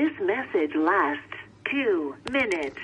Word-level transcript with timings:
This 0.00 0.18
message 0.18 0.74
lasts 0.74 1.36
two 1.70 2.16
minutes. 2.32 2.80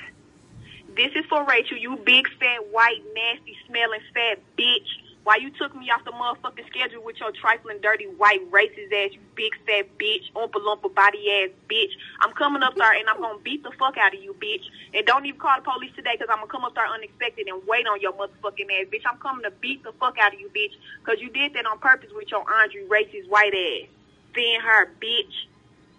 This 0.95 1.13
is 1.17 1.25
for 1.31 1.47
Rachel, 1.47 1.79
you 1.79 1.97
big 1.97 2.29
fat 2.39 2.61
white 2.71 3.01
nasty 3.15 3.57
smelling 3.67 4.05
fat 4.13 4.39
bitch. 4.59 4.85
Why 5.25 5.37
you 5.37 5.49
took 5.49 5.75
me 5.75 5.89
off 5.89 6.05
the 6.05 6.13
motherfucking 6.13 6.67
schedule 6.67 7.03
with 7.03 7.17
your 7.19 7.33
trifling 7.33 7.81
dirty 7.81 8.05
white 8.05 8.45
racist 8.53 8.93
ass, 8.93 9.15
you 9.15 9.21
big 9.35 9.57
fat 9.65 9.89
bitch, 9.97 10.29
oompa 10.37 10.61
loompa 10.61 10.95
body 10.95 11.25
ass 11.41 11.57
bitch. 11.71 11.89
I'm 12.21 12.35
coming 12.35 12.63
up 12.63 12.75
there 12.77 12.93
and 12.93 13.09
I'm 13.09 13.23
gonna 13.23 13.39
beat 13.39 13.63
the 13.63 13.73
fuck 13.79 13.97
out 13.97 14.13
of 14.13 14.23
you, 14.23 14.35
bitch. 14.35 14.69
And 14.93 15.07
don't 15.07 15.25
even 15.25 15.41
call 15.41 15.57
the 15.57 15.65
police 15.65 15.97
today 15.97 16.21
because 16.21 16.29
I'm 16.31 16.45
gonna 16.45 16.53
come 16.53 16.67
up 16.67 16.75
there 16.75 16.85
unexpected 16.85 17.49
and 17.49 17.63
wait 17.67 17.87
on 17.87 17.99
your 17.99 18.13
motherfucking 18.13 18.69
ass, 18.77 18.93
bitch. 18.93 19.09
I'm 19.11 19.17
coming 19.21 19.45
to 19.45 19.53
beat 19.53 19.83
the 19.85 19.93
fuck 19.93 20.19
out 20.19 20.35
of 20.35 20.39
you, 20.39 20.51
bitch, 20.51 20.77
because 21.01 21.19
you 21.23 21.31
did 21.31 21.55
that 21.55 21.65
on 21.65 21.79
purpose 21.79 22.11
with 22.13 22.29
your 22.31 22.45
Andre 22.45 22.85
racist 22.85 23.27
white 23.31 23.55
ass. 23.57 23.89
Thin 24.35 24.61
her, 24.61 24.93
bitch. 25.01 25.33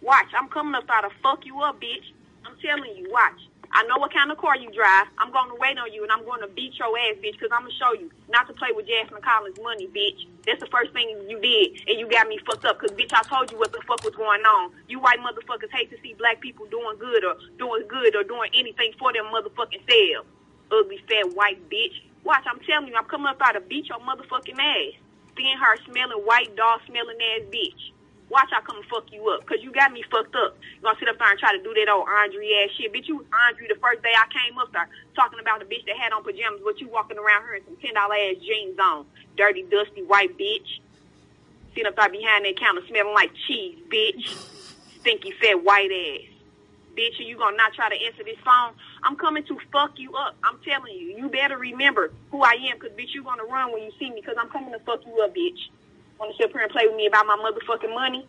Watch, 0.02 0.30
I'm 0.38 0.50
coming 0.50 0.76
up 0.76 0.88
there 0.88 1.02
to 1.02 1.10
fuck 1.24 1.46
you 1.46 1.60
up, 1.62 1.82
bitch. 1.82 2.14
I'm 2.46 2.56
telling 2.62 2.96
you, 2.96 3.10
watch. 3.12 3.38
I 3.74 3.84
know 3.84 3.98
what 4.00 4.14
kind 4.14 4.32
of 4.32 4.38
car 4.38 4.56
you 4.56 4.72
drive. 4.72 5.12
I'm 5.20 5.34
going 5.34 5.50
to 5.52 5.58
wait 5.60 5.78
on 5.78 5.92
you, 5.92 6.02
and 6.04 6.12
I'm 6.12 6.24
going 6.24 6.40
to 6.42 6.48
beat 6.48 6.80
your 6.80 6.96
ass, 6.98 7.20
bitch, 7.20 7.36
because 7.36 7.52
I'm 7.52 7.68
going 7.68 7.76
to 7.76 7.82
show 7.82 7.92
you 7.98 8.08
not 8.30 8.48
to 8.48 8.54
play 8.56 8.72
with 8.72 8.88
Jasmine 8.88 9.22
Collins' 9.22 9.60
money, 9.60 9.90
bitch. 9.92 10.24
That's 10.46 10.62
the 10.62 10.72
first 10.72 10.94
thing 10.94 11.10
you 11.28 11.42
did, 11.42 11.76
and 11.90 12.00
you 12.00 12.08
got 12.08 12.30
me 12.30 12.40
fucked 12.48 12.64
up, 12.64 12.80
because, 12.80 12.96
bitch, 12.96 13.12
I 13.12 13.26
told 13.28 13.52
you 13.52 13.60
what 13.60 13.74
the 13.74 13.84
fuck 13.84 14.00
was 14.06 14.16
going 14.16 14.42
on. 14.46 14.72
You 14.88 15.02
white 15.02 15.20
motherfuckers 15.20 15.74
hate 15.74 15.92
to 15.92 15.98
see 16.02 16.16
black 16.16 16.40
people 16.40 16.66
doing 16.72 16.96
good 16.98 17.26
or 17.26 17.36
doing 17.60 17.84
good 17.90 18.16
or 18.16 18.24
doing 18.24 18.50
anything 18.56 18.94
for 18.98 19.12
them 19.12 19.28
motherfucking 19.34 19.84
selves. 19.84 20.30
Ugly, 20.72 21.02
fat, 21.10 21.36
white 21.36 21.60
bitch. 21.70 21.98
Watch, 22.24 22.46
I'm 22.48 22.60
telling 22.64 22.88
you, 22.88 22.96
I'm 22.96 23.06
coming 23.10 23.28
up 23.28 23.42
out 23.42 23.54
to 23.54 23.62
beat 23.62 23.90
your 23.90 24.00
motherfucking 24.00 24.58
ass. 24.62 24.96
Thin 25.36 25.58
her 25.58 25.76
smelling, 25.86 26.24
white 26.24 26.56
dog 26.56 26.82
smelling 26.88 27.20
ass 27.36 27.46
bitch. 27.52 27.92
Watch 28.30 28.50
I 28.52 28.60
come 28.62 28.84
fuck 28.92 29.08
you 29.12 29.24
up, 29.32 29.46
cause 29.48 29.60
you 29.62 29.72
got 29.72 29.94
me 29.94 30.04
fucked 30.12 30.36
up. 30.36 30.58
You 30.60 30.84
gonna 30.84 31.00
sit 31.00 31.08
up 31.08 31.20
there 31.20 31.32
and 31.32 31.40
try 31.40 31.56
to 31.56 31.64
do 31.64 31.74
that 31.76 31.88
old 31.88 32.08
Andre 32.10 32.66
ass 32.66 32.76
shit. 32.76 32.92
Bitch, 32.92 33.08
you 33.08 33.24
Andre 33.48 33.68
the 33.72 33.80
first 33.80 34.04
day 34.04 34.12
I 34.12 34.28
came 34.34 34.58
up 34.60 34.74
there 34.74 34.90
talking 35.16 35.40
about 35.40 35.60
the 35.64 35.66
bitch 35.66 35.86
that 35.88 35.96
had 35.96 36.12
on 36.12 36.24
pajamas, 36.24 36.60
but 36.64 36.82
you 36.82 36.90
walking 36.90 37.18
around 37.18 37.44
her 37.48 37.56
in 37.56 37.64
some 37.66 37.78
ten 37.80 37.96
dollar 37.96 38.16
ass 38.16 38.36
jeans 38.44 38.76
on. 38.80 39.06
Dirty, 39.38 39.64
dusty 39.72 40.04
white 40.04 40.36
bitch. 40.38 40.68
Sitting 41.72 41.88
up 41.88 41.96
there 41.96 42.10
behind 42.10 42.46
that 42.46 42.60
counter 42.60 42.82
smelling 42.90 43.14
like 43.14 43.32
cheese, 43.48 43.80
bitch. 43.88 44.24
Stinky 45.02 45.32
fat 45.40 45.64
white 45.64 45.92
ass. 45.92 46.28
Bitch, 46.98 47.16
you 47.20 47.38
gonna 47.38 47.56
not 47.58 47.74
try 47.74 47.90
to 47.90 47.96
answer 47.96 48.24
this 48.26 48.40
phone? 48.44 48.74
I'm 49.04 49.16
coming 49.16 49.46
to 49.46 49.58
fuck 49.72 49.94
you 49.98 50.16
up. 50.16 50.36
I'm 50.44 50.60
telling 50.68 50.96
you. 50.98 51.16
You 51.18 51.30
better 51.30 51.58
remember 51.58 52.12
who 52.32 52.42
I 52.44 52.58
am, 52.72 52.80
cause 52.80 52.92
bitch, 52.92 53.14
you 53.16 53.24
gonna 53.24 53.46
run 53.46 53.72
when 53.72 53.84
you 53.84 53.92
see 54.00 54.10
me, 54.12 54.22
cause 54.22 54.36
I'm 54.40 54.50
coming 54.50 54.74
to 54.74 54.80
fuck 54.80 55.02
you 55.06 55.22
up, 55.24 55.36
bitch. 55.36 55.60
Want 56.20 56.32
to 56.32 56.38
sit 56.38 56.50
up 56.50 56.54
here 56.54 56.64
and 56.64 56.72
play 56.72 56.88
with 56.88 56.96
me 56.96 57.06
about 57.06 57.28
my 57.28 57.38
motherfucking 57.38 57.94
money? 57.94 58.28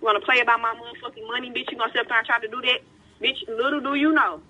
You 0.00 0.04
want 0.04 0.18
to 0.20 0.24
play 0.24 0.40
about 0.40 0.60
my 0.60 0.74
motherfucking 0.74 1.26
money, 1.28 1.50
bitch? 1.50 1.70
You 1.70 1.78
gonna 1.78 1.92
sit 1.92 2.00
up 2.00 2.08
there 2.08 2.18
and 2.18 2.26
try 2.26 2.40
to 2.40 2.48
do 2.48 2.60
that? 2.62 2.80
Bitch, 3.22 3.46
little 3.48 3.80
do 3.80 3.94
you 3.94 4.12
know. 4.12 4.40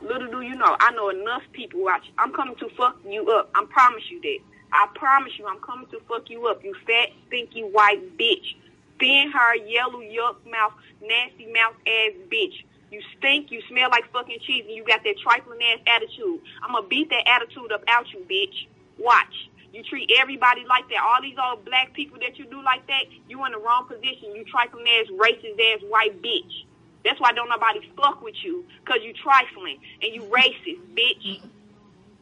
Little 0.00 0.30
do 0.30 0.40
you 0.40 0.54
know. 0.54 0.76
I 0.80 0.92
know 0.92 1.10
enough 1.10 1.42
people 1.52 1.82
watch. 1.82 2.04
I'm 2.18 2.32
coming 2.32 2.56
to 2.56 2.68
fuck 2.70 2.96
you 3.06 3.28
up. 3.30 3.50
I 3.54 3.64
promise 3.68 4.02
you 4.10 4.20
that. 4.22 4.38
I 4.72 4.88
promise 4.94 5.32
you 5.38 5.46
I'm 5.46 5.60
coming 5.60 5.86
to 5.88 6.00
fuck 6.08 6.30
you 6.30 6.46
up, 6.46 6.64
you 6.64 6.74
fat, 6.86 7.10
stinky, 7.26 7.62
white 7.62 8.16
bitch. 8.16 8.56
Thin 8.98 9.30
hair, 9.30 9.56
yellow, 9.56 10.00
yuck 10.00 10.36
mouth, 10.50 10.72
nasty 11.02 11.52
mouth 11.52 11.74
ass 11.86 12.12
bitch. 12.32 12.64
You 12.90 13.02
stink, 13.18 13.50
you 13.50 13.60
smell 13.68 13.90
like 13.90 14.10
fucking 14.12 14.38
cheese, 14.46 14.64
and 14.66 14.74
you 14.74 14.84
got 14.84 15.02
that 15.04 15.16
trifling 15.22 15.60
ass 15.62 15.80
attitude. 15.86 16.40
I'm 16.62 16.72
gonna 16.72 16.86
beat 16.86 17.10
that 17.10 17.28
attitude 17.28 17.72
up 17.72 17.82
out 17.88 18.06
you, 18.12 18.20
bitch. 18.30 18.68
Watch. 18.98 19.50
You 19.72 19.82
treat 19.82 20.10
everybody 20.20 20.64
like 20.68 20.88
that. 20.90 21.00
All 21.00 21.22
these 21.22 21.36
old 21.40 21.64
black 21.64 21.94
people 21.94 22.18
that 22.20 22.38
you 22.38 22.44
do 22.44 22.62
like 22.62 22.86
that, 22.88 23.04
you 23.28 23.44
in 23.46 23.52
the 23.52 23.58
wrong 23.58 23.88
position. 23.88 24.36
You 24.36 24.44
trifling 24.44 24.84
ass, 25.00 25.08
racist 25.16 25.56
ass 25.56 25.80
white 25.88 26.20
bitch. 26.20 26.68
That's 27.04 27.18
why 27.18 27.32
don't 27.32 27.48
nobody 27.48 27.80
fuck 27.96 28.22
with 28.22 28.36
you, 28.44 28.64
cause 28.84 28.98
you 29.02 29.12
trifling 29.12 29.78
and 30.02 30.14
you 30.14 30.22
racist, 30.30 30.78
bitch. 30.94 31.42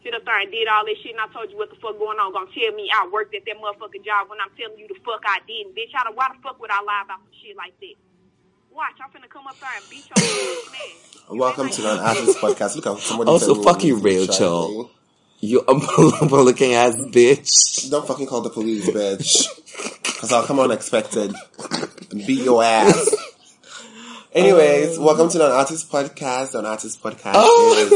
Sit 0.02 0.14
up 0.14 0.24
there 0.24 0.40
and 0.40 0.50
did 0.50 0.66
all 0.68 0.86
this 0.86 0.96
shit, 1.02 1.12
and 1.12 1.20
I 1.20 1.26
told 1.34 1.50
you 1.50 1.58
what 1.58 1.68
the 1.68 1.76
fuck 1.76 1.98
going 1.98 2.16
on. 2.18 2.32
Gonna 2.32 2.48
tell 2.54 2.72
me 2.72 2.88
I 2.88 3.06
worked 3.12 3.34
at 3.34 3.44
that 3.44 3.56
motherfucking 3.60 4.06
job 4.06 4.30
when 4.30 4.40
I'm 4.40 4.48
telling 4.56 4.78
you 4.78 4.88
the 4.88 4.96
fuck 5.04 5.20
I 5.26 5.40
didn't, 5.46 5.76
bitch. 5.76 5.92
How 5.92 6.08
the, 6.08 6.16
why 6.16 6.28
the 6.32 6.40
fuck 6.40 6.58
would 6.60 6.70
I 6.70 6.80
lie 6.80 7.02
about 7.04 7.18
some 7.18 7.34
shit 7.42 7.56
like 7.56 7.74
that? 7.80 7.96
Watch, 8.70 8.96
I'm 9.04 9.10
finna 9.10 9.28
come 9.28 9.46
up 9.46 9.58
there 9.60 9.68
and 9.76 9.84
beat 9.90 10.08
your 10.08 10.16
ass. 10.24 11.26
Welcome 11.28 11.68
to 11.68 11.82
the 11.82 12.00
Artist 12.00 12.38
Podcast. 12.38 12.76
Look 12.76 12.84
how 12.86 12.96
somebody 12.96 13.28
Also, 13.28 13.54
said 13.54 13.64
fuck 13.64 13.84
you, 13.84 13.96
we 13.96 14.00
were 14.00 14.20
Rachel. 14.22 14.90
You 15.40 15.64
unbelievable 15.68 16.44
looking 16.44 16.74
ass 16.74 16.96
bitch. 16.96 17.90
Don't 17.90 18.06
fucking 18.06 18.26
call 18.26 18.42
the 18.42 18.50
police, 18.50 18.88
bitch. 18.90 19.46
Because 20.02 20.32
I'll 20.32 20.44
come 20.44 20.60
unexpected 20.60 21.34
and 22.10 22.26
beat 22.26 22.44
your 22.44 22.62
ass. 22.62 23.14
Anyways, 24.32 24.98
oh. 24.98 25.06
welcome 25.06 25.28
to 25.30 25.38
the 25.38 25.50
Artist 25.50 25.90
Podcast. 25.90 26.52
The 26.52 26.64
Artist 26.64 27.02
Podcast 27.02 27.32
Oh. 27.36 27.88
is 27.90 27.92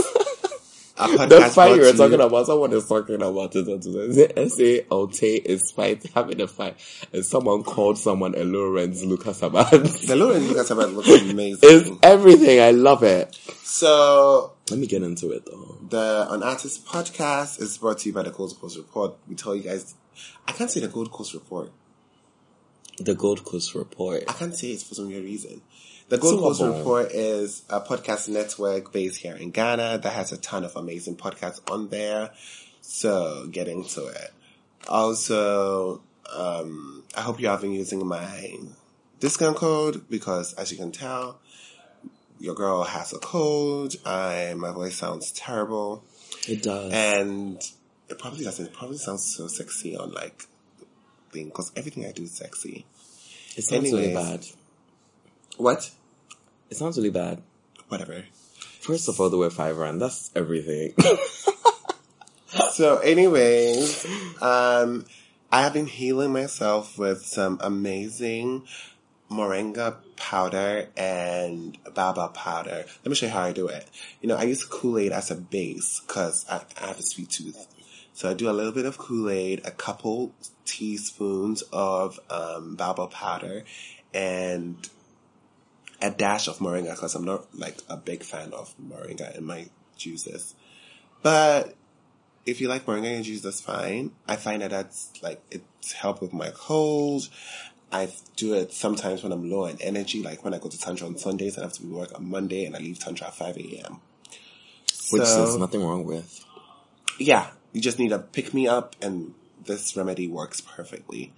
a 0.97 1.07
podcast 1.07 1.29
The 1.29 1.41
fight 1.51 1.77
you 1.77 1.83
were 1.83 1.93
talking 1.93 2.21
about, 2.21 2.47
someone 2.47 2.73
is 2.73 2.89
talking 2.89 3.17
about 3.17 3.55
it. 3.55 3.69
Is 3.69 4.17
it 4.17 4.33
S.A. 4.39 4.87
Ote 4.91 5.23
is 5.23 5.71
fight, 5.73 6.03
having 6.15 6.41
a 6.41 6.47
fight, 6.47 6.77
and 7.13 7.25
someone 7.27 7.63
called 7.63 7.99
someone 7.99 8.35
a 8.37 8.43
Lawrence 8.45 9.05
Lucas 9.05 9.43
about 9.43 9.71
The 9.71 10.17
Lauren 10.17 10.49
Lucas 10.49 10.71
about 10.71 10.93
looks 10.95 11.09
amazing. 11.31 11.59
It's 11.63 11.91
everything. 12.03 12.61
I 12.61 12.71
love 12.71 13.03
it. 13.03 13.35
So 13.65 14.54
Let 14.71 14.79
me 14.79 14.87
get 14.87 15.03
into 15.03 15.31
it 15.31 15.45
though. 15.45 15.79
the 15.91 16.27
Unartiste 16.31 16.85
Podcast 16.87 17.61
is 17.61 17.77
brought 17.77 17.99
to 17.99 18.09
you 18.09 18.15
by 18.15 18.23
the 18.23 18.31
Gold 18.31 18.59
Coast 18.59 18.79
Report. 18.79 19.15
We 19.29 19.35
tell 19.35 19.55
you 19.55 19.63
guys, 19.63 19.95
I 20.49 20.53
can't 20.53 20.71
say 20.71 20.81
the 20.81 20.89
Gold 20.89 21.11
Coast 21.11 21.35
Report. 21.35 21.71
The 22.99 23.15
Gold 23.15 23.45
Coast 23.45 23.75
Report. 23.75 24.25
I 24.27 24.33
can't 24.33 24.55
say 24.55 24.69
it 24.69 24.81
for 24.83 24.95
some 24.95 25.09
weird 25.09 25.25
reason. 25.25 25.61
The 26.09 26.17
Gold 26.17 26.41
Coast 26.41 26.63
Report 26.63 27.11
is 27.13 27.63
a 27.69 27.81
podcast 27.81 28.29
network 28.29 28.91
based 28.93 29.19
here 29.19 29.37
in 29.37 29.51
Ghana 29.51 29.99
that 30.03 30.13
has 30.13 30.33
a 30.33 30.39
ton 30.39 30.65
of 30.65 30.77
amazing 30.77 31.17
podcasts 31.17 31.61
on 31.71 31.89
there. 31.89 32.31
So 32.81 33.47
get 33.51 33.69
into 33.69 34.07
it. 34.07 34.33
Also, 34.89 36.03
um, 36.35 37.05
I 37.15 37.21
hope 37.21 37.41
you 37.41 37.49
have 37.49 37.61
been 37.61 37.73
using 37.73 38.07
my 38.07 38.57
discount 39.21 39.57
code 39.57 40.09
because 40.09 40.53
as 40.55 40.71
you 40.71 40.79
can 40.79 40.93
tell, 40.93 41.41
your 42.45 42.55
girl 42.55 42.85
has 42.85 43.13
a 43.13 43.19
cold. 43.19 43.95
I, 44.05 44.55
my 44.57 44.71
voice 44.73 44.97
sounds 44.97 45.33
terrible 45.33 46.05
It 46.49 46.63
does. 46.63 46.93
and 46.93 47.57
it 48.09 48.19
probably 48.19 48.45
doesn't, 48.45 48.67
it 48.67 48.73
probably 48.73 48.99
sounds 48.99 49.25
so 49.37 49.47
sexy 49.49 49.97
on 49.97 50.13
like 50.13 50.45
thing 51.33 51.47
because 51.47 51.73
everything 51.77 52.05
I 52.07 52.13
do 52.13 52.25
is 52.25 52.33
sexy. 52.33 52.85
it 53.57 53.65
sounds 53.65 53.91
really 53.93 54.13
bad. 54.15 54.45
What? 55.57 55.91
It 56.71 56.77
sounds 56.77 56.97
really 56.99 57.11
bad. 57.11 57.43
Whatever. 57.89 58.25
First 58.81 59.09
of 59.09 59.19
all, 59.21 59.31
the 59.31 59.39
word 59.39 59.53
five 59.53 59.77
rand. 59.79 60.01
That's 60.01 60.31
everything. 60.37 60.95
So, 62.71 62.99
anyways, 62.99 64.05
um, 64.43 65.07
I 65.51 65.63
have 65.63 65.73
been 65.73 65.87
healing 65.87 66.33
myself 66.33 66.99
with 66.99 67.25
some 67.25 67.59
amazing 67.61 68.67
moringa 69.31 69.97
powder 70.17 70.89
and 70.97 71.77
baobab 71.95 72.35
powder. 72.35 72.85
Let 73.05 73.07
me 73.07 73.15
show 73.15 73.27
you 73.27 73.33
how 73.33 73.43
I 73.43 73.53
do 73.53 73.69
it. 73.69 73.89
You 74.21 74.29
know, 74.29 74.37
I 74.37 74.45
use 74.45 74.65
Kool-Aid 74.65 75.13
as 75.13 75.31
a 75.31 75.37
base 75.37 76.01
because 76.07 76.47
I, 76.49 76.63
I 76.81 76.89
have 76.89 76.99
a 76.99 77.03
sweet 77.03 77.31
tooth. 77.31 77.67
So 78.13 78.31
I 78.31 78.35
do 78.35 78.49
a 78.49 78.53
little 78.53 78.73
bit 78.73 78.87
of 78.87 78.97
Kool-Aid, 78.99 79.63
a 79.65 79.71
couple 79.71 80.33
teaspoons 80.65 81.63
of 81.73 82.21
um, 82.31 82.77
baobab 82.77 83.11
powder, 83.11 83.65
and 84.13 84.77
a 86.01 86.11
dash 86.11 86.49
of 86.49 86.59
moringa 86.59 86.91
because 86.91 87.15
I'm 87.15 87.25
not 87.25 87.47
like 87.59 87.79
a 87.89 87.97
big 87.97 88.23
fan 88.23 88.53
of 88.53 88.75
moringa 88.79 89.37
in 89.37 89.45
my 89.45 89.67
juices. 89.97 90.55
But 91.23 91.75
if 92.47 92.61
you 92.61 92.69
like 92.69 92.85
moringa 92.87 93.17
and 93.17 93.25
juice, 93.25 93.41
that's 93.41 93.61
fine. 93.61 94.13
I 94.29 94.37
find 94.37 94.63
that 94.63 94.71
that's 94.71 95.11
like 95.23 95.43
it's 95.51 95.93
helped 95.93 96.21
with 96.21 96.33
my 96.33 96.51
cold. 96.51 97.29
I 97.95 98.13
do 98.37 98.55
it 98.55 98.73
sometimes 98.73 99.23
when 99.23 99.31
I'm 99.31 99.49
low 99.49 99.67
on 99.67 99.77
energy, 99.81 100.21
like 100.21 100.45
when 100.45 100.53
I 100.53 100.59
go 100.59 100.69
to 100.69 100.77
Tantra 100.79 101.07
on 101.07 101.17
Sundays, 101.17 101.57
I 101.57 101.63
have 101.63 101.73
to 101.75 101.83
be 101.83 101.89
work 101.89 102.13
on 102.17 102.29
Monday 102.29 102.65
and 102.65 102.75
I 102.75 102.81
leave 102.81 102.99
Tantra 102.99 103.29
at 103.29 103.35
5 103.37 103.57
a.m. 103.57 104.01
Which 105.11 105.23
So- 105.23 105.45
there's 105.45 105.57
nothing 105.57 105.83
wrong 105.85 106.05
with. 106.05 106.45
yeah, 107.21 107.51
you 107.73 107.81
just 107.81 108.01
need 108.01 108.09
to 108.09 108.19
pick 108.19 108.53
me 108.53 108.67
up 108.67 108.97
and 109.01 109.35
this 109.65 109.97
remedy 109.97 110.27
works 110.27 110.61
perfectly. 110.61 111.33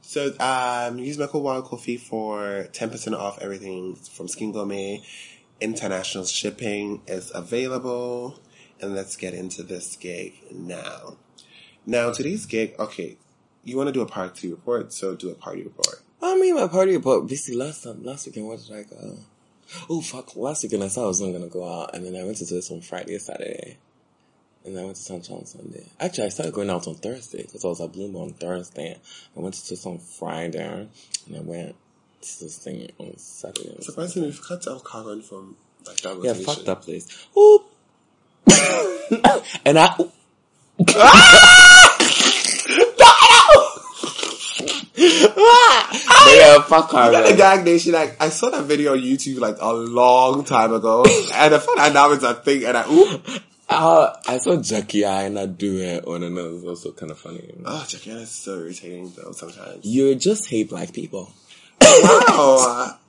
So, 0.00 0.34
um, 0.40 0.98
use 0.98 1.18
my 1.18 1.26
code 1.26 1.42
Wild 1.42 1.66
Coffee 1.66 1.98
for 1.98 2.68
10% 2.72 3.14
off 3.14 3.38
everything 3.42 3.94
from 3.94 4.26
Skin 4.26 4.52
Gourmet. 4.52 5.02
International 5.60 6.24
shipping 6.24 7.02
is 7.06 7.30
available. 7.34 8.40
And 8.80 8.94
let's 8.94 9.16
get 9.16 9.34
into 9.34 9.62
this 9.62 9.96
gig 9.96 10.32
now. 10.50 11.18
Now, 11.84 12.10
today's 12.12 12.46
gig, 12.46 12.74
okay, 12.78 13.18
you 13.64 13.76
want 13.76 13.88
to 13.88 13.92
do 13.92 14.00
a 14.00 14.06
party 14.06 14.50
report, 14.50 14.92
so 14.92 15.14
do 15.14 15.30
a 15.30 15.34
party 15.34 15.62
report. 15.62 16.02
I 16.22 16.36
mean, 16.36 16.54
my 16.54 16.68
party 16.68 16.96
report. 16.96 17.26
Basically, 17.26 17.58
last 17.58 17.84
time, 17.84 18.02
last 18.04 18.26
weekend, 18.26 18.46
what 18.46 18.60
did 18.60 18.76
I 18.76 18.82
go? 18.82 19.18
Oh 19.88 20.00
fuck! 20.00 20.34
Last 20.36 20.62
weekend 20.62 20.84
I 20.84 20.88
said 20.88 21.02
I 21.02 21.06
was 21.06 21.20
not 21.20 21.32
gonna 21.32 21.46
go 21.48 21.66
out, 21.68 21.94
and 21.94 22.04
then 22.04 22.16
I 22.16 22.24
went 22.24 22.38
to 22.38 22.44
this 22.44 22.70
on 22.70 22.80
Friday, 22.80 23.14
or 23.14 23.18
Saturday, 23.18 23.78
and 24.64 24.74
then 24.74 24.82
I 24.82 24.84
went 24.86 24.96
to 24.96 25.02
Sunshine 25.02 25.38
on 25.38 25.46
Sunday. 25.46 25.86
Actually, 25.98 26.26
I 26.26 26.28
started 26.30 26.54
going 26.54 26.70
out 26.70 26.86
on 26.88 26.96
Thursday 26.96 27.42
because 27.42 27.64
I 27.64 27.68
was 27.68 27.80
at 27.80 27.92
Bloom 27.92 28.16
on 28.16 28.32
Thursday. 28.32 28.98
I 29.36 29.40
went 29.40 29.54
to 29.54 29.68
this 29.68 29.86
on 29.86 29.98
Friday, 29.98 30.88
and 31.26 31.36
I 31.36 31.40
went 31.40 31.76
to 32.22 32.40
this 32.40 32.58
thing 32.58 32.90
on 32.98 33.16
Saturday. 33.16 33.80
Surprisingly, 33.80 34.28
we've 34.28 34.42
cut 34.42 34.66
out 34.68 34.84
Karen 34.84 35.22
from 35.22 35.56
like 35.86 35.98
that 35.98 36.20
Yeah, 36.22 36.34
fuck 36.34 36.64
that 36.64 36.82
place. 36.82 37.28
Oop. 37.38 37.66
and 39.64 39.78
I. 39.78 39.96
but 45.00 45.09
yeah, 45.20 46.62
fuck 46.62 46.90
her. 46.92 47.10
Not 47.12 47.22
the 47.24 47.30
man. 47.30 47.36
gag 47.36 47.64
nation. 47.64 47.92
Like 47.92 48.20
I 48.20 48.28
saw 48.30 48.50
that 48.50 48.64
video 48.64 48.92
on 48.92 48.98
YouTube 49.00 49.38
like 49.40 49.56
a 49.60 49.72
long 49.72 50.44
time 50.44 50.72
ago, 50.72 51.04
and 51.34 51.54
I 51.54 51.58
found 51.58 51.78
out 51.78 51.92
now 51.92 52.12
it's 52.12 52.24
a 52.24 52.34
thing. 52.34 52.64
And 52.64 52.76
I, 52.76 52.90
ooh, 52.90 53.20
Uh, 53.68 54.16
I 54.26 54.38
saw 54.38 54.60
Jackie 54.60 55.04
I 55.04 55.22
and 55.24 55.38
I 55.38 55.46
do 55.46 55.78
it 55.78 56.04
on 56.04 56.24
and 56.24 56.36
it 56.36 56.42
was 56.52 56.64
also 56.64 56.90
kind 56.92 57.12
of 57.12 57.18
funny. 57.18 57.52
oh, 57.64 57.84
Jackie 57.88 58.10
is 58.10 58.30
so 58.30 58.58
irritating 58.58 59.12
though. 59.16 59.30
Sometimes, 59.32 59.84
You 59.84 60.14
just 60.16 60.48
hate 60.48 60.70
black 60.70 60.92
people. 60.92 61.30
wow. 61.80 62.96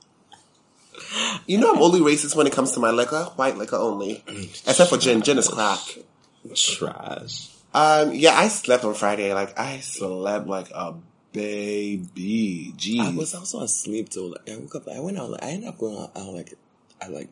You 1.46 1.58
know 1.58 1.74
I'm 1.74 1.82
only 1.82 2.00
racist 2.00 2.36
when 2.36 2.46
it 2.46 2.52
comes 2.52 2.72
to 2.72 2.80
my 2.80 2.90
liquor, 2.90 3.24
white 3.36 3.58
liquor 3.58 3.76
only, 3.76 4.22
except 4.66 4.88
for 4.88 4.96
gin. 4.98 5.20
Gin 5.22 5.36
is 5.36 5.48
crack. 5.48 5.78
Trash. 6.54 7.50
Um, 7.74 8.14
yeah, 8.14 8.34
I 8.34 8.48
slept 8.48 8.84
on 8.84 8.94
Friday. 8.94 9.34
Like 9.34 9.58
I 9.58 9.80
slept 9.80 10.46
like 10.46 10.70
a 10.70 10.94
baby. 11.32 12.72
Jeez. 12.76 13.00
I 13.00 13.10
was 13.16 13.34
also 13.34 13.60
asleep 13.60 14.08
till 14.10 14.30
like, 14.30 14.48
I 14.50 14.56
woke 14.56 14.74
up. 14.76 14.88
I 14.88 15.00
went 15.00 15.18
out. 15.18 15.30
Like, 15.30 15.42
I 15.44 15.48
ended 15.50 15.68
up 15.68 15.78
going 15.78 15.96
out, 15.96 16.16
out 16.16 16.32
like 16.34 16.54
at 17.00 17.10
like 17.12 17.28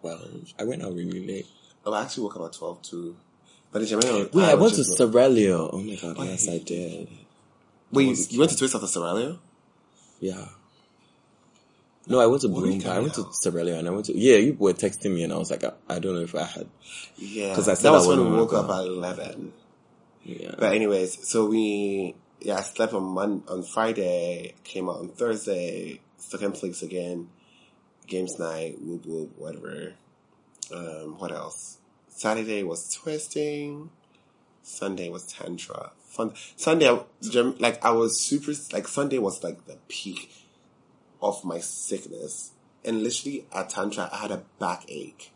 twelve. 0.00 0.52
I 0.58 0.64
went 0.64 0.82
out 0.82 0.94
really 0.94 1.26
late. 1.26 1.46
oh, 1.86 1.92
I 1.92 2.02
actually 2.02 2.24
woke 2.24 2.36
up 2.36 2.42
at 2.46 2.52
twelve 2.54 2.82
too. 2.82 3.16
But 3.72 3.82
in 3.82 3.88
Jamaica, 3.88 4.30
Wait, 4.32 4.44
I, 4.44 4.54
was 4.54 4.74
went 4.76 4.86
to 4.86 5.02
Sorelio. 5.02 5.68
Oh 5.72 5.78
my 5.78 5.96
god, 5.96 6.16
Oh, 6.18 6.22
yes, 6.22 6.46
I 6.48 6.52
hate 6.52 6.66
did. 6.66 7.08
Wait, 7.90 8.04
you, 8.06 8.24
you 8.30 8.38
went 8.38 8.50
to 8.52 8.56
Twist 8.56 8.74
after 8.74 8.86
Sorelio? 8.86 9.38
Yeah. 10.20 10.46
No, 12.06 12.20
I 12.20 12.26
went 12.26 12.42
to 12.42 12.48
Bloomberg. 12.48 12.86
I 12.86 13.00
went 13.00 13.14
to 13.14 13.22
Sorelio 13.24 13.78
and 13.78 13.88
I 13.88 13.90
went 13.90 14.06
to 14.06 14.16
yeah. 14.18 14.36
You 14.36 14.54
were 14.58 14.74
texting 14.74 15.14
me 15.14 15.24
and 15.24 15.32
I 15.32 15.38
was 15.38 15.50
like, 15.50 15.64
I, 15.64 15.72
I 15.88 15.98
don't 15.98 16.14
know 16.14 16.20
if 16.20 16.34
I 16.34 16.44
had. 16.44 16.68
Yeah, 17.16 17.54
'Cause 17.54 17.68
I 17.68 17.74
said 17.74 17.84
that 17.90 17.94
I 17.94 17.96
was 17.98 18.06
when 18.08 18.30
we 18.30 18.36
woke 18.36 18.52
up 18.52 18.68
at 18.70 18.84
eleven. 18.86 19.52
Yeah. 20.22 20.54
But 20.58 20.72
anyways, 20.74 21.26
so 21.28 21.46
we 21.46 22.14
yeah, 22.44 22.58
I 22.58 22.62
slept 22.62 22.92
on 22.92 23.02
Mon- 23.04 23.42
on 23.48 23.62
Friday, 23.62 24.54
came 24.64 24.88
out 24.88 24.98
on 24.98 25.08
Thursday, 25.08 26.00
second 26.18 26.54
place 26.54 26.82
again, 26.82 27.30
games 28.06 28.38
night, 28.38 28.76
whoop 28.80 29.06
whoop, 29.06 29.38
whatever. 29.38 29.94
Um, 30.72 31.18
what 31.18 31.32
else? 31.32 31.78
Saturday 32.08 32.62
was 32.62 32.92
twisting. 32.92 33.90
Sunday 34.62 35.08
was 35.08 35.26
tantra. 35.26 35.92
Fun. 36.06 36.34
Sunday, 36.56 36.90
like 37.58 37.82
I 37.84 37.90
was 37.90 38.20
super. 38.20 38.52
Like 38.72 38.88
Sunday 38.88 39.18
was 39.18 39.42
like 39.42 39.64
the 39.64 39.78
peak 39.88 40.30
of 41.22 41.44
my 41.44 41.58
sickness, 41.60 42.52
and 42.84 43.02
literally 43.02 43.46
at 43.54 43.70
tantra, 43.70 44.10
I 44.12 44.16
had 44.18 44.30
a 44.30 44.42
backache. 44.58 45.32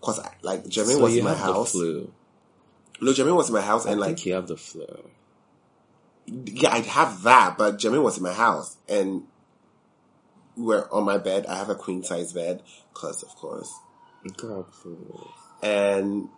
Cause 0.00 0.20
like 0.42 0.64
Jermaine 0.64 0.96
so 0.96 1.00
was 1.00 1.16
in 1.16 1.24
my 1.24 1.30
have 1.30 1.38
house. 1.38 1.72
the 1.72 1.78
flu. 1.78 2.12
Look, 3.00 3.16
Jermaine 3.16 3.36
was 3.36 3.48
in 3.48 3.54
my 3.54 3.62
house, 3.62 3.86
I 3.86 3.92
and 3.92 4.00
like 4.00 4.26
you 4.26 4.34
have 4.34 4.48
the 4.48 4.56
flu. 4.56 4.86
Yeah, 6.26 6.70
I'd 6.72 6.86
have 6.86 7.22
that, 7.22 7.56
but 7.58 7.78
Jermaine 7.78 8.02
was 8.02 8.16
in 8.16 8.22
my 8.22 8.32
house 8.32 8.76
and 8.88 9.24
we 10.56 10.64
were 10.64 10.92
on 10.92 11.04
my 11.04 11.18
bed. 11.18 11.46
I 11.46 11.56
have 11.56 11.68
a 11.70 11.74
queen 11.74 12.02
size 12.02 12.32
bed, 12.32 12.62
cause 12.92 13.22
of 13.22 13.30
course. 13.36 13.72
Please. 14.82 14.96
And 15.62 16.28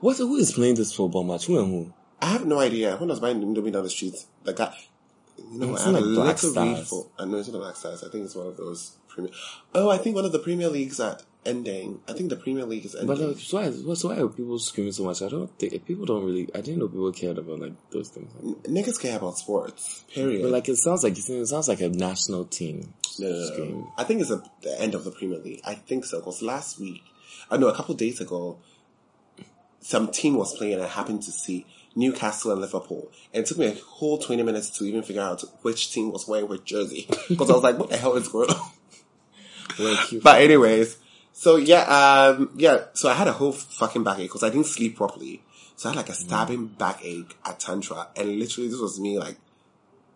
What? 0.00 0.18
Who 0.18 0.36
is 0.36 0.52
playing 0.52 0.74
this 0.74 0.94
football 0.94 1.24
match? 1.24 1.46
Who 1.46 1.58
and 1.58 1.68
who? 1.68 1.92
I 2.20 2.26
have 2.26 2.46
no 2.46 2.58
idea. 2.60 2.96
Who 2.96 3.06
was 3.06 3.20
buying 3.20 3.40
Indomie 3.40 3.72
down 3.72 3.82
the 3.84 3.90
streets, 3.90 4.26
the 4.44 4.52
guy, 4.52 4.76
you 5.38 5.58
know, 5.58 5.74
It's 5.74 5.86
I 5.86 5.92
not 5.92 6.02
a 6.02 6.04
like 6.04 6.14
Black 6.14 6.42
little 6.42 6.64
read 6.64 6.86
for, 6.86 7.06
I 7.18 7.24
know 7.24 7.38
it's 7.38 7.48
not 7.48 7.56
a 7.56 7.60
Black 7.60 7.76
Stars. 7.76 8.04
I 8.04 8.10
think 8.10 8.24
it's 8.24 8.34
one 8.34 8.46
of 8.46 8.56
those 8.56 8.96
premier. 9.08 9.30
Oh, 9.74 9.90
I 9.90 9.98
think 9.98 10.16
one 10.16 10.24
of 10.24 10.32
the 10.32 10.38
Premier 10.38 10.68
Leagues 10.68 11.00
are 11.00 11.18
ending. 11.44 12.00
I 12.08 12.12
think 12.12 12.30
the 12.30 12.36
Premier 12.36 12.64
League 12.64 12.84
is 12.84 12.94
uh, 12.94 13.00
ending. 13.00 13.16
But 13.16 13.26
like, 13.26 13.38
so 13.38 13.60
why, 13.60 13.94
so 13.94 14.08
why 14.08 14.20
are 14.20 14.28
people 14.28 14.58
screaming 14.58 14.92
so 14.92 15.04
much? 15.04 15.22
I 15.22 15.28
don't 15.28 15.48
think 15.58 15.84
people 15.86 16.06
don't 16.06 16.24
really. 16.24 16.48
I 16.54 16.60
didn't 16.60 16.78
know 16.78 16.88
people 16.88 17.12
cared 17.12 17.38
about 17.38 17.60
like 17.60 17.90
those 17.90 18.10
things. 18.10 18.32
Niggas 18.64 19.00
care 19.00 19.16
about 19.16 19.38
sports. 19.38 20.04
Period. 20.12 20.42
But 20.42 20.50
like, 20.52 20.68
it 20.68 20.76
sounds 20.76 21.04
like 21.04 21.16
it 21.16 21.46
sounds 21.46 21.68
like 21.68 21.80
a 21.80 21.88
national 21.88 22.44
team. 22.46 22.94
No, 23.18 23.28
no, 23.28 23.64
no. 23.64 23.92
I 23.98 24.04
think 24.04 24.20
it's 24.20 24.30
a, 24.30 24.42
the 24.62 24.80
end 24.80 24.94
of 24.94 25.04
the 25.04 25.10
Premier 25.10 25.38
League. 25.38 25.60
I 25.64 25.74
think 25.74 26.04
so 26.04 26.18
because 26.20 26.42
last 26.42 26.78
week, 26.78 27.02
I 27.50 27.56
know 27.56 27.68
a 27.68 27.74
couple 27.74 27.94
days 27.94 28.20
ago, 28.20 28.58
some 29.80 30.10
team 30.10 30.36
was 30.36 30.54
playing 30.56 30.74
and 30.74 30.82
I 30.82 30.88
happened 30.88 31.22
to 31.24 31.32
see 31.32 31.66
Newcastle 31.94 32.52
and 32.52 32.60
Liverpool. 32.60 33.10
And 33.32 33.42
it 33.42 33.46
took 33.46 33.58
me 33.58 33.66
a 33.66 33.74
whole 33.74 34.18
20 34.18 34.42
minutes 34.42 34.70
to 34.78 34.84
even 34.84 35.02
figure 35.02 35.22
out 35.22 35.42
which 35.62 35.92
team 35.92 36.12
was 36.12 36.26
wearing 36.26 36.48
which 36.48 36.64
jersey. 36.64 37.08
Because 37.28 37.50
I 37.50 37.54
was 37.54 37.62
like, 37.62 37.78
what 37.78 37.90
the 37.90 37.96
hell 37.96 38.16
is 38.16 38.28
going 38.28 38.50
on? 38.50 38.70
But 40.22 40.42
anyways, 40.42 40.98
so 41.32 41.56
yeah, 41.56 41.82
um, 41.82 42.50
yeah, 42.56 42.84
so 42.92 43.08
I 43.08 43.14
had 43.14 43.28
a 43.28 43.32
whole 43.32 43.52
fucking 43.52 44.04
backache 44.04 44.28
because 44.28 44.42
I 44.42 44.50
didn't 44.50 44.66
sleep 44.66 44.96
properly. 44.96 45.42
So 45.76 45.88
I 45.88 45.92
had 45.92 45.96
like 45.96 46.08
a 46.10 46.14
stabbing 46.14 46.66
backache 46.68 47.36
at 47.44 47.58
Tantra. 47.58 48.08
And 48.16 48.38
literally 48.38 48.68
this 48.68 48.80
was 48.80 49.00
me 49.00 49.18
like, 49.18 49.36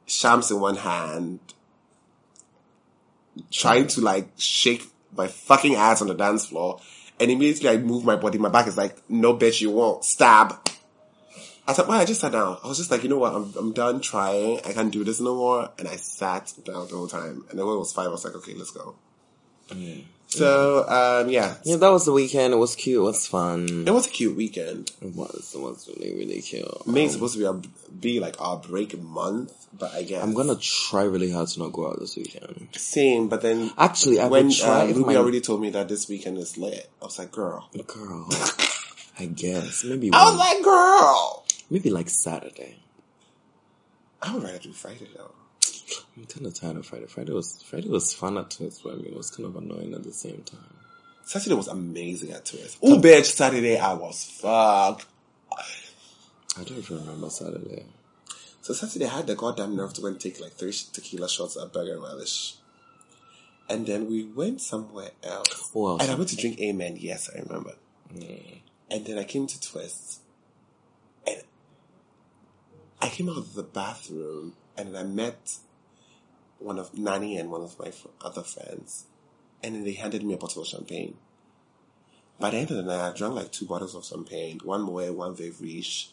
shams 0.07 0.51
in 0.51 0.61
one 0.61 0.77
hand, 0.77 1.41
trying 3.51 3.87
to 3.89 4.01
like 4.01 4.29
shake 4.37 4.85
my 5.17 5.27
fucking 5.27 5.75
ass 5.75 6.01
on 6.01 6.09
the 6.09 6.15
dance 6.15 6.47
floor. 6.47 6.81
And 7.19 7.31
immediately 7.31 7.71
I 7.71 7.79
move 7.79 8.05
my 8.05 8.17
body. 8.17 8.39
My 8.39 8.51
back 8.51 8.67
is 8.67 8.77
like, 8.77 8.97
no 9.09 9.37
bitch, 9.37 9.61
you 9.61 9.71
won't. 9.71 10.05
Stab. 10.05 10.69
I 11.69 11.73
said, 11.73 11.89
well, 11.89 12.01
I 12.01 12.05
just 12.05 12.21
sat 12.21 12.33
down. 12.33 12.59
I 12.63 12.69
was 12.69 12.79
just 12.79 12.91
like, 12.91 13.03
you 13.03 13.09
know 13.09 13.19
what? 13.19 13.35
I'm, 13.35 13.53
I'm 13.57 13.73
done 13.73 14.01
trying. 14.01 14.61
I 14.65 14.73
can't 14.73 14.93
do 14.93 15.03
this 15.05 15.21
no 15.21 15.35
more. 15.35 15.71
And 15.79 15.89
I 15.89 15.97
sat 15.97 16.53
down 16.65 16.87
the 16.89 16.97
whole 16.97 17.09
time. 17.09 17.45
And 17.51 17.59
then 17.59 17.67
when 17.67 17.75
it 17.75 17.79
was 17.79 17.93
five, 17.93 18.07
I 18.07 18.11
was 18.11 18.25
like, 18.25 18.37
okay, 18.37 18.55
let's 18.55 18.71
go. 18.71 18.95
So, 20.29 20.89
um, 20.89 21.29
yeah. 21.31 21.55
yeah, 21.65 21.77
that 21.77 21.89
was 21.89 22.05
the 22.05 22.13
weekend. 22.13 22.53
It 22.53 22.57
was 22.57 22.75
cute. 22.75 22.99
It 22.99 23.03
was 23.03 23.27
fun. 23.27 23.85
It 23.87 23.91
was 23.91 24.07
a 24.07 24.11
cute 24.11 24.37
weekend. 24.37 24.91
It 25.01 25.15
was. 25.15 25.53
It 25.55 25.61
was 25.61 25.89
really, 25.89 26.15
really 26.15 26.43
cute. 26.43 26.87
May 26.87 27.05
is 27.05 27.13
supposed 27.13 27.35
to 27.35 27.39
be, 27.41 27.47
our, 27.47 27.61
be 28.01 28.21
like 28.21 28.41
our 28.41 28.57
break 28.59 29.01
month, 29.01 29.53
but 29.73 29.95
I 29.95 30.03
guess. 30.03 30.23
I'm 30.23 30.35
gonna 30.35 30.57
try 30.57 31.05
really 31.05 31.31
hard 31.31 31.49
to 31.49 31.61
not 31.61 31.73
go 31.73 31.89
out 31.89 32.01
this 32.01 32.17
weekend. 32.17 32.69
Same, 32.77 33.29
but 33.29 33.41
then 33.43 33.71
Actually, 33.79 34.19
I 34.21 34.27
when 34.27 34.47
would 34.47 34.55
try 34.57 34.83
uh, 34.83 34.87
Ruby 34.89 35.01
my 35.15 35.17
already 35.17 35.41
told 35.41 35.61
me 35.61 35.71
that 35.71 35.89
this 35.89 36.09
weekend 36.09 36.39
is 36.39 36.59
lit, 36.59 36.91
I 37.01 37.05
was 37.05 37.19
like, 37.19 37.31
girl. 37.31 37.69
girl. 37.87 38.29
I 39.19 39.27
guess 39.27 39.85
maybe 39.85 40.11
I 40.13 40.25
was 40.25 40.33
one- 40.33 40.39
like, 40.39 40.63
girl. 40.63 41.46
Maybe 41.71 41.91
like 41.91 42.09
Saturday. 42.09 42.79
I 44.23 44.35
would 44.35 44.43
rather 44.43 44.59
do 44.59 44.73
Friday 44.73 45.09
though. 45.17 45.33
I'm 46.17 46.25
kind 46.25 46.47
of 46.47 46.55
tired 46.55 46.77
of 46.77 46.87
Friday. 46.87 47.07
Friday 47.07 47.33
was 47.33 47.63
Friday 47.63 47.89
was 47.89 48.13
fun 48.13 48.39
at 48.39 48.53
first, 48.53 48.83
but 48.83 48.95
I 48.95 48.97
mean 48.97 49.07
it 49.07 49.17
was 49.17 49.31
kind 49.31 49.47
of 49.47 49.57
annoying 49.57 49.95
at 49.95 50.03
the 50.03 50.13
same 50.13 50.43
time. 50.43 50.75
Saturday 51.25 51.55
was 51.55 51.69
amazing 51.69 52.31
at 52.31 52.45
Twist. 52.45 52.79
Oh, 52.83 53.01
bitch, 53.01 53.25
Saturday 53.25 53.79
I 53.79 53.95
was 53.95 54.25
fucked. 54.25 55.07
I 55.51 56.63
don't 56.65 56.79
even 56.79 57.01
remember 57.01 57.29
Saturday. 57.31 57.85
So 58.63 58.73
Saturday 58.73 59.07
I 59.07 59.17
had 59.17 59.27
the 59.27 59.35
goddamn 59.35 59.77
nerve 59.77 59.93
to 59.95 60.01
go 60.01 60.07
and 60.07 60.19
take 60.19 60.41
like 60.41 60.53
three 60.53 60.73
tequila 60.93 61.29
shots 61.29 61.57
at 61.57 61.73
Burger 61.73 61.95
and 61.95 62.03
Relish. 62.03 62.55
And 63.69 63.87
then 63.87 64.09
we 64.09 64.25
went 64.25 64.61
somewhere 64.61 65.11
else. 65.23 65.71
Else? 65.75 66.03
And 66.03 66.11
I 66.11 66.15
went 66.15 66.31
to 66.31 66.37
drink 66.37 66.61
Amen. 66.61 66.97
Yes, 66.99 67.29
I 67.35 67.41
remember. 67.41 67.75
And 68.89 69.05
then 69.05 69.19
I 69.19 69.25
came 69.25 69.47
to 69.49 69.61
Twist. 69.61 70.21
I 73.01 73.09
came 73.09 73.29
out 73.29 73.37
of 73.37 73.55
the 73.55 73.63
bathroom 73.63 74.55
and 74.77 74.95
then 74.95 74.97
I 74.97 75.09
met 75.09 75.57
one 76.59 76.79
of 76.79 76.97
Nanny 76.97 77.37
and 77.37 77.51
one 77.51 77.63
of 77.63 77.79
my 77.79 77.93
other 78.23 78.43
friends. 78.43 79.07
And 79.63 79.75
then 79.75 79.85
they 79.85 79.93
handed 79.93 80.23
me 80.23 80.35
a 80.35 80.37
bottle 80.37 80.63
of 80.63 80.69
champagne. 80.69 81.17
By 82.39 82.51
the 82.51 82.59
end 82.59 82.71
of 82.71 82.77
the 82.77 82.83
night, 82.83 83.09
I 83.09 83.17
drank 83.17 83.35
like 83.35 83.53
two 83.53 83.67
bottles 83.67 83.95
of 83.95 84.05
champagne, 84.05 84.61
one 84.63 84.83
Moet, 84.83 85.15
one 85.15 85.35
Veuve 85.35 85.61
Riche. 85.61 86.11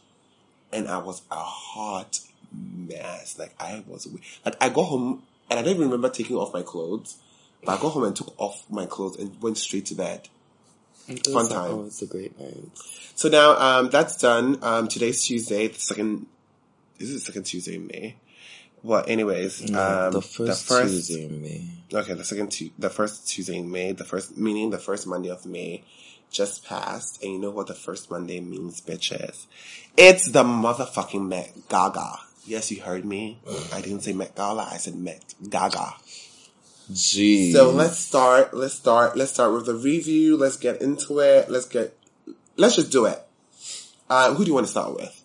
And 0.72 0.88
I 0.88 0.98
was 0.98 1.22
a 1.30 1.36
hot 1.36 2.20
mess. 2.52 3.38
Like 3.38 3.54
I 3.60 3.84
was, 3.88 4.08
like 4.46 4.56
I 4.62 4.70
got 4.70 4.84
home 4.84 5.24
and 5.50 5.60
I 5.60 5.62
don't 5.62 5.76
even 5.76 5.86
remember 5.86 6.10
taking 6.10 6.36
off 6.36 6.54
my 6.54 6.64
clothes. 6.64 7.18
But 7.64 7.78
I 7.78 7.82
got 7.82 7.90
home 7.90 8.04
and 8.04 8.16
took 8.16 8.34
off 8.40 8.66
my 8.70 8.86
clothes 8.86 9.18
and 9.18 9.42
went 9.42 9.58
straight 9.58 9.86
to 9.88 9.96
bed. 9.96 10.28
Fun 11.06 11.50
time. 11.50 11.72
Oh, 11.72 11.84
it's 11.86 12.02
a 12.02 12.06
great 12.06 12.38
night. 12.40 12.70
So 13.16 13.30
now, 13.30 13.58
um, 13.58 13.90
that's 13.90 14.18
done. 14.18 14.58
Um, 14.62 14.88
today's 14.88 15.24
Tuesday, 15.24 15.68
the 15.68 15.80
second, 15.80 16.28
is 17.04 17.12
it 17.12 17.14
the 17.16 17.20
second 17.20 17.44
Tuesday 17.44 17.76
in 17.76 17.88
May? 17.88 18.16
Well, 18.82 19.04
anyways, 19.08 19.70
No, 19.72 20.08
um, 20.08 20.12
the 20.14 20.22
first, 20.22 20.68
Tuesday 20.68 21.26
in 21.26 21.42
May. 21.42 21.68
Okay, 21.94 22.14
the 22.14 22.26
second, 22.26 22.52
tu- 22.52 22.72
the 22.78 22.90
first 22.90 23.28
Tuesday 23.30 23.58
in 23.58 23.72
May, 23.72 23.94
the 23.94 24.04
first, 24.04 24.38
meaning 24.38 24.72
the 24.72 24.78
first 24.80 25.08
Monday 25.08 25.30
of 25.30 25.46
May 25.46 25.84
just 26.32 26.66
passed. 26.66 27.24
And 27.24 27.32
you 27.34 27.40
know 27.40 27.52
what 27.52 27.68
the 27.68 27.76
first 27.76 28.12
Monday 28.12 28.42
means, 28.42 28.82
bitches? 28.82 29.46
It's 29.96 30.28
the 30.28 30.44
motherfucking 30.44 31.26
Met 31.28 31.54
Gaga. 31.70 32.20
Yes, 32.46 32.72
you 32.72 32.82
heard 32.82 33.06
me. 33.06 33.40
I 33.72 33.80
didn't 33.80 34.02
say 34.02 34.12
Met 34.12 34.36
Gala, 34.36 34.68
I 34.70 34.78
said 34.78 34.96
Met 34.96 35.34
Gaga. 35.50 35.94
Jeez. 36.92 37.54
So 37.54 37.70
let's 37.72 37.98
start, 37.98 38.54
let's 38.54 38.74
start, 38.74 39.16
let's 39.16 39.32
start 39.32 39.54
with 39.54 39.66
the 39.66 39.76
review. 39.76 40.36
Let's 40.36 40.58
get 40.58 40.82
into 40.82 41.20
it. 41.20 41.50
Let's 41.50 41.66
get, 41.68 41.98
let's 42.58 42.76
just 42.76 42.92
do 42.92 43.06
it. 43.06 43.22
Uh, 44.10 44.34
who 44.34 44.44
do 44.44 44.50
you 44.50 44.54
want 44.56 44.66
to 44.66 44.72
start 44.72 44.94
with? 44.94 45.23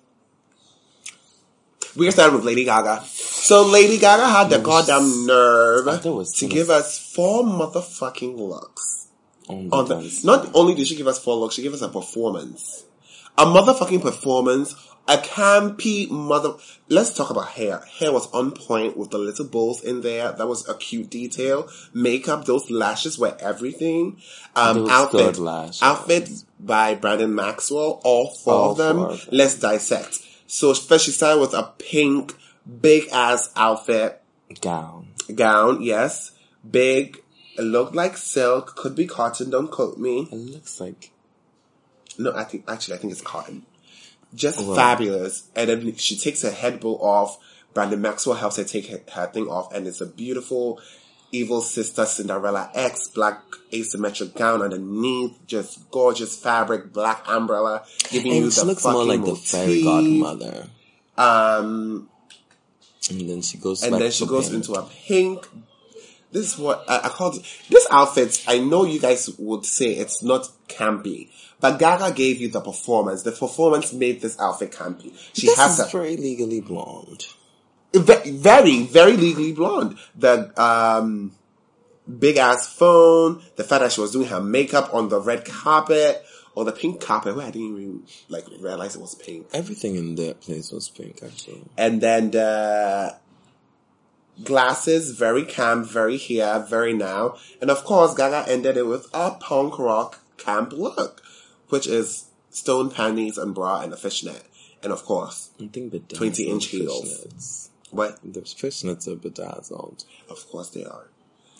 We're 1.98 2.12
gonna 2.12 2.36
with 2.36 2.44
Lady 2.44 2.64
Gaga. 2.64 3.04
So 3.04 3.66
Lady 3.66 3.98
Gaga 3.98 4.26
had 4.28 4.50
the 4.50 4.58
goddamn 4.60 5.26
nerve 5.26 5.88
I 5.88 5.96
thought 5.96 6.06
it 6.06 6.14
was 6.14 6.32
to 6.34 6.46
give 6.46 6.70
us 6.70 6.96
four 6.98 7.42
motherfucking 7.42 8.36
looks. 8.36 9.08
On 9.48 9.68
the 9.68 9.76
On 9.76 9.88
the, 9.88 10.20
not 10.24 10.54
only 10.54 10.74
did 10.74 10.86
she 10.86 10.94
give 10.94 11.08
us 11.08 11.18
four 11.18 11.34
looks, 11.36 11.56
she 11.56 11.62
gave 11.62 11.74
us 11.74 11.82
a 11.82 11.88
performance. 11.88 12.84
A 13.36 13.44
motherfucking 13.44 14.02
performance. 14.02 14.74
A 15.08 15.16
campy 15.16 16.08
mother. 16.10 16.52
Let's 16.90 17.14
talk 17.14 17.30
about 17.30 17.48
hair. 17.48 17.82
Hair 17.98 18.12
was 18.12 18.30
on 18.32 18.50
point 18.50 18.94
with 18.94 19.10
the 19.10 19.16
little 19.16 19.46
bows 19.46 19.82
in 19.82 20.02
there. 20.02 20.32
That 20.32 20.46
was 20.46 20.68
a 20.68 20.74
cute 20.74 21.08
detail. 21.08 21.66
Makeup, 21.94 22.44
those 22.44 22.70
lashes 22.70 23.18
were 23.18 23.34
everything. 23.40 24.20
Um, 24.54 24.84
Those 24.84 24.90
outfit, 24.90 25.38
outfit 25.82 26.30
by 26.60 26.94
Brandon 26.94 27.34
Maxwell. 27.34 28.02
All 28.04 28.30
four 28.34 28.52
All 28.52 28.70
of 28.72 28.76
them. 28.76 28.96
four 28.98 29.10
of 29.12 29.20
them. 29.24 29.28
Let's 29.32 29.58
dissect. 29.58 30.18
So 30.48 30.74
first 30.74 31.04
she 31.04 31.12
started 31.12 31.40
with 31.40 31.54
a 31.54 31.74
pink, 31.78 32.34
big 32.80 33.08
ass 33.12 33.50
outfit 33.54 34.22
gown. 34.60 35.08
gown. 35.34 35.82
Yes, 35.82 36.32
big. 36.68 37.22
It 37.56 37.62
looked 37.62 37.94
like 37.94 38.16
silk. 38.16 38.74
Could 38.74 38.96
be 38.96 39.06
cotton. 39.06 39.50
Don't 39.50 39.70
quote 39.70 39.98
me. 39.98 40.26
It 40.32 40.34
looks 40.34 40.80
like 40.80 41.10
No, 42.16 42.34
I 42.34 42.44
think 42.44 42.64
actually 42.66 42.94
I 42.94 42.98
think 42.98 43.12
it's 43.12 43.20
cotton. 43.20 43.66
Just 44.34 44.58
fabulous. 44.74 45.48
And 45.54 45.68
then 45.70 45.96
she 45.96 46.16
takes 46.16 46.42
her 46.42 46.50
head 46.50 46.80
bow 46.80 46.96
off. 46.96 47.38
Brandon 47.74 48.00
Maxwell 48.00 48.36
helps 48.36 48.56
her 48.56 48.64
take 48.64 48.88
her, 48.88 49.00
her 49.12 49.26
thing 49.26 49.48
off, 49.48 49.72
and 49.74 49.86
it's 49.86 50.00
a 50.00 50.06
beautiful 50.06 50.80
evil 51.32 51.60
sister 51.60 52.06
Cinderella 52.06 52.70
X 52.74 53.08
black 53.08 53.42
asymmetric 53.72 54.34
gown 54.34 54.62
underneath, 54.62 55.38
just 55.46 55.90
gorgeous 55.90 56.36
fabric, 56.40 56.92
black 56.92 57.24
umbrella, 57.28 57.84
giving 58.10 58.32
you 58.32 58.44
and 58.44 58.52
the 58.52 58.64
looks 58.64 58.82
fucking 58.82 58.92
more 58.92 59.04
like 59.04 59.24
the 59.24 59.36
fairy 59.36 59.82
godmother. 59.82 60.66
Um, 61.16 62.08
And 63.10 63.28
then 63.28 63.42
she 63.42 63.58
goes 63.58 63.82
and 63.82 63.94
then 63.94 64.10
she 64.10 64.26
goes 64.26 64.48
pink. 64.48 64.54
into 64.68 64.74
a 64.74 64.82
pink. 64.84 65.46
This 66.30 66.52
is 66.52 66.58
what 66.58 66.84
I, 66.88 67.00
I 67.04 67.08
called 67.08 67.42
this 67.70 67.86
outfit. 67.90 68.44
I 68.46 68.58
know 68.58 68.84
you 68.84 69.00
guys 69.00 69.30
would 69.38 69.64
say 69.64 69.92
it's 69.92 70.22
not 70.22 70.50
campy, 70.68 71.30
but 71.58 71.78
Gaga 71.78 72.14
gave 72.14 72.38
you 72.40 72.48
the 72.48 72.60
performance. 72.60 73.22
The 73.22 73.32
performance 73.32 73.92
made 73.94 74.20
this 74.20 74.38
outfit 74.38 74.72
campy. 74.72 75.12
She 75.32 75.46
This 75.46 75.56
has 75.56 75.78
is 75.78 75.86
a 75.86 75.88
very 75.96 76.16
legally 76.16 76.60
blonde. 76.60 77.26
Ve- 77.94 78.30
very, 78.32 78.82
very 78.84 79.16
legally 79.16 79.52
blonde. 79.52 79.98
The 80.16 80.52
um, 80.60 81.32
big 82.18 82.36
ass 82.36 82.72
phone. 82.72 83.42
The 83.56 83.64
fact 83.64 83.82
that 83.82 83.92
she 83.92 84.00
was 84.00 84.12
doing 84.12 84.28
her 84.28 84.40
makeup 84.40 84.92
on 84.92 85.08
the 85.08 85.20
red 85.20 85.44
carpet 85.44 86.24
or 86.54 86.64
the 86.64 86.72
pink 86.72 87.00
carpet, 87.00 87.36
where 87.36 87.46
I 87.46 87.50
didn't 87.50 87.80
even 87.80 88.02
like 88.28 88.44
realize 88.60 88.96
it 88.96 89.00
was 89.00 89.14
pink. 89.14 89.46
Everything 89.52 89.94
in 89.94 90.16
that 90.16 90.40
place 90.40 90.72
was 90.72 90.88
pink, 90.88 91.20
actually. 91.22 91.62
and 91.76 92.00
then 92.00 92.32
the 92.32 93.16
glasses, 94.42 95.12
very 95.12 95.44
camp, 95.44 95.86
very 95.86 96.16
here, 96.16 96.64
very 96.68 96.92
now, 96.94 97.36
and 97.60 97.70
of 97.70 97.84
course 97.84 98.14
Gaga 98.14 98.50
ended 98.50 98.76
it 98.76 98.86
with 98.86 99.08
a 99.14 99.32
punk 99.32 99.78
rock 99.78 100.20
camp 100.36 100.72
look, 100.72 101.22
which 101.68 101.86
is 101.86 102.26
stone 102.50 102.90
panties 102.90 103.38
and 103.38 103.54
bra 103.54 103.80
and 103.80 103.92
a 103.92 103.96
fishnet, 103.96 104.42
and 104.82 104.92
of 104.92 105.04
course, 105.04 105.50
I 105.62 105.68
think 105.68 105.92
the 105.92 106.00
20 106.00 106.48
inch 106.48 106.66
heels. 106.66 107.67
What? 107.90 108.18
The 108.24 108.40
fishnets 108.40 109.08
are 109.08 109.16
bedazzled. 109.16 110.04
Of 110.28 110.46
course 110.50 110.70
they 110.70 110.84
are. 110.84 111.08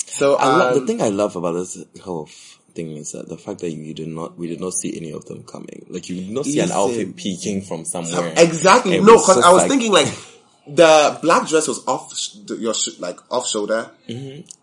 So 0.07 0.37
I 0.37 0.57
love, 0.57 0.75
the 0.75 0.81
um, 0.81 0.87
thing 0.87 1.03
I 1.03 1.09
love 1.09 1.37
about 1.37 1.53
this 1.53 1.85
whole 2.03 2.27
thing 2.75 2.97
is 2.97 3.13
that 3.13 3.29
the 3.29 3.37
fact 3.37 3.61
that 3.61 3.71
you 3.71 3.93
did 3.95 4.09
not, 4.09 4.39
we 4.39 4.47
did 4.49 4.61
not 4.61 4.73
see 4.75 4.97
any 4.97 5.13
of 5.13 5.25
them 5.27 5.43
coming. 5.45 5.85
Like 5.89 6.09
you 6.09 6.17
did 6.17 6.31
not 6.31 6.45
see 6.47 6.61
an 6.61 6.71
outfit 6.73 7.15
peeking 7.17 7.63
from 7.63 7.85
somewhere. 7.85 8.33
exactly 8.37 8.97
It 8.97 9.03
no, 9.03 9.15
because 9.19 9.43
I 9.43 9.53
was 9.53 9.63
like- 9.63 9.71
thinking 9.71 9.93
like. 9.93 10.09
The 10.71 11.19
black 11.23 11.49
dress 11.49 11.67
was 11.67 11.83
off 11.89 12.15
sh- 12.15 12.37
your 12.59 12.75
sh- 12.75 12.99
like 12.99 13.19
off 13.33 13.49
shoulder, 13.49 13.91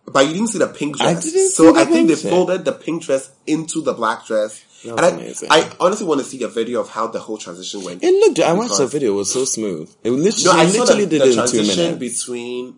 but 0.06 0.28
you 0.28 0.34
didn't 0.34 0.50
see 0.50 0.60
the 0.60 0.68
pink 0.68 0.98
Mm-hmm. 0.98 1.08
I 1.08 1.14
dress. 1.14 1.32
didn't 1.34 1.50
so 1.50 1.64
see 1.66 1.74
the 1.74 1.80
I 1.80 1.86
think 1.86 2.08
they 2.10 2.16
folded 2.16 2.64
the 2.64 2.74
pink 2.74 3.02
dress 3.02 3.32
into 3.48 3.82
the 3.82 3.92
black 3.94 4.24
dress. 4.28 4.64
And 4.84 5.00
I, 5.00 5.10
amazing. 5.10 5.50
I 5.52 5.72
honestly 5.80 6.06
want 6.06 6.20
to 6.22 6.26
see 6.26 6.44
a 6.44 6.48
video 6.48 6.82
of 6.82 6.90
how 6.90 7.08
the 7.08 7.20
whole 7.20 7.38
transition 7.38 7.84
went. 7.84 8.04
It 8.04 8.12
looked. 8.12 8.40
I 8.40 8.54
watched 8.54 8.78
the 8.78 8.88
video. 8.88 9.14
It 9.14 9.16
was 9.16 9.34
so 9.34 9.46
smooth. 9.46 9.94
It 10.04 10.12
no, 10.12 10.18
literally, 10.18 10.60
I 10.60 10.66
literally 10.66 11.06
the, 11.06 11.10
did 11.10 11.22
the 11.22 11.26
it 11.26 11.30
in 11.30 11.32
two 11.32 11.36
transition 11.36 11.84
minutes. 11.84 12.26
between 12.26 12.76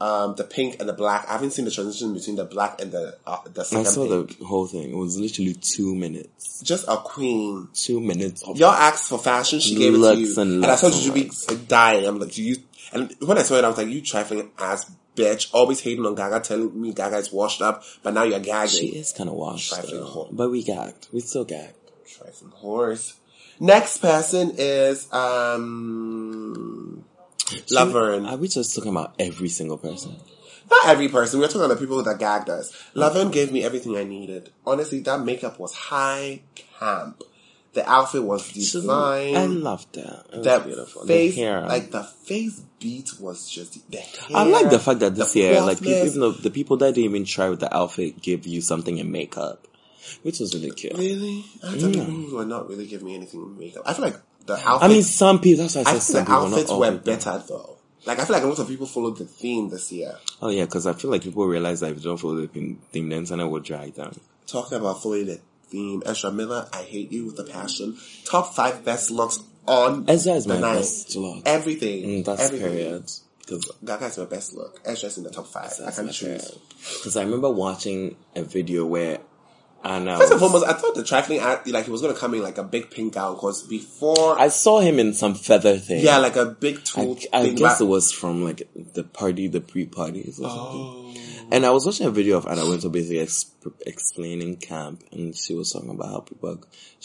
um, 0.00 0.34
the 0.34 0.44
pink 0.44 0.76
and 0.80 0.88
the 0.88 0.92
black. 0.92 1.28
I 1.28 1.32
haven't 1.32 1.52
seen 1.52 1.64
the 1.64 1.70
transition 1.70 2.14
between 2.14 2.36
the 2.36 2.44
black 2.44 2.80
and 2.80 2.90
the 2.90 3.16
uh, 3.26 3.38
the 3.52 3.60
I 3.60 3.82
saw 3.84 4.08
pink. 4.08 4.38
the 4.38 4.44
whole 4.44 4.66
thing. 4.66 4.90
It 4.90 4.96
was 4.96 5.18
literally 5.18 5.54
two 5.54 5.94
minutes. 5.94 6.62
Just 6.62 6.86
a 6.88 6.96
queen. 6.96 7.68
Two 7.74 8.00
minutes 8.00 8.42
of 8.42 8.58
Y'all 8.58 8.70
asked 8.72 9.08
for 9.08 9.18
fashion, 9.18 9.60
she 9.60 9.76
gave 9.76 9.94
it 9.94 9.98
to 9.98 10.16
you, 10.16 10.34
and 10.40 10.50
and, 10.52 10.64
I 10.64 10.70
looks 10.70 10.80
told 10.80 10.94
you 10.94 11.12
to 11.12 11.14
be 11.14 11.56
dying. 11.68 12.06
I'm 12.06 12.18
like, 12.18 12.32
do 12.32 12.42
you. 12.42 12.56
And 12.92 13.14
when 13.20 13.38
I 13.38 13.42
saw 13.42 13.56
it, 13.56 13.64
I 13.64 13.68
was 13.68 13.76
like, 13.76 13.88
you 13.88 14.00
trifling 14.00 14.50
ass 14.58 14.90
bitch, 15.20 15.50
always 15.52 15.80
hating 15.80 16.04
on 16.06 16.14
Gaga, 16.14 16.40
telling 16.40 16.80
me 16.80 16.92
Gaga 16.92 17.18
is 17.18 17.32
washed 17.32 17.62
up, 17.62 17.82
but 18.02 18.14
now 18.14 18.22
you're 18.24 18.40
gagging. 18.40 18.80
She 18.80 18.86
is 18.88 19.12
kind 19.12 19.28
of 19.28 19.36
washed, 19.36 19.72
Trifling 19.72 20.02
whore. 20.02 20.28
but 20.32 20.50
we 20.50 20.62
gagged. 20.62 21.08
We 21.12 21.20
still 21.20 21.44
gagged. 21.44 21.74
Trifling 22.06 22.52
horse. 22.52 23.14
Next 23.58 23.98
person 23.98 24.52
is 24.56 25.12
um 25.12 27.04
Laverne. 27.70 28.26
Are 28.26 28.36
we 28.36 28.48
just 28.48 28.74
talking 28.74 28.90
about 28.90 29.14
every 29.18 29.48
single 29.48 29.78
person? 29.78 30.16
Not 30.70 30.86
every 30.86 31.08
person. 31.08 31.40
We're 31.40 31.48
talking 31.48 31.62
about 31.62 31.74
the 31.74 31.80
people 31.80 32.02
that 32.02 32.18
gagged 32.18 32.48
us. 32.48 32.72
Laverne 32.94 33.30
gave 33.30 33.50
me 33.52 33.64
everything 33.64 33.96
I 33.96 34.04
needed. 34.04 34.50
Honestly, 34.66 35.00
that 35.00 35.20
makeup 35.24 35.58
was 35.58 35.74
high 35.74 36.42
camp. 36.78 37.22
The 37.72 37.88
outfit 37.88 38.24
was 38.24 38.50
designed. 38.52 39.36
I 39.38 39.46
loved 39.46 39.94
that. 39.94 40.26
It 40.32 40.36
was 40.38 40.44
That 40.44 40.64
beautiful. 40.66 41.06
face, 41.06 41.34
the 41.36 41.40
hair, 41.40 41.60
like 41.68 41.92
the 41.92 42.02
face 42.02 42.60
beat 42.80 43.10
was 43.20 43.48
just 43.48 43.88
the 43.90 43.96
hair. 43.98 44.36
I 44.36 44.42
like 44.42 44.70
the 44.70 44.80
fact 44.80 44.98
that 45.00 45.14
this 45.14 45.36
year, 45.36 45.60
like 45.60 45.80
even 45.82 46.18
though 46.20 46.32
the 46.32 46.50
people 46.50 46.76
that 46.78 46.94
didn't 46.94 47.04
even 47.10 47.24
try 47.24 47.48
with 47.48 47.60
the 47.60 47.72
outfit 47.74 48.20
give 48.20 48.44
you 48.46 48.60
something 48.60 48.98
in 48.98 49.12
makeup, 49.12 49.68
which 50.22 50.40
was 50.40 50.52
really 50.54 50.72
cute. 50.72 50.94
Really? 50.98 51.44
I 51.62 51.70
had 51.70 51.80
some 51.80 51.92
people 51.92 52.06
who 52.06 52.34
were 52.36 52.44
not 52.44 52.68
really 52.68 52.86
giving 52.86 53.06
me 53.06 53.14
anything 53.14 53.40
in 53.40 53.56
makeup. 53.58 53.84
I 53.86 53.92
feel 53.94 54.04
like 54.06 54.16
the 54.46 54.54
outfits. 54.54 54.82
I 54.82 54.88
mean, 54.88 55.02
some 55.04 55.40
people. 55.40 55.62
That's 55.62 55.76
why 55.76 55.82
I 55.86 55.94
I 55.94 55.98
some 56.00 56.24
the. 56.24 56.32
Outfits 56.32 56.72
were 56.72 56.96
better 56.96 57.42
though. 57.46 57.76
Like 58.04 58.18
I 58.18 58.24
feel 58.24 58.34
like 58.34 58.42
a 58.42 58.46
lot 58.46 58.58
of 58.58 58.66
people 58.66 58.86
followed 58.86 59.18
the 59.18 59.26
theme 59.26 59.68
this 59.68 59.92
year. 59.92 60.16
Oh 60.42 60.48
yeah, 60.48 60.64
because 60.64 60.86
I 60.88 60.94
feel 60.94 61.10
like 61.12 61.22
people 61.22 61.46
realize 61.46 61.80
that 61.80 61.92
if 61.92 61.98
you 61.98 62.02
don't 62.02 62.16
follow 62.16 62.34
the 62.34 62.48
theme, 62.48 62.80
the 62.90 62.98
internet 63.12 63.48
will 63.48 63.60
drag 63.60 63.94
them. 63.94 64.18
Talking 64.46 64.78
about 64.78 65.00
following 65.02 65.26
the 65.26 65.40
theme, 65.70 66.02
Ezra 66.04 66.30
Miller, 66.30 66.68
I 66.72 66.82
hate 66.82 67.12
you 67.12 67.26
with 67.26 67.38
a 67.38 67.44
passion. 67.44 67.96
Top 68.24 68.54
five 68.54 68.84
best 68.84 69.10
looks 69.10 69.40
on 69.66 70.04
Ezra 70.08 70.34
is 70.34 70.44
the 70.44 70.54
my 70.54 70.60
night. 70.60 70.74
best 70.76 71.16
look. 71.16 71.42
Everything. 71.46 72.04
Mm, 72.04 72.24
that's 72.24 72.42
everything. 72.42 72.72
period. 72.72 73.10
Because 73.38 73.72
Gaga's 73.84 74.18
my 74.18 74.24
best 74.26 74.54
look. 74.54 74.80
Ezra's 74.84 75.18
in 75.18 75.24
the 75.24 75.30
top 75.30 75.46
five. 75.46 75.72
I 75.84 75.90
can't 75.90 76.12
choose. 76.12 76.58
Because 76.98 77.16
I 77.16 77.22
remember 77.22 77.50
watching 77.50 78.16
a 78.36 78.42
video 78.42 78.86
where 78.86 79.18
Anna. 79.82 80.18
First 80.18 80.32
and 80.32 80.40
foremost, 80.40 80.66
I 80.66 80.74
thought 80.74 80.94
the 80.94 81.04
trifling 81.04 81.38
act, 81.38 81.66
like 81.68 81.86
he 81.86 81.90
was 81.90 82.02
gonna 82.02 82.14
come 82.14 82.34
in 82.34 82.42
like 82.42 82.58
a 82.58 82.62
big 82.62 82.90
pink 82.90 83.14
gown 83.14 83.34
because 83.34 83.62
before, 83.62 84.38
I 84.38 84.48
saw 84.48 84.80
him 84.80 84.98
in 84.98 85.14
some 85.14 85.34
feather 85.34 85.78
thing. 85.78 86.04
yeah, 86.04 86.18
like 86.18 86.36
a 86.36 86.46
big 86.46 86.78
I, 86.78 86.80
tool. 86.80 87.18
I 87.32 87.42
thing, 87.44 87.54
guess 87.54 87.80
it 87.80 87.84
was 87.84 88.12
from 88.12 88.44
like 88.44 88.68
the 88.74 89.04
party, 89.04 89.48
the 89.48 89.60
pre-parties 89.60 90.38
or 90.38 90.50
something. 90.50 91.16
And 91.52 91.66
I 91.66 91.70
was 91.70 91.84
watching 91.84 92.06
a 92.06 92.10
video 92.10 92.36
of 92.38 92.46
Anna 92.46 92.64
Wintour 92.68 92.90
basically 92.90 93.18
exp- 93.18 93.72
explaining 93.86 94.56
camp, 94.56 95.02
and 95.12 95.36
she 95.36 95.54
was 95.54 95.72
talking 95.72 95.90
about 95.90 96.10
how 96.10 96.20
people 96.20 96.62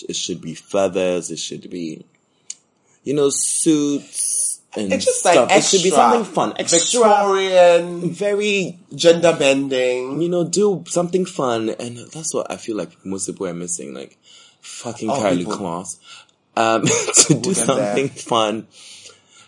it 0.07 0.15
should 0.15 0.41
be 0.41 0.53
feathers, 0.55 1.31
it 1.31 1.39
should 1.39 1.69
be, 1.69 2.05
you 3.03 3.13
know, 3.13 3.29
suits 3.29 4.61
and 4.75 4.91
It's 4.93 5.05
just 5.05 5.19
stuff. 5.21 5.49
like 5.49 5.57
it 5.57 5.63
should 5.63 5.83
be 5.83 5.89
something 5.89 6.25
fun, 6.25 6.53
extra, 6.57 6.77
Victorian, 6.79 8.11
very, 8.11 8.77
gender 8.93 9.35
bending. 9.37 10.21
you 10.21 10.29
know, 10.29 10.43
do 10.43 10.83
something 10.87 11.25
fun, 11.25 11.69
and 11.69 11.97
that's 12.11 12.33
what 12.33 12.51
I 12.51 12.57
feel 12.57 12.75
like 12.75 13.03
most 13.05 13.25
people 13.27 13.47
are 13.47 13.53
missing, 13.53 13.93
like 13.93 14.17
fucking 14.61 15.09
Oh, 15.09 15.19
Karlie 15.21 15.45
Kloss, 15.45 15.97
um, 16.57 16.81
to 17.27 17.33
do 17.41 17.53
something 17.53 18.07
there. 18.07 18.09
fun, 18.09 18.67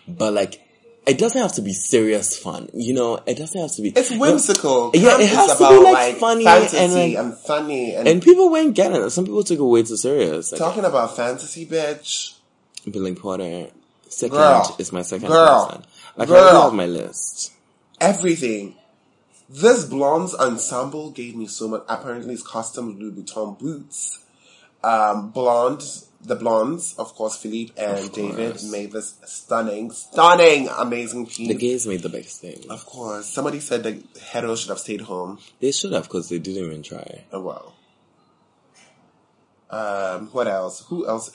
but 0.07 0.33
like. 0.33 0.63
It 1.07 1.17
doesn't 1.17 1.41
have 1.41 1.53
to 1.53 1.61
be 1.61 1.71
serious 1.73 2.37
fun, 2.37 2.69
you 2.73 2.93
know. 2.93 3.19
It 3.25 3.37
doesn't 3.37 3.59
have 3.59 3.73
to 3.75 3.81
be. 3.81 3.89
It's 3.95 4.11
whimsical. 4.11 4.91
Yeah, 4.93 5.11
Camp 5.11 5.21
it 5.21 5.23
is 5.23 5.29
has 5.35 5.51
to 5.53 5.57
be, 5.59 5.63
about, 5.63 5.83
like, 5.93 6.15
funny 6.17 6.45
and, 6.45 6.93
like- 6.93 7.15
and 7.15 7.33
funny 7.37 7.95
and, 7.95 8.07
And 8.07 8.21
people 8.21 8.49
weren't 8.51 8.75
getting 8.75 9.01
it. 9.01 9.09
Some 9.11 9.23
people 9.25 9.43
took 9.43 9.57
it 9.57 9.63
way 9.63 9.83
too 9.83 9.95
serious. 9.95 10.51
Like, 10.51 10.59
talking 10.59 10.83
about 10.83 11.15
fantasy, 11.15 11.65
bitch. 11.65 12.35
Billy 12.91 13.15
Porter, 13.15 13.67
second 14.09 14.35
Girl. 14.37 14.75
is 14.79 14.91
my 14.91 15.01
second 15.01 15.27
Girl. 15.29 15.65
person. 15.67 15.83
Like 16.17 16.29
I 16.29 16.31
Girl. 16.31 16.51
do 16.51 16.61
have 16.63 16.73
my 16.73 16.85
list. 16.87 17.53
Everything. 18.01 18.75
This 19.49 19.85
blondes 19.85 20.35
ensemble 20.35 21.11
gave 21.11 21.35
me 21.37 21.47
so 21.47 21.69
much. 21.69 21.83
Apparently, 21.87 22.33
it's 22.33 22.43
custom 22.43 22.99
Louis 22.99 23.11
Vuitton 23.23 23.57
boots. 23.57 24.19
Um, 24.83 25.31
blonde, 25.31 25.83
the 26.27 26.35
blondes, 26.35 26.93
of 26.97 27.13
course, 27.15 27.37
Philippe 27.37 27.73
and 27.77 28.11
David 28.11 28.61
made 28.69 28.91
this 28.91 29.15
stunning, 29.25 29.91
stunning, 29.91 30.67
amazing 30.77 31.25
piece. 31.25 31.47
The 31.47 31.53
gays 31.55 31.87
made 31.87 32.01
the 32.03 32.09
best 32.09 32.41
thing. 32.41 32.65
Of 32.69 32.85
course, 32.85 33.25
somebody 33.27 33.59
said 33.59 33.83
the 33.83 34.03
hetero 34.31 34.55
should 34.55 34.69
have 34.69 34.79
stayed 34.79 35.01
home. 35.01 35.39
They 35.59 35.71
should 35.71 35.93
have 35.93 36.03
because 36.03 36.29
they 36.29 36.39
didn't 36.39 36.65
even 36.65 36.83
try. 36.83 37.23
Oh 37.31 37.41
well. 37.41 37.73
Um, 39.69 40.27
what 40.31 40.47
else? 40.47 40.85
Who 40.87 41.07
else? 41.07 41.31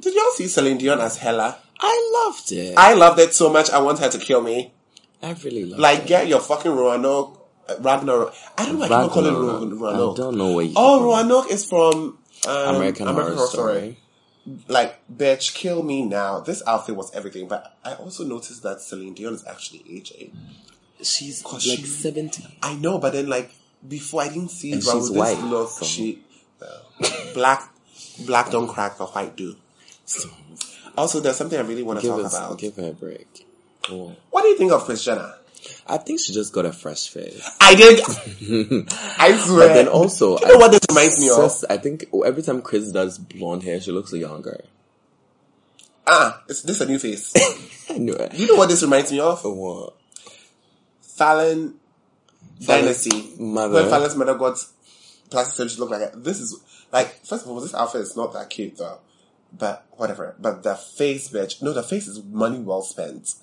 Did 0.00 0.14
y'all 0.14 0.30
see 0.32 0.48
Celine 0.48 0.78
Dion 0.78 1.00
as 1.00 1.18
Hela? 1.18 1.58
I 1.78 2.24
loved 2.26 2.52
it. 2.52 2.74
I 2.76 2.94
loved 2.94 3.18
it 3.20 3.32
so 3.34 3.48
much. 3.52 3.70
I 3.70 3.80
want 3.80 3.98
her 4.00 4.08
to 4.08 4.18
kill 4.18 4.40
me. 4.42 4.72
I 5.22 5.32
really 5.44 5.64
loved 5.66 5.80
Like, 5.80 6.00
it. 6.00 6.06
get 6.06 6.28
your 6.28 6.40
fucking 6.40 6.70
Roanoke, 6.72 7.48
uh, 7.68 7.74
Ragnarok. 7.80 8.34
I 8.58 8.66
don't 8.66 8.74
know 8.74 8.80
why 8.80 8.88
people 8.88 9.08
call 9.10 9.26
it 9.26 9.32
Roanoke. 9.78 10.14
I 10.14 10.16
don't 10.22 10.36
know 10.36 10.52
where. 10.54 10.64
you 10.64 10.72
Oh. 10.76 11.04
Roanoke 11.04 11.50
is 11.50 11.64
from 11.64 12.18
um, 12.48 12.74
American, 12.76 13.06
Horror, 13.06 13.36
Story. 13.46 13.98
Like, 14.68 14.98
bitch, 15.14 15.54
kill 15.54 15.82
me 15.82 16.04
now. 16.04 16.40
This 16.40 16.62
outfit 16.66 16.96
was 16.96 17.12
everything, 17.14 17.46
but 17.46 17.76
I 17.84 17.94
also 17.94 18.24
noticed 18.24 18.62
that 18.62 18.80
Celine 18.80 19.14
Dion 19.14 19.34
is 19.34 19.46
actually 19.46 19.84
aging. 19.88 20.36
She's 21.02 21.44
like 21.44 21.60
she- 21.60 21.76
seventy. 21.84 22.44
I 22.62 22.74
know, 22.74 22.98
but 22.98 23.12
then 23.12 23.28
like 23.28 23.52
before 23.86 24.22
I 24.22 24.28
didn't 24.28 24.50
see 24.50 24.72
And 24.72 24.82
it, 24.82 24.86
but 24.86 24.96
with 24.96 25.16
white, 25.16 25.34
this 25.36 25.44
look, 25.44 25.68
so- 25.70 25.84
she 25.86 26.22
well, 26.60 26.82
black, 27.34 27.72
black 28.26 28.50
don't 28.50 28.68
crack, 28.68 28.98
but 28.98 29.14
white 29.14 29.36
do. 29.36 29.56
Also, 30.96 31.20
there's 31.20 31.36
something 31.36 31.58
I 31.58 31.62
really 31.62 31.82
want 31.82 32.00
to 32.00 32.06
Give 32.06 32.16
talk 32.16 32.24
us, 32.26 32.36
about. 32.36 32.58
give 32.58 32.76
her 32.76 32.88
a 32.88 32.92
break. 32.92 33.46
Oh. 33.88 34.14
What 34.30 34.42
do 34.42 34.48
you 34.48 34.58
think 34.58 34.72
of 34.72 34.84
Kris 34.84 35.04
Jenner? 35.04 35.34
I 35.86 35.98
think 35.98 36.20
she 36.20 36.32
just 36.32 36.52
got 36.52 36.64
a 36.66 36.72
fresh 36.72 37.08
face. 37.08 37.48
I 37.60 37.74
did. 37.74 38.00
I 39.18 39.36
swear. 39.36 39.68
But 39.68 39.74
then 39.74 39.88
also, 39.88 40.38
you 40.38 40.46
know 40.46 40.54
I- 40.54 40.58
what 40.58 40.70
this 40.72 40.80
reminds 40.88 41.18
me 41.20 41.28
of? 41.30 41.52
I 41.68 41.76
think 41.76 42.06
every 42.24 42.42
time 42.42 42.62
Kris 42.62 42.90
does 42.92 43.18
blonde 43.18 43.62
hair, 43.64 43.80
she 43.80 43.92
looks 43.92 44.12
younger. 44.12 44.64
Ah, 46.06 46.42
it's 46.48 46.62
this 46.62 46.80
a 46.80 46.86
new 46.86 46.98
face. 46.98 47.32
I 47.90 47.98
knew 47.98 48.14
it. 48.14 48.34
you 48.34 48.46
know 48.48 48.56
what 48.56 48.68
this 48.68 48.82
reminds 48.82 49.12
me 49.12 49.20
of? 49.20 49.44
What? 49.44 49.94
Fallon 51.02 51.74
Dynasty. 52.60 53.34
mother. 53.38 53.74
When 53.82 53.90
Fallon's 53.90 54.16
mother 54.16 54.34
got 54.34 54.58
plastic 55.30 55.54
surgery, 55.56 55.78
look 55.80 55.90
like 55.90 56.02
it. 56.02 56.24
This 56.24 56.40
is 56.40 56.58
like 56.92 57.24
first 57.24 57.44
of 57.44 57.50
all, 57.50 57.60
this 57.60 57.74
outfit 57.74 58.00
is 58.02 58.16
not 58.16 58.32
that 58.32 58.50
cute 58.50 58.76
though. 58.78 58.98
But 59.56 59.84
whatever. 59.92 60.34
But 60.38 60.62
the 60.62 60.74
face, 60.76 61.28
bitch. 61.30 61.60
No, 61.62 61.72
the 61.72 61.82
face 61.82 62.06
is 62.06 62.22
money 62.24 62.58
well 62.60 62.82
spent. 62.82 63.34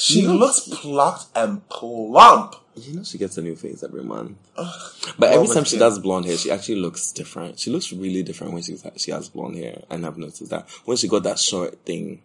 She 0.00 0.20
You 0.22 0.28
know- 0.28 0.36
looks 0.36 0.60
plucked 0.60 1.26
and 1.36 1.68
plump. 1.68 2.56
You 2.74 2.94
know 2.94 3.02
she 3.04 3.18
gets 3.18 3.36
a 3.36 3.42
new 3.42 3.54
face 3.54 3.82
every 3.82 4.02
month. 4.02 4.38
Well, 4.56 4.74
But 5.18 5.32
every 5.34 5.48
time 5.48 5.64
she 5.64 5.76
does 5.76 5.98
blonde 5.98 6.24
hair, 6.24 6.38
she 6.38 6.50
actually 6.50 6.76
looks 6.80 7.12
different. 7.12 7.58
She 7.58 7.70
looks 7.70 7.92
really 7.92 8.22
different 8.22 8.54
when 8.54 8.62
she's 8.62 8.82
she 8.96 9.10
has 9.10 9.28
blonde 9.28 9.56
hair, 9.56 9.82
and 9.90 10.06
I've 10.06 10.16
noticed 10.16 10.48
that 10.48 10.66
when 10.86 10.96
she 10.96 11.06
got 11.06 11.24
that 11.24 11.38
short 11.38 11.84
thing, 11.84 12.22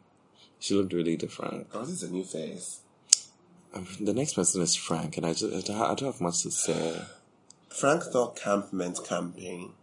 she 0.60 0.74
looked 0.76 0.94
really 0.94 1.18
different. 1.18 1.68
Oh, 1.74 1.82
this 1.82 1.90
is 2.02 2.04
a 2.04 2.10
new 2.12 2.24
face. 2.24 2.80
Um, 3.74 3.86
The 4.00 4.14
next 4.14 4.36
person 4.36 4.62
is 4.62 4.76
Frank, 4.76 5.18
and 5.18 5.26
I 5.26 5.34
just 5.34 5.54
I 5.54 5.60
don't 5.60 5.82
I 5.82 5.96
don't 5.96 6.12
have 6.14 6.22
much 6.22 6.44
to 6.44 6.52
say. 6.52 7.02
Frank 7.68 8.04
thought 8.04 8.38
camp 8.38 8.72
meant 8.72 9.00
camping. 9.04 9.74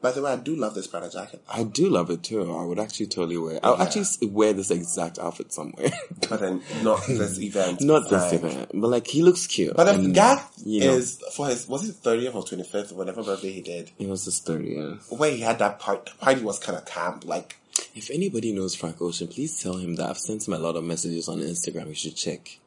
By 0.00 0.12
the 0.12 0.22
way, 0.22 0.32
I 0.32 0.36
do 0.36 0.56
love 0.56 0.74
this 0.74 0.86
Prada 0.86 1.10
jacket. 1.10 1.42
I 1.48 1.62
do 1.62 1.88
love 1.90 2.08
it 2.10 2.22
too. 2.22 2.50
I 2.50 2.64
would 2.64 2.78
actually 2.78 3.06
totally 3.08 3.36
wear. 3.36 3.60
I'll 3.62 3.76
Yeah. 3.76 3.82
actually 3.84 4.28
wear 4.28 4.52
this 4.54 4.70
exact 4.70 5.18
outfit 5.18 5.52
somewhere. 5.52 5.90
But 6.28 6.40
then 6.40 6.62
not 6.82 7.06
this 7.06 7.38
event. 7.48 7.80
Not 7.82 8.08
this 8.08 8.32
event, 8.32 8.70
but 8.72 8.88
like 8.88 9.06
he 9.06 9.22
looks 9.22 9.46
cute. 9.46 9.74
But 9.76 9.92
gag 10.12 10.38
you 10.64 10.80
know, 10.80 10.92
is 10.94 11.22
for 11.34 11.48
his 11.48 11.68
was 11.68 11.88
it 11.88 11.96
thirtieth 11.96 12.34
or 12.34 12.44
twenty 12.44 12.64
fifth, 12.64 12.92
whatever 12.92 13.22
birthday 13.22 13.52
he 13.52 13.60
did. 13.60 13.90
it 13.98 14.08
was 14.08 14.24
his 14.24 14.40
thirtieth. 14.40 15.10
Where 15.10 15.30
he 15.32 15.40
had 15.40 15.58
that 15.58 15.78
part 15.80 16.06
the 16.06 16.12
party 16.12 16.42
was 16.42 16.58
kinda 16.58 16.80
camp, 16.82 17.24
like 17.26 17.56
If 17.94 18.10
anybody 18.10 18.52
knows 18.52 18.74
Frank 18.74 19.00
Ocean, 19.02 19.28
please 19.28 19.60
tell 19.60 19.74
him 19.76 19.96
that 19.96 20.08
I've 20.08 20.18
sent 20.18 20.46
him 20.46 20.54
a 20.54 20.58
lot 20.58 20.76
of 20.76 20.84
messages 20.84 21.28
on 21.28 21.38
Instagram. 21.40 21.88
You 21.88 21.94
should 21.94 22.16
check. 22.16 22.58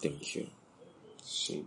Thank 0.00 0.34
you. 0.36 0.46
She 1.30 1.62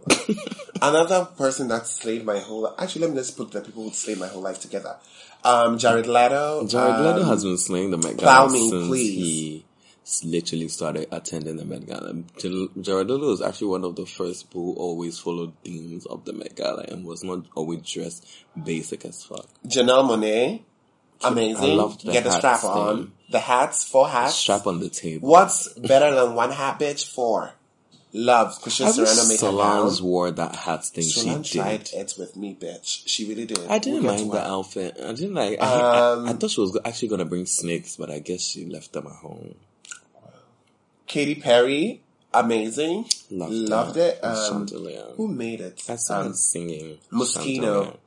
Another 0.81 1.25
person 1.37 1.67
that 1.67 1.85
slayed 1.85 2.25
my 2.25 2.39
whole 2.39 2.73
actually 2.79 3.01
let 3.01 3.11
me 3.11 3.17
just 3.17 3.37
put 3.37 3.51
the 3.51 3.61
people 3.61 3.83
who 3.83 3.91
slayed 3.91 4.17
my 4.17 4.27
whole 4.27 4.41
life 4.41 4.59
together. 4.59 4.97
Um 5.43 5.77
Jared 5.77 6.07
Leto. 6.07 6.65
Jared 6.67 6.95
um, 6.95 7.05
Leto 7.05 7.23
has 7.25 7.43
been 7.43 7.57
slaying 7.57 7.91
the 7.91 7.97
Met 7.97 8.17
Gala 8.17 8.51
me, 8.51 8.69
since 8.69 8.87
please. 8.87 9.15
he 9.15 9.65
literally 10.23 10.67
started 10.67 11.07
attending 11.11 11.57
the 11.57 11.65
Met 11.65 11.85
Gala. 11.85 12.13
Jared 12.81 13.09
Leto 13.09 13.27
was 13.29 13.41
actually 13.41 13.67
one 13.67 13.83
of 13.83 13.95
the 13.95 14.05
first 14.05 14.47
people 14.49 14.73
who 14.73 14.79
always 14.79 15.19
followed 15.19 15.53
themes 15.63 16.05
of 16.07 16.25
the 16.25 16.33
Met 16.33 16.55
Gala 16.55 16.83
and 16.87 17.05
was 17.05 17.23
not 17.23 17.45
always 17.55 17.81
dressed 17.81 18.25
basic 18.63 19.05
as 19.05 19.23
fuck. 19.23 19.47
Janelle 19.67 20.09
Monáe. 20.09 20.61
Amazing. 21.23 21.63
I 21.63 21.73
loved 21.75 22.03
the 22.05 22.13
Get 22.13 22.23
the 22.23 22.31
strap 22.31 22.61
thing. 22.61 22.69
on. 22.71 23.11
The 23.29 23.39
hats, 23.39 23.83
four 23.87 24.09
hats. 24.09 24.33
Strap 24.33 24.65
on 24.65 24.79
the 24.79 24.89
table. 24.89 25.29
What's 25.29 25.71
better 25.73 26.13
than 26.15 26.33
one 26.33 26.49
hat, 26.51 26.79
bitch? 26.79 27.07
Four. 27.07 27.53
Love. 28.13 28.61
Christian 28.61 28.87
I 28.87 28.91
Siriano 28.91 29.27
made 29.29 29.33
her 29.35 29.37
Solange 29.37 29.97
down. 29.99 30.05
wore 30.07 30.31
that 30.31 30.55
hat 30.55 30.85
thing 30.85 31.03
Solange 31.05 31.45
she 31.47 31.59
tried 31.59 31.83
did. 31.85 31.93
it 31.93 32.13
with 32.17 32.35
me, 32.35 32.57
bitch. 32.59 33.03
She 33.05 33.25
really 33.25 33.45
did. 33.45 33.59
I 33.69 33.79
didn't 33.79 34.03
We'll 34.03 34.13
mind 34.17 34.31
the 34.31 34.45
outfit. 34.45 34.97
I 35.01 35.13
didn't 35.13 35.33
like. 35.35 35.61
I, 35.61 35.65
I, 35.65 36.11
Um, 36.13 36.27
I 36.27 36.33
thought 36.33 36.51
she 36.51 36.59
was 36.61 36.77
actually 36.83 37.07
gonna 37.07 37.25
bring 37.25 37.45
snakes, 37.45 37.95
but 37.95 38.09
I 38.09 38.19
guess 38.19 38.41
she 38.41 38.65
left 38.65 38.91
them 38.93 39.07
at 39.07 39.13
home. 39.13 39.55
Katy 41.07 41.35
Perry, 41.35 42.01
amazing. 42.33 43.05
Loved, 43.29 43.53
Loved 43.53 43.97
it. 43.97 44.19
Um, 44.23 44.67
Chandelier. 44.67 45.05
who 45.17 45.27
made 45.27 45.61
it? 45.61 45.81
I 45.89 45.95
saw 45.95 46.21
her 46.21 46.27
Um, 46.27 46.33
singing. 46.33 46.97
Mosquito. 47.11 47.97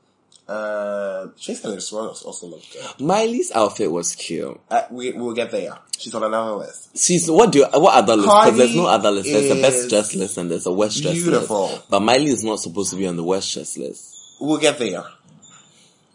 Uh, 0.46 1.28
Tracee 1.40 1.64
Ellis 1.64 1.90
Ross 1.92 2.22
also 2.22 2.48
looked 2.48 2.70
good. 2.72 3.00
Miley's 3.00 3.50
outfit 3.52 3.90
was 3.90 4.14
cute. 4.14 4.60
Uh, 4.70 4.82
we 4.90 5.12
we'll 5.12 5.32
get 5.32 5.50
there. 5.50 5.78
She's 5.98 6.14
on 6.14 6.22
another 6.22 6.56
list. 6.56 6.96
She's 6.98 7.30
what 7.30 7.50
do 7.50 7.60
you, 7.60 7.66
what 7.66 7.94
other 7.94 8.16
list? 8.16 8.28
Because 8.28 8.56
there's 8.58 8.76
no 8.76 8.86
other 8.86 9.10
list. 9.10 9.30
There's 9.30 9.50
a 9.50 9.62
best 9.62 9.76
is 9.76 9.88
dressed 9.88 10.14
list 10.16 10.36
and 10.36 10.50
there's 10.50 10.66
a 10.66 10.72
worst 10.72 11.00
dressed 11.02 11.22
beautiful. 11.22 11.68
list. 11.68 11.88
But 11.88 12.00
Miley 12.00 12.26
is 12.26 12.44
not 12.44 12.60
supposed 12.60 12.90
to 12.90 12.96
be 12.96 13.06
on 13.06 13.16
the 13.16 13.24
worst 13.24 13.54
dressed 13.54 13.78
list. 13.78 14.36
We'll 14.38 14.58
get 14.58 14.78
there. 14.78 15.04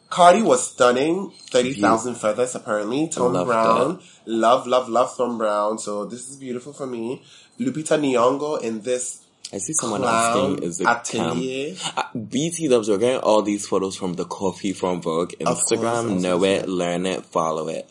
Cardi 0.09 0.41
was 0.41 0.71
stunning. 0.73 1.31
Thirty 1.49 1.73
thousand 1.73 2.15
feathers, 2.15 2.53
apparently. 2.55 3.07
Thom 3.07 3.33
Browne, 3.45 3.99
love, 4.25 4.67
love, 4.67 4.89
love 4.89 5.15
Thom 5.15 5.37
Browne. 5.37 5.79
So 5.79 6.05
this 6.05 6.29
is 6.29 6.35
beautiful 6.35 6.73
for 6.73 6.85
me. 6.85 7.23
Lupita 7.59 7.99
Nyong'o 7.99 8.61
in 8.61 8.81
this 8.81 9.23
I 9.51 9.57
see 9.57 9.73
someone 9.73 10.01
clown 10.01 10.51
asking, 10.53 10.63
is 10.63 10.79
it 10.81 10.87
atelier. 10.87 11.75
Uh, 11.97 12.03
BT 12.15 12.67
Dubs, 12.67 12.87
we're 12.89 12.97
getting 12.99 13.19
all 13.21 13.41
these 13.41 13.65
photos 13.67 13.95
from 13.95 14.13
the 14.13 14.25
Koffi 14.25 14.75
from 14.75 15.01
Vogue. 15.01 15.33
Of 15.41 15.45
course, 15.45 15.63
Instagram, 15.71 16.21
know 16.21 16.43
it, 16.43 16.69
learn 16.69 17.05
it, 17.07 17.25
follow 17.25 17.67
it. 17.67 17.89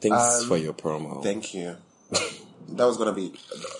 Thanks 0.00 0.40
Um, 0.42 0.48
for 0.48 0.56
your 0.56 0.72
promo. 0.72 1.22
Thank 1.22 1.52
you. 1.54 1.76
that 2.70 2.84
was 2.86 2.96
gonna 2.96 3.12
be 3.12 3.32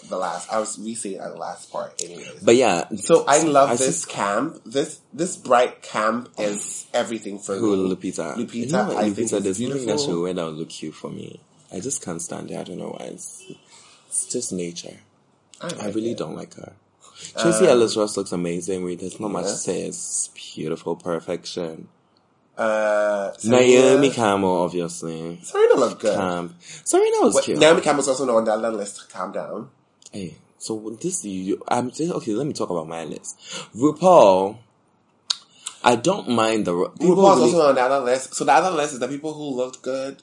the 0.08 0.16
last. 0.18 0.52
I 0.52 0.58
was 0.60 0.78
re-saying 0.78 1.16
at 1.18 1.32
the 1.32 1.38
last 1.38 1.72
part, 1.72 1.94
anyways. 2.04 2.40
but 2.42 2.56
yeah, 2.56 2.84
So 2.96 3.24
I 3.26 3.42
love 3.42 3.70
I 3.70 3.76
this 3.76 4.02
see- 4.02 4.10
camp. 4.10 4.60
This 4.66 5.00
this 5.14 5.36
bright 5.36 5.80
camp 5.82 6.28
is 6.38 6.86
everything 6.92 7.38
for 7.38 7.56
Who 7.56 7.74
me. 7.88 7.94
Lupita? 7.96 8.36
Lupita, 8.36 8.54
You 8.54 8.66
know 8.66 8.96
I 8.98 9.08
Lupita, 9.08 9.14
think 9.30 9.42
there's 9.44 9.60
nothing 9.60 9.86
that 9.86 9.98
she'll 10.00 10.20
wear 10.22 10.34
that 10.34 10.44
will 10.44 10.52
look 10.52 10.68
cute 10.68 10.94
for 10.94 11.10
me. 11.10 11.40
I 11.72 11.80
just 11.80 12.04
can't 12.04 12.20
stand 12.20 12.50
it. 12.50 12.56
I 12.58 12.64
don't 12.64 12.78
know 12.78 12.94
why. 12.98 13.06
It's, 13.06 13.42
it's 14.08 14.26
just 14.26 14.52
nature. 14.52 14.98
I 15.60 15.68
like 15.68 15.94
really 15.94 16.10
it. 16.10 16.18
don't 16.18 16.34
like 16.36 16.54
her. 16.54 16.74
Tracee 17.38 17.66
Ellis 17.66 17.96
Ross 17.96 18.16
looks 18.16 18.32
amazing. 18.32 18.84
We- 18.84 18.96
There's 18.96 19.18
not 19.20 19.30
much 19.30 19.44
to 19.44 19.50
say. 19.56 19.82
It's 19.82 20.28
beautiful 20.28 20.96
perfection. 20.96 21.88
Uh, 22.56 23.32
Naomi 23.44 24.10
Campbell, 24.10 24.62
obviously. 24.62 25.40
Serena 25.42 25.74
looked 25.74 26.00
good. 26.02 26.16
Camp. 26.16 26.54
Serena 26.60 27.22
was 27.22 27.34
Wait, 27.36 27.44
cute. 27.44 27.58
Naomi 27.58 27.80
Campbell's 27.80 28.08
also 28.08 28.36
on 28.36 28.44
that 28.44 28.58
list. 28.74 29.10
Calm 29.10 29.32
down. 29.32 29.70
Hey, 30.12 30.34
so 30.58 30.96
this 31.00 31.24
you, 31.24 31.62
I'm 31.66 31.90
just, 31.90 32.12
okay. 32.12 32.32
Let 32.32 32.46
me 32.46 32.52
talk 32.52 32.68
about 32.70 32.86
my 32.86 33.04
list. 33.04 33.38
RuPaul. 33.74 34.58
I 35.82 35.96
don't 35.96 36.28
mind 36.28 36.66
the 36.66 36.72
RuPaul's 36.72 37.00
really- 37.00 37.18
also 37.54 37.68
on 37.68 37.74
the 37.74 37.80
other 37.80 38.00
list. 38.04 38.34
So 38.34 38.44
the 38.44 38.52
other 38.52 38.70
list 38.70 38.92
is 38.92 38.98
the 39.00 39.08
people 39.08 39.32
who 39.32 39.56
looked 39.56 39.80
good, 39.82 40.22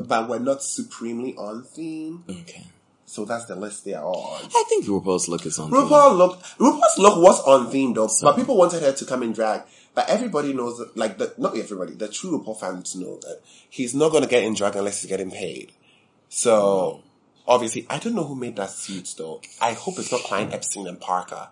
but 0.00 0.28
were 0.28 0.38
not 0.38 0.62
supremely 0.62 1.34
on 1.36 1.64
theme. 1.64 2.24
Okay, 2.30 2.66
So 3.12 3.26
that's 3.26 3.44
the 3.44 3.56
list 3.56 3.84
they 3.84 3.92
are 3.92 4.02
on. 4.06 4.42
I 4.42 4.64
think 4.70 4.86
RuPaul's 4.86 5.28
look 5.28 5.44
is 5.44 5.58
on. 5.58 5.70
RuPaul 5.70 6.16
looked. 6.16 6.42
RuPaul's 6.58 6.96
look 6.96 7.18
was 7.18 7.42
on 7.42 7.70
theme 7.70 7.92
though, 7.92 8.08
but 8.22 8.36
people 8.36 8.56
wanted 8.56 8.82
her 8.82 8.92
to 8.92 9.04
come 9.04 9.22
in 9.22 9.32
drag. 9.34 9.64
But 9.94 10.08
everybody 10.08 10.54
knows 10.54 10.78
that, 10.78 10.96
like 10.96 11.18
the 11.18 11.34
not 11.36 11.54
everybody, 11.54 11.92
the 11.92 12.08
true 12.08 12.40
RuPaul 12.40 12.58
fans 12.58 12.96
know 12.96 13.18
that 13.18 13.42
he's 13.68 13.94
not 13.94 14.12
going 14.12 14.22
to 14.22 14.28
get 14.30 14.44
in 14.44 14.54
drag 14.54 14.76
unless 14.76 15.02
he's 15.02 15.10
getting 15.10 15.30
paid. 15.30 15.72
So 16.30 17.02
obviously, 17.46 17.84
I 17.90 17.98
don't 17.98 18.14
know 18.14 18.24
who 18.24 18.34
made 18.34 18.56
that 18.56 18.70
suit 18.70 19.14
though. 19.18 19.42
I 19.60 19.74
hope 19.74 19.98
it's 19.98 20.10
not 20.10 20.22
Klein 20.22 20.50
Epstein 20.50 20.86
and 20.86 20.98
Parker, 20.98 21.48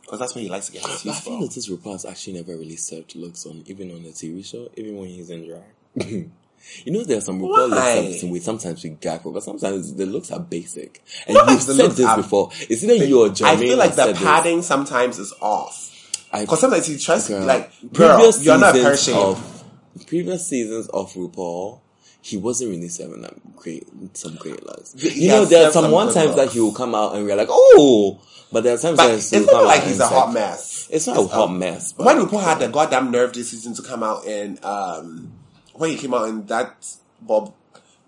because 0.00 0.18
that's 0.18 0.34
where 0.34 0.44
he 0.44 0.48
likes 0.48 0.68
to 0.68 0.72
get 0.72 0.80
his 0.80 0.92
I 0.92 0.96
suits 0.96 1.20
feel 1.20 1.34
from. 1.34 1.40
that 1.42 1.54
this 1.54 1.68
RuPaul's 1.68 2.06
actually 2.06 2.38
never 2.38 2.56
really 2.56 2.76
served 2.76 3.14
looks 3.16 3.44
on, 3.44 3.64
even 3.66 3.90
on 3.90 4.02
the 4.02 4.12
TV 4.12 4.42
show, 4.42 4.70
even 4.78 4.96
when 4.96 5.10
he's 5.10 5.28
in 5.28 5.46
drag. 5.46 6.30
you 6.84 6.92
know, 6.92 7.04
there's 7.04 7.24
some 7.26 7.40
RuPaul 7.40 7.68
looks 7.70 8.20
that 8.22 8.42
sometimes 8.42 8.82
we 8.84 8.90
gag 8.90 9.22
for, 9.22 9.32
but 9.32 9.42
sometimes 9.42 9.94
the 9.94 10.06
looks 10.06 10.30
are 10.30 10.40
basic. 10.40 11.02
And 11.26 11.36
you've 11.36 11.62
said 11.62 11.90
this 11.92 12.14
before. 12.16 12.50
It's 12.68 12.82
either 12.84 13.04
you 13.04 13.20
or 13.22 13.28
Jermaine 13.30 13.44
I 13.46 13.56
feel 13.56 13.78
like 13.78 13.94
the 13.96 14.04
said 14.06 14.14
this. 14.16 14.22
padding 14.22 14.62
sometimes 14.62 15.18
is 15.18 15.32
off. 15.40 15.86
I- 16.32 16.42
Because 16.42 16.60
sometimes 16.60 16.86
he 16.86 16.96
tries 16.98 17.26
to 17.26 17.32
Girl, 17.32 17.40
be 17.40 17.46
like, 17.46 17.92
girl, 17.92 18.16
previous 18.16 18.44
you're 18.44 18.58
not 18.58 18.74
of 19.16 19.64
previous 20.06 20.46
seasons 20.46 20.88
of 20.88 21.12
RuPaul, 21.14 21.80
he 22.22 22.36
wasn't 22.36 22.70
really 22.70 22.88
serving 22.88 23.22
that 23.22 23.56
great 23.56 23.86
some 24.14 24.36
great 24.36 24.64
looks. 24.64 24.92
He 25.00 25.24
You 25.24 25.28
know, 25.28 25.44
there 25.44 25.68
are 25.68 25.72
some 25.72 25.84
some 25.84 25.92
one 25.92 26.12
times 26.12 26.36
that 26.36 26.50
he 26.52 26.60
will 26.60 26.72
come 26.72 26.94
out 26.94 27.14
and 27.16 27.24
we're 27.24 27.34
like, 27.36 27.48
oh, 27.50 28.20
but 28.52 28.62
there 28.62 28.74
are 28.74 28.78
times 28.78 28.96
but 28.98 29.06
that 29.08 29.14
it's 29.14 29.32
not 29.32 29.64
like 29.64 29.82
he's 29.84 30.00
a 30.00 30.06
hot 30.06 30.32
mess. 30.32 30.88
It's 30.90 31.06
not 31.06 31.16
a 31.18 31.26
hot 31.26 31.52
mess. 31.52 31.92
But 31.92 32.06
When 32.06 32.16
RuPaul 32.18 32.42
had 32.42 32.58
the 32.58 32.68
goddamn 32.68 33.10
nerve 33.10 33.32
this 33.32 33.50
season 33.50 33.74
to 33.74 33.82
come 33.82 34.02
out 34.02 34.26
and 34.26 34.62
um, 34.64 35.32
when 35.74 35.90
he 35.90 35.96
came 35.96 36.14
out 36.14 36.28
in 36.28 36.46
that 36.46 36.86
Bob, 37.20 37.54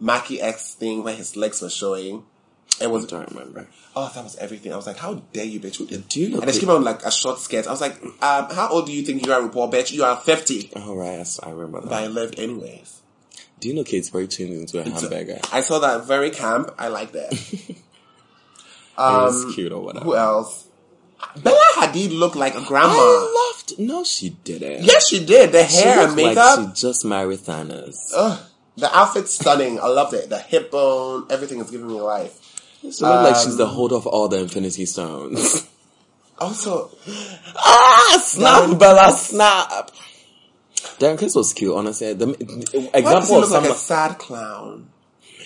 Mackie 0.00 0.40
X 0.40 0.74
thing 0.74 1.02
where 1.04 1.14
his 1.14 1.36
legs 1.36 1.62
were 1.62 1.70
showing. 1.70 2.24
It 2.80 2.84
I 2.84 2.86
was 2.88 3.06
don't 3.06 3.28
remember. 3.30 3.68
oh, 3.94 4.10
that 4.14 4.24
was 4.24 4.34
everything. 4.36 4.72
I 4.72 4.76
was 4.76 4.86
like, 4.86 4.96
how 4.96 5.14
dare 5.32 5.44
you, 5.44 5.60
bitch? 5.60 5.76
Who 5.76 5.86
Do 5.86 6.20
you 6.20 6.40
And 6.40 6.50
she 6.52 6.60
came 6.60 6.70
out 6.70 6.82
like 6.82 7.04
a 7.04 7.10
short 7.12 7.38
skirt. 7.38 7.66
I 7.66 7.70
was 7.70 7.80
like, 7.82 8.02
um, 8.02 8.48
how 8.50 8.68
old 8.70 8.86
do 8.86 8.92
you 8.92 9.02
think 9.02 9.24
you 9.24 9.32
are, 9.32 9.40
RuPaul, 9.42 9.70
bitch? 9.72 9.92
You 9.92 10.04
are 10.04 10.16
fifty. 10.16 10.70
Oh 10.74 10.96
right, 10.96 11.18
yes, 11.18 11.38
I 11.42 11.50
remember 11.50 11.80
that. 11.82 11.90
But 11.90 12.02
I 12.02 12.06
lived 12.06 12.38
anyways. 12.38 13.00
Do 13.60 13.68
you 13.68 13.74
know 13.74 13.84
Kate 13.84 14.08
Perry 14.10 14.26
changed 14.26 14.54
into 14.74 14.80
a 14.80 14.82
hamburger? 14.90 15.38
I 15.52 15.60
saw 15.60 15.78
that 15.80 16.04
very 16.06 16.30
camp. 16.30 16.70
I 16.78 16.88
like 16.88 17.12
that. 17.12 17.32
it 17.68 17.76
was 18.98 19.44
Um, 19.44 19.52
cute 19.54 19.70
or 19.70 19.82
whatever. 19.84 20.04
Who 20.04 20.16
else? 20.16 20.66
Bella 21.40 21.60
Hadid 21.76 22.18
looked 22.18 22.34
like 22.36 22.54
a 22.56 22.62
grandma. 22.62 22.94
I 22.96 23.52
loved. 23.54 23.61
No, 23.78 24.04
she 24.04 24.30
didn't. 24.30 24.84
yes, 24.84 25.08
she 25.08 25.24
did. 25.24 25.52
The 25.52 25.62
hair 25.64 26.06
and 26.06 26.16
makeup. 26.16 26.58
Like 26.58 26.68
she 26.76 26.80
just 26.80 27.04
married 27.04 27.40
Thanos. 27.40 27.96
Ugh, 28.14 28.38
the 28.76 28.96
outfit's 28.96 29.34
stunning. 29.34 29.78
I 29.80 29.86
loved 29.86 30.14
it. 30.14 30.28
The 30.28 30.38
hip 30.38 30.70
bone, 30.70 31.26
everything 31.30 31.58
is 31.60 31.70
giving 31.70 31.88
me 31.88 31.94
life. 31.94 32.38
She 32.80 32.88
looked 32.88 33.00
like 33.02 33.36
she's 33.36 33.52
Um, 33.52 33.58
the 33.58 33.66
holder 33.66 33.94
of 33.96 34.06
all 34.06 34.28
the 34.28 34.38
Infinity 34.38 34.86
Stones. 34.86 35.68
Also, 36.38 36.90
ah, 37.56 38.20
snap, 38.24 38.62
Darren- 38.64 38.78
Bella, 38.78 39.12
snap. 39.12 39.90
Darren 40.98 41.16
Criss 41.16 41.36
was 41.36 41.52
cute, 41.52 41.72
honestly. 41.72 42.14
The, 42.14 42.26
the 42.26 42.32
why 42.32 43.12
does 43.12 43.28
he 43.28 43.36
example 43.36 43.42
of 43.44 43.50
like 43.50 43.62
some 43.62 43.70
a 43.70 43.74
sad 43.76 44.18
clown? 44.18 44.88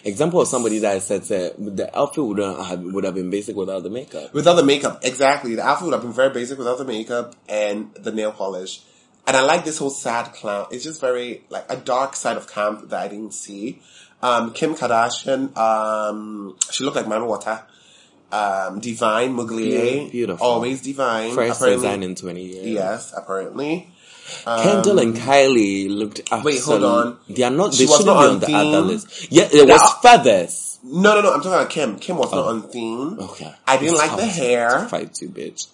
Example 0.07 0.41
of 0.41 0.47
somebody 0.49 0.79
that 0.79 0.95
I 0.95 0.99
said, 1.01 1.25
said 1.25 1.55
the 1.59 1.91
outfit 1.99 2.25
would 2.25 2.39
have 2.39 2.81
would 2.81 3.03
have 3.05 3.15
been 3.17 3.29
basic 3.29 3.57
without 3.57 3.83
the 3.83 3.91
makeup. 3.91 4.33
Without 4.33 4.55
the 4.55 4.63
makeup, 4.65 5.01
exactly. 5.03 5.57
The 5.57 5.65
outfit 5.67 5.87
would 5.87 5.95
have 5.95 6.03
been 6.03 6.13
very 6.13 6.31
basic 6.33 6.59
without 6.59 6.79
the 6.79 6.85
makeup 6.85 7.35
and 7.49 7.93
the 7.95 8.13
nail 8.13 8.31
polish. 8.33 8.83
And 9.27 9.37
I 9.37 9.43
like 9.43 9.65
this 9.65 9.79
whole 9.79 9.91
sad 9.91 10.33
clown. 10.33 10.69
It's 10.71 10.85
just 10.85 11.01
very 11.01 11.43
like 11.51 11.67
a 11.69 11.77
dark 11.77 12.15
side 12.15 12.37
of 12.37 12.49
camp 12.49 12.89
that 12.91 13.01
I 13.03 13.09
didn't 13.09 13.35
see. 13.35 13.81
Um, 14.23 14.53
Kim 14.53 14.77
Kardashian, 14.77 15.55
um, 15.59 16.57
she 16.71 16.85
looked 16.85 16.97
like 16.97 17.09
Man 17.09 17.27
Water. 17.27 17.63
Um, 18.33 18.81
Divine 18.81 19.35
Mugler, 19.37 20.11
Beautiful. 20.11 20.45
always 20.47 20.83
Divine. 20.83 21.35
First 21.35 21.61
apparently- 21.61 21.83
design 21.89 22.03
in 22.03 22.15
twenty 22.15 22.45
years. 22.45 22.67
Yes, 22.67 23.13
apparently. 23.17 23.91
Kendall 24.45 24.99
and 24.99 25.17
Kylie 25.17 25.89
looked. 25.89 26.33
Um, 26.33 26.43
Wait, 26.43 26.61
hold 26.63 26.85
on. 26.85 27.19
They 27.29 27.43
are 27.43 27.51
not. 27.51 27.75
She 27.75 27.87
They 27.87 27.93
shouldn't 27.93 28.07
not 28.07 28.21
be 28.47 28.55
on 28.55 28.61
on 28.61 28.71
the 28.71 28.77
other 28.77 28.81
list. 28.87 29.33
Yeah, 29.33 29.49
it 29.51 29.69
was 29.69 29.95
feathers. 30.03 30.79
No, 30.83 31.15
no, 31.15 31.21
no. 31.23 31.33
I'm 31.33 31.41
talking 31.41 31.53
about 31.53 31.71
Kim. 31.71 31.99
Kim 31.99 32.17
was 32.17 32.31
not 32.33 32.47
on 32.47 32.63
theme. 32.69 33.19
Okay, 33.19 33.53
I 33.67 33.77
didn't 33.77 33.95
It's 33.95 34.07
like 34.07 34.17
the 34.17 34.27
hair, 34.27 34.87
Fight 34.89 35.15
too, 35.15 35.29
bitch. 35.29 35.67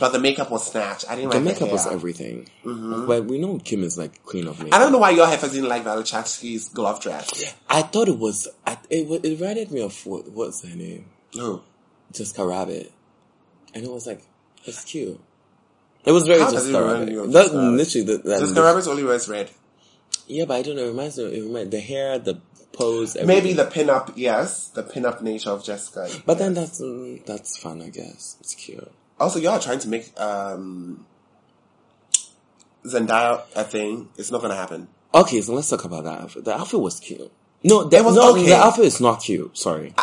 but 0.00 0.10
the 0.10 0.18
makeup 0.18 0.50
was 0.50 0.66
snatched. 0.70 1.04
I 1.08 1.14
didn't 1.14 1.30
The 1.30 1.36
like 1.36 1.44
makeup 1.44 1.58
the 1.60 1.64
makeup 1.66 1.84
was 1.84 1.86
everything. 1.92 2.48
But 2.64 3.26
we 3.26 3.38
know 3.38 3.58
Kim 3.58 3.84
is 3.84 3.96
like 3.96 4.24
queen 4.24 4.46
of 4.48 4.58
makeup. 4.58 4.74
I 4.74 4.78
don't 4.82 4.90
know 4.92 4.98
why 4.98 5.10
your 5.10 5.26
heifers 5.26 5.52
didn't 5.52 5.68
like 5.68 5.84
Valichansky's 5.84 6.68
glove 6.70 7.00
dress. 7.00 7.54
I 7.70 7.82
thought 7.82 8.08
it 8.08 8.18
was. 8.18 8.48
I, 8.66 8.76
it, 8.90 9.08
it 9.24 9.38
reminded 9.40 9.70
me 9.70 9.82
of 9.82 10.04
what, 10.06 10.28
what's 10.30 10.66
her 10.68 10.74
name? 10.74 11.06
Who? 11.34 11.62
Jessica 12.12 12.44
Rabbit, 12.46 12.92
and 13.74 13.84
it 13.84 13.90
was 13.90 14.06
like 14.06 14.22
it's 14.64 14.84
cute. 14.84 15.20
It 16.06 16.12
was 16.12 16.26
very 16.26 16.40
How 16.40 16.50
it 16.50 16.72
Rabbit. 16.72 17.32
That 17.32 17.52
literally 17.52 18.06
the, 18.06 18.18
that, 18.18 18.40
Jessica 18.40 18.62
Rabbit's 18.62 18.86
only 18.86 19.02
wears 19.02 19.28
red. 19.28 19.50
Yeah, 20.28 20.44
but 20.44 20.54
I 20.54 20.62
don't 20.62 20.76
know. 20.76 20.84
It 20.84 20.88
reminds 20.88 21.18
me. 21.18 21.24
It 21.24 21.42
reminds 21.42 21.70
the 21.72 21.80
hair, 21.80 22.18
the 22.20 22.40
pose. 22.72 23.16
Maybe 23.24 23.52
the 23.52 23.64
pin-up, 23.64 24.12
yes, 24.14 24.68
the 24.68 24.84
pin-up 24.84 25.20
nature 25.20 25.50
of 25.50 25.64
Jessica. 25.64 26.08
But 26.24 26.38
then 26.38 26.54
that's 26.54 26.80
mm, 26.80 27.24
that's 27.26 27.58
fun, 27.58 27.82
I 27.82 27.88
guess. 27.88 28.36
It's 28.40 28.54
cute. 28.54 28.90
Also, 29.18 29.40
y'all 29.40 29.54
are 29.54 29.60
trying 29.60 29.80
to 29.80 29.88
make 29.88 30.18
um, 30.20 31.06
Zendaya 32.84 33.42
a 33.56 33.64
thing. 33.64 34.08
It's 34.16 34.30
not 34.30 34.42
gonna 34.42 34.54
happen. 34.54 34.88
Okay, 35.12 35.40
so 35.40 35.54
let's 35.54 35.70
talk 35.70 35.84
about 35.84 36.04
that 36.04 36.20
outfit. 36.20 36.44
The 36.44 36.54
outfit 36.56 36.80
was 36.80 37.00
cute. 37.00 37.32
No, 37.64 37.84
the, 37.84 37.96
It 37.96 38.04
was 38.04 38.14
no, 38.14 38.32
okay. 38.32 38.46
the 38.46 38.56
outfit 38.56 38.84
is 38.84 39.00
not 39.00 39.22
cute. 39.22 39.56
Sorry, 39.58 39.94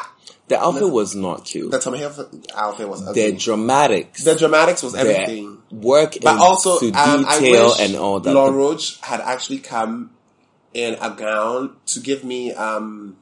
the 0.48 0.62
outfit 0.62 0.90
was 0.90 1.16
not 1.16 1.46
cute. 1.46 1.72
The 1.72 1.80
Tommy 1.80 2.00
Hilfiger 2.00 2.46
outfit 2.56 2.88
was 2.90 3.06
The 3.14 3.32
dramatics, 3.32 4.24
The 4.24 4.36
dramatics 4.36 4.84
was 4.84 4.94
the 4.94 5.00
everything. 5.00 5.60
work 5.72 6.18
But 6.22 6.38
also, 6.40 6.78
into 6.80 6.98
um, 7.00 7.26
I 7.28 7.40
detail 7.40 7.74
and 7.80 7.96
all 7.96 8.20
that. 8.20 8.34
Laura 8.34 8.52
The- 8.52 8.58
Roach 8.58 9.00
had 9.02 9.22
actually 9.22 9.60
come 9.60 10.12
in 10.74 10.96
a 11.02 11.12
gown 11.12 11.76
to 11.88 12.00
give 12.00 12.24
me 12.24 12.52
um, 12.54 13.16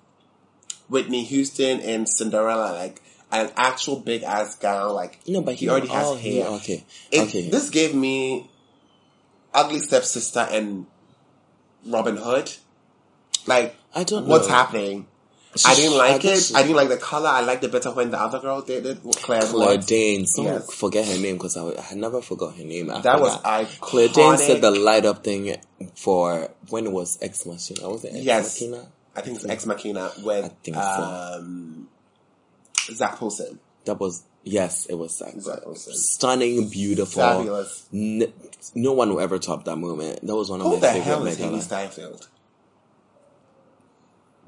Whitney 0.89 1.23
Houston 1.25 1.79
and 1.81 2.07
Cinderella, 2.09 2.73
like 2.73 3.01
an 3.31 3.51
actual 3.55 3.97
big 3.99 4.23
ass 4.23 4.55
gown. 4.57 4.93
Like 4.93 5.19
no, 5.27 5.41
but 5.41 5.55
he 5.55 5.69
already 5.69 5.87
has 5.87 6.07
oh, 6.07 6.15
hair. 6.15 6.47
Okay, 6.47 6.83
It- 7.11 7.21
okay. 7.27 7.49
This 7.49 7.69
gave 7.69 7.93
me 7.93 8.49
ugly 9.53 9.79
stepsister 9.79 10.47
and 10.49 10.85
Robin 11.85 12.17
Hood. 12.17 12.51
Like 13.45 13.75
I 13.93 14.03
don't 14.05 14.25
what's 14.27 14.47
know. 14.47 14.53
happening. 14.55 15.07
I 15.65 15.75
didn't 15.75 15.97
like 15.97 16.23
I 16.23 16.29
it. 16.29 16.51
I 16.55 16.61
didn't 16.61 16.77
like 16.77 16.87
the 16.89 16.97
color. 16.97 17.27
I 17.29 17.41
liked 17.41 17.63
it 17.63 17.71
better 17.73 17.91
when 17.91 18.09
the 18.09 18.19
other 18.19 18.39
girl 18.39 18.61
did 18.61 18.85
it. 18.85 18.99
Claire, 19.17 19.41
Claire. 19.41 19.77
Danes. 19.79 20.33
Someone 20.33 20.53
Yes. 20.55 20.73
forget 20.73 21.05
her 21.05 21.17
name 21.17 21.35
because 21.35 21.57
I, 21.57 21.73
I 21.91 21.95
never 21.95 22.21
forgot 22.21 22.55
her 22.55 22.63
name. 22.63 22.89
After 22.89 23.03
That 23.03 23.19
was 23.19 23.41
that. 23.41 23.67
iconic. 23.67 23.79
Claire 23.81 24.07
Danes 24.07 24.43
said 24.43 24.61
the 24.61 24.71
light 24.71 25.03
up 25.05 25.23
thing 25.25 25.57
for 25.95 26.49
when 26.69 26.85
it 26.85 26.91
was 26.93 27.17
Ex 27.21 27.45
Machina. 27.45 27.89
Was 27.89 28.05
it 28.05 28.13
Ex 28.15 28.23
Yes. 28.23 28.61
Machina? 28.61 28.87
I 29.13 29.21
think 29.21 29.35
it's 29.37 29.45
Ex 29.45 29.65
Machina 29.65 30.11
with 30.23 30.45
I 30.45 30.49
think 30.63 30.77
so. 30.77 30.81
um, 30.81 31.87
Zac 32.93 33.17
Posen. 33.17 33.59
That 33.83 33.99
was 33.99 34.23
yes, 34.43 34.85
it 34.85 34.93
was 34.95 35.17
Zach. 35.17 35.33
Zach. 35.39 35.59
Stunning, 35.75 36.69
beautiful. 36.69 37.21
Fabulous. 37.23 37.87
N- 37.93 38.31
no 38.75 38.93
one 38.93 39.09
will 39.09 39.19
ever 39.19 39.37
top 39.37 39.65
that 39.65 39.75
moment. 39.75 40.25
That 40.25 40.35
was 40.35 40.49
one 40.49 40.61
of 40.61 40.67
Who 40.67 40.73
my 40.75 40.79
the 40.79 40.87
favorite 40.87 41.03
hell 41.03 41.25
is 41.27 41.37
Hailee 41.37 41.61
Steinfeld? 41.61 42.27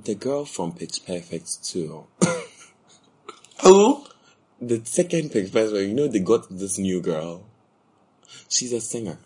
The 0.01 0.15
girl 0.15 0.45
from 0.45 0.73
Pitch 0.73 1.05
Perfect 1.05 1.63
too. 1.63 2.05
Who? 3.63 4.05
the 4.61 4.81
second 4.85 5.31
Pitch 5.31 5.51
Perfect, 5.51 5.87
you 5.89 5.93
know, 5.93 6.07
they 6.07 6.19
got 6.19 6.47
this 6.49 6.77
new 6.77 7.01
girl. 7.01 7.43
She's 8.49 8.71
a 8.73 8.79
singer. 8.81 9.17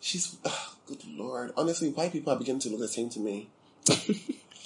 She's 0.00 0.36
ugh, 0.44 0.52
good 0.86 1.02
lord. 1.16 1.52
Honestly, 1.56 1.88
white 1.90 2.12
people 2.12 2.32
are 2.32 2.38
beginning 2.38 2.60
to 2.62 2.68
look 2.70 2.80
the 2.80 2.88
same 2.88 3.08
to 3.10 3.20
me. 3.20 3.48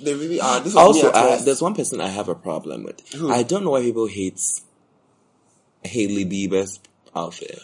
they 0.01 0.15
really 0.15 0.41
are. 0.41 0.61
This 0.61 0.75
Also, 0.77 1.13
I, 1.13 1.37
there's 1.39 1.63
one 1.63 1.75
person 1.75 2.01
I 2.01 2.09
have 2.09 2.29
a 2.29 2.35
problem 2.35 2.85
with. 2.85 3.09
Who? 3.15 3.31
I 3.31 3.43
don't 3.45 3.63
know 3.65 3.71
why 3.71 3.83
people 3.83 4.07
hate 4.07 4.41
Hailey 5.85 6.25
Bieber's 6.25 6.81
outfit. 7.15 7.59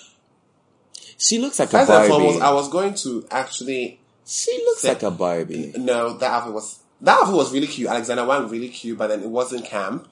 She 1.19 1.39
looks 1.39 1.59
like 1.59 1.71
First 1.71 1.91
a 1.91 1.95
and 1.95 2.09
Barbie. 2.09 2.25
foremost, 2.25 2.43
I 2.43 2.53
was 2.53 2.69
going 2.69 2.95
to 2.95 3.27
actually 3.31 4.01
she 4.25 4.53
looks 4.65 4.83
Say- 4.83 4.89
like 4.91 5.03
a 5.03 5.11
Barbie. 5.11 5.73
no. 5.77 6.17
That 6.19 6.31
outfit 6.31 6.55
was 6.55 6.79
that 7.03 7.19
outfit 7.21 7.35
was 7.35 7.53
really 7.53 7.67
cute. 7.67 7.89
Alexander 7.89 8.25
Wang 8.25 8.49
really 8.49 8.69
cute, 8.69 8.99
but 8.99 9.09
then 9.09 9.23
it 9.23 9.29
wasn't 9.29 9.65
camp. 9.65 10.09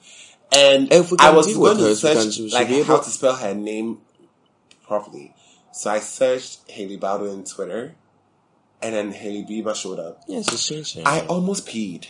And 0.55 0.91
I 0.91 1.31
was 1.31 1.53
going 1.55 1.77
to 1.77 1.95
search 1.95 2.39
like 2.51 2.69
how 2.85 2.97
to 2.97 3.09
spell 3.09 3.35
her 3.35 3.53
name 3.53 3.99
properly. 4.87 5.35
So 5.71 5.91
I 5.91 5.99
searched 5.99 6.69
Hailey 6.69 6.97
Baldwin 6.97 7.31
on 7.31 7.43
Twitter, 7.43 7.95
and 8.81 8.95
then 8.95 9.11
Hailey 9.11 9.45
Bieber 9.45 9.75
showed 9.75 9.99
up. 9.99 10.23
Yeah, 10.27 10.41
she's 10.41 10.65
changing. 10.65 11.05
I 11.05 11.25
almost 11.27 11.67
peed. 11.67 12.07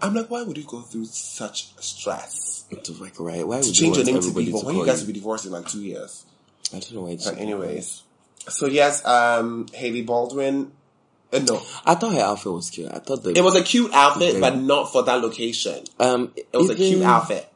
I'm 0.00 0.14
like, 0.14 0.30
why 0.30 0.42
would 0.42 0.56
you 0.56 0.64
go 0.64 0.82
through 0.82 1.06
such 1.06 1.74
stress 1.82 2.66
to 2.84 2.92
like 2.92 3.18
right. 3.18 3.46
Why 3.46 3.56
would 3.56 3.64
to 3.64 3.68
you 3.70 3.74
change 3.74 3.96
your 3.96 4.06
name 4.06 4.20
to 4.20 4.28
Bieber 4.28 4.62
when 4.62 4.76
you 4.76 4.86
guys 4.86 5.00
will 5.00 5.08
be 5.08 5.14
divorced 5.14 5.46
in 5.46 5.52
like 5.52 5.66
two 5.66 5.80
years? 5.80 6.26
I 6.72 6.80
don't 6.80 6.94
know 6.94 7.02
why. 7.02 7.16
But 7.16 7.38
anyways, 7.38 8.02
so 8.48 8.66
yes, 8.66 9.04
um, 9.04 9.66
Hailey 9.72 10.02
Baldwin. 10.02 10.72
Uh, 11.32 11.38
no, 11.40 11.62
I 11.84 11.94
thought 11.94 12.14
her 12.14 12.20
outfit 12.20 12.52
was 12.52 12.70
cute. 12.70 12.90
I 12.90 13.00
thought 13.00 13.22
the 13.22 13.30
it 13.36 13.42
was 13.44 13.54
a 13.54 13.62
cute 13.62 13.92
outfit, 13.92 14.30
Okay. 14.30 14.40
but 14.40 14.56
not 14.56 14.90
for 14.92 15.02
that 15.02 15.20
location. 15.20 15.84
um 16.00 16.32
It 16.36 16.48
was 16.56 16.70
a 16.70 16.74
cute 16.74 17.02
outfit. 17.02 17.46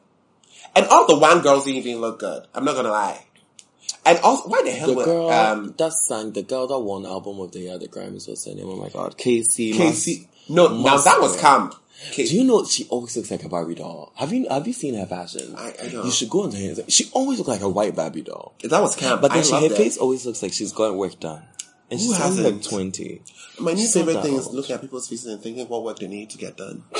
And 0.75 0.85
all 0.87 1.07
the 1.07 1.17
one 1.17 1.41
girls 1.41 1.65
didn't 1.65 1.77
even 1.85 2.01
look 2.01 2.19
good. 2.19 2.45
I'm 2.53 2.65
not 2.65 2.75
gonna 2.75 2.91
lie. 2.91 3.25
And 4.05 4.19
also, 4.19 4.49
why 4.49 4.61
the 4.63 4.71
hell 4.71 4.87
The 4.89 4.93
would 4.95 5.05
girl 5.05 5.29
um, 5.29 5.73
that 5.77 5.93
sang, 5.93 6.31
the 6.33 6.43
girl 6.43 6.67
that 6.67 6.79
won 6.79 7.05
album 7.05 7.39
of 7.39 7.51
the 7.51 7.59
year, 7.59 7.77
the 7.77 7.87
Grammys, 7.87 8.27
was 8.27 8.43
her 8.45 8.53
name? 8.53 8.65
Oh 8.67 8.75
my 8.75 8.89
god, 8.89 9.17
Kacey. 9.17 9.73
Kacey? 9.73 10.27
No, 10.49 10.67
now 10.81 10.97
that 10.97 11.21
was 11.21 11.39
camp. 11.39 11.73
Ca- 12.13 12.27
Do 12.27 12.35
you 12.35 12.43
know 12.43 12.65
she 12.65 12.85
always 12.89 13.15
looks 13.15 13.31
like 13.31 13.43
a 13.45 13.49
Barbie 13.49 13.75
doll? 13.75 14.11
Have 14.17 14.33
you 14.33 14.45
have 14.49 14.67
you 14.67 14.73
seen 14.73 14.95
her 14.95 15.05
fashion? 15.05 15.55
I- 15.57 15.73
I 15.81 15.87
don't. 15.87 16.05
You 16.05 16.11
should 16.11 16.29
go 16.29 16.43
on 16.43 16.51
her. 16.51 16.75
She 16.89 17.05
always 17.13 17.37
looks 17.39 17.47
like 17.49 17.61
a 17.61 17.69
white 17.69 17.95
Barbie 17.95 18.21
doll, 18.23 18.53
that 18.63 18.81
was 18.81 18.95
camp. 18.95 19.21
but 19.21 19.29
then 19.29 19.39
I 19.39 19.43
she, 19.43 19.53
her 19.53 19.69
that. 19.69 19.77
face 19.77 19.97
always 19.97 20.25
looks 20.25 20.43
like 20.43 20.51
she's 20.53 20.73
got 20.73 20.93
work 20.95 21.17
done, 21.21 21.43
and 21.93 22.01
only 22.01 22.43
like 22.43 22.53
hasn't? 22.53 22.63
twenty. 22.65 23.21
My 23.59 23.73
new 23.73 23.87
favorite 23.87 24.21
thing 24.21 24.33
is 24.35 24.47
looking 24.49 24.75
at 24.75 24.81
people's 24.81 25.07
faces 25.07 25.27
and 25.31 25.41
thinking 25.41 25.67
what 25.67 25.83
work 25.83 25.99
they 25.99 26.07
need 26.07 26.29
to 26.31 26.37
get 26.37 26.57
done. 26.57 26.83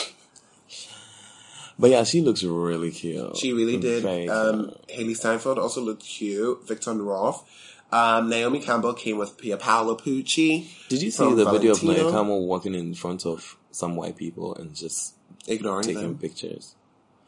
But 1.80 1.90
yeah, 1.90 2.04
she 2.04 2.22
looks 2.22 2.44
really 2.44 2.92
cute. 2.92 3.36
She 3.36 3.52
really 3.52 3.78
did. 3.78 4.04
Very 4.04 4.30
Um. 4.30 4.74
Hailee 4.90 5.18
Steinfeld 5.18 5.58
also 5.58 5.82
looked 5.82 6.04
cute. 6.04 6.68
Victor 6.68 6.94
Roth. 6.94 7.44
Um, 7.92 8.30
Naomi 8.30 8.60
Campbell 8.60 8.94
came 8.94 9.18
with 9.18 9.38
Pia 9.38 9.58
Paolo 9.58 9.96
Pucci. 9.96 10.68
Did 10.90 11.02
you 11.02 11.12
see 11.12 11.34
the 11.34 11.50
video 11.50 11.72
of 11.74 11.80
Valentino. 11.82 12.04
Naya 12.10 12.12
Campbell 12.12 12.46
walking 12.48 12.74
in 12.76 12.94
front 12.96 13.26
of 13.26 13.58
some 13.72 13.96
white 13.96 14.18
people 14.18 14.56
and 14.56 14.74
just 14.76 15.16
Ignoring 15.48 15.84
taking 15.84 16.02
them. 16.02 16.18
pictures? 16.18 16.76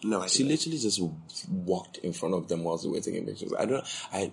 No, 0.03 0.21
I 0.21 0.27
She 0.27 0.39
didn't. 0.39 0.51
literally 0.51 0.77
just 0.79 1.01
walked 1.49 1.97
in 1.97 2.13
front 2.13 2.35
of 2.35 2.47
them 2.47 2.63
while 2.63 2.77
they 2.77 2.87
were 2.87 2.99
taking 2.99 3.25
pictures. 3.25 3.51
I 3.57 3.65
don't. 3.65 3.83
I. 4.13 4.31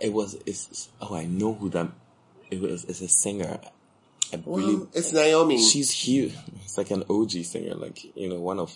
It 0.00 0.12
was. 0.12 0.36
It's. 0.46 0.88
Oh, 1.00 1.14
I 1.16 1.24
know 1.26 1.54
who 1.54 1.68
that. 1.70 1.88
It 2.50 2.60
was. 2.60 2.84
It's 2.84 3.00
a 3.00 3.08
singer. 3.08 3.60
I 4.32 4.36
Well, 4.44 4.58
really, 4.66 4.86
it's 4.94 5.12
Naomi. 5.12 5.62
she's 5.62 5.90
huge. 5.90 6.34
It's 6.64 6.76
like 6.78 6.90
an 6.90 7.04
OG 7.08 7.30
singer, 7.44 7.74
like 7.74 8.14
you 8.16 8.28
know, 8.28 8.38
one 8.40 8.58
of 8.58 8.74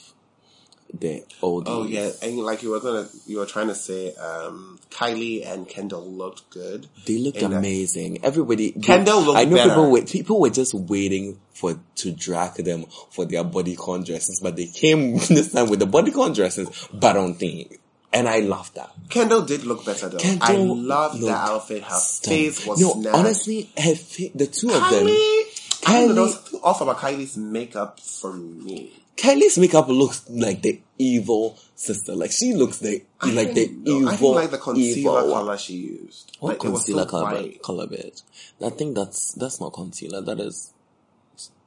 the 0.99 1.25
oldies. 1.43 1.65
oh 1.69 1.85
yeah, 1.85 2.11
and 2.23 2.39
like 2.39 2.63
you 2.63 2.71
were 2.71 2.81
gonna, 2.81 3.09
you 3.27 3.39
were 3.39 3.47
trying 3.47 3.69
to 3.69 3.75
say, 3.75 4.15
um, 4.17 4.79
Kylie 4.91 5.47
and 5.47 5.67
Kendall 5.67 6.07
looked 6.07 6.51
good. 6.51 6.87
They 7.07 7.17
looked 7.19 7.41
that- 7.41 7.53
amazing. 7.53 8.23
Everybody, 8.25 8.73
Kendall 8.73 9.23
looked 9.23 9.39
I 9.39 9.45
know 9.45 9.57
better. 9.57 9.69
people 9.71 9.91
were 9.91 10.03
people 10.03 10.41
were 10.41 10.51
just 10.51 10.75
waiting 10.75 11.41
for 11.55 11.79
to 11.97 12.13
drag 12.13 12.55
them 12.57 12.85
for 13.11 13.25
their 13.25 13.43
bodycon 13.45 14.05
dresses, 14.05 14.41
but 14.43 14.57
they 14.57 14.67
came 14.67 15.13
this 15.29 15.53
time 15.53 15.71
with 15.71 15.79
the 15.81 15.87
bodycon 15.87 16.35
dresses, 16.35 16.89
but 16.93 17.17
on 17.17 17.35
theme, 17.35 17.71
and 18.13 18.29
I 18.29 18.41
love 18.41 18.73
that. 18.75 18.91
Kendall 19.09 19.43
did 19.43 19.65
look 19.65 19.85
better 19.85 20.09
though. 20.09 20.19
I 20.19 20.39
Kendall 20.55 20.77
loved 20.77 21.21
the 21.21 21.27
looked 21.27 21.37
outfit. 21.39 21.83
Her 21.85 21.95
stunning. 21.97 22.51
face 22.51 22.67
was 22.67 22.97
no, 22.97 23.13
honestly, 23.13 23.71
her 23.77 23.95
fa- 23.95 24.31
the 24.35 24.47
two 24.47 24.69
of 24.69 24.75
them. 24.91 25.07
Kylie, 25.07 25.89
I 25.89 26.07
don't 26.07 26.15
know, 26.15 26.23
was 26.23 26.37
Kylie- 26.37 26.61
off 26.65 26.81
about 26.81 26.99
Kylie's 26.99 27.37
makeup 27.37 28.01
for 28.01 28.33
me. 28.33 28.93
Kylie's 29.17 29.59
makeup 29.59 29.89
looks 29.89 30.29
like 30.31 30.63
the 30.63 30.81
evil 30.99 31.59
sister. 31.75 32.15
Like 32.15 32.33
she 32.33 32.55
looks 32.55 32.79
the 32.79 33.03
I 33.21 33.31
like 33.33 33.55
the 33.55 33.69
know. 33.69 33.99
evil. 33.99 34.09
I 34.09 34.17
didn't 34.17 34.35
like 34.35 34.51
the 34.51 34.59
concealer 34.59 35.21
evil. 35.21 35.33
color 35.35 35.59
she 35.59 35.75
used. 35.75 36.37
What 36.41 36.51
like, 36.51 36.59
concealer 36.61 37.03
so 37.05 37.09
color? 37.11 37.31
bright. 37.31 37.63
Color 37.63 37.87
bitch. 37.89 38.23
I 38.65 38.71
think 38.71 38.95
that's 38.97 39.33
that's 39.35 39.61
not 39.61 39.73
concealer. 39.73 40.23
That 40.23 40.41
is 40.41 40.73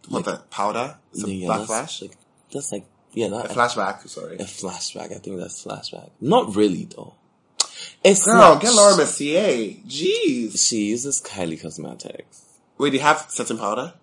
What 0.09 0.25
the 0.25 0.37
powder? 0.49 0.97
Some 1.13 1.29
yeah, 1.31 1.45
black 1.47 1.57
that's 1.59 1.67
flash? 1.69 2.01
Like, 2.01 2.17
that's 2.51 2.71
like 2.71 2.85
yeah, 3.15 3.29
that, 3.29 3.45
A 3.45 3.53
flashback, 3.53 4.07
sorry. 4.07 4.35
a 4.37 4.43
flashback. 4.43 5.11
I 5.15 5.19
think 5.19 5.39
that's 5.39 5.63
flashback. 5.65 6.09
Not 6.21 6.55
really 6.55 6.85
though. 6.85 7.15
It's 8.03 8.23
Girl, 8.25 8.35
not. 8.37 8.61
get 8.61 8.73
Laura 8.73 8.95
Mercier. 8.97 9.75
Jeez. 9.87 10.67
She 10.67 10.85
uses 10.85 11.21
Kylie 11.21 11.59
Cosmetics. 11.61 12.43
Wait, 12.77 12.91
do 12.91 12.97
you 12.97 13.01
have 13.03 13.25
setting 13.29 13.57
powder? 13.57 13.93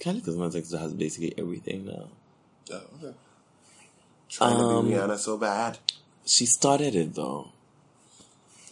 Kylie 0.00 0.24
Cosmetics 0.24 0.72
has 0.72 0.94
basically 0.94 1.34
everything 1.36 1.84
now. 1.86 2.08
Oh, 2.72 2.80
okay. 3.02 3.14
Trying 4.30 4.56
Um, 4.56 4.84
to 4.86 4.90
be 4.90 4.96
Rihanna 4.96 5.18
so 5.18 5.36
bad. 5.36 5.78
She 6.24 6.46
started 6.46 6.94
it 6.94 7.14
though. 7.14 7.48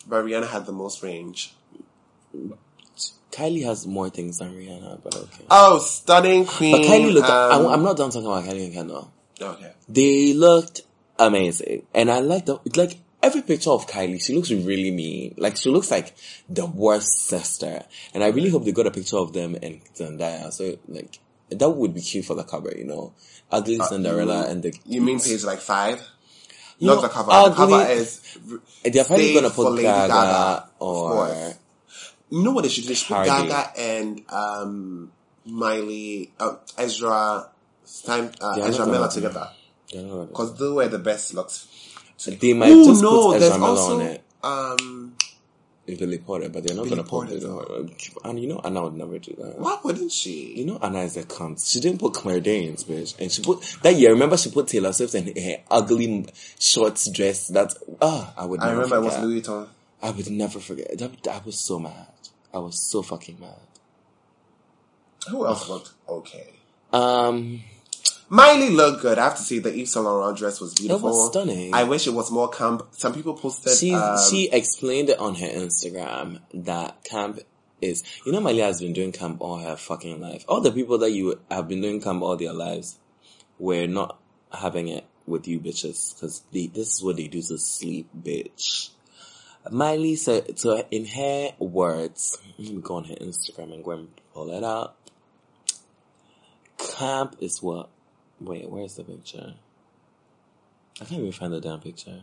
But 0.08 0.24
Rihanna 0.24 0.48
had 0.48 0.64
the 0.64 0.72
most 0.72 1.02
range. 1.02 1.52
Kylie 3.30 3.64
has 3.64 3.86
more 3.86 4.08
things 4.10 4.38
than 4.38 4.54
Rihanna, 4.54 5.02
but 5.02 5.14
okay. 5.14 5.44
Oh, 5.50 5.78
stunning 5.78 6.46
queen. 6.46 6.72
But 6.72 6.82
Kylie 6.82 7.12
looked. 7.12 7.28
um, 7.28 7.66
I, 7.66 7.74
am 7.74 7.82
not 7.82 7.96
done 7.96 8.10
talking 8.10 8.26
about 8.26 8.44
Kylie 8.44 8.64
and 8.66 8.72
Kendall. 8.74 9.12
Okay. 9.40 9.72
They 9.88 10.32
looked 10.34 10.82
amazing, 11.18 11.86
and 11.94 12.10
I 12.10 12.20
like 12.20 12.46
the 12.46 12.58
like 12.76 12.98
every 13.22 13.42
picture 13.42 13.70
of 13.70 13.86
Kylie. 13.86 14.20
She 14.22 14.34
looks 14.34 14.50
really 14.50 14.90
mean. 14.90 15.34
Like 15.38 15.56
she 15.56 15.70
looks 15.70 15.90
like 15.90 16.14
the 16.48 16.66
worst 16.66 17.26
sister, 17.28 17.82
and 18.14 18.22
I 18.24 18.28
really 18.28 18.50
hope 18.50 18.64
they 18.64 18.72
got 18.72 18.86
a 18.86 18.90
picture 18.90 19.18
of 19.18 19.32
them 19.32 19.56
and 19.62 19.80
Zendaya. 19.94 20.52
So 20.52 20.78
like 20.88 21.18
that 21.50 21.70
would 21.70 21.94
be 21.94 22.00
cute 22.00 22.24
for 22.24 22.34
the 22.34 22.44
cover, 22.44 22.72
you 22.76 22.84
know. 22.84 23.12
Ugly 23.50 23.78
Cinderella 23.80 24.46
and 24.48 24.62
the 24.62 24.68
Uh, 24.70 24.78
You 24.84 25.00
mean 25.00 25.18
page 25.20 25.42
like 25.44 25.60
five? 25.60 26.00
You 26.78 26.86
Not 26.88 26.96
know, 26.96 27.00
the 27.02 27.08
cover. 27.08 27.30
ugly- 27.32 27.50
the 27.50 27.56
cover 27.78 27.90
is. 27.92 28.20
They're 28.84 29.04
probably 29.04 29.34
gonna 29.34 29.50
put 29.50 29.70
Lady 29.72 29.82
Gaga, 29.84 30.12
Gaga, 30.12 30.70
or. 30.80 31.54
You 32.30 32.42
know 32.42 32.52
what 32.52 32.62
they 32.64 32.68
should 32.68 32.82
do? 32.84 32.88
They 32.88 32.94
should 32.94 33.08
put 33.08 33.24
Gaga 33.24 33.72
and 33.78 34.22
um, 34.28 35.10
Miley, 35.46 36.30
uh, 36.38 36.56
Ezra, 36.76 37.48
Uh, 38.06 38.28
not 38.40 38.58
Ezra 38.58 38.84
gonna 38.84 38.92
Miller 38.92 39.08
do- 39.08 39.14
together. 39.14 39.50
Because 39.90 40.58
they 40.58 40.68
were 40.68 40.88
the 40.88 40.98
best 40.98 41.34
looks. 41.34 41.66
they 42.26 42.52
might 42.52 42.70
Ooh, 42.70 42.84
just 42.84 43.02
no, 43.02 43.32
put 43.32 43.40
there's 43.40 43.52
also 43.52 43.94
on 44.00 44.02
it. 44.02 44.22
um. 44.42 45.14
Billy 45.86 46.18
Porter, 46.18 46.50
but 46.50 46.64
they're 46.64 46.76
not 46.76 46.86
gonna 46.86 47.02
put 47.02 47.08
Porter, 47.10 47.38
Billy 47.38 47.46
Porter. 47.46 47.88
And 48.24 48.38
you 48.38 48.46
know, 48.50 48.60
Anna 48.62 48.82
would 48.84 48.92
never 48.94 49.18
do 49.18 49.34
that. 49.38 49.58
Why 49.58 49.78
wouldn't 49.82 50.12
she? 50.12 50.52
You 50.58 50.66
know, 50.66 50.78
Anna 50.82 51.00
is 51.00 51.16
a 51.16 51.22
cunt. 51.22 51.66
She 51.66 51.80
didn't 51.80 51.98
put 51.98 52.12
Claire 52.12 52.40
Danes, 52.40 52.84
bitch. 52.84 53.18
And 53.18 53.32
she 53.32 53.40
put, 53.42 53.62
that 53.82 53.94
year, 53.94 54.10
remember 54.10 54.36
she 54.36 54.50
put 54.50 54.68
Taylor 54.68 54.92
Swift 54.92 55.14
in 55.14 55.34
her 55.42 55.56
ugly 55.70 56.26
shorts 56.58 57.10
dress 57.10 57.48
that, 57.48 57.72
ah, 58.02 58.34
I 58.36 58.44
would 58.44 58.60
I 58.60 58.66
never 58.66 58.76
remember 58.82 58.96
it 58.96 59.00
was 59.00 59.14
forget. 59.14 59.28
Louis 59.28 59.40
Vuitton. 59.40 59.68
I 60.02 60.10
would 60.10 60.30
never 60.30 60.60
forget. 60.60 60.98
That, 60.98 61.26
I 61.26 61.40
was 61.46 61.58
so 61.58 61.78
mad. 61.78 62.06
I 62.52 62.58
was 62.58 62.78
so 62.78 63.00
fucking 63.00 63.40
mad. 63.40 63.56
Who 65.30 65.46
else 65.46 65.70
looked 65.70 65.92
okay? 66.06 66.50
Um, 66.92 67.62
Miley 68.30 68.70
looked 68.70 69.02
good. 69.02 69.18
I 69.18 69.24
have 69.24 69.36
to 69.36 69.42
say 69.42 69.58
the 69.58 69.70
Yves 69.70 69.92
Saint 69.92 70.04
Laurent 70.04 70.36
dress 70.36 70.60
was 70.60 70.74
beautiful. 70.74 71.08
It 71.08 71.12
was 71.12 71.30
stunning. 71.30 71.72
I 71.74 71.84
wish 71.84 72.06
it 72.06 72.12
was 72.12 72.30
more 72.30 72.48
camp. 72.50 72.82
Some 72.92 73.14
people 73.14 73.34
posted. 73.34 73.76
she, 73.76 73.94
um, 73.94 74.18
she 74.30 74.50
explained 74.50 75.08
it 75.08 75.18
on 75.18 75.34
her 75.36 75.46
Instagram 75.46 76.40
that 76.52 77.04
camp 77.04 77.40
is, 77.80 78.02
you 78.26 78.32
know, 78.32 78.40
Miley 78.40 78.58
has 78.60 78.80
been 78.80 78.92
doing 78.92 79.12
camp 79.12 79.40
all 79.40 79.58
her 79.58 79.76
fucking 79.76 80.20
life. 80.20 80.44
All 80.46 80.60
the 80.60 80.72
people 80.72 80.98
that 80.98 81.12
you 81.12 81.40
have 81.50 81.68
been 81.68 81.80
doing 81.80 82.00
camp 82.02 82.22
all 82.22 82.36
their 82.36 82.52
lives 82.52 82.98
were 83.58 83.86
not 83.86 84.18
having 84.52 84.88
it 84.88 85.04
with 85.26 85.46
you 85.46 85.60
bitches 85.60 86.14
because 86.14 86.42
this 86.52 86.94
is 86.96 87.02
what 87.02 87.16
they 87.16 87.28
do 87.28 87.40
to 87.42 87.58
sleep, 87.58 88.08
bitch. 88.18 88.90
Miley 89.70 90.16
said, 90.16 90.58
so 90.58 90.84
in 90.90 91.04
her 91.06 91.50
words, 91.58 92.38
let 92.58 92.72
me 92.72 92.80
go 92.80 92.96
on 92.96 93.04
her 93.04 93.14
Instagram 93.16 93.74
and 93.74 93.84
go 93.84 93.90
and 93.92 94.08
pull 94.32 94.50
it 94.50 94.64
up. 94.64 94.96
Camp 96.78 97.36
is 97.40 97.62
what? 97.62 97.90
Wait, 98.40 98.68
where's 98.68 98.94
the 98.94 99.04
picture? 99.04 99.54
I 101.00 101.04
can't 101.04 101.20
even 101.20 101.32
find 101.32 101.52
the 101.52 101.60
damn 101.60 101.80
picture. 101.80 102.22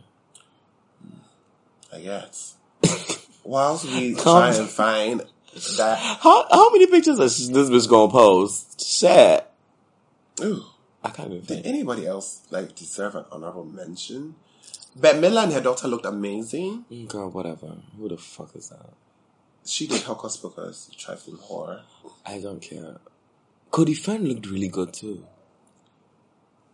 I 1.92 2.00
guess. 2.00 2.56
Whilst 3.44 3.84
we 3.84 4.14
try 4.18 4.54
and 4.54 4.68
find 4.68 5.22
that. 5.78 5.98
How 5.98 6.46
how 6.50 6.70
many 6.70 6.86
pictures 6.86 7.18
is 7.18 7.50
this 7.50 7.70
bitch 7.70 7.88
gonna 7.88 8.10
post? 8.10 8.84
Shit. 8.86 9.46
Ooh, 10.42 10.64
I 11.02 11.10
can't 11.10 11.32
even 11.32 11.44
did 11.44 11.66
anybody 11.66 12.06
else 12.06 12.42
like 12.50 12.74
deserve 12.74 13.14
an 13.14 13.24
honorable 13.32 13.64
mention? 13.64 14.34
But 14.98 15.18
Mila 15.18 15.44
and 15.44 15.52
her 15.52 15.60
daughter 15.60 15.88
looked 15.88 16.06
amazing. 16.06 16.86
Mm, 16.90 17.08
Girl, 17.08 17.30
whatever. 17.30 17.76
Who 17.98 18.08
the 18.08 18.16
fuck 18.16 18.56
is 18.56 18.70
that? 18.70 18.92
She 19.64 19.86
did 19.86 20.02
Hocus 20.02 20.36
Pocus, 20.36 20.90
trifling 20.96 21.38
horror. 21.38 21.82
I 22.24 22.40
don't 22.40 22.60
care. 22.60 22.96
Cody 23.70 23.94
Fern 23.94 24.24
looked 24.24 24.46
really 24.46 24.68
good 24.68 24.92
too. 24.92 25.26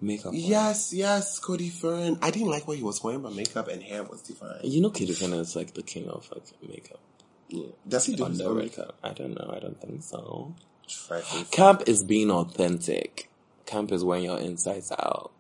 Makeup. 0.02 0.32
Yes, 0.34 0.92
yes, 0.92 1.38
Cody 1.38 1.70
Fern. 1.70 2.18
I 2.20 2.32
didn't 2.32 2.50
like 2.50 2.66
what 2.66 2.76
he 2.76 2.82
was 2.82 3.02
wearing, 3.04 3.22
but 3.22 3.34
makeup 3.34 3.68
and 3.68 3.80
hair 3.82 4.02
was 4.02 4.20
divine. 4.22 4.58
You 4.64 4.80
know 4.80 4.90
Cody 4.90 5.12
Fern 5.12 5.32
is 5.34 5.54
like 5.54 5.74
the 5.74 5.82
king 5.82 6.08
of 6.08 6.28
like 6.32 6.42
makeup. 6.68 6.98
Yeah. 7.48 7.66
Does 7.86 8.06
he 8.06 8.16
do 8.16 8.24
his 8.24 8.40
own 8.40 8.58
makeup? 8.58 8.96
I 9.02 9.12
don't 9.12 9.34
know. 9.34 9.52
I 9.54 9.60
don't 9.60 9.80
think 9.80 10.02
so. 10.02 10.54
Camp 11.52 11.84
is 11.86 12.02
being 12.02 12.30
authentic. 12.30 13.30
Camp 13.64 13.92
is 13.92 14.02
wearing 14.04 14.24
your 14.24 14.38
insides 14.38 14.90
out. 14.92 15.30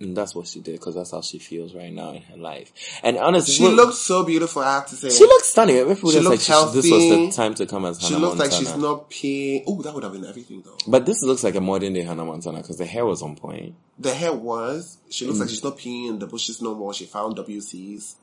And 0.00 0.16
that's 0.16 0.34
what 0.34 0.46
she 0.46 0.60
did 0.60 0.72
because 0.80 0.94
that's 0.94 1.10
how 1.10 1.20
she 1.20 1.38
feels 1.38 1.74
right 1.74 1.92
now 1.92 2.12
in 2.12 2.22
her 2.22 2.36
life. 2.38 2.72
And 3.02 3.18
honestly, 3.18 3.52
She 3.54 3.64
look- 3.64 3.76
looks 3.88 3.98
so 3.98 4.24
beautiful, 4.24 4.62
I 4.62 4.76
have 4.76 4.86
to 4.86 4.96
say. 4.96 5.10
She 5.10 5.24
looks 5.24 5.48
stunning. 5.48 5.76
Everybody 5.76 6.00
She 6.00 6.04
was 6.06 6.14
like, 6.16 6.24
looked 6.24 6.42
she 6.42 6.80
this 6.80 6.90
was 6.90 7.08
the 7.10 7.30
time 7.36 7.54
to 7.56 7.66
come 7.66 7.84
as 7.84 8.00
She 8.00 8.14
Hannah 8.14 8.26
looks 8.26 8.38
like 8.38 8.50
she's 8.52 8.74
not 8.76 9.10
peeing. 9.10 9.64
Oh, 9.66 9.82
that 9.82 9.92
would 9.94 10.02
have 10.02 10.12
been 10.14 10.24
everything 10.24 10.62
though. 10.64 10.78
But 10.86 11.04
this 11.04 11.22
looks 11.22 11.44
like 11.44 11.54
a 11.54 11.60
modern 11.60 11.92
day 11.92 12.00
Hannah 12.00 12.24
Montana 12.24 12.58
because 12.62 12.78
the 12.78 12.86
hair 12.86 13.04
was 13.04 13.20
on 13.20 13.36
point. 13.36 13.74
The 13.98 14.14
hair 14.14 14.32
was. 14.32 14.96
She 15.10 15.26
looks 15.26 15.38
like 15.38 15.48
Mm. 15.48 15.50
she's 15.50 15.64
not 15.64 15.76
peeing 15.76 16.08
in 16.08 16.18
the 16.18 16.26
bushes 16.26 16.62
no 16.62 16.74
more. 16.74 16.94
She 16.94 17.04
found 17.04 17.36
WCs. 17.36 18.14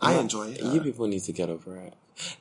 I 0.00 0.14
Yeah, 0.14 0.20
enjoy 0.20 0.48
it. 0.50 0.62
You 0.62 0.80
people 0.80 1.06
need 1.06 1.22
to 1.24 1.32
get 1.32 1.48
over 1.48 1.76
it. 1.76 1.94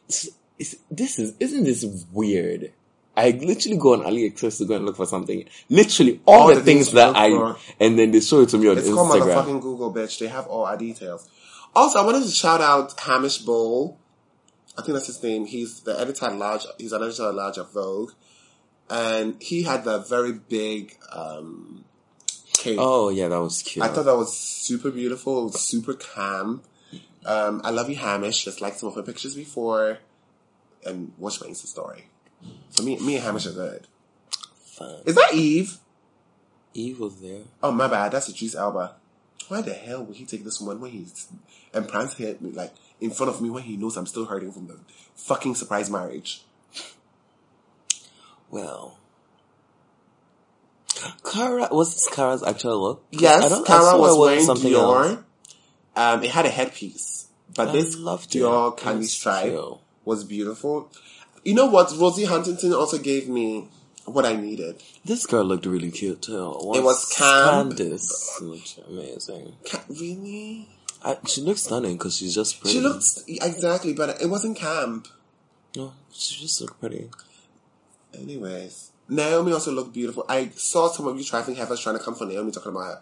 It's- 0.09 0.29
it's- 0.57 0.75
this 0.89 1.19
is 1.19 1.33
isn't 1.39 1.63
this 1.63 1.85
weird? 2.11 2.71
I 3.17 3.31
literally 3.31 3.77
go 3.77 3.93
on 3.93 4.01
AliExpress 4.01 4.59
to 4.59 4.65
go 4.65 4.75
and 4.75 4.85
look 4.85 4.95
for 4.95 5.07
something. 5.07 5.43
Literally 5.69 6.21
all, 6.25 6.41
All 6.41 6.47
the, 6.49 6.55
the 6.55 6.61
things, 6.61 6.85
things 6.91 6.93
that 6.93 7.15
I 7.15 7.31
for. 7.31 7.57
and 7.79 7.97
then 7.97 8.11
they 8.11 8.19
show 8.21 8.41
it 8.41 8.49
to 8.49 8.57
me 8.59 8.67
on 8.69 8.77
It's 8.77 8.87
called 8.87 9.09
Instagram. 9.09 9.43
motherfucking 9.43 9.61
Google, 9.61 9.91
bitch. 9.93 10.19
They 10.19 10.27
have 10.27 10.45
all 10.47 10.65
our 10.65 10.77
details. 10.77 11.27
Also, 11.75 11.99
I 11.99 12.05
wanted 12.05 12.23
to 12.23 12.29
shout 12.31 12.61
out 12.61 12.97
Hamish 12.99 13.39
Bowles. 13.39 13.97
I 14.77 14.83
think 14.83 14.93
that's 14.93 15.07
his 15.07 15.21
name. 15.23 15.45
He's 15.47 15.79
the 15.81 15.99
editor 15.99 16.27
at 16.27 16.37
large. 16.37 16.61
He's 16.77 16.91
an 16.93 17.01
editor 17.01 17.27
at 17.29 17.33
large 17.33 17.57
of 17.57 17.73
Vogue, 17.73 18.11
and 18.89 19.35
he 19.41 19.63
had 19.63 19.83
the 19.83 19.97
very 19.99 20.33
big 20.33 20.95
um, 21.11 21.83
cape. 22.53 22.77
Oh 22.79 23.09
yeah, 23.09 23.27
that 23.29 23.41
was 23.41 23.63
cute. 23.63 23.83
I 23.83 23.87
thought 23.87 24.05
that 24.05 24.15
was 24.15 24.37
super 24.37 24.91
beautiful. 24.91 25.49
Super 25.51 25.95
calm. 25.95 26.61
Um, 27.25 27.61
I 27.63 27.71
love 27.71 27.89
you, 27.89 27.95
Hamish. 27.95 28.45
Just 28.45 28.61
like 28.61 28.75
some 28.75 28.89
of 28.89 28.95
my 28.95 29.01
pictures 29.01 29.33
before, 29.35 29.97
and 30.85 31.11
watch 31.17 31.41
my 31.41 31.47
Insta 31.47 31.65
story. 31.65 32.05
So 32.69 32.83
me, 32.83 32.97
me 32.99 33.15
and 33.15 33.23
Hamish 33.23 33.45
are 33.47 33.51
good. 33.53 33.87
Fun. 34.65 35.01
Is 35.05 35.15
that 35.15 35.33
Eve? 35.33 35.77
Eve 36.73 36.99
was 36.99 37.19
there. 37.21 37.41
Oh 37.63 37.71
my 37.71 37.87
bad, 37.87 38.11
that's 38.11 38.29
Idris 38.29 38.55
Elba. 38.55 38.95
Why 39.47 39.61
the 39.61 39.73
hell 39.73 40.03
would 40.03 40.17
he 40.17 40.25
take 40.25 40.43
this 40.43 40.59
one 40.61 40.79
when 40.81 40.91
he's 40.91 41.27
and 41.73 41.87
prance 41.87 42.13
hit 42.15 42.41
me 42.41 42.51
like 42.51 42.73
in 42.99 43.09
front 43.11 43.29
of 43.33 43.41
me 43.41 43.49
when 43.49 43.63
he 43.63 43.77
knows 43.77 43.95
I'm 43.97 44.05
still 44.05 44.25
hurting 44.25 44.51
from 44.51 44.67
the 44.67 44.77
fucking 45.15 45.55
surprise 45.55 45.89
marriage? 45.89 46.43
Well, 48.49 48.97
Cara 51.29 51.69
was 51.71 51.93
this 51.93 52.07
Cara's 52.13 52.43
actual 52.43 52.81
look? 52.81 53.03
I 53.13 53.17
Yes, 53.19 53.49
don't- 53.49 53.65
Cara 53.67 53.97
was 53.97 54.17
wearing 54.17 54.45
something 54.45 54.71
Dior. 54.71 55.09
else. 55.11 55.19
Um, 55.95 56.23
it 56.23 56.29
had 56.31 56.45
a 56.45 56.49
headpiece, 56.49 57.27
but 57.55 57.69
I 57.69 57.71
this. 57.71 57.95
Dior 57.95 58.77
candy 58.77 59.05
stripe 59.07 59.57
was 60.05 60.23
beautiful. 60.23 60.91
You 61.47 61.53
know 61.53 61.67
what? 61.67 61.93
Rosie 61.97 62.25
Huntington 62.25 62.73
also 62.73 62.97
gave 62.97 63.29
me 63.29 63.69
what 64.03 64.25
I 64.25 64.35
needed. 64.35 64.83
This 65.05 65.25
girl 65.25 65.45
looked 65.45 65.65
really 65.65 65.91
cute 65.91 66.23
too. 66.23 66.73
It 66.75 66.83
was 66.83 67.05
camp. 67.05 67.71
Candice 67.71 68.41
looked 68.41 68.77
amazing. 68.85 69.53
Ca- 69.65 69.85
really? 69.87 70.67
I, 71.05 71.15
she 71.25 71.39
looks 71.39 71.61
stunning 71.61 71.95
because 71.95 72.17
she's 72.17 72.35
just 72.35 72.59
pretty. 72.59 72.73
She 72.77 72.81
looked 72.81 73.05
exactly, 73.29 73.93
but 73.93 74.21
it 74.21 74.29
wasn't 74.29 74.57
camp. 74.57 75.07
No, 75.73 75.93
she 76.11 76.41
just 76.41 76.59
looked 76.59 76.81
pretty. 76.81 77.09
Anyways, 78.13 78.91
Naomi 79.07 79.53
also 79.53 79.71
looked 79.71 79.93
beautiful. 79.93 80.25
I 80.27 80.49
saw 80.49 80.89
some 80.89 81.07
of 81.07 81.17
you 81.17 81.23
trifling 81.23 81.55
heifers 81.55 81.79
trying 81.79 81.97
to 81.97 82.03
come 82.03 82.15
for 82.15 82.25
Naomi 82.25 82.51
talking 82.51 82.73
about 82.73 82.83
her 82.87 83.01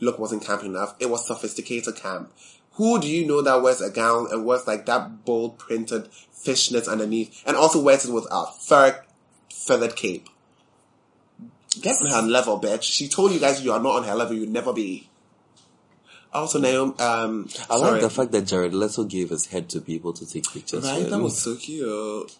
look 0.00 0.18
wasn't 0.18 0.44
camp 0.44 0.62
enough. 0.64 0.94
It 1.00 1.08
was 1.08 1.26
sophisticated 1.26 1.96
camp. 1.96 2.30
Who 2.76 3.00
do 3.00 3.08
you 3.08 3.26
know 3.26 3.42
that 3.42 3.62
wears 3.62 3.80
a 3.80 3.90
gown 3.90 4.28
and 4.30 4.44
wears 4.44 4.66
like 4.66 4.86
that 4.86 5.24
bold 5.24 5.58
printed 5.58 6.08
fishnets 6.34 6.88
underneath 6.88 7.42
and 7.46 7.56
also 7.56 7.80
wears 7.82 8.04
it 8.04 8.12
with 8.12 8.26
a 8.30 8.46
fur 8.60 9.02
feathered 9.52 9.96
cape? 9.96 10.28
Get 11.80 12.00
on 12.02 12.10
her 12.10 12.22
level, 12.22 12.60
bitch. 12.60 12.82
She 12.84 13.08
told 13.08 13.32
you 13.32 13.40
guys 13.40 13.62
you 13.62 13.72
are 13.72 13.80
not 13.80 13.96
on 13.96 14.04
her 14.04 14.14
level. 14.14 14.34
You'll 14.36 14.50
never 14.50 14.72
be. 14.72 15.08
Also, 16.32 16.58
Naomi, 16.58 16.92
um, 16.98 17.48
I 17.70 17.78
sorry. 17.78 17.92
like 17.92 18.00
the 18.02 18.10
fact 18.10 18.32
that 18.32 18.42
Jared 18.42 18.74
Leto 18.74 19.04
gave 19.04 19.30
his 19.30 19.46
head 19.46 19.70
to 19.70 19.80
people 19.80 20.12
to 20.12 20.26
take 20.26 20.44
pictures 20.52 20.84
Right, 20.84 20.98
with. 21.02 21.10
that 21.10 21.18
was 21.18 21.38
so 21.40 21.56
cute. 21.56 22.36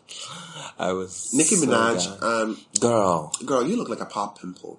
I 0.79 0.93
was 0.93 1.33
Nicki 1.33 1.55
so 1.57 1.67
Minaj, 1.67 2.23
um, 2.23 2.59
girl. 2.79 3.33
girl, 3.47 3.67
you 3.67 3.75
look 3.77 3.89
like 3.89 4.01
a 4.01 4.05
pop 4.07 4.39
pimple. 4.39 4.79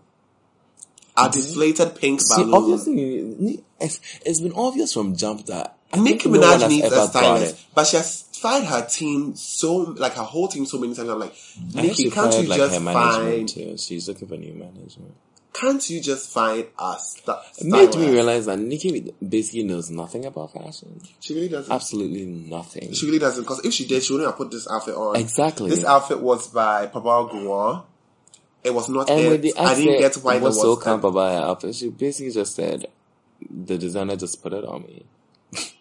A 1.17 1.29
deflated 1.29 1.95
pink 1.95 2.21
See, 2.21 2.43
balloon. 2.43 2.53
obviously, 2.53 3.63
it's, 3.79 3.99
it's 4.25 4.41
been 4.41 4.53
obvious 4.53 4.93
from 4.93 5.15
jump 5.15 5.45
that 5.47 5.77
I 5.93 5.99
Nicki 5.99 6.23
think 6.29 6.35
no 6.35 6.41
Minaj 6.41 6.69
needs 6.69 6.91
a 6.91 7.07
stylist, 7.07 7.73
but 7.73 7.87
she 7.87 7.97
has 7.97 8.23
fired 8.33 8.65
her 8.65 8.85
team 8.85 9.35
so, 9.35 9.75
like 9.77 10.13
her 10.13 10.23
whole 10.23 10.47
team 10.47 10.65
so 10.65 10.77
many 10.77 10.93
times. 10.93 11.09
I'm 11.09 11.19
like, 11.19 11.31
I 11.31 11.81
think 11.81 11.97
Nicki, 11.97 12.09
can't 12.11 12.31
fired, 12.31 12.43
you 12.43 12.49
like 12.49 12.57
just 12.57 12.81
find? 12.83 13.49
too. 13.49 13.77
She's 13.77 14.07
looking 14.07 14.27
for 14.27 14.37
new 14.37 14.53
management. 14.53 15.15
Can't 15.53 15.89
you 15.89 15.99
just 16.01 16.29
find 16.31 16.67
us? 16.77 17.15
St- 17.25 17.37
It 17.57 17.65
made 17.65 17.95
me 17.95 18.11
realize 18.11 18.45
that 18.45 18.59
Nicki 18.59 19.11
basically 19.27 19.63
knows 19.63 19.89
nothing 19.89 20.25
about 20.25 20.53
fashion. 20.53 21.01
She 21.19 21.33
really 21.33 21.49
doesn't. 21.49 21.73
Absolutely 21.73 22.25
nothing. 22.25 22.93
She 22.93 23.07
really 23.07 23.17
doesn't. 23.17 23.43
Because 23.43 23.65
if 23.65 23.73
she 23.73 23.87
did, 23.87 24.03
she 24.03 24.13
wouldn't 24.13 24.29
have 24.29 24.37
put 24.37 24.51
this 24.51 24.69
outfit 24.69 24.93
on. 24.93 25.15
Exactly. 25.15 25.71
This 25.71 25.83
outfit 25.83 26.19
was 26.21 26.47
by 26.49 26.85
Pabal 26.87 27.31
Gouin. 27.31 27.81
It 28.63 28.73
was 28.73 28.89
not 28.89 29.09
And 29.09 29.19
it. 29.19 29.29
with 29.29 29.41
the 29.43 29.53
I 29.57 29.75
didn't 29.75 29.99
get 29.99 30.15
why 30.17 30.33
there 30.33 30.41
was 30.43 30.55
was 30.55 30.61
so 30.61 30.75
camp 30.75 31.03
about 31.03 31.31
her 31.41 31.47
outfit. 31.49 31.75
She 31.75 31.89
basically 31.89 32.31
just 32.33 32.55
said, 32.55 32.85
the 33.49 33.77
designer 33.77 34.15
just 34.15 34.41
put 34.43 34.51
it 34.53 34.65
on 34.65 34.81
me. 34.83 35.05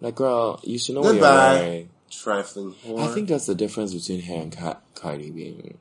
like, 0.00 0.14
girl, 0.14 0.60
you 0.64 0.78
should 0.78 0.94
know 0.94 1.00
what 1.02 1.06
you're 1.14 1.14
Goodbye. 1.16 1.54
wearing. 1.60 1.90
trifling. 2.10 2.74
I 2.98 3.08
think 3.08 3.28
that's 3.28 3.46
the 3.46 3.54
difference 3.54 3.92
between 3.94 4.22
her 4.22 4.34
and 4.34 4.56
Ka- 4.56 4.78
Cardi 4.94 5.30
B. 5.30 5.74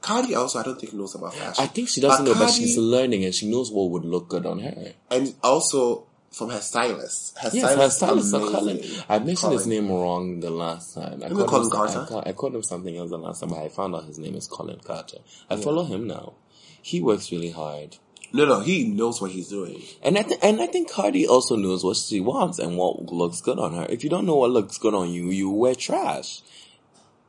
Cardi 0.00 0.34
also, 0.34 0.58
I 0.60 0.62
don't 0.62 0.80
think 0.80 0.94
knows 0.94 1.14
about 1.14 1.34
fashion. 1.34 1.62
I 1.62 1.66
think 1.66 1.88
she 1.88 2.00
doesn't 2.00 2.24
know, 2.24 2.32
but 2.34 2.48
she's 2.50 2.78
learning 2.78 3.24
and 3.26 3.34
she 3.34 3.50
knows 3.50 3.70
what 3.70 3.90
would 3.90 4.04
look 4.04 4.28
good 4.28 4.46
on 4.46 4.60
her. 4.60 4.94
and 5.10 5.34
also 5.42 6.06
from 6.30 6.50
her 6.50 6.60
stylist. 6.60 7.36
Her 7.38 7.50
Yes, 7.52 7.74
her 7.76 7.90
stylist, 7.90 8.28
stylist, 8.28 8.34
is 8.34 8.50
Colin. 8.54 9.04
I 9.08 9.18
mentioned 9.18 9.52
his 9.52 9.66
name 9.66 9.90
wrong 9.90 10.40
the 10.40 10.50
last 10.50 10.94
time. 10.94 11.22
I 11.24 11.28
called, 11.28 11.40
him, 11.40 11.70
Colin 11.70 11.90
some- 11.90 12.02
I, 12.04 12.06
Carter? 12.08 12.28
I 12.28 12.32
called 12.32 12.54
him 12.54 12.62
something 12.62 12.96
else 12.96 13.10
the 13.10 13.18
last 13.18 13.40
time, 13.40 13.50
but 13.50 13.58
I 13.58 13.68
found 13.68 13.94
out 13.94 14.04
his 14.04 14.18
name 14.18 14.34
is 14.36 14.46
Colin 14.46 14.78
Carter. 14.84 15.18
I 15.48 15.56
follow 15.56 15.84
him 15.84 16.06
now. 16.06 16.34
He 16.82 17.00
works 17.00 17.30
really 17.32 17.50
hard. 17.50 17.96
No, 18.32 18.44
no, 18.46 18.60
he 18.60 18.84
knows 18.86 19.20
what 19.20 19.32
he's 19.32 19.48
doing. 19.48 19.82
And 20.04 20.16
I, 20.16 20.22
th- 20.22 20.38
and 20.40 20.60
I 20.62 20.66
think 20.66 20.88
Cardi 20.88 21.26
also 21.26 21.56
knows 21.56 21.82
what 21.82 21.96
she 21.96 22.20
wants 22.20 22.60
and 22.60 22.76
what 22.78 23.06
looks 23.12 23.40
good 23.40 23.58
on 23.58 23.74
her. 23.74 23.86
If 23.90 24.04
you 24.04 24.08
don't 24.10 24.24
know 24.24 24.36
what 24.36 24.50
looks 24.52 24.78
good 24.78 24.94
on 24.94 25.10
you, 25.10 25.30
you 25.30 25.50
wear 25.50 25.74
trash. 25.74 26.42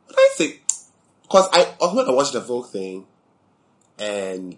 But 0.08 0.16
I 0.20 0.30
think, 0.38 0.62
cause 1.28 1.50
I, 1.52 1.64
when 1.92 2.06
I 2.08 2.12
watched 2.12 2.34
the 2.34 2.40
Vogue 2.40 2.68
thing, 2.68 3.08
and, 3.98 4.58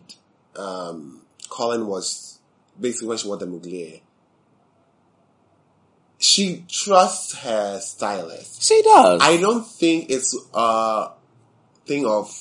um, 0.57 1.21
Colin 1.49 1.87
was 1.87 2.39
basically 2.79 3.07
when 3.07 3.17
she 3.17 3.27
won 3.29 3.39
the 3.39 3.45
Mugler, 3.45 4.01
she 6.23 6.63
trusts 6.69 7.35
her 7.39 7.79
stylist. 7.81 8.63
She 8.63 8.81
does. 8.81 9.19
I 9.21 9.37
don't 9.37 9.65
think 9.65 10.09
it's 10.09 10.35
a 10.53 11.09
thing 11.85 12.05
of 12.05 12.33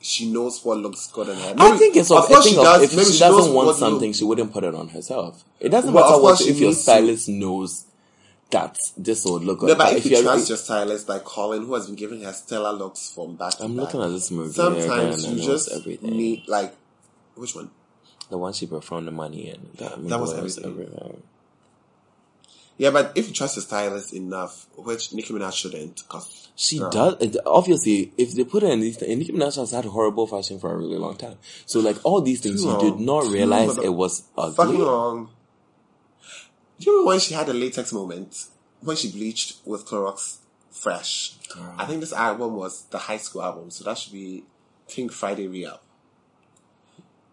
she 0.00 0.30
knows 0.30 0.64
what 0.64 0.78
looks 0.78 1.08
good 1.08 1.28
on 1.30 1.36
her. 1.36 1.54
I 1.58 1.76
think 1.76 1.96
it's 1.96 2.10
of 2.12 2.18
a 2.18 2.26
course 2.26 2.44
thing 2.44 2.52
she 2.54 2.58
of 2.58 2.64
does. 2.64 2.82
if 2.84 2.92
Maybe 2.92 3.06
she, 3.06 3.12
she 3.14 3.18
doesn't 3.18 3.52
want 3.52 3.76
something, 3.76 4.08
you- 4.08 4.14
she 4.14 4.24
wouldn't 4.24 4.52
put 4.52 4.62
it 4.64 4.74
on 4.74 4.88
herself. 4.88 5.44
It 5.58 5.70
doesn't 5.70 5.92
Well, 5.92 6.08
matter 6.08 6.22
what 6.22 6.40
if 6.40 6.56
your 6.58 6.68
needs 6.68 6.78
to. 6.78 6.82
stylist 6.82 7.28
knows 7.28 7.84
that 8.50 8.78
this 8.96 9.24
would 9.24 9.42
look 9.42 9.58
good. 9.58 9.70
No, 9.70 9.74
but 9.74 9.94
if 9.94 10.06
you 10.06 10.22
trust 10.22 10.48
your 10.48 10.58
stylist 10.58 11.08
like 11.08 11.24
Colin, 11.24 11.66
who 11.66 11.74
has 11.74 11.86
been 11.86 11.96
giving 11.96 12.22
her 12.22 12.32
stellar 12.32 12.72
looks 12.72 13.10
from 13.12 13.34
back 13.34 13.54
to 13.54 13.64
I'm 13.64 13.74
back, 13.76 13.86
looking 13.86 14.02
at 14.02 14.08
this 14.12 14.30
movie 14.30 14.52
sometimes 14.52 15.26
you 15.26 15.44
just 15.44 15.72
everything. 15.72 16.16
need 16.16 16.46
like 16.46 16.72
which 17.34 17.56
one? 17.56 17.70
the 18.30 18.38
one 18.38 18.52
she 18.52 18.66
performed 18.66 19.08
the 19.08 19.12
money 19.12 19.48
in. 19.50 19.68
That, 19.78 20.00
That 20.08 20.20
was 20.20 20.30
was 20.34 20.58
everything. 20.58 20.64
everything. 20.86 21.22
Yeah, 22.78 22.90
but 22.90 23.12
if 23.14 23.28
you 23.28 23.34
trust 23.34 23.56
your 23.56 23.62
stylist 23.62 24.12
enough, 24.12 24.66
which 24.76 25.12
Nicki 25.14 25.32
Minaj 25.32 25.54
shouldn't, 25.54 25.96
because 25.96 26.48
She 26.56 26.78
Girl. 26.78 26.90
does. 26.90 27.36
Obviously, 27.46 28.12
if 28.18 28.34
they 28.34 28.44
put 28.44 28.62
her 28.62 28.68
in 28.70 28.80
these, 28.80 29.00
and 29.00 29.18
Nicki 29.18 29.32
Minaj 29.32 29.56
has 29.56 29.70
had 29.72 29.86
horrible 29.86 30.26
fashion 30.26 30.58
for 30.58 30.72
a 30.72 30.76
really 30.76 30.96
long 30.98 31.16
time. 31.16 31.38
So, 31.64 31.80
like 31.80 31.96
all 32.04 32.20
these 32.20 32.40
things, 32.42 32.62
Too 32.62 32.68
you 32.68 32.74
long. 32.74 32.80
did 32.98 33.00
not 33.00 33.22
Too 33.24 33.32
realize 33.32 33.78
it 33.78 33.94
was 33.94 34.24
fucking 34.36 34.54
ugly. 34.58 34.76
long. 34.78 35.30
Do 36.78 36.84
you 36.84 36.92
remember 36.92 37.08
when 37.08 37.20
she 37.20 37.32
had 37.32 37.48
a 37.48 37.54
latex 37.54 37.92
moment 37.92 38.44
when 38.82 38.96
she 38.96 39.10
bleached 39.10 39.56
with 39.64 39.86
Clorox 39.86 40.38
Fresh? 40.70 41.36
Girl. 41.48 41.74
I 41.78 41.86
think 41.86 42.00
this 42.00 42.12
album 42.12 42.56
was 42.56 42.82
the 42.90 42.98
high 42.98 43.16
school 43.16 43.42
album, 43.42 43.70
so 43.70 43.84
that 43.84 43.96
should 43.96 44.12
be 44.12 44.44
Pink 44.86 45.12
Friday 45.12 45.46
re-up. 45.48 45.82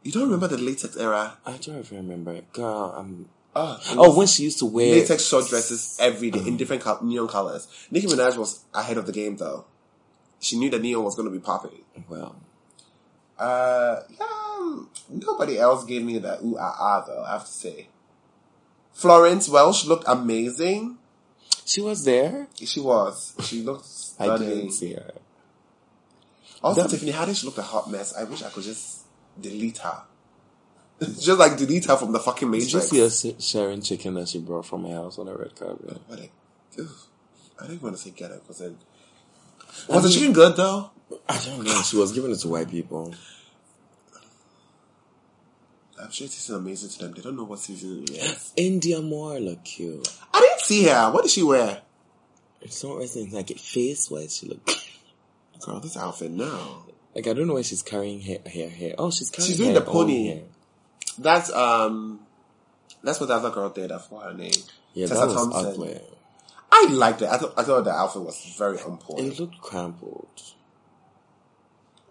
You 0.04 0.12
don't 0.14 0.24
remember 0.24 0.48
the 0.48 0.58
latex 0.58 0.96
era? 0.96 1.38
I 1.46 1.58
don't 1.58 1.80
even 1.80 1.98
remember. 1.98 2.42
Girl, 2.54 2.94
I'm. 2.98 3.28
Oh, 3.56 3.80
Oh, 3.98 4.18
when 4.18 4.26
she 4.28 4.44
used 4.44 4.60
to 4.60 4.66
wear 4.66 4.96
latex 4.96 5.24
short 5.26 5.48
dresses 5.48 5.96
every 6.00 6.32
day 6.32 6.40
in 6.40 6.58
different 6.58 6.82
col- 6.82 7.04
neon 7.04 7.28
colors. 7.28 7.68
Nicki 7.92 8.08
Minaj 8.08 8.36
was 8.38 8.64
ahead 8.74 8.98
of 8.98 9.06
the 9.06 9.12
game 9.12 9.38
though. 9.38 9.66
She 10.40 10.58
knew 10.58 10.70
that 10.72 10.82
neon 10.82 11.04
was 11.04 11.16
going 11.16 11.28
to 11.28 11.32
be 11.32 11.40
popping. 11.40 11.84
Well, 12.10 12.36
Uh, 13.38 14.02
yeah, 14.10 14.26
um, 14.58 14.90
nobody 15.10 15.60
else 15.60 15.86
gave 15.86 16.04
me 16.04 16.18
that 16.20 16.42
ooh 16.42 16.58
ah 16.60 16.76
ah 16.80 17.04
though. 17.06 17.24
I 17.24 17.34
have 17.34 17.46
to 17.46 17.52
say. 17.52 17.88
Florence 18.92 19.50
Welch 19.50 19.86
looked 19.86 20.06
amazing. 20.08 20.98
she 21.66 21.82
was 21.82 22.06
there. 22.06 22.48
She 22.56 22.80
was. 22.80 23.34
She 23.44 23.62
looked 23.62 23.86
stunning. 24.08 24.32
I 24.34 24.38
didn't 24.38 24.72
see 24.72 24.94
her. 24.94 25.12
Also, 26.64 26.82
That- 26.82 26.90
Tiffany 26.92 27.12
Haddish 27.12 27.44
looked 27.44 27.58
a 27.58 27.64
hot 27.64 27.90
mess. 27.90 28.14
I 28.16 28.24
wish 28.24 28.42
I 28.44 28.50
could 28.50 28.64
just 28.64 29.02
delete 29.40 29.80
her. 29.80 30.04
Just 31.02 31.40
like 31.40 31.58
delete 31.58 31.86
her 31.86 31.98
from 31.98 32.12
the 32.14 32.20
fucking 32.20 32.50
matrix. 32.50 32.72
Did 32.90 32.98
you 32.98 33.10
see 33.10 33.32
her 33.32 33.40
sharing 33.40 33.82
chicken 33.82 34.14
that 34.14 34.30
she 34.30 34.40
brought 34.40 34.66
from 34.66 34.86
her 34.86 34.94
house 34.94 35.18
on 35.20 35.28
a 35.28 35.36
red 35.36 35.56
carpet? 35.56 36.00
Like, 36.08 36.32
ugh, 36.80 36.88
I 37.62 37.68
didn't 37.68 37.82
want 37.82 37.96
to 37.98 38.02
say 38.02 38.12
get 38.12 38.32
it 38.32 38.42
because 38.42 38.60
then. 38.60 38.78
Was 39.90 40.04
the 40.04 40.10
chicken 40.10 40.34
good 40.34 40.56
though? 40.56 40.92
I 41.28 41.38
don't 41.46 41.64
know. 41.64 41.82
She 41.82 41.98
was 41.98 42.12
giving 42.14 42.32
it 42.32 42.40
to 42.40 42.48
white 42.48 42.70
people. 42.70 43.14
I'm 46.02 46.12
sure 46.12 46.26
it 46.26 46.32
tasted 46.32 46.56
amazing 46.56 46.90
to 46.90 47.00
them. 47.00 47.14
They 47.14 47.22
don't 47.22 47.38
know 47.38 47.44
what 47.44 47.60
season 47.60 48.04
it 48.04 48.10
is. 48.12 48.54
Indya 48.58 49.04
Moore 49.04 49.40
look 49.40 49.64
cute. 49.64 50.08
I 50.34 50.40
didn't 50.42 50.60
see 50.62 50.84
her. 50.86 51.12
What 51.12 51.22
did 51.24 51.32
she 51.32 51.44
wear? 51.44 51.82
It's 52.62 52.84
not 52.84 52.98
anything 52.98 53.32
like 53.32 53.52
it 53.52 53.60
face 53.60 54.10
wise. 54.10 54.38
She 54.38 54.48
look 54.48 54.70
Girl, 55.62 55.80
this 55.80 55.96
outfit 55.96 56.32
now. 56.32 56.84
like 57.16 57.28
I 57.28 57.34
don't 57.34 57.48
know 57.48 57.54
why 57.54 57.62
she's 57.62 57.82
carrying 57.82 58.22
her 58.22 58.38
Hair, 58.50 58.70
hair. 58.70 58.96
Oh, 58.98 59.12
she's 59.12 59.30
carrying. 59.30 59.50
She's 59.50 59.58
doing 59.58 59.74
the 59.74 59.82
pony. 59.82 60.42
That's 61.18 61.52
um, 61.52 62.20
that's 63.04 63.20
what 63.20 63.28
the 63.28 63.36
other 63.36 63.50
girl 63.52 63.70
did. 63.70 63.92
I 63.92 63.98
forgot 64.00 64.26
her 64.26 64.34
name. 64.34 64.52
Yeah, 64.94 65.08
Tessa 65.08 65.22
that 65.22 65.28
was 65.28 65.36
Thompson. 65.36 65.66
ugly. 65.66 66.00
I 66.72 66.88
liked 66.92 67.22
it. 67.22 67.30
I 67.30 67.38
thought 67.38 67.54
I 67.58 67.64
thought 67.64 67.84
the 67.84 67.92
outfit 67.92 68.22
was 68.24 68.56
very 68.58 68.80
on 68.80 68.98
point. 68.98 69.20
It 69.28 69.40
looked 69.40 69.60
crumpled. 69.62 70.42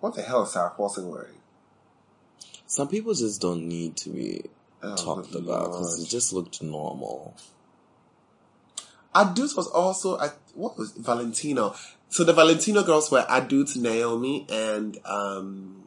What 0.01 0.15
the 0.15 0.23
hell 0.23 0.43
is 0.43 0.53
Sarah 0.53 0.71
Paulson 0.71 1.09
wearing? 1.09 1.35
Some 2.67 2.89
people 2.89 3.13
just 3.15 3.41
don't 3.41 3.69
need 3.69 3.97
to 3.99 4.11
be 4.11 4.45
Oh, 4.85 4.97
talked 4.97 5.35
about 5.37 5.67
because 5.67 6.03
it 6.03 6.09
just 6.09 6.33
looked 6.33 6.61
normal. 6.61 7.37
Adut 9.15 9.57
was 9.57 9.69
also 9.69 10.19
I 10.19 10.31
what 10.55 10.77
was 10.77 10.93
Valentino? 10.93 11.75
So 12.09 12.25
the 12.25 12.33
Valentino 12.33 12.83
girls 12.83 13.11
were 13.11 13.25
Adut, 13.29 13.77
Naomi, 13.77 14.45
and 14.51 14.99
um 15.05 15.85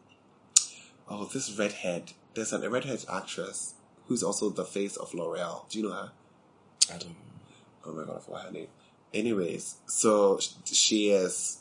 oh 1.10 1.26
this 1.26 1.52
redhead. 1.58 2.14
There's 2.36 2.54
an, 2.54 2.64
a 2.64 2.70
redhead 2.70 3.04
actress 3.12 3.74
who's 4.08 4.22
also 4.24 4.50
the 4.50 4.66
face 4.66 4.98
of 4.98 5.14
L'Oreal. 5.14 5.68
Do 5.70 5.80
you 5.80 5.86
know 5.90 5.94
her? 5.96 6.12
I 6.94 6.98
don't. 6.98 7.16
Oh 7.86 7.94
my 7.94 8.04
god, 8.04 8.18
I 8.18 8.20
forgot 8.20 8.46
her 8.46 8.52
name. 8.52 8.68
Anyways, 9.14 9.76
so 9.88 10.40
she 10.66 11.10
is. 11.10 11.60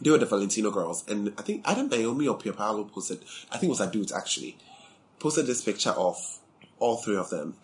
They 0.00 0.10
were 0.10 0.18
the 0.18 0.26
Valentino 0.26 0.70
girls, 0.70 1.04
and 1.08 1.32
I 1.38 1.42
think 1.42 1.62
either 1.66 1.82
Naomi 1.82 2.28
or 2.28 2.38
Pierpaolo 2.38 2.90
posted. 2.90 3.24
I 3.50 3.58
think 3.58 3.68
it 3.70 3.78
was 3.78 3.80
Adut 3.80 4.12
actually 4.14 4.56
posted 5.18 5.46
this 5.46 5.62
picture 5.64 5.90
of 5.90 6.16
all 6.78 6.96
three 6.98 7.16
of 7.16 7.30
them, 7.30 7.56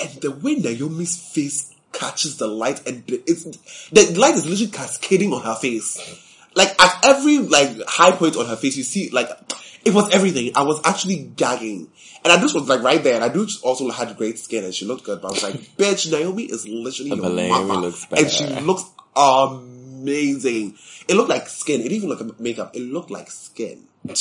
and 0.00 0.10
the 0.20 0.32
way 0.32 0.56
Naomi's 0.56 1.16
face 1.32 1.72
catches 1.92 2.38
the 2.38 2.48
light, 2.48 2.84
and 2.86 3.06
the- 3.06 3.22
it's 3.26 3.44
the 3.90 4.14
light 4.18 4.34
is 4.34 4.44
literally 4.44 4.72
cascading 4.72 5.32
on 5.32 5.42
her 5.42 5.54
face. 5.54 5.98
Like 6.54 6.80
at 6.80 7.04
every 7.04 7.38
like 7.38 7.82
high 7.86 8.12
point 8.12 8.36
on 8.36 8.46
her 8.46 8.56
face, 8.56 8.76
you 8.76 8.82
see 8.82 9.10
like 9.10 9.28
it 9.84 9.94
was 9.94 10.14
everything. 10.14 10.52
I 10.54 10.62
was 10.62 10.80
actually 10.84 11.16
gagging. 11.36 11.88
And 12.24 12.32
I 12.32 12.40
just 12.40 12.54
was 12.54 12.68
like 12.68 12.82
right 12.82 13.02
there. 13.02 13.16
And 13.16 13.24
I 13.24 13.28
do 13.28 13.46
also 13.62 13.90
had 13.90 14.16
great 14.16 14.38
skin 14.38 14.64
and 14.64 14.74
she 14.74 14.84
looked 14.84 15.04
good. 15.04 15.20
But 15.20 15.28
I 15.28 15.30
was 15.32 15.42
like, 15.42 15.54
bitch, 15.76 16.10
Naomi 16.10 16.44
is 16.44 16.68
literally 16.68 17.10
your 17.10 17.30
Naomi 17.30 17.68
mama. 17.68 17.80
looks 17.80 18.06
and 18.10 18.30
she 18.30 18.46
looks 18.60 18.84
amazing. 19.16 20.76
It 21.08 21.14
looked 21.14 21.30
like 21.30 21.48
skin. 21.48 21.80
It 21.80 21.84
didn't 21.84 21.96
even 21.96 22.08
look 22.10 22.20
like 22.20 22.40
makeup. 22.40 22.76
It 22.76 22.82
looked 22.82 23.10
like 23.10 23.30
skin. 23.30 23.84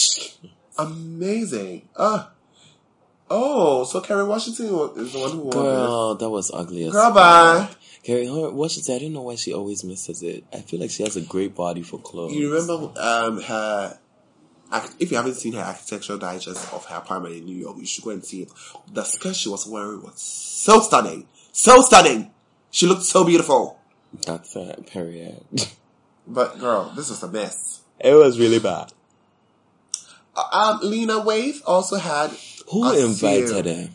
Amazing. 0.77 1.87
Uh, 1.95 2.27
oh, 3.29 3.83
so 3.83 4.01
Kerry 4.01 4.23
Washington 4.23 4.65
is 4.95 5.13
the 5.13 5.19
one 5.19 5.31
who 5.31 5.39
won. 5.39 5.51
Girl, 5.51 6.15
that 6.15 6.29
was 6.29 6.49
ugly 6.51 6.85
as 6.85 6.93
Girl, 6.93 7.11
bye. 7.13 7.67
Kerry, 8.03 8.25
her, 8.25 8.49
what 8.49 8.71
she 8.71 8.81
said, 8.81 8.95
I 8.95 8.99
don't 9.05 9.13
know 9.13 9.21
why 9.21 9.35
she 9.35 9.53
always 9.53 9.83
misses 9.83 10.23
it. 10.23 10.43
I 10.51 10.57
feel 10.57 10.79
like 10.79 10.89
she 10.89 11.03
has 11.03 11.15
a 11.17 11.21
great 11.21 11.53
body 11.55 11.83
for 11.83 11.99
clothes. 11.99 12.33
You 12.33 12.51
remember 12.53 12.91
um, 12.99 13.41
her? 13.41 13.99
If 14.99 15.11
you 15.11 15.17
haven't 15.17 15.35
seen 15.35 15.53
her 15.53 15.61
architectural 15.61 16.17
digest 16.17 16.73
of 16.73 16.85
her 16.85 16.95
apartment 16.95 17.35
in 17.35 17.45
New 17.45 17.57
York, 17.57 17.77
you 17.77 17.85
should 17.85 18.03
go 18.03 18.11
and 18.11 18.23
see 18.25 18.43
it. 18.43 18.49
The 18.91 19.03
skirt 19.03 19.35
she 19.35 19.49
was 19.49 19.67
wearing 19.67 20.01
was 20.01 20.19
so 20.21 20.79
stunning, 20.79 21.27
so 21.51 21.81
stunning. 21.81 22.31
She 22.71 22.87
looked 22.87 23.03
so 23.03 23.23
beautiful. 23.25 23.77
That's 24.25 24.55
a 24.55 24.77
period. 24.87 25.43
But 26.27 26.59
girl, 26.59 26.93
this 26.95 27.09
was 27.09 27.21
a 27.23 27.27
mess. 27.27 27.81
it 27.99 28.13
was 28.13 28.39
really 28.39 28.59
bad. 28.59 28.93
Uh, 30.35 30.77
Um, 30.83 30.89
Lena 30.89 31.15
Waithe 31.19 31.61
also 31.65 31.97
had 31.97 32.31
Who 32.71 32.85
a 32.85 33.05
invited 33.05 33.65
few- 33.65 33.73
her? 33.75 33.89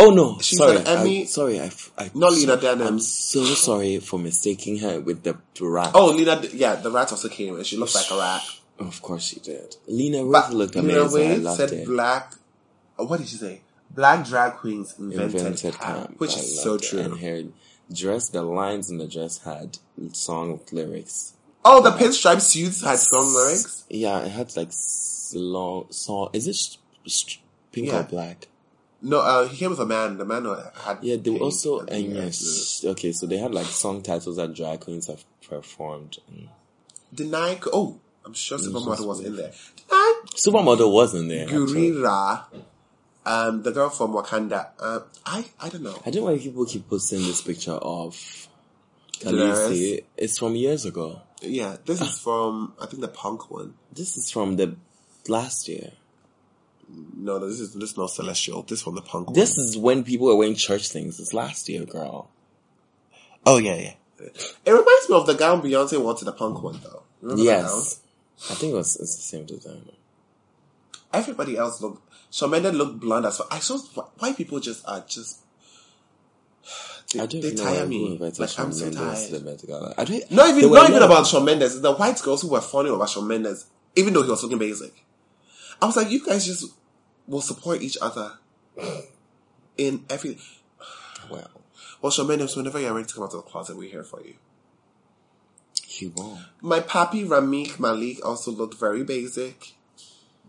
Oh 0.00 0.10
no, 0.10 0.38
She's 0.40 0.58
sorry. 0.58 0.76
an 0.76 0.86
Emmy- 0.86 1.22
I, 1.22 1.24
sorry, 1.24 1.60
I, 1.60 1.70
I 1.98 2.10
Not 2.14 2.32
Lena 2.32 2.54
so- 2.54 2.60
Dunham. 2.60 2.86
I'm 2.86 3.00
so 3.00 3.44
sorry 3.44 3.98
for 3.98 4.18
mistaking 4.18 4.78
her 4.78 5.00
with 5.00 5.24
the 5.24 5.36
rat. 5.60 5.90
Oh, 5.94 6.06
Lena, 6.12 6.40
yeah, 6.52 6.76
the 6.76 6.90
rat 6.90 7.10
also 7.10 7.28
came 7.28 7.56
and 7.56 7.66
she 7.66 7.76
looked 7.76 7.94
like 7.96 8.10
a 8.10 8.16
rat. 8.16 8.42
of 8.78 9.02
course 9.02 9.24
she 9.24 9.40
did. 9.40 9.76
Lena 9.88 10.18
Waithe 10.18 10.52
looked 10.52 10.76
Lena 10.76 11.00
amazing. 11.00 11.30
I 11.30 11.34
Waithe 11.34 11.42
loved 11.42 11.58
said 11.58 11.72
it. 11.72 11.86
black. 11.86 12.34
uh, 12.98 13.04
What 13.06 13.18
did 13.18 13.28
she 13.28 13.36
say? 13.36 13.60
Black 13.90 14.24
drag 14.24 14.52
queens 14.54 14.94
invented, 14.98 15.34
Invented 15.40 15.74
camp, 15.74 15.96
camp, 16.08 16.20
which 16.20 16.36
I 16.36 16.40
is 16.40 16.62
so 16.62 16.74
it. 16.74 16.82
true. 16.82 17.00
And 17.00 17.18
her 17.18 17.42
dress, 17.92 18.28
the 18.28 18.42
lines 18.42 18.90
in 18.90 18.98
the 18.98 19.08
dress 19.08 19.38
had 19.38 19.78
song 20.12 20.60
lyrics. 20.70 21.32
Oh, 21.64 21.82
the 21.82 21.90
pinstripe 21.90 22.40
suits 22.40 22.84
had 22.84 22.98
song 23.00 23.26
lyrics. 23.34 23.84
Yeah, 23.90 24.20
it 24.20 24.28
had 24.30 24.56
like 24.56 24.70
long 25.34 25.86
song. 25.90 26.28
Is 26.34 26.46
it 26.46 26.54
sh- 26.54 26.76
sh- 27.06 27.38
pink 27.72 27.88
Yeah. 27.88 28.00
or 28.00 28.02
black? 28.04 28.46
No, 29.00 29.20
uh, 29.20 29.46
he 29.46 29.56
came 29.56 29.70
with 29.70 29.78
a 29.78 29.86
man. 29.86 30.18
The 30.18 30.24
man 30.24 30.44
had. 30.84 30.98
Yeah, 31.02 31.16
they 31.16 31.30
were 31.30 31.38
also 31.38 31.80
and 31.80 32.14
yes, 32.14 32.82
okay. 32.84 33.12
So 33.12 33.26
they 33.26 33.38
had 33.38 33.54
like 33.54 33.66
song 33.66 34.02
titles 34.02 34.36
that 34.36 34.54
drag 34.54 34.80
queens 34.80 35.06
have 35.06 35.24
performed. 35.48 36.18
And 36.28 36.48
Danai. 37.14 37.66
Oh, 37.72 38.00
I'm 38.24 38.34
sure 38.34 38.58
Supermodel 38.58 39.06
was 39.06 39.20
in 39.20 39.36
there. 39.36 39.52
Danai 39.88 40.14
Supermodel 40.34 40.92
wasn't 40.92 41.28
there. 41.28 41.44
actually. 41.44 41.92
Gurira, 41.92 42.44
um, 43.24 43.62
the 43.62 43.70
girl 43.70 43.88
from 43.88 44.12
Wakanda. 44.14 44.70
Uh, 44.80 45.00
I 45.24 45.44
I 45.60 45.68
don't 45.68 45.82
know. 45.82 46.00
I 46.04 46.10
don't 46.10 46.24
know 46.24 46.32
why 46.32 46.38
people 46.38 46.66
keep 46.66 46.88
posting 46.88 47.20
this 47.20 47.40
picture 47.40 47.72
of? 47.72 48.48
Khaleesi. 49.20 50.04
It's 50.16 50.38
from 50.38 50.54
years 50.56 50.84
ago. 50.84 51.20
Yeah, 51.40 51.76
this 51.84 52.00
is 52.00 52.18
from 52.18 52.74
I 52.80 52.86
think 52.86 53.00
the 53.02 53.08
punk 53.08 53.50
one. 53.50 53.74
This 53.92 54.16
is 54.16 54.30
from 54.30 54.56
the 54.56 54.76
last 55.28 55.68
year. 55.68 55.92
No, 56.90 57.38
this 57.38 57.60
is 57.60 57.74
this 57.74 57.90
is 57.90 57.96
not 57.98 58.10
celestial. 58.10 58.62
This 58.62 58.86
is 58.86 58.94
the 58.94 59.02
punk 59.02 59.34
This 59.34 59.56
one. 59.56 59.66
is 59.66 59.76
when 59.76 60.04
people 60.04 60.26
were 60.28 60.36
wearing 60.36 60.54
church 60.54 60.88
things. 60.88 61.20
It's 61.20 61.34
last 61.34 61.68
year, 61.68 61.84
girl. 61.84 62.30
Oh 63.44 63.58
yeah, 63.58 63.76
yeah. 63.76 63.94
It 64.20 64.70
reminds 64.70 65.08
me 65.08 65.14
of 65.16 65.26
the 65.26 65.34
gown 65.34 65.62
Beyonce 65.62 66.00
wore 66.02 66.14
to 66.14 66.24
the 66.24 66.32
punk 66.32 66.62
one 66.62 66.80
though. 66.82 67.02
Remember? 67.20 67.42
Yes. 67.42 68.00
I 68.50 68.54
think 68.54 68.72
it 68.72 68.76
was 68.76 68.96
it's 68.96 69.16
the 69.16 69.22
same 69.22 69.46
designer. 69.46 69.80
Everybody 71.12 71.56
else 71.56 71.80
looked. 71.80 72.02
Shawn 72.30 72.50
Mendes 72.50 72.74
looked 72.74 73.00
blonde 73.00 73.26
as 73.26 73.38
fuck. 73.38 73.48
I 73.50 73.58
saw 73.58 73.78
why 74.18 74.32
people 74.32 74.60
just 74.60 74.86
are 74.88 75.04
just. 75.06 75.40
They, 77.10 77.20
I 77.20 77.24
don't 77.26 77.40
they 77.40 77.54
tire 77.54 77.86
me. 77.86 78.18
Like 78.18 78.34
Shawn 78.50 78.66
I'm 78.66 78.72
so 78.72 78.90
tired. 78.90 79.94
I 79.96 80.04
don't, 80.04 80.30
Not 80.30 80.48
even 80.50 80.70
not 80.70 80.90
even 80.90 81.02
about 81.02 81.26
Shawn 81.26 81.42
Mendes. 81.42 81.80
The 81.80 81.94
white 81.94 82.20
girls 82.20 82.42
who 82.42 82.48
were 82.50 82.60
funny 82.60 82.90
about 82.90 83.08
Shawn 83.08 83.26
Mendes, 83.26 83.64
even 83.96 84.12
though 84.12 84.22
he 84.22 84.28
was 84.28 84.42
looking 84.42 84.58
basic. 84.58 84.92
I 85.80 85.86
was 85.86 85.96
like, 85.96 86.10
you 86.10 86.22
guys 86.22 86.44
just 86.44 86.66
will 87.28 87.40
support 87.42 87.82
each 87.82 87.96
other 88.02 88.32
in 89.76 90.04
every. 90.10 90.38
Well, 91.30 91.50
Well, 92.02 92.10
Shawn 92.10 92.26
Mendes, 92.28 92.56
whenever 92.56 92.80
you're 92.80 92.92
ready 92.94 93.06
to 93.06 93.14
come 93.14 93.24
out 93.24 93.34
of 93.34 93.44
the 93.44 93.50
closet, 93.50 93.76
we're 93.76 93.90
here 93.90 94.02
for 94.04 94.20
you. 94.22 94.34
he 95.84 96.06
won. 96.08 96.44
My 96.60 96.80
papi 96.80 97.28
Rami 97.28 97.72
Malek 97.78 98.24
also 98.24 98.50
looked 98.50 98.78
very 98.78 99.04
basic, 99.04 99.74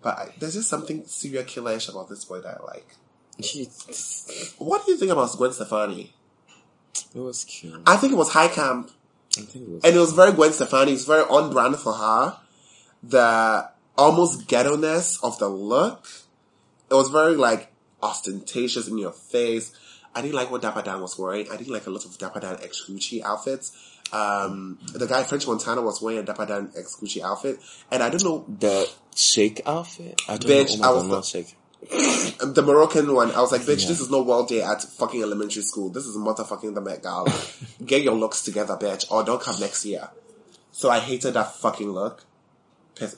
but 0.01 0.17
I, 0.17 0.33
there's 0.39 0.53
just 0.55 0.69
something 0.69 1.05
serial 1.05 1.43
killerish 1.43 1.89
about 1.89 2.09
this 2.09 2.23
boy 2.25 2.39
that 2.41 2.59
I 2.61 2.65
like. 2.65 2.95
What 4.57 4.85
do 4.85 4.91
you 4.91 4.97
think 4.97 5.11
about 5.11 5.35
Gwen 5.37 5.51
Stefani? 5.53 6.13
it 7.15 7.19
was 7.19 7.45
cute. 7.45 7.81
I 7.85 7.95
think 7.97 8.13
it 8.13 8.17
was 8.17 8.31
high 8.31 8.47
camp. 8.49 8.91
I 9.37 9.41
think 9.41 9.67
it 9.67 9.69
was. 9.69 9.83
And 9.85 9.95
it 9.95 9.99
was 9.99 10.13
very 10.13 10.33
Gwen 10.33 10.51
Stefani. 10.53 10.91
It's 10.93 11.05
very 11.05 11.23
on 11.23 11.51
brand 11.51 11.77
for 11.77 11.93
her. 11.93 12.37
The 13.01 13.69
almost 13.97 14.47
ghetto-ness 14.47 15.23
of 15.23 15.39
the 15.39 15.47
look. 15.49 16.07
It 16.89 16.93
was 16.93 17.09
very 17.09 17.35
like 17.35 17.71
ostentatious 18.01 18.87
in 18.87 18.97
your 18.97 19.11
face. 19.11 19.71
I 20.15 20.21
didn't 20.21 20.35
like 20.35 20.49
what 20.49 20.61
Dapper 20.61 20.81
Dan 20.81 21.01
was 21.01 21.17
wearing. 21.19 21.49
I 21.51 21.55
didn't 21.57 21.73
like 21.73 21.85
a 21.85 21.89
lot 21.91 22.05
of 22.05 22.17
Dapper 22.17 22.39
Dan 22.39 22.57
ex 22.63 22.85
Gucci 22.89 23.21
outfits. 23.23 23.71
Um, 24.11 24.79
the 24.93 25.05
guy 25.05 25.23
French 25.23 25.45
Montana 25.45 25.81
was 25.83 26.01
wearing 26.01 26.19
a 26.19 26.23
Dapper 26.23 26.45
Dan 26.47 26.71
ex 26.75 26.95
Gucci 26.95 27.21
outfit, 27.21 27.59
and 27.91 28.01
I 28.01 28.09
don't 28.09 28.23
know 28.23 28.45
the 28.47 28.89
shake 29.15 29.61
outfit. 29.67 30.19
I 30.27 30.37
don't 30.37 30.49
Bitch, 30.49 30.79
know. 30.79 30.85
I 30.85 30.89
Oh 30.89 30.91
my 30.91 30.95
was 30.95 31.03
God, 31.03 31.09
the- 31.09 31.15
not 31.15 31.25
shake. 31.25 31.55
um, 32.41 32.53
the 32.55 32.61
Moroccan 32.63 33.13
one. 33.13 33.31
I 33.31 33.39
was 33.39 33.51
like, 33.51 33.61
bitch, 33.61 33.83
Yeah. 33.83 33.89
this 33.89 33.99
is 34.01 34.09
no 34.09 34.23
world 34.23 34.49
day 34.49 34.61
at 34.63 34.81
fucking 34.81 35.21
elementary 35.21 35.61
school. 35.61 35.89
This 35.89 36.05
is 36.07 36.17
motherfucking 36.17 36.73
the 36.73 36.81
Met 36.81 37.03
Gala. 37.03 37.31
Get 37.85 38.01
your 38.01 38.15
looks 38.15 38.41
together, 38.41 38.75
bitch, 38.77 39.09
or 39.11 39.23
don't 39.23 39.39
come 39.41 39.59
next 39.59 39.85
year. 39.85 40.09
So 40.71 40.89
I 40.89 40.99
hated 40.99 41.35
that 41.35 41.55
fucking 41.55 41.91
look. 41.91 42.25
Piss. 42.95 43.15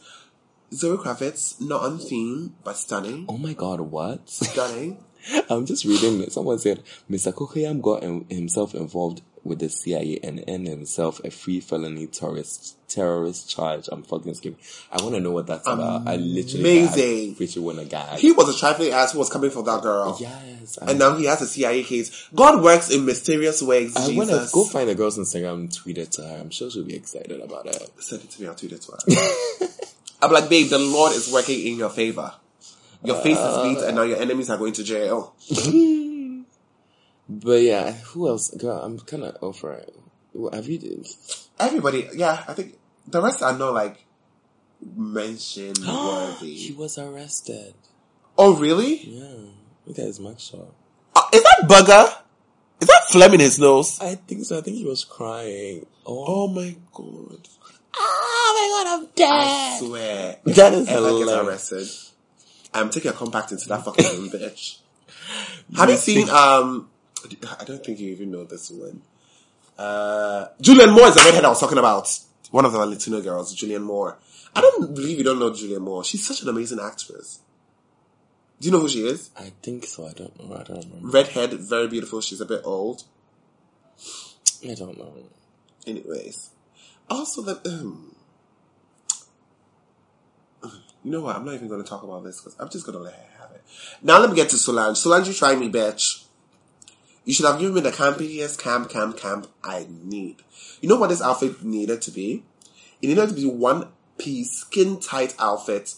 Zoe 0.73 0.97
Kravitz, 0.97 1.59
not 1.59 1.81
on 1.83 1.99
theme, 1.99 2.55
but 2.63 2.77
stunning. 2.77 3.25
Oh 3.27 3.37
my 3.37 3.53
god, 3.53 3.81
what? 3.81 4.29
Stunning. 4.29 5.03
I'm 5.49 5.65
just 5.65 5.85
reading. 5.85 6.21
it. 6.21 6.31
Someone 6.31 6.59
said 6.59 6.81
Mr. 7.09 7.33
Kokoyam 7.33 7.81
got 7.81 8.03
in, 8.03 8.25
himself 8.29 8.73
involved 8.73 9.21
with 9.43 9.59
the 9.59 9.69
CIA 9.69 10.19
and 10.23 10.43
earned 10.47 10.67
himself 10.67 11.19
a 11.23 11.31
free 11.31 11.59
felony 11.59 12.07
terrorist 12.07 12.77
terrorist 12.87 13.49
charge. 13.49 13.87
I'm 13.91 14.03
fucking 14.03 14.33
skipping. 14.35 14.59
I 14.91 15.01
want 15.01 15.15
to 15.15 15.21
know 15.21 15.31
what 15.31 15.47
that's 15.47 15.67
about. 15.67 16.07
I 16.07 16.17
literally 16.17 16.81
Amazing. 16.81 17.35
I 17.39 17.59
want 17.65 17.79
to 17.79 17.85
gag. 17.85 18.19
He 18.19 18.31
was 18.31 18.53
a 18.55 18.59
trifling 18.59 18.91
ass 18.91 19.13
who 19.13 19.19
was 19.19 19.29
coming 19.29 19.49
for 19.49 19.63
that 19.63 19.81
girl. 19.81 20.17
yes, 20.19 20.77
And 20.81 20.99
now 20.99 21.15
he 21.15 21.25
has 21.25 21.41
a 21.41 21.47
CIA 21.47 21.83
case. 21.83 22.29
God 22.35 22.61
works 22.61 22.91
in 22.91 23.05
mysterious 23.05 23.61
ways, 23.61 23.95
I 23.95 24.15
want 24.15 24.29
to 24.29 24.47
go 24.51 24.65
find 24.65 24.89
the 24.89 24.95
girl's 24.95 25.17
Instagram 25.17 25.53
and 25.53 25.73
tweet 25.73 25.97
it 25.97 26.11
to 26.13 26.23
her. 26.23 26.37
I'm 26.37 26.49
sure 26.49 26.69
she'll 26.69 26.85
be 26.85 26.95
excited 26.95 27.39
about 27.41 27.65
it. 27.67 27.89
Send 27.99 28.23
it 28.23 28.29
to 28.31 28.41
me, 28.41 28.47
I'll 28.47 28.55
tweet 28.55 28.73
it 28.73 28.81
to 28.81 28.91
her. 28.91 29.67
I'm 30.21 30.31
like, 30.31 30.49
babe, 30.49 30.69
the 30.69 30.79
Lord 30.79 31.13
is 31.13 31.31
working 31.31 31.65
in 31.65 31.77
your 31.77 31.89
favor. 31.89 32.33
Your 33.03 33.15
face 33.21 33.37
is 33.39 33.57
beat 33.63 33.83
and 33.87 33.95
now 33.95 34.03
your 34.03 34.17
enemies 34.17 34.49
are 34.49 34.57
going 34.57 34.73
to 34.73 34.83
jail. 34.83 35.35
But 37.29 37.61
yeah, 37.61 37.93
who 37.93 38.27
else? 38.27 38.53
Girl, 38.55 38.81
I'm 38.83 38.99
kind 38.99 39.23
of 39.23 39.37
over 39.41 39.71
it. 39.71 39.95
What 40.33 40.53
Have 40.53 40.67
you? 40.67 41.01
Everybody, 41.57 42.09
yeah, 42.13 42.43
I 42.45 42.53
think 42.53 42.77
the 43.07 43.21
rest 43.21 43.41
are 43.41 43.57
not 43.57 43.73
like 43.73 44.03
mention 44.95 45.73
worthy. 45.87 46.55
he 46.55 46.73
was 46.73 46.97
arrested. 46.97 47.73
oh, 48.37 48.55
really? 48.55 48.97
Yeah, 48.97 49.51
look 49.85 49.97
at 49.99 50.05
his 50.05 50.19
mugshot. 50.19 50.73
Uh, 51.15 51.21
is 51.33 51.41
that 51.41 51.67
Bugger? 51.69 52.17
Is 52.81 52.87
that 52.87 53.03
phlegm 53.11 53.33
in 53.35 53.39
his 53.39 53.59
nose? 53.59 53.99
I 54.01 54.15
think 54.15 54.43
so. 54.43 54.57
I 54.57 54.61
think 54.61 54.77
he 54.77 54.85
was 54.85 55.05
crying. 55.05 55.85
Oh, 56.05 56.25
Oh 56.27 56.47
my 56.47 56.75
god. 56.93 57.47
Oh 57.97 58.53
my 58.55 58.83
god, 58.83 58.99
I'm 58.99 59.09
dead. 59.15 59.29
I 59.29 59.79
swear. 59.79 60.37
That 60.45 60.73
is 60.73 60.87
Ever 60.87 61.09
gets 61.09 61.19
hilarious. 61.19 61.71
arrested. 61.73 61.87
I'm 62.73 62.89
taking 62.89 63.11
a 63.11 63.13
compact 63.13 63.51
into 63.51 63.67
that 63.69 63.83
fucking 63.83 64.05
room, 64.17 64.29
bitch. 64.29 64.77
Have 65.75 65.89
you 65.89 65.97
seen, 65.97 66.29
um, 66.29 66.89
I 67.59 67.63
don't 67.65 67.83
think 67.83 67.99
you 67.99 68.11
even 68.11 68.31
know 68.31 68.43
this 68.45 68.71
one. 68.71 69.01
Uh, 69.77 70.47
Julianne 70.61 70.93
Moore 70.93 71.07
is 71.07 71.15
the 71.15 71.21
redhead 71.25 71.45
I 71.45 71.49
was 71.49 71.59
talking 71.59 71.77
about. 71.77 72.19
One 72.51 72.65
of 72.65 72.71
the 72.73 72.85
Latino 72.85 73.21
girls, 73.21 73.55
Julianne 73.55 73.83
Moore. 73.83 74.17
I 74.55 74.61
don't 74.61 74.93
believe 74.93 75.17
you 75.17 75.23
don't 75.23 75.39
know 75.39 75.51
Julianne 75.51 75.79
Moore. 75.81 76.03
She's 76.03 76.25
such 76.25 76.41
an 76.41 76.49
amazing 76.49 76.79
actress. 76.81 77.39
Do 78.59 78.67
you 78.67 78.71
know 78.73 78.79
who 78.79 78.89
she 78.89 79.07
is? 79.07 79.31
I 79.37 79.51
think 79.63 79.85
so. 79.85 80.07
I 80.07 80.11
don't 80.13 80.37
know. 80.49 80.55
I 80.55 80.63
don't 80.63 80.83
remember. 80.85 81.07
Redhead, 81.07 81.53
very 81.53 81.87
beautiful. 81.87 82.21
She's 82.21 82.41
a 82.41 82.45
bit 82.45 82.61
old. 82.63 83.03
I 84.67 84.73
don't 84.75 84.97
know. 84.97 85.13
Anyways. 85.87 86.51
Also, 87.11 87.41
the, 87.41 87.59
um, 87.69 88.15
you 91.03 91.11
know 91.11 91.19
what? 91.19 91.35
I'm 91.35 91.43
not 91.43 91.55
even 91.55 91.67
going 91.67 91.83
to 91.83 91.87
talk 91.87 92.03
about 92.03 92.23
this 92.23 92.39
because 92.39 92.55
I'm 92.57 92.69
just 92.69 92.85
going 92.85 92.97
to 92.97 93.03
let 93.03 93.13
her 93.13 93.25
have 93.41 93.51
it. 93.51 93.61
Now 94.01 94.17
let 94.19 94.29
me 94.29 94.35
get 94.37 94.47
to 94.51 94.57
Solange. 94.57 94.95
Solange, 94.95 95.27
you 95.27 95.33
try 95.33 95.53
me, 95.53 95.69
bitch. 95.69 96.23
You 97.25 97.33
should 97.33 97.45
have 97.45 97.59
given 97.59 97.75
me 97.75 97.81
the 97.81 97.91
campiest 97.91 98.59
camp, 98.59 98.89
camp, 98.89 99.17
camp 99.17 99.47
I 99.61 99.87
need. 99.89 100.37
You 100.79 100.87
know 100.87 100.95
what 100.95 101.09
this 101.09 101.21
outfit 101.21 101.61
needed 101.61 102.01
to 102.03 102.11
be? 102.11 102.43
It 103.01 103.07
needed 103.07 103.27
to 103.27 103.35
be 103.35 103.45
one 103.45 103.89
piece, 104.17 104.51
skin 104.51 105.01
tight 105.01 105.35
outfit 105.37 105.95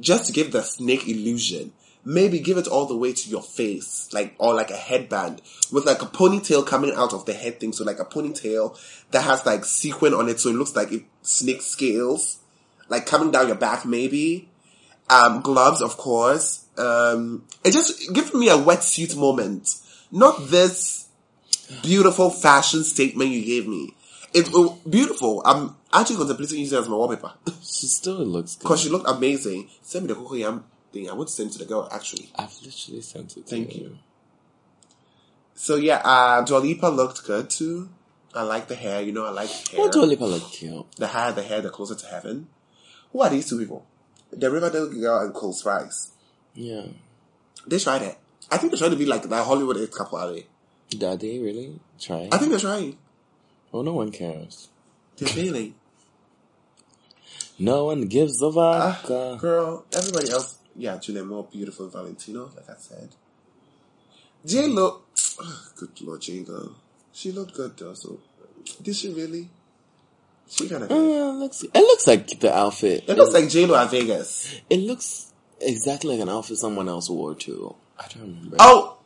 just 0.00 0.26
to 0.26 0.32
give 0.32 0.52
the 0.52 0.60
snake 0.60 1.08
illusion. 1.08 1.72
Maybe 2.04 2.40
give 2.40 2.58
it 2.58 2.66
all 2.66 2.86
the 2.86 2.96
way 2.96 3.12
to 3.12 3.30
your 3.30 3.42
face, 3.42 4.08
like, 4.12 4.34
or 4.38 4.54
like 4.54 4.70
a 4.70 4.76
headband 4.76 5.40
with 5.70 5.86
like 5.86 6.02
a 6.02 6.06
ponytail 6.06 6.66
coming 6.66 6.92
out 6.94 7.12
of 7.12 7.26
the 7.26 7.32
head 7.32 7.60
thing. 7.60 7.72
So 7.72 7.84
like 7.84 8.00
a 8.00 8.04
ponytail 8.04 8.76
that 9.12 9.22
has 9.22 9.46
like 9.46 9.64
sequin 9.64 10.12
on 10.12 10.28
it. 10.28 10.40
So 10.40 10.50
it 10.50 10.54
looks 10.54 10.74
like 10.74 10.90
it, 10.90 11.04
snake 11.22 11.62
scales, 11.62 12.38
like 12.88 13.06
coming 13.06 13.30
down 13.30 13.46
your 13.46 13.56
back 13.56 13.86
maybe. 13.86 14.48
Um, 15.08 15.42
gloves, 15.42 15.80
of 15.80 15.96
course. 15.96 16.64
Um, 16.76 17.44
it 17.64 17.72
just 17.72 18.12
give 18.12 18.34
me 18.34 18.48
a 18.48 18.56
wetsuit 18.56 19.16
moment. 19.16 19.68
Not 20.10 20.48
this 20.48 21.08
beautiful 21.82 22.30
fashion 22.30 22.84
statement 22.84 23.30
you 23.30 23.44
gave 23.44 23.68
me. 23.68 23.94
It's 24.34 24.54
uh, 24.54 24.74
beautiful. 24.88 25.42
I'm 25.44 25.76
actually 25.92 26.16
contemplating 26.16 26.58
using 26.58 26.78
it 26.78 26.82
as 26.82 26.88
my 26.88 26.96
wallpaper. 26.96 27.32
She 27.62 27.86
still 27.86 28.24
looks 28.24 28.56
good. 28.56 28.64
Because 28.64 28.80
she 28.80 28.88
looked 28.88 29.08
amazing. 29.08 29.68
Send 29.82 30.04
me 30.04 30.08
the 30.08 30.14
Coco 30.14 30.34
Yam 30.34 30.64
thing. 30.92 31.10
I 31.10 31.14
would 31.14 31.28
send 31.28 31.52
to 31.52 31.58
the 31.58 31.64
girl, 31.64 31.88
actually. 31.90 32.30
I've 32.36 32.54
literally 32.62 33.00
sent 33.02 33.36
it. 33.36 33.46
To 33.46 33.50
Thank 33.50 33.76
you. 33.76 33.98
So 35.54 35.76
yeah, 35.76 36.00
uh, 36.04 36.42
Dua 36.42 36.58
Lipa 36.58 36.86
looked 36.86 37.24
good 37.24 37.50
too. 37.50 37.88
I 38.34 38.42
like 38.42 38.68
the 38.68 38.74
hair. 38.74 39.02
You 39.02 39.12
know, 39.12 39.26
I 39.26 39.30
like 39.30 39.48
the 39.48 39.76
hair. 39.76 39.86
Oh, 39.86 39.90
Dua 39.90 40.04
Lipa 40.04 40.24
look 40.24 40.50
cute. 40.50 40.90
The 40.96 41.06
hair, 41.06 41.32
the 41.32 41.42
hair, 41.42 41.60
the 41.60 41.70
closer 41.70 41.94
to 41.94 42.06
heaven. 42.06 42.48
Who 43.12 43.20
are 43.20 43.30
these 43.30 43.48
two 43.48 43.58
people? 43.58 43.84
The 44.30 44.50
Riverdale 44.50 44.88
girl 44.88 45.20
and 45.20 45.34
Cole 45.34 45.52
Sprouse. 45.52 46.08
Yeah. 46.54 46.86
They 47.66 47.78
tried 47.78 48.02
it. 48.02 48.18
I 48.50 48.56
think 48.56 48.72
they're 48.72 48.78
trying 48.78 48.90
to 48.90 48.96
be 48.96 49.06
like 49.06 49.22
that 49.22 49.44
Hollywood 49.44 49.76
it 49.76 49.92
couple, 49.92 50.18
are 50.18 50.32
they? 50.32 51.06
Are 51.06 51.16
they 51.16 51.38
really 51.38 51.78
trying? 52.00 52.32
I 52.32 52.38
think 52.38 52.50
they're 52.50 52.60
trying. 52.60 52.98
Oh, 53.72 53.82
no 53.82 53.92
one 53.92 54.10
cares. 54.10 54.68
They're 55.16 55.28
failing. 55.28 55.74
No 57.58 57.84
one 57.84 58.06
gives 58.06 58.42
a 58.42 58.50
fuck. 58.50 59.02
vodka. 59.02 59.38
girl, 59.40 59.84
everybody 59.94 60.30
else, 60.30 60.58
yeah, 60.76 60.96
Julia 60.98 61.24
more 61.24 61.44
beautiful 61.44 61.88
Valentino, 61.88 62.50
like 62.54 62.68
I 62.68 62.78
said. 62.78 63.14
J 64.44 64.66
Lo, 64.66 65.02
good 65.76 66.00
lord, 66.02 66.20
J 66.20 66.44
Lo. 66.46 66.74
She 67.12 67.32
looked 67.32 67.54
good 67.54 67.76
though, 67.76 67.94
so 67.94 68.18
did 68.82 68.96
she 68.96 69.12
really? 69.12 69.48
She 70.48 70.68
kind 70.68 70.84
of. 70.84 70.90
Uh, 70.90 71.32
looks, 71.32 71.62
it 71.62 71.74
looks 71.74 72.06
like 72.06 72.40
the 72.40 72.54
outfit. 72.54 73.04
It 73.08 73.16
looks 73.16 73.32
like 73.32 73.48
J 73.48 73.66
Lo 73.66 73.76
at 73.76 73.90
Vegas. 73.90 74.60
It 74.68 74.78
looks 74.78 75.32
exactly 75.60 76.10
like 76.16 76.20
an 76.20 76.28
outfit 76.28 76.58
someone 76.58 76.88
else 76.88 77.08
wore 77.08 77.34
too. 77.34 77.74
I 77.98 78.08
don't 78.08 78.22
remember. 78.22 78.56
Oh, 78.58 78.98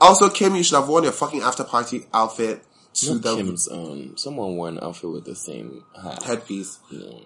also 0.00 0.28
Kim, 0.30 0.54
you 0.54 0.64
should 0.64 0.76
have 0.76 0.88
worn 0.88 1.04
your 1.04 1.12
fucking 1.12 1.42
after 1.42 1.64
party 1.64 2.06
outfit 2.12 2.64
to 2.94 3.14
Not 3.14 3.22
the 3.22 3.36
Kim's 3.36 3.68
own. 3.68 4.16
Someone 4.16 4.56
wore 4.56 4.68
an 4.68 4.78
outfit 4.82 5.10
with 5.10 5.24
the 5.24 5.36
same 5.36 5.84
hat. 6.00 6.22
headpiece. 6.22 6.78
No. 6.90 7.20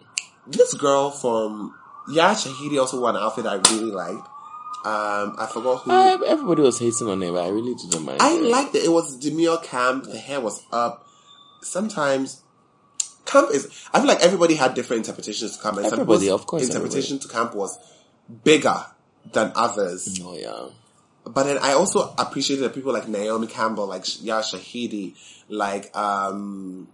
This 0.46 0.74
girl 0.74 1.10
from 1.10 1.74
Yara 2.08 2.34
Shahidi 2.34 2.78
also 2.80 3.00
wore 3.00 3.10
an 3.10 3.16
outfit 3.16 3.46
I 3.46 3.54
really 3.54 3.90
liked. 3.90 4.26
Um, 4.84 5.34
I 5.38 5.48
forgot 5.52 5.82
who. 5.82 5.90
Uh, 5.90 6.18
everybody 6.26 6.62
was 6.62 6.78
hating 6.78 7.08
on 7.08 7.22
it, 7.22 7.32
but 7.32 7.44
I 7.44 7.48
really 7.48 7.74
didn't 7.74 8.04
mind. 8.04 8.22
I 8.22 8.34
it. 8.34 8.42
liked 8.42 8.74
it. 8.74 8.84
It 8.84 8.92
was 8.92 9.16
demure 9.16 9.58
camp. 9.58 10.04
The 10.04 10.18
hair 10.18 10.40
was 10.40 10.64
up. 10.70 11.06
Sometimes 11.62 12.42
camp 13.24 13.50
is. 13.52 13.88
I 13.92 13.98
feel 13.98 14.06
like 14.06 14.20
everybody 14.20 14.54
had 14.54 14.74
different 14.74 15.06
interpretations 15.06 15.56
to 15.56 15.62
camp. 15.62 15.78
And 15.78 15.86
Everybody, 15.86 16.30
of 16.30 16.46
course, 16.46 16.64
interpretation 16.64 17.18
to 17.18 17.28
camp 17.28 17.54
was 17.54 17.78
bigger 18.44 18.86
than 19.32 19.52
others. 19.54 20.20
Oh 20.22 20.36
yeah. 20.36 20.68
But 21.24 21.42
then 21.44 21.58
I 21.58 21.72
also 21.72 22.14
appreciated 22.16 22.62
that 22.62 22.74
people 22.74 22.92
like 22.92 23.08
Naomi 23.08 23.48
Campbell, 23.48 23.88
like 23.88 24.04
Yara 24.22 24.42
Shahidi, 24.42 25.16
like 25.48 25.94
um 25.96 26.86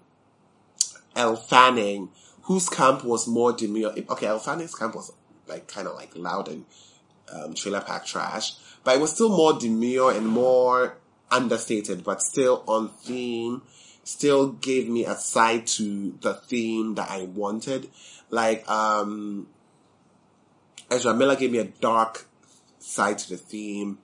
Elle 1.15 1.37
Fanning, 1.37 2.09
whose 2.43 2.69
camp 2.69 3.05
was 3.05 3.27
more 3.27 3.53
demure. 3.53 3.93
Okay, 4.11 4.27
Elle 4.27 4.39
Fanning's 4.39 4.75
camp 4.75 4.95
was 4.95 5.13
like 5.47 5.69
kind 5.69 5.87
of 5.87 5.95
like 5.95 6.17
loud 6.17 6.49
and 6.49 6.65
um, 7.33 7.55
trailer 7.55 7.81
park 7.81 8.05
trash, 8.05 8.55
but 8.85 8.97
it 8.97 9.01
was 9.01 9.13
still 9.13 9.29
more 9.29 9.59
demure 9.59 10.13
and 10.13 10.27
more 10.27 10.99
understated, 11.31 12.05
but 12.05 12.21
still 12.21 12.63
on 12.67 12.89
theme. 12.89 13.63
Still 14.05 14.51
gave 14.53 14.89
me 14.89 15.05
a 15.05 15.15
side 15.15 15.67
to 15.69 16.19
the 16.21 16.35
theme 16.35 16.97
that 16.97 17.09
I 17.09 17.23
wanted. 17.23 17.89
Like 18.31 18.69
um 18.69 19.47
Ezra 20.91 21.15
Miller 21.15 21.37
gave 21.37 21.53
me 21.53 21.59
a 21.59 21.65
dark 21.65 22.27
side 22.79 23.19
to 23.19 23.31
the 23.31 23.37
theme. 23.37 23.99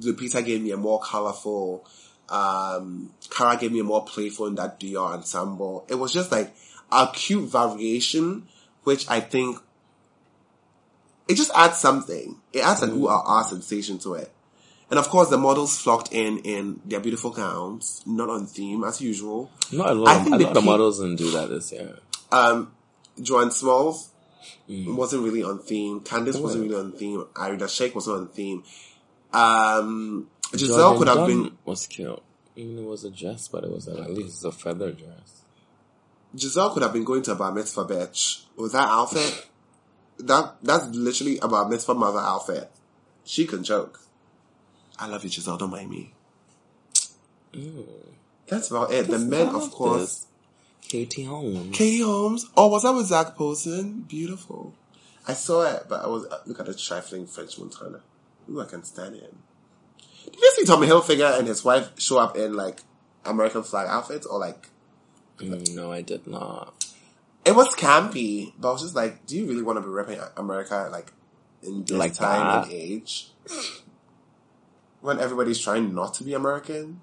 Lupita 0.00 0.44
gave 0.44 0.62
me 0.62 0.70
a 0.70 0.76
more 0.76 1.00
colorful. 1.00 1.86
Um, 2.28 3.12
Cara 3.30 3.56
gave 3.56 3.72
me 3.72 3.80
a 3.80 3.84
more 3.84 4.04
playful 4.04 4.46
in 4.46 4.54
that 4.56 4.80
Dior 4.80 5.14
ensemble. 5.14 5.86
It 5.88 5.94
was 5.94 6.12
just 6.12 6.32
like 6.32 6.54
a 6.90 7.08
cute 7.12 7.50
variation, 7.50 8.46
which 8.84 9.08
I 9.08 9.20
think 9.20 9.58
it 11.28 11.34
just 11.36 11.50
adds 11.54 11.78
something. 11.78 12.36
It 12.52 12.60
adds 12.64 12.82
an 12.82 12.90
ooh 12.92 13.08
ah 13.08 13.22
ah 13.26 13.42
sensation 13.42 13.98
to 14.00 14.14
it. 14.14 14.32
And 14.90 14.98
of 14.98 15.08
course, 15.10 15.28
the 15.28 15.36
models 15.36 15.78
flocked 15.78 16.12
in 16.12 16.38
in 16.38 16.80
their 16.86 17.00
beautiful 17.00 17.30
gowns, 17.30 18.02
not 18.06 18.30
on 18.30 18.46
theme 18.46 18.84
as 18.84 19.00
usual. 19.02 19.50
Not 19.70 19.90
a 19.90 19.94
lot. 19.94 20.16
I 20.16 20.24
think 20.24 20.38
the 20.38 20.54
peak- 20.54 20.64
models 20.64 20.98
didn't 21.00 21.16
do 21.16 21.30
that 21.32 21.50
this 21.50 21.70
year. 21.72 21.98
Um, 22.32 22.72
Joanne 23.20 23.50
Smalls 23.50 24.10
wasn't 24.68 25.24
really 25.24 25.42
on 25.42 25.58
theme. 25.58 26.00
Candice 26.00 26.40
wasn't 26.40 26.64
really 26.64 26.76
on 26.80 26.92
theme. 26.92 27.24
Irina 27.36 27.64
Shayk 27.64 27.94
wasn't 27.94 28.16
on 28.16 28.28
theme. 28.28 28.62
Um, 29.32 30.28
Giselle 30.56 30.96
Jordan 30.96 30.98
could 30.98 31.08
have 31.08 31.16
Dunn 31.16 31.42
been. 31.44 31.58
was 31.64 31.86
cute. 31.86 32.22
Even 32.56 32.78
it 32.78 32.84
was 32.88 33.04
a 33.04 33.10
dress, 33.10 33.48
but 33.48 33.64
it 33.64 33.70
was 33.70 33.88
at 33.88 34.10
least 34.10 34.44
a 34.44 34.50
feather 34.50 34.92
dress. 34.92 35.42
Giselle 36.36 36.70
could 36.70 36.82
have 36.82 36.92
been 36.92 37.04
going 37.04 37.22
to 37.22 37.32
a 37.32 37.34
bar 37.34 37.52
mitzvah 37.52 37.84
bitch 37.84 38.42
with 38.56 38.72
that 38.72 38.88
outfit. 38.88 39.46
That 40.18 40.56
that's 40.62 40.86
literally 40.88 41.38
a 41.38 41.48
bar 41.48 41.68
mitzvah 41.68 41.94
mother 41.94 42.18
outfit. 42.18 42.70
She 43.24 43.46
can 43.46 43.62
joke. 43.62 44.00
I 44.98 45.06
love 45.06 45.22
you, 45.22 45.30
Giselle. 45.30 45.56
Don't 45.56 45.70
mind 45.70 45.90
me. 45.90 46.12
That's 48.46 48.70
about 48.70 48.92
it. 48.92 49.06
The 49.06 49.18
men, 49.18 49.48
of 49.48 49.70
course. 49.70 50.26
Katie 50.82 51.24
Holmes. 51.24 51.76
Katie 51.76 52.02
Holmes. 52.02 52.46
Oh, 52.56 52.68
was 52.68 52.82
that 52.82 52.94
with 52.94 53.06
Zac 53.06 53.36
Posen? 53.36 54.02
Beautiful. 54.08 54.74
I 55.26 55.34
saw 55.34 55.62
it, 55.62 55.84
but 55.88 56.02
I 56.02 56.06
was 56.06 56.24
uh, 56.26 56.38
look 56.46 56.58
at 56.58 56.66
the 56.66 56.74
trifling 56.74 57.26
French 57.26 57.58
Montana. 57.58 58.00
Ooh, 58.50 58.62
I 58.62 58.64
can 58.64 58.82
stand 58.82 59.16
him. 59.16 59.42
Did 60.24 60.36
you 60.36 60.52
see 60.56 60.64
Tommy 60.64 60.86
Hilfiger 60.86 61.38
and 61.38 61.46
his 61.46 61.62
wife 61.64 61.90
show 62.00 62.18
up 62.18 62.36
in 62.36 62.54
like 62.54 62.80
American 63.26 63.62
flag 63.62 63.86
outfits 63.88 64.24
or 64.26 64.38
like 64.38 64.68
no, 65.40 65.92
I 65.92 66.02
did 66.02 66.26
not. 66.26 66.74
it 67.44 67.54
was 67.54 67.68
campy, 67.74 68.52
but 68.58 68.70
I 68.70 68.72
was 68.72 68.82
just 68.82 68.94
like, 68.94 69.26
do 69.26 69.36
you 69.36 69.46
really 69.46 69.62
want 69.62 69.76
to 69.78 69.82
be 69.82 69.88
repping 69.88 70.20
America 70.36 70.88
like 70.90 71.12
in 71.62 71.84
this 71.84 71.96
Like 71.96 72.14
time 72.14 72.46
that? 72.46 72.64
and 72.64 72.72
age? 72.72 73.28
when 75.00 75.18
everybody's 75.20 75.58
trying 75.60 75.94
not 75.94 76.14
to 76.14 76.24
be 76.24 76.34
American? 76.34 77.00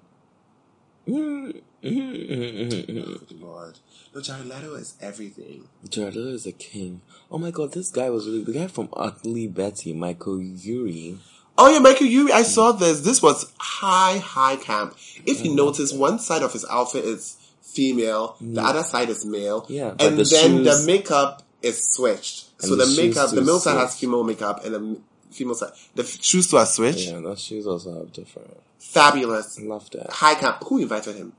Mm, 1.08 1.52
mm, 1.52 1.60
mm, 1.82 2.28
mm, 2.28 2.68
mm, 2.68 2.86
mm. 2.86 3.28
Good 3.28 3.40
Lord. 3.40 3.78
No, 4.14 4.20
Jared 4.20 4.46
Leto 4.46 4.74
is 4.74 4.94
everything. 5.00 5.68
Jared 5.88 6.14
Leto 6.16 6.30
is 6.34 6.46
a 6.46 6.52
king. 6.52 7.00
Oh 7.30 7.38
my 7.38 7.50
god, 7.50 7.72
this 7.72 7.90
guy 7.90 8.10
was 8.10 8.26
really 8.26 8.42
the 8.44 8.52
guy 8.52 8.66
from 8.66 8.88
Ugly 8.92 9.48
Betty, 9.48 9.92
Michael 9.92 10.40
Urie. 10.42 11.18
Oh 11.58 11.70
yeah, 11.72 11.78
Michael 11.78 12.06
Urie, 12.06 12.32
I 12.32 12.42
saw 12.42 12.72
this. 12.72 13.00
This 13.00 13.22
was 13.22 13.52
high, 13.58 14.18
high 14.18 14.56
camp. 14.56 14.96
If 15.24 15.44
you 15.44 15.54
notice, 15.54 15.92
one 15.92 16.18
side 16.18 16.42
of 16.42 16.52
his 16.52 16.66
outfit 16.70 17.04
is 17.04 17.38
female, 17.66 18.36
the 18.40 18.62
other 18.62 18.82
side 18.82 19.08
is 19.08 19.24
male. 19.26 19.66
Yeah, 19.68 19.94
and 19.98 20.18
the 20.18 20.24
then 20.24 20.64
the 20.64 20.82
makeup 20.86 21.42
is 21.62 21.82
switched. 21.94 22.60
So 22.60 22.72
And 22.72 22.80
the, 22.80 22.86
the 22.86 23.02
makeup, 23.02 23.30
the 23.30 23.42
male 23.42 23.58
side 23.60 23.76
has 23.78 23.98
female 23.98 24.24
makeup 24.24 24.64
and 24.64 24.74
the 24.74 25.00
female 25.30 25.54
side, 25.54 25.72
the 25.94 26.04
shoes 26.04 26.48
too 26.50 26.56
are 26.56 26.66
switched. 26.66 27.08
Yeah, 27.08 27.20
those 27.20 27.40
shoes 27.42 27.66
also 27.66 27.98
have 27.98 28.12
different. 28.12 28.56
Fabulous. 28.78 29.60
Love 29.60 29.90
that. 29.90 30.10
High 30.10 30.34
camp. 30.34 30.62
Who 30.68 30.78
invited 30.78 31.16
him? 31.16 31.32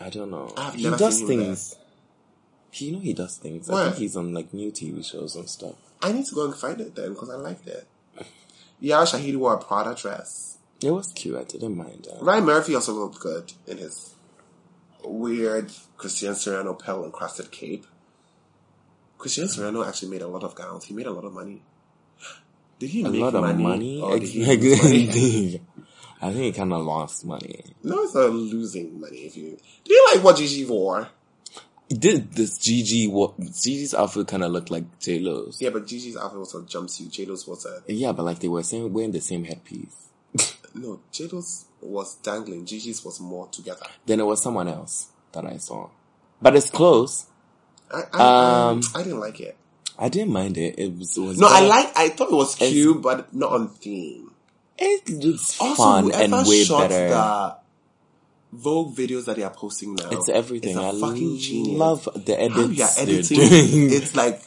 I 0.00 0.10
don't 0.10 0.30
know. 0.30 0.52
I've 0.56 0.74
he 0.74 0.84
never 0.84 0.96
does 0.96 1.22
things. 1.22 1.76
He, 2.70 2.86
you 2.86 2.92
know 2.92 2.98
he 2.98 3.14
does 3.14 3.36
things. 3.36 3.68
What? 3.68 3.80
I 3.80 3.84
think 3.86 3.96
he's 3.96 4.16
on 4.16 4.34
like 4.34 4.52
new 4.52 4.70
TV 4.70 5.04
shows 5.04 5.36
and 5.36 5.48
stuff. 5.48 5.74
I 6.02 6.12
need 6.12 6.26
to 6.26 6.34
go 6.34 6.44
and 6.44 6.54
find 6.54 6.80
it 6.80 6.94
then 6.94 7.14
because 7.14 7.30
I 7.30 7.36
liked 7.36 7.66
it. 7.66 7.86
Yara 8.80 9.04
Shahidi 9.04 9.36
wore 9.36 9.54
a 9.54 9.58
Prada 9.58 9.94
dress. 9.94 10.58
It 10.82 10.90
was 10.90 11.12
cute. 11.12 11.36
I 11.36 11.42
didn't 11.42 11.76
mind 11.76 12.06
that. 12.08 12.22
Ryan 12.22 12.44
Murphy 12.44 12.74
also 12.74 12.92
looked 12.92 13.18
good 13.18 13.52
in 13.66 13.78
his 13.78 14.14
weird 15.04 15.72
Christian 15.96 16.32
Siriano 16.34 16.78
pearl 16.78 17.04
encrusted 17.04 17.50
cape. 17.50 17.86
Christian 19.16 19.46
Siriano 19.48 19.86
actually 19.86 20.10
made 20.10 20.22
a 20.22 20.28
lot 20.28 20.44
of 20.44 20.54
gowns. 20.54 20.84
He 20.84 20.94
made 20.94 21.06
a 21.06 21.10
lot 21.12 21.24
of 21.24 21.32
money. 21.32 21.62
Did 22.78 22.90
he 22.90 23.02
A 23.04 23.10
make 23.10 23.20
lot 23.20 23.34
of 23.34 23.58
money? 23.58 24.00
Or 24.00 24.10
money? 24.16 25.60
I 26.20 26.32
think 26.32 26.36
he 26.44 26.52
kind 26.52 26.72
of 26.72 26.84
lost 26.84 27.24
money. 27.24 27.64
No, 27.82 28.02
it's 28.02 28.14
not 28.14 28.30
losing 28.30 29.00
money. 29.00 29.18
If 29.18 29.36
you 29.36 29.58
do 29.84 29.92
you 29.94 30.08
like 30.12 30.22
what 30.22 30.36
Gigi 30.36 30.64
wore? 30.64 31.08
Did 31.88 32.32
this 32.32 32.58
Gigi? 32.58 33.08
What 33.08 33.38
Gigi's 33.40 33.94
outfit 33.94 34.28
kind 34.28 34.44
of 34.44 34.52
looked 34.52 34.70
like 34.70 34.98
J 35.00 35.20
Lo's? 35.20 35.58
Yeah, 35.60 35.70
but 35.70 35.86
Gigi's 35.86 36.16
outfit 36.16 36.38
was 36.38 36.54
a 36.54 36.58
jumpsuit. 36.58 37.10
J-Lo's 37.10 37.46
was 37.46 37.64
a 37.66 37.82
Yeah, 37.86 38.12
but 38.12 38.24
like 38.24 38.40
they 38.40 38.48
were 38.48 38.62
same, 38.62 38.92
wearing 38.92 39.12
the 39.12 39.20
same 39.22 39.44
headpiece. 39.44 40.08
no. 40.74 41.00
J-Lo's 41.10 41.64
was 41.80 42.16
dangling. 42.16 42.64
Gigi's 42.66 43.04
was 43.04 43.20
more 43.20 43.48
together. 43.48 43.86
Then 44.06 44.20
it 44.20 44.24
was 44.24 44.42
someone 44.42 44.68
else 44.68 45.08
that 45.32 45.44
I 45.44 45.56
saw, 45.58 45.88
but 46.42 46.56
it's 46.56 46.70
close. 46.70 47.26
I 47.92 48.02
I, 48.12 48.68
Um, 48.70 48.80
I 48.94 49.02
didn't 49.02 49.20
like 49.20 49.40
it. 49.40 49.56
I 49.98 50.08
didn't 50.08 50.32
mind 50.32 50.56
it. 50.58 50.78
It 50.78 50.96
was, 50.96 51.16
it 51.16 51.20
was 51.20 51.38
No, 51.38 51.48
I 51.48 51.60
like. 51.66 51.90
I 51.96 52.10
thought 52.10 52.30
it 52.30 52.34
was 52.34 52.54
It's- 52.56 52.70
cute, 52.72 53.02
but 53.02 53.34
not 53.34 53.52
on 53.52 53.68
theme. 53.68 54.30
it 54.78 55.08
looks 55.10 55.60
Also, 55.60 55.74
fun 55.82 56.12
and 56.12 56.32
whoever 56.32 56.48
way 56.48 56.64
shot 56.64 56.88
better. 56.88 57.08
the 57.08 57.56
Vogue 58.52 58.94
videos 58.96 59.24
that 59.26 59.36
they 59.36 59.42
are 59.42 59.50
posting 59.52 59.94
now, 59.94 60.08
it's 60.10 60.28
everything. 60.30 60.76
a 60.78 60.88
I 60.88 60.92
fucking 61.00 61.36
genius. 61.38 61.78
love 61.78 62.08
the 62.14 62.40
edits 62.40 62.54
How 62.56 62.66
you 62.68 62.82
are 62.84 62.90
editing? 62.98 63.90
It's 63.92 64.14
like 64.16 64.40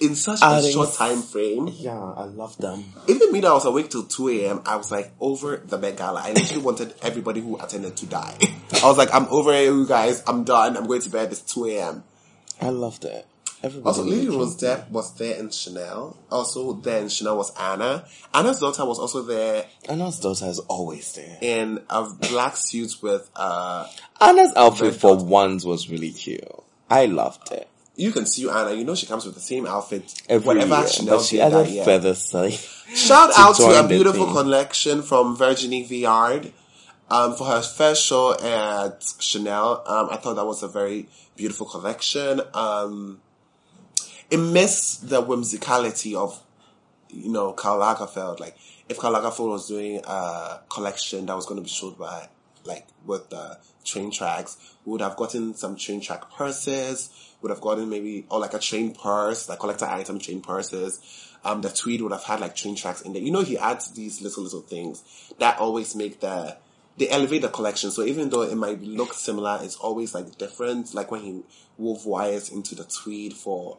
in 0.00 0.14
such 0.14 0.40
a 0.42 0.70
short 0.70 0.92
time 0.94 1.22
frame. 1.22 1.68
yeah, 1.68 1.98
I 1.98 2.24
love 2.24 2.56
them. 2.58 2.84
Even 3.08 3.32
me 3.32 3.44
I 3.44 3.52
was 3.52 3.64
awake 3.64 3.90
till 3.90 4.04
2 4.04 4.28
a.m., 4.28 4.62
I 4.66 4.76
was 4.76 4.90
like 4.90 5.12
over 5.20 5.56
the 5.58 5.78
Met 5.78 5.96
Gala. 5.96 6.20
I 6.24 6.32
literally 6.32 6.62
wanted 6.68 6.94
everybody 7.02 7.40
who 7.40 7.58
attended 7.58 7.96
to 7.98 8.06
die. 8.06 8.36
I 8.82 8.86
was 8.86 8.98
like, 8.98 9.14
I'm 9.14 9.26
over 9.26 9.52
it, 9.52 9.64
you 9.64 9.86
guys. 9.86 10.22
I'm 10.26 10.44
done. 10.44 10.76
I'm 10.76 10.86
going 10.86 11.00
to 11.02 11.10
bed. 11.10 11.32
It's 11.32 11.40
2 11.42 11.66
a.m. 11.66 12.04
I 12.60 12.70
loved 12.70 13.04
it. 13.04 13.26
Everybody 13.62 13.86
Also, 13.86 14.02
Lily 14.04 14.28
Rose 14.28 14.56
Depp 14.56 14.90
was 14.90 15.14
there 15.16 15.38
in 15.38 15.50
Chanel. 15.50 16.16
Also, 16.30 16.74
there 16.74 17.00
in 17.00 17.08
Chanel 17.08 17.38
was 17.38 17.56
Anna. 17.58 18.04
Anna's 18.34 18.60
daughter 18.60 18.84
was 18.84 18.98
also 18.98 19.22
there. 19.22 19.64
Anna's 19.88 20.20
daughter 20.20 20.46
is 20.46 20.58
always 20.58 21.12
there. 21.14 21.38
in 21.40 21.80
a 21.88 22.04
black 22.04 22.56
suit 22.56 22.96
with, 23.00 23.30
uh, 23.34 23.86
Anna's 24.20 24.52
outfit 24.56 24.94
for 24.94 25.16
once 25.16 25.64
was 25.64 25.88
really 25.88 26.12
cute. 26.12 26.44
I 26.90 27.06
loved 27.06 27.50
it. 27.52 27.68
You 27.96 28.12
can 28.12 28.26
see 28.26 28.48
Anna. 28.48 28.72
You 28.72 28.84
know 28.84 28.94
she 28.94 29.06
comes 29.06 29.24
with 29.24 29.34
the 29.34 29.40
same 29.40 29.66
outfit. 29.66 30.22
Every 30.28 30.46
whatever 30.46 30.76
year, 30.76 30.88
Chanel 30.88 31.20
she 31.20 31.38
did 31.38 31.52
that 31.52 31.68
year. 31.68 31.84
feathers. 31.84 32.32
Like, 32.34 32.52
Shout 32.94 33.32
to 33.34 33.40
out 33.40 33.56
to 33.56 33.84
a 33.84 33.88
beautiful 33.88 34.26
collection 34.26 35.02
from 35.02 35.36
Virginie 35.36 35.84
Viard 35.86 36.52
um, 37.10 37.34
for 37.34 37.46
her 37.46 37.62
first 37.62 38.04
show 38.04 38.32
at 38.38 39.04
Chanel. 39.18 39.82
Um, 39.86 40.08
I 40.10 40.16
thought 40.16 40.34
that 40.34 40.44
was 40.46 40.62
a 40.62 40.68
very 40.68 41.08
beautiful 41.36 41.66
collection. 41.66 42.40
Um, 42.54 43.20
it 44.30 44.38
missed 44.38 45.08
the 45.08 45.22
whimsicality 45.22 46.14
of, 46.14 46.40
you 47.08 47.30
know, 47.30 47.52
Karl 47.52 47.80
Lagerfeld. 47.80 48.40
Like, 48.40 48.56
if 48.88 48.98
Karl 48.98 49.14
Lagerfeld 49.14 49.50
was 49.50 49.68
doing 49.68 50.00
a 50.06 50.60
collection 50.68 51.26
that 51.26 51.36
was 51.36 51.46
going 51.46 51.58
to 51.58 51.62
be 51.62 51.68
showed 51.68 51.98
by, 51.98 52.28
like, 52.64 52.86
with 53.04 53.30
the 53.30 53.58
train 53.84 54.10
tracks, 54.10 54.56
we 54.84 54.92
would 54.92 55.00
have 55.00 55.16
gotten 55.16 55.54
some 55.54 55.76
train 55.76 56.00
track 56.00 56.30
purses, 56.30 57.10
would 57.42 57.50
have 57.50 57.60
gotten 57.60 57.88
maybe, 57.88 58.26
or 58.30 58.40
like 58.40 58.54
a 58.54 58.58
train 58.58 58.94
purse, 58.94 59.48
like 59.48 59.58
collector 59.58 59.86
item 59.86 60.18
train 60.18 60.40
purses. 60.40 61.00
Um, 61.44 61.60
the 61.60 61.68
tweed 61.68 62.02
would 62.02 62.12
have 62.12 62.24
had 62.24 62.40
like 62.40 62.56
train 62.56 62.74
tracks 62.74 63.02
in 63.02 63.12
there. 63.12 63.22
You 63.22 63.30
know, 63.30 63.42
he 63.42 63.56
adds 63.56 63.92
these 63.92 64.20
little, 64.20 64.42
little 64.42 64.62
things 64.62 65.32
that 65.38 65.58
always 65.58 65.94
make 65.94 66.20
the, 66.20 66.56
they 66.96 67.08
elevate 67.08 67.42
the 67.42 67.48
collection. 67.48 67.90
So 67.90 68.02
even 68.02 68.30
though 68.30 68.42
it 68.42 68.56
might 68.56 68.82
look 68.82 69.12
similar, 69.12 69.60
it's 69.62 69.76
always 69.76 70.14
like 70.14 70.38
different. 70.38 70.94
Like 70.94 71.10
when 71.10 71.20
he 71.20 71.42
wove 71.78 72.06
wires 72.06 72.48
into 72.48 72.74
the 72.74 72.84
tweed 72.84 73.34
for 73.34 73.78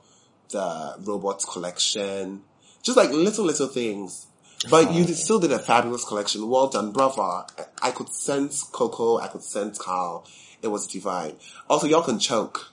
the 0.49 0.95
robots 0.99 1.45
collection. 1.45 2.43
Just 2.83 2.95
like 2.95 3.09
little, 3.09 3.45
little 3.45 3.67
things. 3.67 4.27
But 4.69 4.93
you 4.93 5.03
still 5.07 5.39
did 5.39 5.51
a 5.51 5.59
fabulous 5.59 6.05
collection. 6.05 6.47
Well 6.47 6.67
done, 6.67 6.91
brother. 6.91 7.45
I 7.81 7.91
could 7.91 8.09
sense 8.09 8.63
Coco. 8.63 9.17
I 9.17 9.27
could 9.27 9.43
sense 9.43 9.77
Karl. 9.77 10.25
It 10.61 10.69
was 10.69 10.87
divine. 10.87 11.35
Also, 11.69 11.85
y'all 11.85 12.01
can 12.01 12.17
choke. 12.17 12.71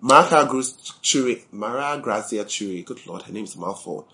Mara 0.00 0.46
Chiuri, 0.46 1.42
Mara 1.52 1.98
Grazia 2.00 2.44
Chiuri, 2.44 2.84
good 2.84 3.04
lord, 3.06 3.22
her 3.22 3.32
name's 3.32 3.56
a 3.56 3.58
mouthful, 3.58 4.06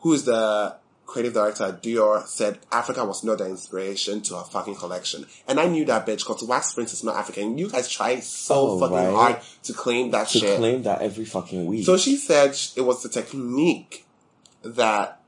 who 0.00 0.12
is 0.12 0.24
the 0.24 0.76
creative 1.06 1.32
director 1.32 1.64
at 1.64 1.82
Dior, 1.82 2.26
said 2.26 2.58
Africa 2.70 3.02
was 3.04 3.24
not 3.24 3.38
the 3.38 3.46
inspiration 3.46 4.20
to 4.20 4.36
her 4.36 4.44
fucking 4.44 4.74
collection. 4.74 5.24
And 5.46 5.58
I 5.58 5.66
knew 5.66 5.86
that 5.86 6.06
bitch, 6.06 6.18
because 6.18 6.42
Wax 6.44 6.74
Prince 6.74 6.92
is 6.92 7.02
not 7.02 7.16
African. 7.16 7.56
You 7.56 7.70
guys 7.70 7.88
try 7.88 8.20
so 8.20 8.54
Oh, 8.72 8.78
fucking 8.80 8.94
right. 8.94 9.14
hard 9.14 9.40
to 9.62 9.72
claim 9.72 10.10
that 10.10 10.28
to 10.28 10.38
shit. 10.40 10.58
claim 10.58 10.82
that 10.82 11.00
every 11.00 11.24
fucking 11.24 11.64
week. 11.64 11.86
So 11.86 11.96
she 11.96 12.16
said 12.16 12.54
it 12.76 12.82
was 12.82 13.02
the 13.02 13.08
technique 13.08 14.04
that 14.62 15.22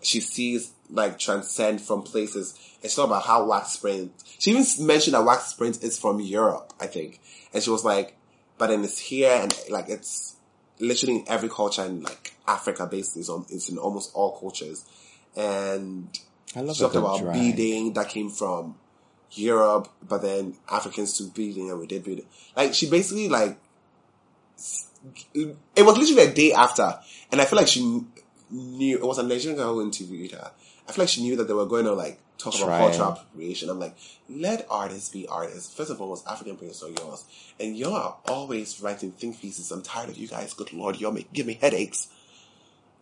she 0.00 0.20
sees 0.20 0.72
like 0.88 1.18
transcend 1.18 1.82
from 1.82 2.02
places. 2.02 2.58
It's 2.82 2.96
not 2.96 3.04
about 3.04 3.24
how 3.24 3.44
wax 3.46 3.76
print. 3.76 4.12
She 4.38 4.52
even 4.52 4.64
mentioned 4.86 5.12
that 5.14 5.24
wax 5.24 5.52
print 5.52 5.82
is 5.82 5.98
from 5.98 6.20
Europe, 6.20 6.72
I 6.80 6.86
think. 6.86 7.20
And 7.52 7.62
she 7.62 7.68
was 7.68 7.84
like, 7.84 8.16
but 8.58 8.68
then 8.68 8.84
it's 8.84 8.98
here 8.98 9.30
and 9.32 9.54
like 9.70 9.88
it's 9.88 10.36
literally 10.78 11.16
in 11.16 11.24
every 11.28 11.48
culture 11.48 11.84
in 11.84 12.02
like 12.02 12.34
Africa 12.46 12.86
basically. 12.86 13.22
is 13.22 13.28
on, 13.28 13.46
it's 13.50 13.68
in 13.68 13.78
almost 13.78 14.12
all 14.14 14.38
cultures. 14.38 14.84
And 15.36 16.08
I 16.54 16.60
love 16.60 16.76
she 16.76 16.82
talked 16.82 16.96
about 16.96 17.20
drag. 17.20 17.34
beading 17.34 17.92
that 17.94 18.08
came 18.08 18.30
from 18.30 18.76
Europe, 19.32 19.88
but 20.06 20.22
then 20.22 20.56
Africans 20.70 21.18
do 21.18 21.28
beading 21.30 21.70
and 21.70 21.80
we 21.80 21.86
did 21.86 22.04
beading. 22.04 22.26
Like 22.56 22.74
she 22.74 22.88
basically 22.88 23.28
like 23.28 23.58
it 25.34 25.82
was 25.82 25.98
literally 25.98 26.22
a 26.30 26.32
day 26.32 26.52
after, 26.52 26.98
and 27.30 27.40
I 27.40 27.44
feel 27.44 27.58
like 27.58 27.68
she 27.68 28.04
knew 28.50 28.96
it 28.96 29.04
was 29.04 29.18
a 29.18 29.22
Nigerian 29.22 29.56
girl 29.56 29.74
who 29.74 29.82
interviewed 29.82 30.32
her. 30.32 30.50
I 30.88 30.92
feel 30.92 31.02
like 31.02 31.08
she 31.08 31.22
knew 31.22 31.36
that 31.36 31.48
they 31.48 31.54
were 31.54 31.66
going 31.66 31.84
to 31.84 31.92
like 31.92 32.20
talk 32.38 32.54
about 32.56 32.78
cultural 32.78 33.12
appropriation. 33.12 33.70
I'm 33.70 33.78
like, 33.78 33.96
let 34.28 34.66
artists 34.70 35.08
be 35.10 35.26
artists. 35.26 35.74
First 35.74 35.90
of 35.90 36.00
all, 36.00 36.10
was 36.10 36.26
African 36.26 36.56
prints 36.56 36.82
are 36.82 36.90
yours, 36.90 37.24
and 37.58 37.76
y'all 37.76 37.94
are 37.94 38.16
always 38.26 38.80
writing 38.80 39.12
think 39.12 39.40
pieces. 39.40 39.70
I'm 39.70 39.82
tired 39.82 40.10
of 40.10 40.16
you 40.16 40.28
guys. 40.28 40.54
Good 40.54 40.72
lord, 40.72 41.00
y'all 41.00 41.12
make 41.12 41.32
give 41.32 41.46
me 41.46 41.58
headaches. 41.60 42.08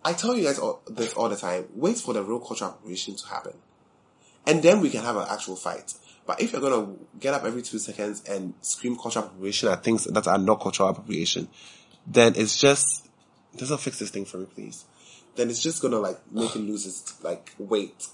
I 0.05 0.13
tell 0.15 0.37
you 0.37 0.45
guys 0.45 0.59
all, 0.59 0.83
this 0.89 1.15
all 1.15 1.29
the 1.29 1.37
time. 1.37 1.67
Wait 1.75 1.97
for 1.99 2.13
the 2.13 2.23
real 2.23 2.41
cultural 2.41 2.71
appropriation 2.71 3.15
to 3.17 3.27
happen. 3.27 3.55
And 4.47 4.63
then 4.63 4.81
we 4.81 4.91
can 4.91 5.03
have 5.03 5.17
an 5.17 5.27
actual 5.31 5.57
fight. 5.57 5.95
But 6.27 6.41
if 6.41 6.53
you're 6.53 6.61
gonna 6.61 6.95
get 7.21 7.35
up 7.35 7.45
every 7.45 7.63
two 7.63 7.79
seconds 7.79 8.23
and 8.29 8.55
scream 8.61 8.97
cultural 8.97 9.27
appropriation 9.27 9.69
at 9.69 9.85
things 9.85 10.05
that 10.05 10.27
are 10.27 10.39
not 10.39 10.61
cultural 10.61 10.89
appropriation, 10.89 11.49
then 12.07 12.35
it's 12.37 12.59
just, 12.59 13.09
doesn't 13.57 13.79
fix 13.79 13.99
this 13.99 14.11
thing 14.11 14.25
for 14.25 14.39
me, 14.39 14.47
please. 14.47 14.85
Then 15.37 15.51
it's 15.51 15.63
just 15.63 15.83
gonna 15.83 15.99
like 15.99 16.19
make 16.33 16.55
it 16.55 16.61
lose 16.61 16.87
its 16.87 17.23
like 17.23 17.53
weight. 17.59 18.07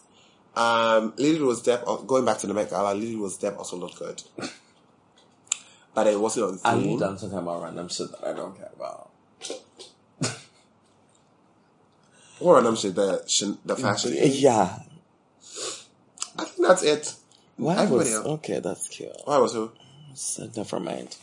Um, 0.57 1.13
Lily 1.17 1.41
Rose 1.41 1.63
Depp, 1.63 2.07
going 2.07 2.25
back 2.25 2.39
to 2.39 2.47
the 2.47 2.55
Met 2.55 2.71
Gala, 2.71 2.95
Lily 2.95 3.17
Rose 3.17 3.39
Depp 3.39 3.57
also 3.59 3.77
looked 3.77 3.99
good. 3.99 4.23
But 5.95 6.07
it 6.07 6.21
wasn't 6.21 6.63
on 6.65 6.81
theme. 6.81 6.99
done 7.01 7.17
talking 7.17 7.39
about 7.39 7.61
random 7.61 7.89
shit 7.89 8.09
that 8.13 8.25
I 8.29 8.33
don't 8.33 8.57
care 8.57 8.71
about? 8.77 9.11
Or 12.41 12.55
random 12.55 12.77
shit, 12.77 12.95
the, 12.95 13.59
the 13.65 13.75
fashion. 13.75 14.13
Yeah. 14.15 14.79
I 16.39 16.45
think 16.45 16.69
that's 16.69 16.85
it. 16.85 17.15
Why 17.57 17.73
Everybody 17.73 18.11
was 18.11 18.15
else. 18.15 18.27
okay? 18.27 18.61
That's 18.61 18.89
cute. 18.89 19.11
Why 19.25 19.39
was 19.39 19.55
who? 19.55 19.73
So, 20.15 20.49
never 20.57 20.79
mind. 20.79 21.17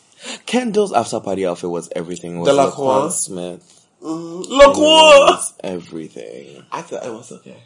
Kendall's 0.45 0.91
after 0.91 1.21
party 1.21 1.45
outfit 1.45 1.69
was 1.69 1.89
everything. 1.95 2.39
Was 2.39 2.49
Delacroix? 2.49 3.07
Laquan 3.07 3.11
Smith. 3.11 3.87
Mm, 4.01 4.49
was 4.49 5.53
everything. 5.63 6.63
I 6.71 6.81
thought 6.81 7.05
it 7.05 7.13
was 7.13 7.31
okay. 7.31 7.63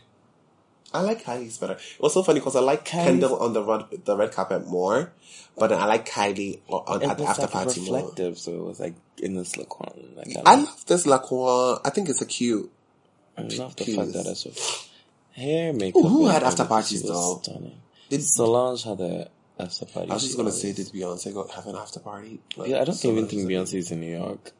I 0.93 1.01
like 1.01 1.23
Kylie's 1.23 1.57
better. 1.57 1.73
It 1.73 1.99
was 2.01 2.13
so 2.13 2.23
funny 2.23 2.39
because 2.39 2.55
I 2.55 2.61
like 2.61 2.83
Kylie's- 2.85 3.05
Kendall 3.05 3.37
on 3.39 3.53
the 3.53 3.63
red, 3.63 3.83
the 4.05 4.15
red 4.17 4.31
carpet 4.31 4.67
more, 4.67 5.13
but 5.57 5.67
then 5.67 5.79
I 5.79 5.85
like 5.85 6.07
Kylie 6.09 6.59
on, 6.67 7.03
at 7.03 7.17
the 7.17 7.25
after 7.25 7.47
party 7.47 7.81
more. 7.81 8.11
so 8.35 8.51
it 8.53 8.63
was 8.63 8.79
like 8.79 8.95
in 9.21 9.35
this 9.35 9.53
Laquan. 9.53 10.15
Like, 10.17 10.35
I 10.45 10.53
I, 10.53 10.55
love 10.55 10.85
this 10.87 11.05
Lacroix. 11.05 11.77
I 11.85 11.89
think 11.91 12.09
it's 12.09 12.21
a 12.21 12.25
cute. 12.25 12.71
I 13.37 13.41
love 13.43 13.75
the 13.75 13.85
fact 13.85 14.13
that 14.13 14.25
it's 14.27 14.41
so 14.41 14.51
hair 15.33 15.73
makeup. 15.73 16.03
Ooh, 16.03 16.07
who 16.07 16.27
had 16.27 16.43
after 16.43 16.65
parties, 16.65 17.03
though? 17.03 17.39
Stunning. 17.41 17.79
Did, 18.09 18.23
Solange 18.23 18.83
had 18.83 18.99
a 19.01 19.29
after 19.59 19.85
party. 19.85 20.09
I 20.09 20.13
was 20.15 20.23
just 20.23 20.35
gonna 20.37 20.49
always- 20.49 20.61
say, 20.61 20.73
did 20.73 20.87
Beyonce 20.87 21.33
go 21.33 21.47
have 21.47 21.67
an 21.67 21.75
after 21.75 21.99
party? 21.99 22.39
Like, 22.57 22.69
Yeah, 22.69 22.81
I 22.81 22.85
don't 22.85 22.95
so 22.95 23.11
even 23.11 23.27
think 23.27 23.49
is 23.51 23.91
in 23.91 24.01
New 24.01 24.11
York. 24.17 24.53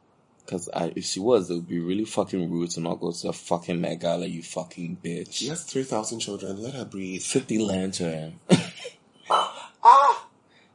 Cause 0.50 0.68
I, 0.74 0.92
if 0.96 1.06
she 1.06 1.20
was, 1.20 1.52
it 1.52 1.54
would 1.54 1.68
be 1.68 1.78
really 1.80 2.06
fucking 2.06 2.50
rude 2.52 2.72
to 2.72 2.80
not 2.80 3.00
go 3.00 3.12
to 3.12 3.28
the 3.28 3.34
fucking 3.34 3.80
Met 3.80 4.00
Gala, 4.00 4.26
you 4.26 4.42
fucking 4.42 4.98
bitch. 5.04 5.34
She 5.34 5.48
has 5.50 5.64
three 5.64 5.84
thousand 5.84 6.22
children. 6.22 6.60
Let 6.64 6.74
her 6.74 6.86
breathe. 6.86 7.22
City 7.22 7.60
Lantern. 7.60 8.40
Ah! 9.30 10.26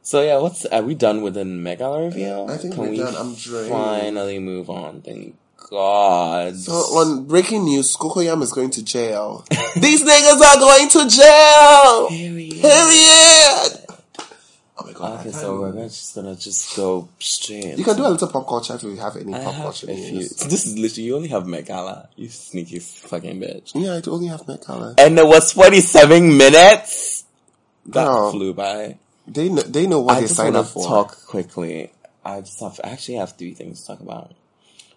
so 0.01 0.21
yeah, 0.23 0.37
what's 0.37 0.65
are 0.67 0.81
we 0.81 0.95
done 0.95 1.21
with 1.23 1.33
the 1.33 1.43
Met 1.43 1.79
Gala 1.79 2.05
review? 2.05 2.45
I 2.47 2.55
think 2.55 2.75
Can 2.75 2.83
we're 2.83 2.89
we 2.91 2.97
done. 2.99 3.15
I'm 3.17 3.35
drained. 3.35 3.69
finally 3.69 4.39
move 4.39 4.69
on? 4.69 5.01
Thank 5.01 5.35
God. 5.69 6.55
So 6.55 6.71
on 6.71 7.25
breaking 7.25 7.65
news, 7.65 7.97
Cocoyam 7.97 8.41
is 8.43 8.53
going 8.53 8.69
to 8.71 8.83
jail. 8.83 9.43
These 9.75 10.03
niggas 10.03 10.39
are 10.39 10.59
going 10.59 10.87
to 10.89 11.09
jail. 11.09 12.07
Period. 12.07 12.61
Period. 12.61 13.84
Oh 14.85 14.91
my 14.91 14.93
god. 14.93 15.19
Okay, 15.21 15.31
so 15.31 15.39
can't- 15.63 15.75
we're 15.75 15.83
just 15.87 16.15
gonna 16.15 16.35
just 16.35 16.75
go 16.75 17.09
straight. 17.19 17.77
You 17.77 17.83
can 17.83 17.95
do 17.97 18.05
a 18.05 18.09
little 18.09 18.27
pop 18.27 18.47
culture 18.47 18.75
if 18.75 18.83
you 18.83 18.95
have 18.97 19.15
any 19.17 19.33
I 19.33 19.43
pop 19.43 19.53
have 19.53 19.63
culture 19.63 19.89
a 19.89 19.95
few. 19.95 20.11
news. 20.13 20.29
This 20.37 20.65
is 20.67 20.77
literally 20.77 21.03
you 21.07 21.15
only 21.15 21.27
have 21.29 21.47
Met 21.47 21.65
Gala, 21.65 22.09
You 22.15 22.29
sneaky 22.29 22.79
fucking 22.79 23.39
bitch. 23.41 23.71
Yeah, 23.75 23.95
I 23.95 24.01
do 24.01 24.11
only 24.11 24.27
have 24.27 24.47
Met 24.47 24.65
Gala. 24.65 24.95
And 24.97 25.17
it 25.17 25.25
was 25.27 25.51
forty 25.53 25.81
seven 25.81 26.37
minutes. 26.37 27.23
That 27.87 28.05
Girl. 28.05 28.31
flew 28.31 28.53
by. 28.53 28.97
They 29.27 29.49
know, 29.49 29.61
they 29.63 29.87
know 29.87 30.01
what 30.01 30.17
I 30.17 30.21
they 30.21 30.25
just 30.27 30.35
signed 30.35 30.53
want 30.55 30.67
up 30.67 30.73
to 30.73 30.79
for. 30.79 30.87
talk 30.87 31.25
quickly. 31.25 31.91
I 32.23 32.41
just 32.41 32.59
have, 32.59 32.79
I 32.83 32.89
actually 32.89 33.15
have 33.15 33.33
three 33.37 33.53
things 33.53 33.81
to 33.81 33.87
talk 33.87 33.99
about. 33.99 34.33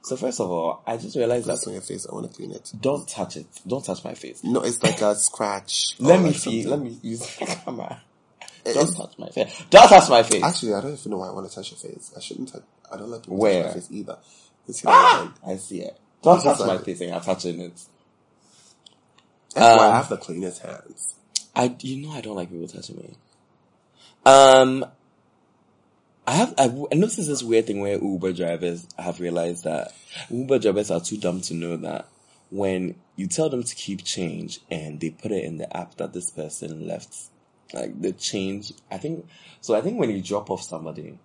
So 0.02 0.16
first 0.16 0.40
of 0.40 0.50
all, 0.50 0.82
I 0.86 0.96
just 0.96 1.14
realized 1.16 1.46
That's 1.46 1.60
that 1.64 1.68
on 1.68 1.72
your 1.74 1.82
face. 1.82 2.06
I 2.10 2.14
want 2.14 2.30
to 2.30 2.34
clean 2.34 2.52
it. 2.52 2.72
don't 2.80 3.06
touch 3.06 3.36
it. 3.36 3.46
Don't 3.66 3.84
touch 3.84 4.02
my 4.04 4.14
face. 4.14 4.42
No, 4.42 4.60
it's 4.62 4.82
like 4.82 5.00
a 5.02 5.14
scratch. 5.14 5.96
or 6.00 6.06
Let 6.06 6.16
oh, 6.16 6.22
me 6.22 6.26
like 6.28 6.36
see. 6.36 6.62
something. 6.62 6.70
Let 6.70 6.80
me 6.92 6.98
use 7.02 7.20
the 7.38 7.44
camera. 7.46 8.00
Don't 8.74 8.94
touch 8.96 9.18
my 9.18 9.28
face. 9.28 9.62
Don't 9.70 9.88
touch 9.88 10.08
my 10.10 10.22
face. 10.22 10.42
Actually, 10.42 10.74
I 10.74 10.80
don't 10.80 10.92
even 10.94 11.10
know 11.12 11.18
why 11.18 11.28
I 11.28 11.32
want 11.32 11.48
to 11.48 11.54
touch 11.54 11.70
your 11.70 11.78
face. 11.78 12.12
I 12.16 12.20
shouldn't 12.20 12.52
touch. 12.52 12.62
I 12.92 12.96
don't 12.96 13.10
like 13.10 13.22
people 13.22 13.38
touch 13.38 13.64
my 13.66 13.72
face 13.72 13.88
either. 13.90 14.18
See 14.70 14.82
that? 14.86 15.32
I 15.46 15.56
see 15.56 15.80
it. 15.82 15.98
Don't 16.22 16.34
It's 16.36 16.44
touch 16.44 16.58
my 16.60 16.66
like- 16.66 16.84
face 16.84 17.00
and 17.00 17.10
you're 17.10 17.20
touching 17.20 17.60
it. 17.60 17.80
That's 19.54 19.78
why 19.78 19.86
Um, 19.86 19.92
I 19.92 19.96
have 19.96 20.08
the 20.08 20.16
cleanest 20.18 20.62
hands. 20.62 21.14
I, 21.56 21.74
you 21.80 22.06
know, 22.06 22.12
I 22.12 22.20
don't 22.20 22.36
like 22.36 22.50
people 22.50 22.68
touching 22.68 22.96
me. 22.96 23.16
Um, 24.26 24.84
I 26.26 26.32
have, 26.32 26.54
I've 26.58 26.76
I 26.92 26.94
noticed 26.96 27.16
this 27.26 27.42
weird 27.42 27.66
thing 27.66 27.80
where 27.80 27.98
Uber 27.98 28.32
drivers 28.34 28.86
have 28.98 29.18
realized 29.20 29.64
that 29.64 29.92
Uber 30.30 30.58
drivers 30.58 30.90
are 30.90 31.00
too 31.00 31.16
dumb 31.16 31.40
to 31.42 31.54
know 31.54 31.76
that 31.78 32.06
when 32.50 32.94
you 33.16 33.26
tell 33.26 33.48
them 33.48 33.62
to 33.62 33.74
keep 33.74 34.04
change 34.04 34.60
and 34.70 35.00
they 35.00 35.10
put 35.10 35.32
it 35.32 35.44
in 35.44 35.56
the 35.56 35.74
app 35.76 35.94
that 35.96 36.12
this 36.12 36.30
person 36.30 36.86
left, 36.86 37.16
like 37.72 38.00
the 38.00 38.12
change, 38.12 38.72
I 38.90 38.98
think, 38.98 39.26
so 39.60 39.74
I 39.74 39.80
think 39.80 39.98
when 39.98 40.10
you 40.10 40.22
drop 40.22 40.50
off 40.50 40.62
somebody 40.62 41.18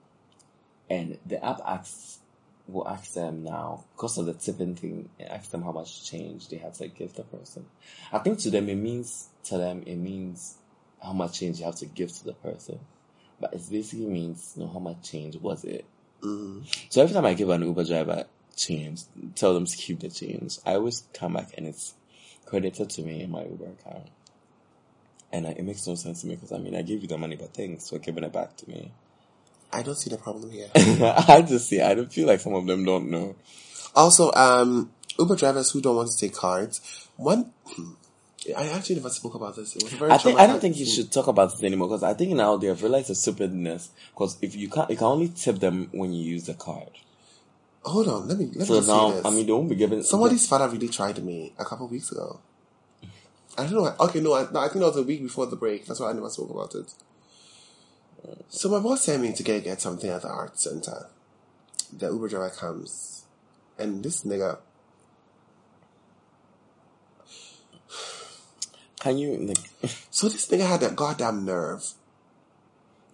and 0.89 1.17
the 1.25 1.43
app 1.43 1.61
asks, 1.65 2.19
will 2.67 2.87
ask 2.87 3.13
them 3.13 3.43
now, 3.43 3.83
because 3.95 4.17
of 4.17 4.25
the 4.25 4.33
tipping 4.33 4.75
thing, 4.75 5.09
it 5.19 5.27
asks 5.29 5.49
them 5.49 5.63
how 5.63 5.71
much 5.71 6.09
change 6.09 6.47
they 6.47 6.57
have 6.57 6.73
to 6.73 6.87
give 6.87 7.13
the 7.13 7.23
person. 7.23 7.65
I 8.11 8.19
think 8.19 8.39
to 8.39 8.49
them 8.49 8.69
it 8.69 8.75
means, 8.75 9.29
to 9.45 9.57
them 9.57 9.83
it 9.85 9.95
means 9.95 10.57
how 11.01 11.13
much 11.13 11.39
change 11.39 11.59
you 11.59 11.65
have 11.65 11.75
to 11.77 11.85
give 11.85 12.11
to 12.13 12.23
the 12.23 12.33
person. 12.33 12.79
But 13.39 13.53
it 13.53 13.61
basically 13.69 14.05
means, 14.05 14.53
you 14.55 14.63
know, 14.63 14.71
how 14.71 14.79
much 14.79 15.01
change 15.03 15.35
was 15.37 15.65
it? 15.65 15.85
Mm. 16.21 16.65
So 16.89 17.01
every 17.01 17.13
time 17.13 17.25
I 17.25 17.33
give 17.33 17.49
an 17.49 17.63
Uber 17.63 17.83
driver 17.83 18.25
change, 18.55 19.01
tell 19.35 19.53
them 19.53 19.65
to 19.65 19.75
keep 19.75 19.99
the 19.99 20.09
change, 20.09 20.59
I 20.65 20.75
always 20.75 21.03
come 21.13 21.33
back 21.33 21.49
and 21.57 21.67
it's 21.67 21.95
credited 22.45 22.89
to 22.91 23.01
me 23.01 23.23
in 23.23 23.31
my 23.31 23.43
Uber 23.43 23.71
account. 23.79 24.07
And 25.33 25.47
I, 25.47 25.49
it 25.51 25.63
makes 25.65 25.85
no 25.87 25.95
sense 25.95 26.21
to 26.21 26.27
me 26.27 26.35
because 26.35 26.51
I 26.53 26.59
mean, 26.59 26.75
I 26.75 26.83
gave 26.83 27.01
you 27.01 27.07
the 27.07 27.17
money, 27.17 27.35
but 27.35 27.53
thanks 27.53 27.89
for 27.89 27.97
giving 27.99 28.23
it 28.23 28.31
back 28.31 28.55
to 28.57 28.69
me. 28.69 28.91
I 29.73 29.81
don't 29.81 29.95
see 29.95 30.11
the 30.11 30.17
problem 30.17 30.51
here. 30.51 30.69
I 30.75 31.43
just 31.45 31.67
see, 31.67 31.81
I 31.81 31.95
don't 31.95 32.13
feel 32.13 32.27
like 32.27 32.39
some 32.39 32.53
of 32.53 32.67
them 32.67 32.85
don't 32.85 33.09
know. 33.09 33.35
also, 33.95 34.31
um, 34.33 34.91
Uber 35.17 35.35
drivers 35.35 35.71
who 35.71 35.81
don't 35.81 35.95
want 35.95 36.11
to 36.11 36.17
take 36.17 36.35
cards. 36.35 37.07
One, 37.17 37.51
I 38.55 38.67
actually 38.69 38.97
never 38.97 39.09
spoke 39.09 39.33
about 39.35 39.55
this. 39.55 39.75
It 39.75 39.83
was 39.83 39.93
very 39.93 40.11
I 40.11 40.17
think 40.17 40.39
I 40.39 40.45
don't 40.45 40.59
think 40.59 40.77
you 40.77 40.85
should 40.85 41.11
talk 41.11 41.27
about 41.27 41.51
this 41.51 41.63
anymore 41.63 41.87
because 41.87 42.03
I 42.03 42.13
think 42.13 42.33
now 42.33 42.57
they 42.57 42.67
have 42.67 42.81
realized 42.83 43.07
the 43.07 43.15
stupidness. 43.15 43.89
Because 44.13 44.37
if 44.41 44.55
you 44.55 44.69
can't, 44.69 44.89
you 44.91 44.97
can 44.97 45.07
only 45.07 45.29
tip 45.29 45.59
them 45.59 45.89
when 45.93 46.13
you 46.13 46.23
use 46.23 46.45
the 46.45 46.53
card. 46.53 46.89
Hold 47.83 48.07
on, 48.07 48.27
let 48.27 48.37
me 48.37 48.51
let 48.53 48.67
So 48.67 48.75
me 48.75 48.81
see 48.81 48.87
now, 48.87 49.11
this. 49.11 49.25
I 49.25 49.29
mean, 49.31 49.45
they 49.47 49.51
won't 49.53 49.69
be 49.69 49.75
given. 49.75 50.03
Somebody's 50.03 50.47
father 50.47 50.69
really 50.69 50.89
tried 50.89 51.23
me 51.23 51.53
a 51.57 51.65
couple 51.65 51.85
of 51.85 51.91
weeks 51.91 52.11
ago. 52.11 52.39
I 53.57 53.63
don't 53.63 53.73
know. 53.73 53.95
Okay, 53.99 54.19
no, 54.19 54.33
I, 54.33 54.51
no, 54.51 54.59
I 54.59 54.67
think 54.67 54.79
that 54.79 54.87
was 54.87 54.97
a 54.97 55.03
week 55.03 55.21
before 55.21 55.45
the 55.45 55.55
break. 55.55 55.85
That's 55.85 55.99
why 55.99 56.09
I 56.09 56.13
never 56.13 56.29
spoke 56.29 56.49
about 56.49 56.75
it. 56.75 56.91
So 58.49 58.69
my 58.69 58.79
boss 58.79 59.03
sent 59.03 59.21
me 59.21 59.33
to 59.33 59.43
get 59.43 59.63
get 59.63 59.81
something 59.81 60.09
at 60.09 60.21
the 60.21 60.29
art 60.29 60.59
center. 60.59 61.07
The 61.91 62.07
Uber 62.07 62.29
driver 62.29 62.49
comes, 62.49 63.25
and 63.77 64.03
this 64.03 64.23
nigga, 64.23 64.57
Can 69.03 69.17
you 69.17 69.35
like? 69.35 69.57
so 70.11 70.29
this 70.29 70.47
nigga 70.47 70.65
had 70.65 70.81
a 70.81 70.89
goddamn 70.89 71.43
nerve 71.43 71.83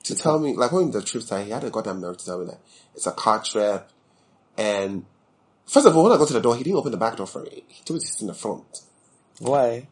to 0.04 0.16
tell 0.16 0.38
me, 0.38 0.56
like 0.56 0.72
when 0.72 0.92
the 0.92 1.02
trip 1.02 1.24
started, 1.24 1.46
he 1.46 1.52
had 1.52 1.64
a 1.64 1.72
goddamn 1.72 2.00
nerve 2.00 2.18
to 2.18 2.26
tell 2.26 2.40
me 2.40 2.46
that 2.46 2.60
it's 2.94 3.08
a 3.08 3.12
car 3.12 3.44
trip, 3.44 3.90
and 4.56 5.06
first 5.66 5.88
of 5.88 5.98
all, 5.98 6.04
when 6.04 6.12
I 6.14 6.18
got 6.18 6.28
to 6.28 6.34
the 6.34 6.42
door, 6.42 6.56
he 6.56 6.64
didn't 6.64 6.78
open 6.78 6.92
the 6.92 6.98
back 6.98 7.18
door 7.18 7.26
for 7.26 7.42
me. 7.42 7.64
He 7.68 7.84
told 7.84 8.00
me 8.00 8.02
to 8.02 8.08
sit 8.08 8.22
in 8.22 8.28
the 8.28 8.36
front. 8.36 8.82
Why? 9.40 9.88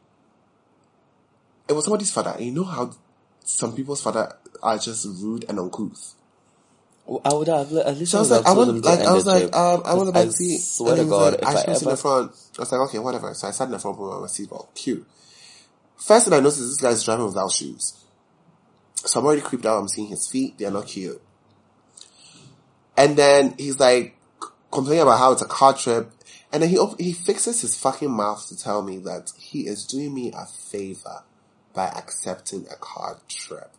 It 1.68 1.74
was 1.74 1.86
somebody's 1.86 2.12
father. 2.12 2.32
And 2.32 2.46
you 2.46 2.52
know 2.52 2.64
how 2.64 2.92
some 3.44 3.76
people's 3.76 4.02
father 4.02 4.34
are 4.62 4.78
just 4.78 5.06
rude 5.06 5.46
and 5.50 5.60
uncouth. 5.60 6.16
I 7.24 7.34
would 7.34 7.48
have 7.48 7.72
at 7.72 7.98
least 7.98 8.12
So 8.12 8.18
I 8.18 8.22
was 8.22 8.32
like, 8.32 8.46
I 8.46 8.52
want, 8.52 8.84
like, 8.84 9.00
I 9.00 9.14
was 9.14 9.26
like, 9.26 9.56
um, 9.56 9.82
I 9.86 9.94
want 9.94 10.10
to 10.10 10.14
back 10.14 10.30
seat. 10.32 10.60
swear 10.60 10.98
to 10.98 11.06
God, 11.06 11.34
like, 11.34 11.42
if 11.42 11.48
I 11.48 11.52
I 11.52 11.74
sit 11.74 11.84
in 11.84 11.90
the 11.90 11.98
front. 11.98 12.32
I 12.58 12.62
was 12.62 12.72
like, 12.72 12.82
okay, 12.82 13.00
whatever. 13.00 13.34
So 13.34 13.48
I 13.48 13.52
sat 13.52 13.66
in 13.66 13.72
the 13.72 13.80
front 13.80 13.98
with 13.98 14.10
my 14.10 14.28
seatbelt. 14.28 14.76
Cute. 14.76 15.08
First 15.96 16.26
thing 16.26 16.34
I 16.34 16.40
noticed 16.42 16.60
is 16.60 16.72
this 16.72 16.82
guy's 16.82 17.04
driving 17.06 17.26
without 17.26 17.52
shoes. 17.52 18.04
So 18.96 19.20
I'm 19.20 19.26
already 19.26 19.42
creeped 19.42 19.66
out. 19.66 19.80
I'm 19.80 19.88
seeing 19.88 20.10
his 20.10 20.28
feet. 20.30 20.58
They're 20.58 20.70
not 20.70 20.88
cute. 20.88 21.22
And 22.98 23.16
then 23.16 23.56
he's 23.58 23.80
like 23.80 24.18
complaining 24.70 25.04
about 25.04 25.20
how 25.20 25.32
it's 25.32 25.42
a 25.42 25.48
car 25.48 25.74
trip. 25.74 26.12
And 26.52 26.62
then 26.62 26.70
he 26.70 26.78
op- 26.78 27.00
he 27.00 27.14
fixes 27.14 27.62
his 27.62 27.78
fucking 27.78 28.12
mouth 28.12 28.46
to 28.50 28.58
tell 28.58 28.82
me 28.82 28.98
that 29.00 29.32
he 29.38 29.68
is 29.68 29.86
doing 29.86 30.14
me 30.14 30.34
a 30.36 30.46
favor 30.46 31.24
by 31.78 31.86
accepting 31.90 32.66
a 32.72 32.76
car 32.76 33.20
trip. 33.28 33.70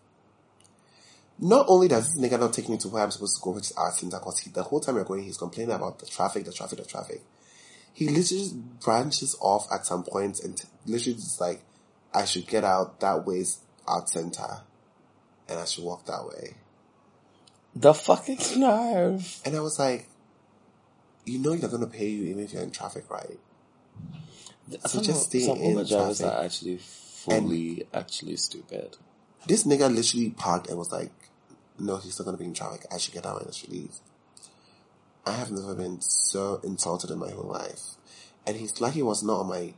Not 1.41 1.67
only 1.69 1.89
does 1.89 2.15
this 2.15 2.23
nigga 2.23 2.39
not 2.39 2.53
take 2.53 2.69
me 2.69 2.79
to 2.79 2.89
where 2.89 3.03
I'm 3.03 3.11
supposed 3.11 3.37
to 3.39 3.43
go, 3.43 3.51
which 3.51 3.71
is 3.71 3.73
our 3.73 3.91
center, 3.91 4.19
because 4.19 4.41
the 4.45 4.63
whole 4.63 4.79
time 4.79 4.95
we're 4.95 5.03
going, 5.03 5.25
he's 5.25 5.37
complaining 5.37 5.75
about 5.75 5.99
the 5.99 6.07
traffic, 6.07 6.45
the 6.45 6.53
traffic, 6.53 6.79
the 6.79 6.85
traffic. 6.85 7.23
He 7.93 8.07
literally 8.07 8.23
just 8.45 8.81
branches 8.81 9.37
off 9.41 9.67
at 9.73 9.85
some 9.85 10.05
point 10.05 10.39
and 10.39 10.57
t- 10.57 10.69
literally 10.87 11.17
just 11.17 11.41
like, 11.41 11.65
I 12.15 12.25
should 12.25 12.47
get 12.47 12.63
out 12.63 13.01
that 13.01 13.27
way's 13.27 13.59
art 13.85 14.09
center, 14.09 14.61
and 15.49 15.59
I 15.59 15.65
should 15.65 15.83
walk 15.83 16.07
that 16.07 16.25
way. 16.25 16.55
The 17.75 17.95
fucking 17.95 18.61
nerve. 18.61 19.41
And 19.45 19.57
I 19.57 19.61
was 19.61 19.81
like, 19.81 20.07
you 21.25 21.41
know 21.41 21.57
they're 21.57 21.69
gonna 21.69 21.89
pay 21.89 22.09
you 22.09 22.29
even 22.29 22.45
if 22.45 22.53
you're 22.53 22.63
in 22.63 22.71
traffic, 22.71 23.11
right? 23.11 23.41
So 24.87 25.03
just 25.03 25.31
stay 25.31 25.41
some 25.41 25.59
in 25.59 25.71
Uber 25.71 25.85
drivers 25.85 26.19
traffic. 26.19 26.39
are 26.39 26.45
actually 26.45 26.79
fully 27.29 27.87
actually 27.93 28.37
stupid. 28.37 28.97
This 29.47 29.65
nigga 29.65 29.93
literally 29.95 30.31
parked 30.31 30.69
and 30.69 30.79
was 30.79 30.93
like, 30.93 31.13
no, 31.79 31.97
he's 31.97 32.15
still 32.15 32.25
gonna 32.25 32.37
be 32.37 32.45
in 32.45 32.55
traffic. 32.55 32.87
I 32.93 32.99
should 32.99 33.15
get 33.15 33.27
out 33.27 33.41
and 33.41 33.49
I 33.49 33.53
should 33.53 33.71
leave. 33.71 33.95
I 35.27 35.33
have 35.33 35.51
never 35.51 35.75
been 35.75 36.01
so 36.01 36.61
insulted 36.65 37.11
in 37.11 37.19
my 37.19 37.31
whole 37.31 37.51
life. 37.51 37.97
And 38.47 38.57
he's 38.57 38.81
lucky 38.81 39.01
it 39.01 39.05
was 39.05 39.23
not 39.23 39.41
on 39.41 39.49
my 39.49 39.75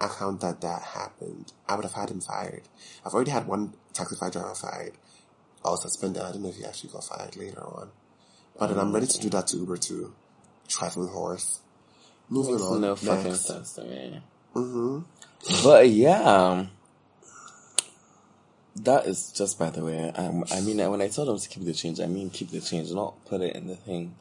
account 0.00 0.40
that 0.40 0.60
that 0.60 0.82
happened. 0.82 1.52
I 1.68 1.74
would 1.74 1.84
have 1.84 1.94
had 1.94 2.10
him 2.10 2.20
fired. 2.20 2.68
I've 3.04 3.14
already 3.14 3.30
had 3.30 3.46
one 3.46 3.74
Taxify 3.94 4.30
driver 4.30 4.54
fired. 4.54 4.92
I 5.64 5.70
was 5.70 5.82
suspended. 5.82 6.22
I 6.22 6.32
don't 6.32 6.42
know 6.42 6.50
if 6.50 6.56
he 6.56 6.64
actually 6.64 6.90
got 6.90 7.04
fired 7.04 7.36
later 7.36 7.62
on. 7.64 7.90
But 8.58 8.68
then 8.68 8.78
I'm 8.78 8.92
ready 8.92 9.06
to 9.06 9.18
do 9.18 9.28
mm. 9.28 9.32
that 9.32 9.46
to 9.48 9.56
Uber 9.56 9.78
too. 9.78 10.14
Trifling 10.68 11.08
horse. 11.08 11.60
Moving 12.28 12.54
Makes 12.54 12.64
on. 12.64 12.80
no 12.80 12.96
fucking 12.96 13.24
Next. 13.24 13.46
sense 13.46 13.72
to 13.74 13.84
me. 13.84 14.20
Mm-hmm. 14.54 15.00
But 15.62 15.88
yeah, 15.90 16.22
um, 16.22 16.70
that 18.76 19.06
is 19.06 19.32
just 19.32 19.58
by 19.58 19.70
the 19.70 19.84
way. 19.84 20.10
Um, 20.14 20.44
I 20.52 20.60
mean, 20.60 20.78
when 20.90 21.02
I 21.02 21.08
told 21.08 21.28
them 21.28 21.38
to 21.38 21.48
keep 21.48 21.64
the 21.64 21.72
change, 21.72 22.00
I 22.00 22.06
mean 22.06 22.30
keep 22.30 22.50
the 22.50 22.60
change, 22.60 22.92
not 22.92 23.24
put 23.26 23.40
it 23.40 23.56
in 23.56 23.66
the 23.66 23.76
thing. 23.76 24.14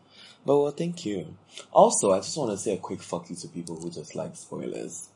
But 0.46 0.60
well, 0.60 0.72
thank 0.72 1.06
you. 1.06 1.38
Also, 1.72 2.12
I 2.12 2.18
just 2.18 2.38
want 2.38 2.52
to 2.52 2.58
say 2.58 2.74
a 2.74 2.78
quick 2.78 3.02
fuck 3.02 3.30
you 3.30 3.36
to 3.38 3.48
people 3.48 3.78
who 3.78 3.90
just 3.90 4.16
like 4.16 4.36
spoilers. 4.36 5.08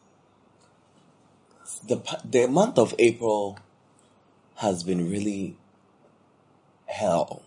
The 1.86 2.02
the 2.24 2.48
month 2.48 2.78
of 2.78 2.96
April 2.98 3.60
has 4.56 4.84
been 4.84 5.10
really 5.10 5.58
hell. 6.86 7.44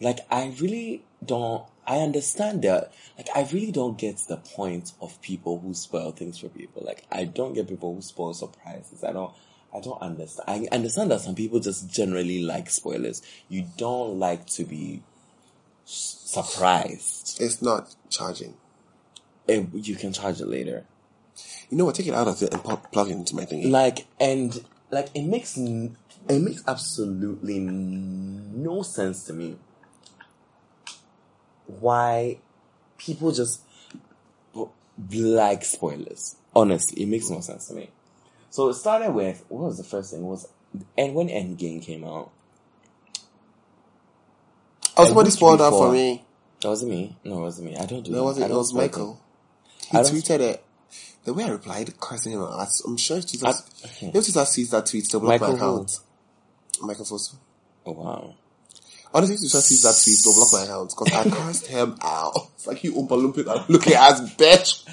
Like 0.00 0.20
I 0.30 0.54
really 0.60 1.02
don't. 1.24 1.64
I 1.88 1.98
understand 2.00 2.62
that. 2.62 2.92
Like 3.16 3.28
I 3.34 3.48
really 3.52 3.72
don't 3.72 3.96
get 3.98 4.18
the 4.28 4.36
point 4.36 4.92
of 5.00 5.20
people 5.22 5.58
who 5.58 5.72
spoil 5.74 6.12
things 6.12 6.38
for 6.38 6.48
people. 6.48 6.82
Like 6.84 7.04
I 7.10 7.24
don't 7.24 7.54
get 7.54 7.66
people 7.68 7.94
who 7.94 8.02
spoil 8.02 8.34
surprises. 8.34 9.02
I 9.02 9.12
don't. 9.12 9.32
I 9.74 9.80
don't 9.80 10.00
understand. 10.00 10.48
I 10.48 10.74
understand 10.74 11.10
that 11.10 11.20
some 11.20 11.34
people 11.34 11.60
just 11.60 11.90
generally 11.90 12.42
like 12.42 12.70
spoilers. 12.70 13.22
You 13.48 13.66
don't 13.76 14.18
like 14.18 14.46
to 14.56 14.64
be 14.64 15.02
surprised. 15.84 17.38
It's 17.40 17.60
not 17.62 17.94
charging. 18.10 18.54
Eh, 19.48 19.64
You 19.74 19.96
can 19.96 20.12
charge 20.12 20.40
it 20.40 20.48
later. 20.48 20.84
You 21.70 21.76
know 21.78 21.84
what? 21.84 21.94
Take 21.94 22.06
it 22.06 22.14
out 22.14 22.28
of 22.28 22.42
it 22.42 22.52
and 22.52 22.62
pl- 22.62 22.82
plug 22.92 23.08
it 23.10 23.12
into 23.12 23.34
my 23.36 23.44
thing. 23.44 23.70
like 23.70 24.06
and 24.20 24.64
like 24.90 25.08
it 25.14 25.22
makes 25.22 25.56
n- 25.58 25.96
it 26.28 26.40
makes 26.40 26.62
absolutely 26.66 27.58
no 27.60 28.82
sense 28.82 29.24
to 29.26 29.32
me 29.32 29.56
why 31.68 32.38
people 32.98 33.30
just 33.32 33.60
like 35.12 35.64
spoilers 35.64 36.34
honestly 36.56 37.02
it 37.02 37.06
makes 37.06 37.30
no 37.30 37.40
sense 37.40 37.68
to 37.68 37.74
me 37.74 37.88
so 38.50 38.68
it 38.68 38.74
started 38.74 39.12
with 39.12 39.44
what 39.48 39.64
was 39.66 39.76
the 39.78 39.84
first 39.84 40.10
thing 40.10 40.20
It 40.20 40.24
was 40.26 40.48
and 40.96 41.14
when 41.14 41.28
endgame 41.28 41.80
came 41.82 42.04
out 42.04 42.30
oh, 44.96 45.04
somebody 45.06 45.30
spoiled 45.30 45.60
that 45.60 45.70
for 45.70 45.92
me. 45.92 46.24
that 46.60 46.68
wasn't 46.68 46.90
me 46.90 47.16
no 47.24 47.38
it 47.38 47.40
wasn't 47.42 47.70
me 47.70 47.76
i 47.76 47.86
don't 47.86 48.02
do 48.02 48.10
No, 48.10 48.18
that. 48.18 48.24
wasn't. 48.24 48.50
It 48.50 48.54
was 48.54 48.74
Michael. 48.74 49.20
He 49.90 49.96
I 49.98 50.02
don't- 50.02 50.12
tweeted 50.12 50.40
it. 50.40 50.64
The 51.24 51.34
way 51.34 51.44
I 51.44 51.48
replied, 51.50 51.98
cursing 52.00 52.32
him 52.32 52.40
out, 52.40 52.68
I'm 52.86 52.96
sure 52.96 53.20
Jesus. 53.20 53.44
I- 53.44 54.06
if 54.06 54.12
Jesus 54.26 54.48
sees 54.50 54.70
that 54.70 54.86
tweet, 54.86 55.08
they'll 55.10 55.20
block 55.20 55.40
Michael 55.40 55.56
my 55.56 55.64
who? 56.80 56.86
Michael 56.86 57.04
Fosu. 57.04 57.36
oh 57.86 57.92
wow 57.92 58.34
Honestly, 59.14 59.34
if 59.36 59.40
Jesus 59.42 59.64
sees 59.66 59.82
that 59.82 59.98
tweet, 60.02 60.18
they'll 60.24 60.34
block 60.34 60.52
my 60.52 60.62
account 60.64 60.94
because 60.96 61.12
I 61.26 61.30
cast 61.30 61.66
him 61.66 61.96
out. 62.02 62.32
It's 62.54 62.66
like 62.66 62.84
you 62.84 62.92
Oompa 62.92 63.08
Loompa 63.10 63.68
looking 63.68 63.94
ass 63.94 64.20
bitch. 64.34 64.84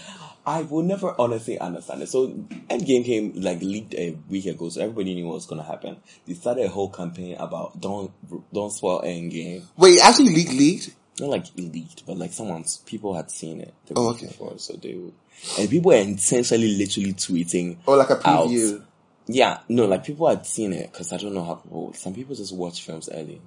I 0.48 0.62
will 0.62 0.84
never 0.84 1.16
honestly 1.20 1.58
understand 1.58 2.04
it. 2.04 2.08
So 2.10 2.28
Endgame 2.70 3.04
came 3.04 3.34
like 3.36 3.62
leaked 3.62 3.96
a 3.96 4.16
week 4.30 4.46
ago, 4.46 4.70
so 4.70 4.80
everybody 4.82 5.16
knew 5.16 5.26
what 5.26 5.34
was 5.36 5.48
gonna 5.48 5.64
happen. 5.64 5.98
They 6.28 6.36
started 6.36 6.66
a 6.66 6.70
whole 6.70 6.90
campaign 6.90 7.36
about 7.40 7.82
don't 7.82 8.12
don't 8.54 8.70
spoil 8.72 9.02
Endgame. 9.02 9.64
Wait, 9.76 10.00
actually 10.02 10.36
leaked, 10.36 10.54
leaked. 10.54 10.90
not 11.20 11.30
like 11.32 11.46
leaked, 11.58 12.06
but 12.06 12.18
like 12.18 12.32
someone's 12.32 12.78
people 12.78 13.16
had 13.16 13.32
seen 13.32 13.60
it 13.62 13.74
Oh, 13.96 14.10
okay. 14.12 14.28
before, 14.28 14.58
so 14.60 14.74
they 14.74 14.94
would, 14.94 15.14
and 15.60 15.68
people 15.70 15.90
were 15.90 15.98
intentionally, 15.98 16.78
literally 16.78 17.14
tweeting. 17.14 17.78
Oh, 17.88 17.96
like 17.96 18.12
a 18.12 18.28
out. 18.28 18.48
preview. 18.48 18.84
Yeah, 19.28 19.62
no, 19.68 19.86
like 19.88 20.06
people 20.06 20.30
had 20.30 20.46
seen 20.46 20.74
it 20.74 20.92
because 20.92 21.12
I 21.12 21.18
don't 21.18 21.34
know 21.34 21.44
how 21.44 21.56
people. 21.56 21.94
Some 21.96 22.14
people 22.14 22.36
just 22.36 22.54
watch 22.56 22.84
films 22.84 23.10
early. 23.12 23.42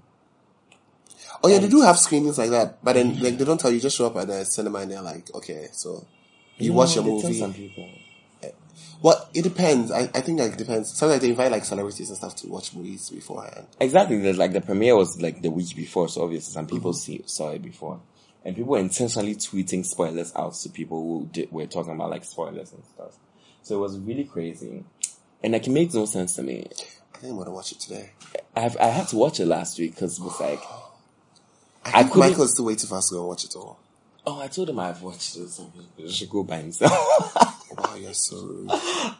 Oh 1.42 1.48
yeah, 1.48 1.58
they 1.58 1.68
do 1.68 1.80
have 1.82 1.98
screenings 1.98 2.38
like 2.38 2.50
that, 2.50 2.82
but 2.82 2.94
then 2.94 3.20
like 3.20 3.38
they 3.38 3.44
don't 3.44 3.60
tell 3.60 3.70
you. 3.70 3.80
Just 3.80 3.96
show 3.96 4.06
up 4.06 4.16
at 4.16 4.26
the 4.26 4.44
cinema 4.44 4.80
and 4.80 4.90
they're 4.90 5.02
like, 5.02 5.32
okay, 5.34 5.68
so 5.72 6.06
you 6.58 6.72
watch 6.72 6.96
your 6.96 7.04
movie. 7.04 7.52
People. 7.52 7.88
Eh, 8.42 8.50
well, 9.02 9.28
it 9.32 9.42
depends. 9.42 9.92
I, 9.92 10.02
I 10.14 10.20
think 10.20 10.40
like 10.40 10.52
it 10.52 10.58
depends. 10.58 10.92
Sometimes 10.92 11.22
they 11.22 11.30
invite 11.30 11.52
like 11.52 11.64
celebrities 11.64 12.08
and 12.08 12.18
stuff 12.18 12.34
to 12.36 12.48
watch 12.48 12.74
movies 12.74 13.10
beforehand. 13.10 13.66
Exactly. 13.80 14.18
There's 14.18 14.38
like 14.38 14.52
the 14.52 14.60
premiere 14.60 14.96
was 14.96 15.20
like 15.22 15.42
the 15.42 15.50
week 15.50 15.76
before, 15.76 16.08
so 16.08 16.24
obviously 16.24 16.52
some 16.52 16.66
people 16.66 16.92
mm-hmm. 16.92 16.98
see 16.98 17.22
saw 17.26 17.50
it 17.50 17.62
before, 17.62 18.00
and 18.44 18.56
people 18.56 18.72
were 18.72 18.78
intentionally 18.78 19.36
tweeting 19.36 19.84
spoilers 19.84 20.32
out 20.34 20.54
to 20.54 20.68
people 20.70 21.00
who 21.00 21.28
did, 21.32 21.52
were 21.52 21.66
talking 21.66 21.92
about 21.92 22.10
like 22.10 22.24
spoilers 22.24 22.72
and 22.72 22.84
stuff. 22.84 23.16
So 23.62 23.76
it 23.76 23.80
was 23.80 23.98
really 23.98 24.24
crazy, 24.24 24.84
and 25.42 25.52
like 25.52 25.66
it 25.66 25.70
made 25.70 25.94
no 25.94 26.06
sense 26.06 26.34
to 26.36 26.42
me. 26.42 26.66
I 27.14 27.18
think 27.18 27.32
I'm 27.32 27.38
gonna 27.38 27.52
watch 27.52 27.72
it 27.72 27.80
today. 27.80 28.10
I 28.56 28.60
have, 28.60 28.76
I 28.78 28.86
had 28.86 29.08
to 29.08 29.16
watch 29.16 29.38
it 29.40 29.46
last 29.46 29.78
week 29.78 29.94
because 29.94 30.18
it 30.18 30.24
was 30.24 30.40
like, 30.40 30.60
I 31.94 32.02
think 32.02 32.12
couldn't- 32.12 32.30
Michael's 32.30 32.52
still 32.52 32.64
waiting 32.66 32.88
for 32.88 32.96
us 32.96 33.08
to 33.08 33.14
go 33.16 33.26
watch 33.26 33.44
it 33.44 33.56
all. 33.56 33.78
oh, 34.26 34.40
I 34.40 34.48
told 34.48 34.68
him 34.70 34.78
I've 34.78 35.00
watched 35.02 35.36
it, 35.36 35.48
so 35.48 35.70
he 35.96 36.10
should 36.10 36.28
go 36.30 36.42
by 36.44 36.58
himself. 36.58 36.92
Wow, 37.76 37.94
you're 37.96 38.14
so 38.14 38.36
rude. 38.38 38.70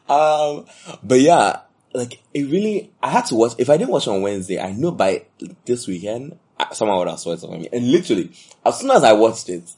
Um, 0.09 0.65
but 1.05 1.21
yeah, 1.21 1.61
like 1.93 2.21
it 2.35 2.45
really, 2.51 2.91
I 3.03 3.11
had 3.11 3.27
to 3.27 3.35
watch. 3.37 3.53
If 3.59 3.69
I 3.71 3.77
didn't 3.77 3.91
watch 3.91 4.09
on 4.09 4.23
Wednesday, 4.23 4.59
I 4.59 4.73
know 4.73 4.91
by 4.91 5.27
this 5.65 5.87
weekend 5.87 6.37
someone 6.73 6.99
would 6.99 7.09
have 7.09 7.21
spoiled 7.21 7.39
it 7.45 7.47
for 7.47 7.53
me. 7.57 7.69
And 7.73 7.93
literally, 7.93 8.33
as 8.65 8.81
soon 8.81 8.91
as 8.91 9.05
I 9.05 9.13
watched 9.13 9.49
it, 9.51 9.71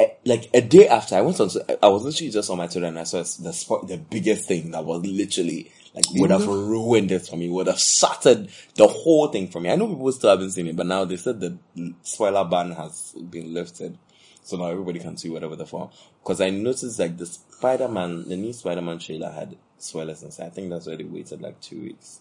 eh, 0.00 0.08
like 0.26 0.50
a 0.52 0.60
day 0.60 0.88
after, 0.88 1.14
I 1.14 1.20
went 1.22 1.40
on. 1.40 1.48
To, 1.50 1.78
I 1.82 1.88
was 1.88 2.02
literally 2.02 2.30
just 2.32 2.50
on 2.50 2.58
my 2.58 2.66
Twitter 2.66 2.86
and 2.86 2.98
I 2.98 3.04
saw 3.04 3.18
the 3.18 3.50
spo- 3.50 3.86
the 3.88 3.96
biggest 3.98 4.46
thing 4.46 4.72
that 4.72 4.84
was 4.84 5.06
literally 5.06 5.70
like 5.94 6.04
would 6.14 6.30
have 6.30 6.42
mm-hmm. 6.42 6.70
ruined 6.70 7.12
it 7.12 7.26
for 7.26 7.36
me. 7.36 7.50
Would 7.50 7.66
have 7.66 7.78
shattered 7.78 8.48
the 8.74 8.86
whole 8.86 9.28
thing 9.28 9.48
for 9.48 9.60
me. 9.60 9.70
I 9.70 9.76
know 9.76 9.88
people 9.88 10.10
still 10.12 10.30
haven't 10.30 10.52
seen 10.52 10.66
it, 10.68 10.76
but 10.76 10.86
now 10.86 11.04
they 11.04 11.16
said 11.16 11.40
the 11.40 11.58
spoiler 12.02 12.44
ban 12.44 12.72
has 12.72 13.12
been 13.12 13.52
lifted. 13.52 13.98
So 14.42 14.56
now 14.56 14.70
everybody 14.70 14.98
can 14.98 15.16
see 15.16 15.28
whatever 15.28 15.54
the 15.54 15.66
fuck. 15.66 15.92
Because 16.22 16.40
I 16.40 16.50
noticed 16.50 16.98
like 16.98 17.18
the 17.18 17.26
Spider 17.26 17.88
Man, 17.88 18.28
the 18.28 18.36
new 18.36 18.52
Spider 18.52 18.80
Man 18.80 18.98
trailer 18.98 19.30
had 19.30 19.56
spoilers 19.78 20.22
inside. 20.22 20.46
I 20.46 20.50
think 20.50 20.70
that's 20.70 20.86
why 20.86 20.96
they 20.96 21.04
waited 21.04 21.42
like 21.42 21.60
two 21.60 21.82
weeks. 21.82 22.20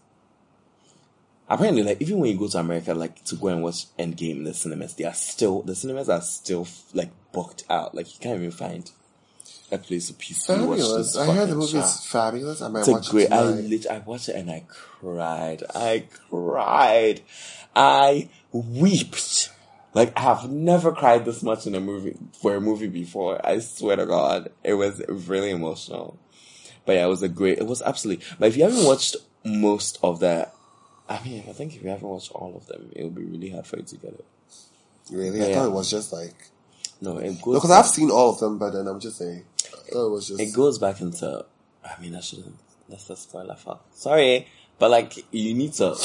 Apparently, 1.48 1.84
like 1.84 2.02
even 2.02 2.20
when 2.20 2.32
you 2.32 2.38
go 2.38 2.48
to 2.48 2.60
America, 2.60 2.94
like 2.94 3.24
to 3.26 3.36
go 3.36 3.48
and 3.48 3.64
watch 3.64 3.88
Endgame 3.98 4.38
in 4.38 4.44
the 4.44 4.54
cinemas, 4.54 4.96
they 4.96 5.06
are 5.06 5.14
still 5.14 5.62
the 5.62 5.76
cinemas 5.76 6.10
are 6.10 6.22
still 6.22 6.68
like 6.94 7.10
booked 7.32 7.64
out. 7.70 7.96
Like 7.96 8.14
you 8.14 8.20
can't 8.20 8.38
even 8.38 8.52
find 8.52 8.90
a 9.72 9.78
place 9.78 10.08
to 10.08 10.14
peacefully 10.14 10.60
watch 10.66 10.80
Fabulous. 10.80 11.14
this. 11.14 11.18
I 11.18 11.34
heard 11.34 11.50
the 11.50 11.56
movie 11.56 11.78
is 11.78 12.06
fabulous. 12.06 12.62
I 12.62 12.68
might 12.68 12.80
It's 12.82 12.88
a 12.90 12.92
watch 12.92 13.10
great. 13.10 13.26
it 13.28 13.32
I 13.34 13.44
tonight. 13.44 13.64
lit, 13.66 13.88
I 13.88 13.98
watched 14.00 14.30
it 14.30 14.36
and 14.36 14.52
I 14.52 14.64
cried. 14.68 15.64
I 15.74 16.06
cried. 16.30 17.22
I 17.76 18.30
wept. 18.52 19.50
Like 19.94 20.14
I 20.18 20.22
have 20.22 20.50
never 20.50 20.92
cried 20.94 21.26
this 21.26 21.44
much 21.44 21.68
in 21.68 21.76
a 21.76 21.80
movie 21.82 22.16
for 22.42 22.56
a 22.56 22.62
movie 22.62 22.88
before. 22.88 23.46
I 23.46 23.60
swear 23.60 23.96
to 23.98 24.06
God, 24.06 24.52
it 24.64 24.74
was 24.76 25.02
really 25.08 25.52
emotional. 25.52 26.18
But 26.86 26.94
yeah, 26.94 27.06
it 27.06 27.10
was 27.10 27.22
a 27.24 27.30
great. 27.30 27.60
It 27.60 27.68
was 27.68 27.82
absolutely. 27.82 28.26
But 28.40 28.48
if 28.50 28.58
you 28.58 28.64
haven't 28.64 28.86
watched 28.86 29.16
most 29.46 30.00
of 30.02 30.20
that, 30.22 30.54
I 31.10 31.22
mean, 31.24 31.44
I 31.48 31.52
think 31.54 31.76
if 31.76 31.84
you 31.84 31.90
haven't 31.90 32.08
watched 32.08 32.32
all 32.32 32.56
of 32.56 32.68
them, 32.68 32.90
it 32.96 33.04
would 33.04 33.16
be 33.16 33.24
really 33.24 33.50
hard 33.50 33.68
for 33.68 33.78
you 33.78 33.84
to 33.84 33.96
get 33.98 34.14
it. 34.14 34.26
Really? 35.12 35.42
I 35.44 35.48
Yeah. 35.50 35.56
thought 35.56 35.66
it 35.68 35.72
was 35.74 35.90
just 35.92 36.14
like 36.14 36.36
No, 37.02 37.18
it 37.18 37.42
goes. 37.42 37.56
because 37.56 37.72
I've 37.72 37.88
seen 37.88 38.12
all 38.12 38.30
of 38.32 38.40
them, 38.40 38.58
but 38.60 38.72
then 38.72 38.88
I'm 38.88 39.00
just 39.00 39.18
saying, 39.18 39.44
I 39.66 39.92
thought 39.92 40.08
it 40.08 40.12
was 40.12 40.28
just. 40.28 40.40
it 40.40 40.54
goes 40.54 40.78
back 40.78 41.02
into. 41.02 41.46
I 41.84 42.00
mean, 42.00 42.16
I 42.16 42.22
shouldn't. 42.22 42.56
That's 42.88 43.10
a 43.10 43.16
spoiler. 43.16 43.56
Fuck. 43.56 43.84
Sorry, 43.94 44.48
but 44.78 44.92
like 44.92 45.26
you 45.32 45.54
need 45.54 45.74
to. 45.74 45.96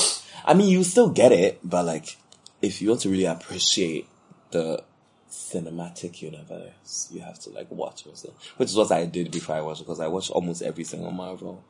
I 0.45 0.55
mean, 0.55 0.69
you 0.69 0.83
still 0.85 1.11
get 1.11 1.33
it, 1.33 1.61
but 1.63 1.85
like 1.85 2.17
if 2.63 2.81
you 2.81 2.89
want 2.89 3.03
to 3.03 3.11
really 3.11 3.27
appreciate 3.27 4.09
the 4.51 4.83
cinematic 5.31 6.23
universe, 6.23 7.11
you 7.13 7.21
have 7.21 7.39
to 7.41 7.51
like 7.51 7.71
watch 7.71 8.07
it. 8.07 8.33
Which 8.57 8.71
is 8.71 8.77
what 8.77 8.91
I 8.93 9.05
did 9.05 9.31
before 9.31 9.57
I 9.57 9.61
watched 9.61 9.81
because 9.81 10.01
I 10.01 10.09
watched 10.09 10.31
almost 10.31 10.63
every 10.63 10.85
single 10.85 11.11
Marvel 11.11 11.63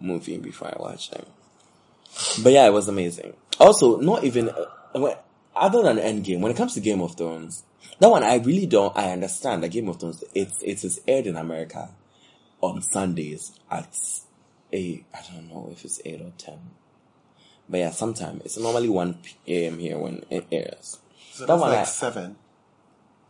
movie 0.00 0.38
before 0.38 0.68
I 0.68 0.76
watched 0.78 1.12
them. 1.12 1.24
But 2.42 2.52
yeah, 2.52 2.66
it 2.66 2.72
was 2.72 2.88
amazing. 2.88 3.34
Also, 3.58 3.98
not 3.98 4.24
even 4.24 4.50
uh, 4.50 5.14
other 5.56 5.82
than 5.82 5.96
Endgame, 5.96 6.40
when 6.40 6.52
it 6.52 6.56
comes 6.56 6.74
to 6.74 6.80
Game 6.80 7.00
of 7.00 7.16
Thrones, 7.16 7.62
that 8.00 8.08
one 8.08 8.22
I 8.22 8.36
really 8.36 8.66
don't. 8.66 8.96
I 8.96 9.12
understand 9.12 9.62
that 9.62 9.68
Game 9.70 9.88
of 9.88 10.00
Thrones. 10.00 10.22
It's 10.34 10.62
it 10.62 10.84
is 10.84 11.00
aired 11.06 11.26
in 11.26 11.36
America 11.36 11.90
on 12.60 12.82
Sundays 12.82 13.58
at 13.70 13.96
eight. 14.72 15.04
I 15.14 15.20
don't 15.32 15.48
know 15.48 15.68
if 15.72 15.84
it's 15.84 16.00
eight 16.04 16.20
or 16.20 16.32
ten, 16.38 16.58
but 17.68 17.78
yeah, 17.78 17.90
sometime 17.90 18.40
it's 18.44 18.58
normally 18.58 18.88
one 18.88 19.14
p.m. 19.46 19.78
here 19.78 19.98
when 19.98 20.24
it 20.30 20.46
airs. 20.50 20.98
so 21.32 21.46
that 21.46 21.56
one 21.58 21.70
like 21.70 21.80
I- 21.80 21.84
seven. 21.84 22.36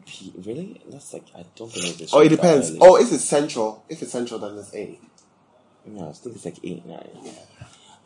P- 0.06 0.34
Really? 0.44 0.82
That's 0.90 1.14
like 1.14 1.24
I 1.34 1.44
don't 1.56 1.72
think 1.72 1.98
it's. 2.00 2.12
Oh, 2.12 2.20
it 2.20 2.28
depends. 2.28 2.76
Oh, 2.80 2.96
if 2.96 3.10
it's 3.10 3.24
central, 3.24 3.84
if 3.88 4.02
it's 4.02 4.12
central, 4.12 4.38
then 4.38 4.58
it's 4.58 4.74
eight. 4.74 5.00
No, 5.86 6.10
I 6.10 6.12
think 6.12 6.36
it's 6.36 6.44
like 6.44 6.58
eight, 6.62 6.84
nine. 6.84 7.08
Yeah. 7.22 7.32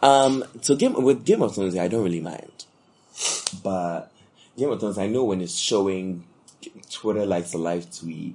Um, 0.00 0.44
so 0.61 0.76
game 0.76 0.94
with 1.02 1.24
Game 1.24 1.42
of 1.42 1.54
Thrones, 1.56 1.76
I 1.76 1.88
don't 1.88 2.04
really 2.04 2.20
mind, 2.20 2.66
but 3.64 4.12
Game 4.56 4.70
of 4.70 4.78
Thrones, 4.78 4.96
I 4.98 5.09
know 5.09 5.24
when 5.24 5.40
it's 5.40 5.56
showing, 5.59 6.24
Twitter 6.90 7.26
likes 7.26 7.52
a 7.54 7.58
live 7.58 7.86
tweet. 7.96 8.34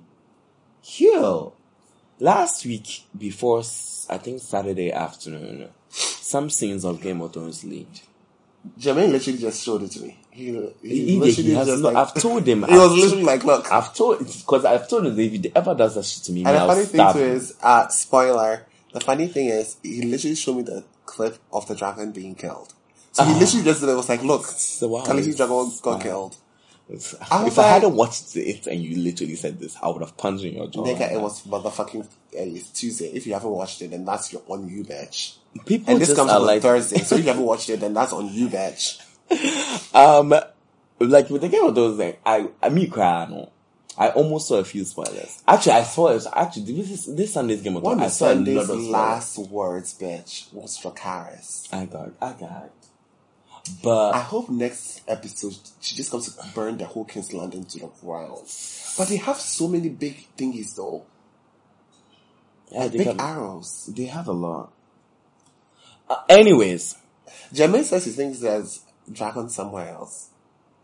Hell, 0.99 1.55
last 2.19 2.65
week 2.65 3.03
before 3.17 3.59
I 4.09 4.17
think 4.17 4.41
Saturday 4.41 4.91
afternoon, 4.91 5.69
some 5.89 6.49
scenes 6.49 6.83
of 6.83 7.01
Game 7.01 7.21
of 7.21 7.33
Thrones 7.33 7.63
leaked. 7.63 8.03
Jermaine 8.79 9.11
literally 9.11 9.39
just 9.39 9.63
showed 9.63 9.83
it 9.83 9.91
to 9.91 10.01
me. 10.01 10.19
He, 10.31 10.45
he, 10.45 10.73
He, 10.81 11.05
he, 11.05 11.19
literally 11.19 11.49
he 11.49 11.55
has 11.55 11.67
just 11.67 11.83
not, 11.83 11.93
like, 11.93 12.07
I've 12.07 12.13
told 12.21 12.47
him. 12.47 12.63
he 12.67 12.73
was 12.75 12.91
I've- 12.91 13.01
literally 13.01 13.23
like, 13.23 13.43
look. 13.43 13.71
I've 13.71 13.93
told 13.93 14.19
because 14.19 14.65
I've 14.65 14.87
told 14.89 15.05
him 15.05 15.15
that 15.15 15.21
if 15.21 15.31
he 15.33 15.51
ever 15.55 15.75
does 15.75 15.95
that 15.95 16.05
shit 16.05 16.23
to 16.23 16.31
me, 16.31 16.43
and 16.45 16.55
the 16.55 16.59
funny 16.67 16.85
thing 16.85 17.13
too 17.13 17.19
is, 17.19 17.55
uh, 17.61 17.87
spoiler. 17.89 18.65
The 18.93 18.99
funny 19.01 19.27
thing 19.27 19.47
is, 19.47 19.77
he 19.83 20.03
literally 20.03 20.35
showed 20.35 20.57
me 20.57 20.61
the 20.63 20.83
clip 21.05 21.39
of 21.51 21.67
the 21.67 21.75
dragon 21.75 22.11
being 22.11 22.35
killed. 22.35 22.73
So 23.11 23.23
he 23.23 23.33
literally 23.33 23.63
just 23.65 23.81
did 23.81 23.89
it. 23.89 23.95
Was 23.95 24.07
like, 24.09 24.23
look, 24.23 24.45
So, 24.45 24.87
wow, 24.87 25.03
dragon 25.03 25.23
got 25.81 25.93
fine. 25.93 26.01
killed. 26.01 26.35
If 26.89 27.15
I 27.31 27.37
I, 27.39 27.43
was 27.45 27.57
like- 27.57 27.67
hadn't 27.67 27.95
watched 27.95 28.35
it 28.35 28.67
and 28.67 28.81
you 28.81 28.97
literally 29.01 29.35
said 29.35 29.59
this, 29.59 29.75
I 29.81 29.87
would 29.87 30.01
have 30.01 30.17
punched 30.17 30.43
you 30.43 30.49
in 30.51 30.57
your 30.57 30.67
jaw. 30.67 30.83
Nigga, 30.83 31.13
it 31.13 31.21
was 31.21 31.41
motherfucking. 31.43 32.03
Uh, 32.03 32.07
it's 32.31 32.69
Tuesday. 32.71 33.07
If 33.07 33.25
you 33.25 33.33
haven't 33.33 33.49
watched 33.51 33.81
it, 33.81 33.91
then 33.91 34.03
that's 34.05 34.33
your 34.33 34.41
on 34.47 34.67
you, 34.67 34.83
bitch. 34.83 35.37
People 35.65 35.93
And 35.93 36.01
this 36.01 36.13
comes 36.15 36.29
are 36.31 36.39
on 36.39 36.45
like, 36.45 36.61
Thursday, 36.61 36.97
so 36.99 37.15
if 37.15 37.21
you 37.21 37.27
haven't 37.31 37.45
watched 37.45 37.69
it, 37.69 37.79
then 37.79 37.93
that's 37.93 38.11
on 38.11 38.27
you, 38.33 38.47
bitch. 38.47 38.99
um, 39.95 40.33
like 40.99 41.29
with 41.29 41.41
the 41.41 41.49
Game 41.49 41.63
of 41.63 41.75
Thrones 41.75 41.97
thing, 41.97 42.15
I, 42.25 42.49
I 42.61 42.69
me 42.69 42.87
cry, 42.87 43.27
no. 43.29 43.49
I 43.97 44.09
almost 44.09 44.47
saw 44.47 44.55
a 44.57 44.63
few 44.63 44.83
spoilers. 44.85 45.43
Actually, 45.47 45.73
I 45.73 45.83
saw 45.83 46.07
it. 46.09 46.25
Actually, 46.33 46.73
this 46.73 46.89
is 47.07 47.15
this 47.15 47.33
Sunday's 47.33 47.61
Game 47.61 47.75
of 47.75 47.83
One 47.83 47.97
Thrones. 47.97 48.01
I 48.01 48.05
of 48.07 48.11
saw 48.11 48.27
Sunday's 48.33 48.69
last 48.89 49.37
words, 49.37 49.93
bitch, 49.97 50.51
was 50.51 50.77
for 50.77 50.91
Dracarys. 50.91 51.71
I 51.71 51.85
got, 51.85 52.11
I 52.19 52.33
got. 52.33 52.71
But 53.81 54.13
I 54.13 54.19
hope 54.19 54.49
next 54.49 55.01
episode 55.07 55.55
she 55.79 55.95
just 55.95 56.11
comes 56.11 56.33
to 56.33 56.53
burn 56.53 56.77
the 56.77 56.85
whole 56.85 57.05
King's 57.05 57.33
Landing 57.33 57.63
to 57.65 57.79
the 57.79 57.87
ground. 58.01 58.41
But 58.97 59.07
they 59.07 59.17
have 59.17 59.37
so 59.37 59.67
many 59.67 59.89
big 59.89 60.27
thingies 60.37 60.75
though, 60.75 61.05
yeah, 62.71 62.87
they, 62.87 62.97
big 62.97 63.07
have, 63.07 63.19
arrows. 63.19 63.89
they 63.95 64.05
have 64.05 64.27
a 64.27 64.33
lot. 64.33 64.73
Uh, 66.09 66.17
anyways, 66.27 66.97
Jermaine 67.53 67.83
says 67.83 68.05
he 68.05 68.11
thinks 68.11 68.39
there's 68.39 68.83
dragons 69.11 69.55
somewhere 69.55 69.89
else, 69.89 70.29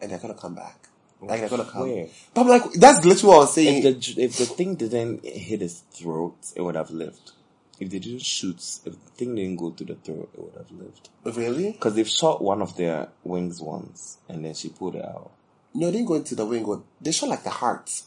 and 0.02 0.12
they're 0.12 0.20
gonna 0.20 0.34
come 0.34 0.56
back. 0.56 0.88
Like 1.22 1.42
they're 1.42 1.50
gonna 1.50 1.66
come. 1.66 1.82
Where? 1.82 2.08
But 2.34 2.42
I'm 2.42 2.48
like, 2.48 2.72
that's 2.74 3.04
literally 3.04 3.28
what 3.28 3.36
I 3.36 3.40
was 3.40 3.54
saying. 3.54 3.86
if 3.86 4.16
the 4.16 4.22
if 4.24 4.38
the 4.38 4.46
thing 4.46 4.76
didn't 4.76 5.26
hit 5.26 5.60
his 5.60 5.82
throat, 5.92 6.38
it 6.56 6.62
would 6.62 6.76
have 6.76 6.92
lived. 6.92 7.34
If 7.80 7.90
they 7.90 8.00
didn't 8.00 8.22
shoot, 8.24 8.58
if 8.58 8.84
the 8.84 8.92
thing 9.16 9.36
didn't 9.36 9.56
go 9.56 9.72
to 9.72 9.84
the 9.86 9.96
throat, 9.96 10.30
it 10.34 10.40
would 10.40 10.56
have 10.56 10.72
lived. 10.72 11.10
really? 11.38 11.72
Because 11.72 11.96
they've 11.96 12.08
shot 12.08 12.42
one 12.42 12.62
of 12.62 12.76
their 12.76 13.08
wings 13.24 13.62
once, 13.62 14.18
and 14.28 14.44
then 14.44 14.54
she 14.54 14.70
pulled 14.70 14.96
it 14.96 15.06
out. 15.06 15.32
No, 15.74 15.86
they 15.88 15.94
didn't 15.94 16.08
go 16.08 16.16
into 16.16 16.36
the 16.36 16.46
wing. 16.46 16.84
They 17.00 17.12
shot 17.12 17.30
like 17.30 17.44
the 17.44 17.50
heart. 17.52 18.02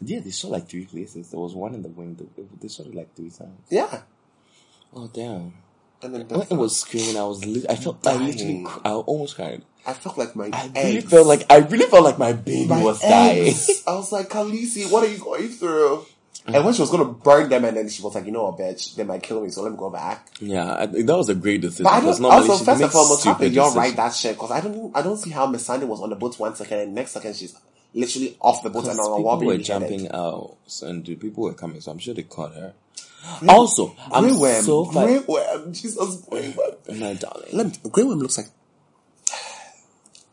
Yeah, 0.00 0.20
they 0.20 0.30
shot 0.30 0.50
like 0.52 0.68
three 0.68 0.84
places. 0.84 1.30
There 1.30 1.40
was 1.40 1.54
one 1.54 1.74
in 1.74 1.82
the 1.82 1.88
wing. 1.88 2.14
They- 2.14 2.68
shot 2.68 2.86
it 2.86 2.94
like 2.94 3.14
three 3.16 3.30
times. 3.30 3.58
Yeah. 3.70 4.02
Oh 4.94 5.08
damn! 5.12 5.54
And 6.02 6.14
then 6.14 6.28
When 6.28 6.42
it 6.42 6.52
was 6.52 6.78
screaming, 6.78 7.16
I 7.16 7.24
was. 7.24 7.44
Li- 7.44 7.66
I 7.68 7.74
felt. 7.76 8.06
I 8.06 8.16
literally. 8.16 8.62
Cr- 8.64 8.80
I 8.84 8.90
almost 8.92 9.34
cried. 9.36 9.62
I 9.86 9.92
felt 9.92 10.18
like 10.18 10.34
my 10.36 10.50
I 10.52 10.70
really 10.74 11.00
felt 11.00 11.26
like. 11.26 11.46
I 11.50 11.58
really 11.58 11.86
felt 11.86 12.04
like 12.04 12.18
my 12.18 12.32
baby 12.32 12.68
my 12.68 12.82
was 12.82 13.00
dying. 13.00 13.54
I 13.86 13.94
was 13.94 14.12
like, 14.12 14.28
Khaleesi, 14.28 14.90
what 14.90 15.04
are 15.04 15.10
you 15.10 15.18
going 15.18 15.48
through? 15.48 16.04
And 16.46 16.64
when 16.64 16.74
she 16.74 16.80
was 16.80 16.90
gonna 16.90 17.06
burn 17.06 17.48
them, 17.48 17.64
and 17.64 17.76
then 17.76 17.88
she 17.88 18.02
was 18.02 18.14
like, 18.14 18.26
you 18.26 18.32
know 18.32 18.44
what, 18.44 18.58
bitch, 18.58 18.94
they 18.94 19.04
might 19.04 19.22
kill 19.22 19.42
me, 19.42 19.48
so 19.50 19.62
let 19.62 19.72
me 19.72 19.78
go 19.78 19.90
back. 19.90 20.28
yeah, 20.40 20.74
I, 20.74 20.86
that 20.86 21.16
was 21.16 21.28
a 21.28 21.34
great 21.34 21.60
decision. 21.60 21.84
But 21.84 21.94
I 21.94 22.00
don't. 22.00 22.24
Also, 22.24 22.56
first 22.56 22.68
and 22.68 22.80
makes 22.80 22.92
foremost, 22.92 23.24
how 23.24 23.34
stupid 23.34 23.52
y'all 23.52 23.64
decisions. 23.64 23.76
write 23.76 23.96
that 23.96 24.14
shit? 24.14 24.34
Because 24.36 24.50
I 24.52 24.60
don't. 24.60 24.96
I 24.96 25.02
don't 25.02 25.16
see 25.16 25.30
how 25.30 25.46
Missandei 25.46 25.88
was 25.88 26.00
on 26.00 26.10
the 26.10 26.16
boat 26.16 26.38
one 26.38 26.54
second, 26.54 26.78
and 26.78 26.94
next 26.94 27.12
second 27.12 27.34
she's 27.34 27.58
literally 27.94 28.36
off 28.40 28.62
the 28.62 28.70
boat 28.70 28.86
and 28.86 29.00
on 29.00 29.06
a 29.06 29.16
people 29.16 29.24
wobbly 29.24 29.46
were 29.46 29.52
headed. 29.54 29.66
jumping 29.66 30.10
out 30.12 30.56
and 30.82 31.04
the 31.04 31.16
people 31.16 31.44
were 31.44 31.54
coming, 31.54 31.80
so 31.80 31.90
I'm 31.90 31.98
sure 31.98 32.14
they 32.14 32.22
caught 32.22 32.54
her. 32.54 32.74
Also, 33.48 33.96
I'm 34.12 34.24
Grey 34.24 34.36
worm, 34.36 34.62
so 34.62 34.84
grey 34.84 35.18
worm, 35.18 35.72
Jesus, 35.72 36.16
grey 36.30 36.54
worm. 36.56 37.00
my 37.00 37.14
darling. 37.14 37.48
Let 37.52 37.66
me, 37.66 37.72
grey 37.90 38.04
worm 38.04 38.20
looks 38.20 38.38
like. 38.38 38.46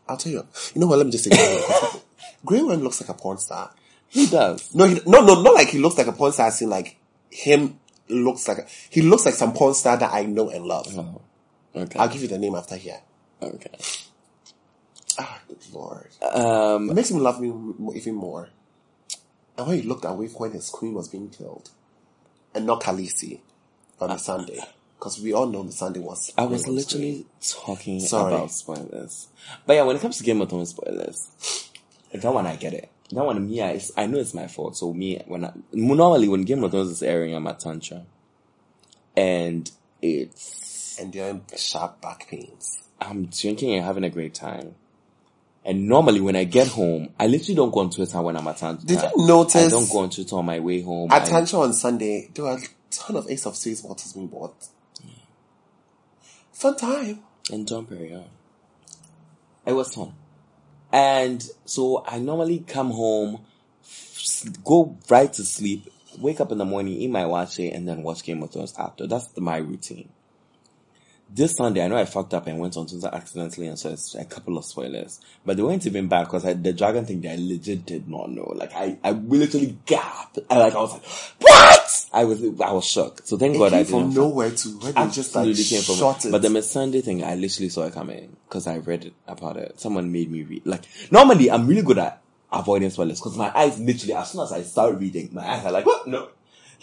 I'll 0.08 0.16
tell 0.16 0.30
you. 0.30 0.46
You 0.74 0.80
know 0.80 0.86
what? 0.86 0.98
Let 0.98 1.06
me 1.06 1.12
just 1.12 1.24
say. 1.24 1.30
Grey 1.30 1.60
worm. 1.68 2.02
Grey 2.44 2.62
worm 2.62 2.80
looks 2.82 3.00
like 3.00 3.10
a 3.10 3.14
porn 3.14 3.38
star. 3.38 3.72
He 4.14 4.26
does. 4.26 4.72
No, 4.72 4.84
he, 4.84 5.00
no, 5.06 5.24
no, 5.24 5.42
not 5.42 5.54
like 5.54 5.68
he 5.68 5.78
looks 5.78 5.98
like 5.98 6.06
a 6.06 6.12
porn 6.12 6.30
star. 6.32 6.46
As 6.46 6.62
in, 6.62 6.70
like 6.70 6.96
him 7.30 7.80
looks 8.08 8.46
like 8.46 8.58
a, 8.58 8.66
he 8.88 9.02
looks 9.02 9.26
like 9.26 9.34
some 9.34 9.52
porn 9.52 9.74
star 9.74 9.96
that 9.96 10.12
I 10.14 10.22
know 10.22 10.50
and 10.50 10.64
love. 10.64 10.86
Oh, 10.96 11.20
okay. 11.74 11.98
I'll 11.98 12.08
give 12.08 12.22
you 12.22 12.28
the 12.28 12.38
name 12.38 12.54
after 12.54 12.76
here. 12.76 13.00
okay. 13.42 13.76
Ah, 15.18 15.40
good 15.48 15.58
lord. 15.72 16.08
Um, 16.32 16.90
It 16.90 16.94
makes 16.94 17.10
him 17.10 17.18
love 17.18 17.40
me 17.40 17.48
even 17.96 18.14
more. 18.14 18.50
And 19.58 19.66
when 19.66 19.80
he 19.80 19.82
looked 19.82 20.04
away 20.04 20.26
when 20.28 20.52
his 20.52 20.70
queen 20.70 20.94
was 20.94 21.08
being 21.08 21.30
killed, 21.30 21.70
and 22.54 22.66
not 22.66 22.82
Khaleesi 22.82 23.40
on 24.00 24.10
the 24.10 24.16
Sunday, 24.18 24.60
because 24.96 25.20
we 25.20 25.32
all 25.32 25.46
know 25.46 25.64
the 25.64 25.72
Sunday 25.72 25.98
was. 26.00 26.32
I 26.38 26.44
was 26.44 26.68
literally 26.68 27.26
talking 27.40 27.98
Sorry. 27.98 28.32
about 28.32 28.52
spoilers. 28.52 29.26
But 29.66 29.74
yeah, 29.74 29.82
when 29.82 29.96
it 29.96 30.02
comes 30.02 30.18
to 30.18 30.24
Game 30.24 30.40
of 30.40 30.50
Thrones 30.50 30.70
spoilers, 30.70 31.68
that 32.12 32.32
one 32.32 32.46
I 32.46 32.54
get 32.56 32.74
it. 32.74 32.90
That 33.10 33.24
one, 33.24 33.46
me, 33.48 33.62
I, 33.62 33.80
I 33.96 34.06
know 34.06 34.18
it's 34.18 34.34
my 34.34 34.46
fault. 34.46 34.76
So 34.76 34.92
me, 34.92 35.22
when 35.26 35.44
I, 35.44 35.52
normally 35.72 36.28
when 36.28 36.42
Game 36.42 36.64
of 36.64 36.70
Thrones 36.70 36.90
is 36.90 37.02
airing, 37.02 37.34
I'm 37.34 37.46
at 37.46 37.60
Tantra. 37.60 38.04
And 39.16 39.70
it's, 40.02 40.98
and 40.98 41.12
they're 41.12 41.30
in 41.30 41.42
sharp 41.56 42.00
back 42.00 42.28
pains. 42.28 42.82
I'm 43.00 43.26
drinking 43.26 43.74
and 43.74 43.84
having 43.84 44.04
a 44.04 44.10
great 44.10 44.34
time. 44.34 44.74
And 45.66 45.86
normally 45.88 46.20
when 46.20 46.36
I 46.36 46.44
get 46.44 46.68
home, 46.68 47.10
I 47.18 47.26
literally 47.26 47.54
don't 47.54 47.70
go 47.72 47.80
on 47.80 47.90
Twitter 47.90 48.20
when 48.20 48.36
I'm 48.36 48.46
at 48.48 48.56
Tantra. 48.58 48.86
Did 48.86 49.00
you 49.02 49.26
notice- 49.26 49.56
I 49.66 49.68
don't 49.68 49.90
go 49.90 49.98
on 50.00 50.10
Twitter 50.10 50.36
on 50.36 50.46
my 50.46 50.60
way 50.60 50.80
home. 50.82 51.10
At 51.12 51.26
Tantra 51.26 51.60
on 51.60 51.72
Sunday, 51.72 52.30
there 52.34 52.44
were 52.44 52.52
a 52.56 52.60
ton 52.90 53.16
of 53.16 53.30
Ace 53.30 53.46
of 53.46 53.56
Spades 53.56 53.82
bottles 53.82 54.12
being 54.12 54.26
bought. 54.26 54.54
Fun 56.52 56.76
time. 56.76 57.20
and 57.52 57.68
John 57.68 57.84
Perry 57.86 58.14
on. 58.14 58.24
It 59.66 59.72
was 59.72 59.94
fun. 59.94 60.14
And 60.94 61.44
so 61.64 62.04
I 62.06 62.20
normally 62.20 62.60
come 62.60 62.92
home, 62.92 63.44
go 64.64 64.96
right 65.10 65.32
to 65.32 65.42
sleep, 65.42 65.92
wake 66.18 66.40
up 66.40 66.52
in 66.52 66.58
the 66.58 66.64
morning, 66.64 66.94
eat 66.94 67.10
my 67.10 67.26
watch 67.26 67.58
and 67.58 67.88
then 67.88 68.04
watch 68.04 68.22
Game 68.22 68.44
of 68.44 68.52
Thrones 68.52 68.74
after. 68.78 69.08
That's 69.08 69.36
my 69.36 69.56
routine. 69.56 70.08
This 71.28 71.56
Sunday, 71.56 71.84
I 71.84 71.88
know 71.88 71.96
I 71.96 72.04
fucked 72.04 72.32
up 72.34 72.46
and 72.46 72.60
went 72.60 72.76
on 72.76 72.86
Twitter 72.86 73.10
accidentally 73.12 73.66
and 73.66 73.76
saw 73.76 73.94
a 74.18 74.24
couple 74.24 74.56
of 74.56 74.64
spoilers, 74.64 75.20
but 75.44 75.56
they 75.56 75.64
weren't 75.64 75.84
even 75.84 76.06
bad 76.06 76.24
because 76.24 76.44
the 76.44 76.72
dragon 76.72 77.04
thing 77.06 77.26
I 77.26 77.34
legit 77.36 77.84
did 77.86 78.08
not 78.08 78.30
know. 78.30 78.52
Like 78.54 78.72
I, 78.72 78.98
I 79.02 79.10
literally 79.12 79.76
gasped. 79.84 80.38
I 80.48 80.58
like 80.58 80.74
I 80.74 80.80
was 80.80 80.92
like, 80.92 81.04
what? 81.40 82.06
I 82.12 82.24
was, 82.24 82.42
I 82.60 82.72
was 82.72 82.84
shocked. 82.84 83.26
So 83.26 83.36
thank 83.36 83.56
It 83.56 83.58
God 83.58 83.72
I 83.72 83.82
came 83.82 83.84
didn't. 83.84 84.12
from 84.12 84.14
nowhere 84.14 84.50
to 84.50 84.68
where 84.78 84.92
they 84.92 85.08
just 85.10 85.34
like 85.34 85.56
came 85.56 85.82
from 85.82 85.96
shot 85.96 86.24
it. 86.24 86.30
But 86.30 86.42
the 86.42 86.48
Missandei 86.48 87.02
thing, 87.02 87.24
I 87.24 87.34
literally 87.34 87.68
saw 87.68 87.84
it 87.86 87.94
coming 87.94 88.36
because 88.48 88.68
I 88.68 88.76
read 88.78 89.06
it 89.06 89.14
about 89.26 89.56
it. 89.56 89.80
Someone 89.80 90.12
made 90.12 90.30
me 90.30 90.42
read. 90.42 90.64
Like 90.64 90.82
normally, 91.10 91.50
I'm 91.50 91.66
really 91.66 91.82
good 91.82 91.98
at 91.98 92.22
avoiding 92.52 92.90
spoilers 92.90 93.18
because 93.18 93.36
my 93.36 93.50
eyes 93.58 93.80
literally, 93.80 94.14
as 94.14 94.30
soon 94.30 94.42
as 94.42 94.52
I 94.52 94.62
start 94.62 95.00
reading, 95.00 95.30
my 95.32 95.44
eyes 95.44 95.64
are 95.64 95.72
like, 95.72 95.86
what? 95.86 96.06
No. 96.06 96.28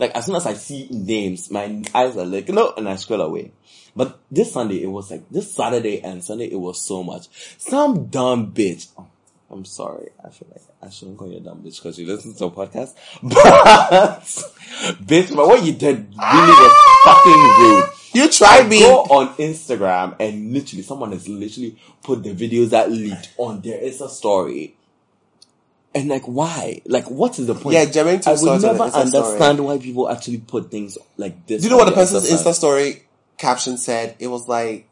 Like 0.01 0.15
as 0.15 0.25
soon 0.25 0.35
as 0.35 0.47
I 0.47 0.55
see 0.55 0.87
names, 0.89 1.51
my 1.51 1.83
eyes 1.93 2.17
are 2.17 2.25
like, 2.25 2.49
no, 2.49 2.73
and 2.75 2.89
I 2.89 2.95
scroll 2.95 3.21
away. 3.21 3.51
But 3.95 4.19
this 4.31 4.51
Sunday, 4.51 4.81
it 4.81 4.87
was 4.87 5.11
like 5.11 5.29
this 5.29 5.53
Saturday 5.53 6.01
and 6.01 6.23
Sunday, 6.23 6.45
it 6.45 6.59
was 6.59 6.81
so 6.81 7.03
much. 7.03 7.27
Some 7.59 8.07
dumb 8.07 8.51
bitch. 8.51 8.87
Oh, 8.97 9.05
I'm 9.51 9.63
sorry. 9.63 10.09
I 10.25 10.29
feel 10.29 10.47
like 10.51 10.63
I 10.81 10.89
shouldn't 10.89 11.19
call 11.19 11.29
you 11.29 11.37
a 11.37 11.41
dumb 11.41 11.61
bitch 11.61 11.75
because 11.75 11.99
you 11.99 12.07
listen 12.07 12.33
to 12.33 12.45
a 12.45 12.51
podcast. 12.51 12.95
But 13.21 14.23
bitch, 15.05 15.35
but 15.35 15.47
what 15.47 15.63
you 15.63 15.73
did 15.73 15.97
really 15.97 16.15
was 16.17 16.75
fucking 17.03 17.33
rude. 17.59 17.89
you 18.15 18.31
tried 18.31 18.67
me. 18.67 18.79
Go 18.79 19.01
on 19.03 19.35
Instagram 19.35 20.15
and 20.19 20.51
literally 20.51 20.81
someone 20.81 21.11
has 21.11 21.29
literally 21.29 21.77
put 22.01 22.23
the 22.23 22.33
videos 22.33 22.71
that 22.71 22.89
leaked 22.91 23.35
on 23.37 23.61
their 23.61 23.79
a 23.83 23.91
story. 24.09 24.75
And 25.93 26.07
like, 26.07 26.23
why? 26.23 26.81
Like, 26.85 27.09
what 27.11 27.37
is 27.37 27.47
the 27.47 27.55
point? 27.55 27.75
Yeah, 27.75 27.85
Jermaine 27.85 28.25
I 28.25 28.31
would 28.31 28.61
never 28.61 28.79
Insta 28.79 28.89
story. 28.89 29.03
understand 29.03 29.65
why 29.65 29.77
people 29.77 30.09
actually 30.09 30.37
put 30.37 30.71
things 30.71 30.97
like 31.17 31.45
this. 31.47 31.61
Do 31.61 31.67
you 31.67 31.71
know 31.71 31.77
what 31.77 31.85
the 31.85 31.91
person's 31.91 32.29
Insta 32.29 32.51
Insta 32.51 32.53
story 32.53 33.03
caption 33.37 33.77
said? 33.77 34.15
It 34.19 34.27
was 34.27 34.47
like, 34.47 34.87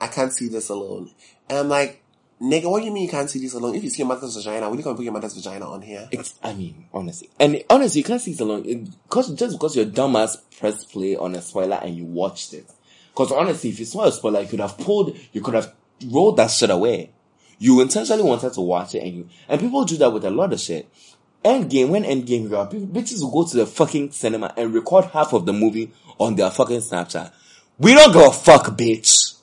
I 0.00 0.06
can't 0.06 0.32
see 0.32 0.48
this 0.48 0.70
alone. 0.70 1.10
And 1.48 1.58
I'm 1.58 1.68
like, 1.68 2.02
nigga, 2.40 2.70
what 2.70 2.80
do 2.80 2.86
you 2.86 2.92
mean 2.92 3.02
you 3.04 3.10
can't 3.10 3.28
see 3.28 3.38
this 3.38 3.52
alone? 3.52 3.74
If 3.74 3.84
you 3.84 3.90
see 3.90 3.98
your 3.98 4.08
mother's 4.08 4.34
vagina, 4.34 4.70
will 4.70 4.78
you 4.78 4.82
gonna 4.82 4.96
put 4.96 5.04
your 5.04 5.12
mother's 5.12 5.34
vagina 5.34 5.70
on 5.70 5.82
here? 5.82 6.08
It's, 6.10 6.34
I 6.42 6.54
mean, 6.54 6.86
honestly, 6.94 7.28
and 7.38 7.62
honestly, 7.68 8.00
you 8.00 8.04
can't 8.04 8.20
see 8.20 8.32
it 8.32 8.40
alone. 8.40 8.94
Because 9.08 9.34
just 9.34 9.56
because 9.56 9.76
your 9.76 9.86
dumbass 9.86 10.38
pressed 10.58 10.90
play 10.90 11.16
on 11.16 11.34
a 11.34 11.42
spoiler 11.42 11.78
and 11.82 11.94
you 11.94 12.06
watched 12.06 12.54
it. 12.54 12.70
Because 13.12 13.30
honestly, 13.32 13.70
if 13.70 13.78
you 13.78 13.84
saw 13.84 14.04
a 14.04 14.12
spoiler, 14.12 14.40
you 14.40 14.48
could 14.48 14.60
have 14.60 14.78
pulled, 14.78 15.18
you 15.32 15.42
could 15.42 15.54
have 15.54 15.74
rolled 16.06 16.38
that 16.38 16.50
shit 16.50 16.70
away. 16.70 17.10
You 17.62 17.80
intentionally 17.82 18.22
wanted 18.22 18.54
to 18.54 18.60
watch 18.62 18.94
it, 18.94 19.02
and 19.04 19.14
you 19.14 19.28
and 19.46 19.60
people 19.60 19.84
do 19.84 19.96
that 19.98 20.10
with 20.12 20.24
a 20.24 20.30
lot 20.30 20.52
of 20.52 20.58
shit. 20.58 20.88
Endgame, 21.44 21.90
when 21.90 22.04
Endgame 22.04 22.48
came 22.48 22.54
out, 22.54 22.70
bitches 22.72 23.20
will 23.22 23.30
go 23.30 23.48
to 23.48 23.56
the 23.58 23.66
fucking 23.66 24.12
cinema 24.12 24.52
and 24.56 24.72
record 24.74 25.04
half 25.06 25.32
of 25.34 25.44
the 25.46 25.52
movie 25.52 25.92
on 26.18 26.36
their 26.36 26.50
fucking 26.50 26.80
Snapchat. 26.80 27.32
We 27.78 27.94
don't 27.94 28.12
give 28.12 28.22
a 28.22 28.32
fuck, 28.32 28.66
bitch. 28.76 29.36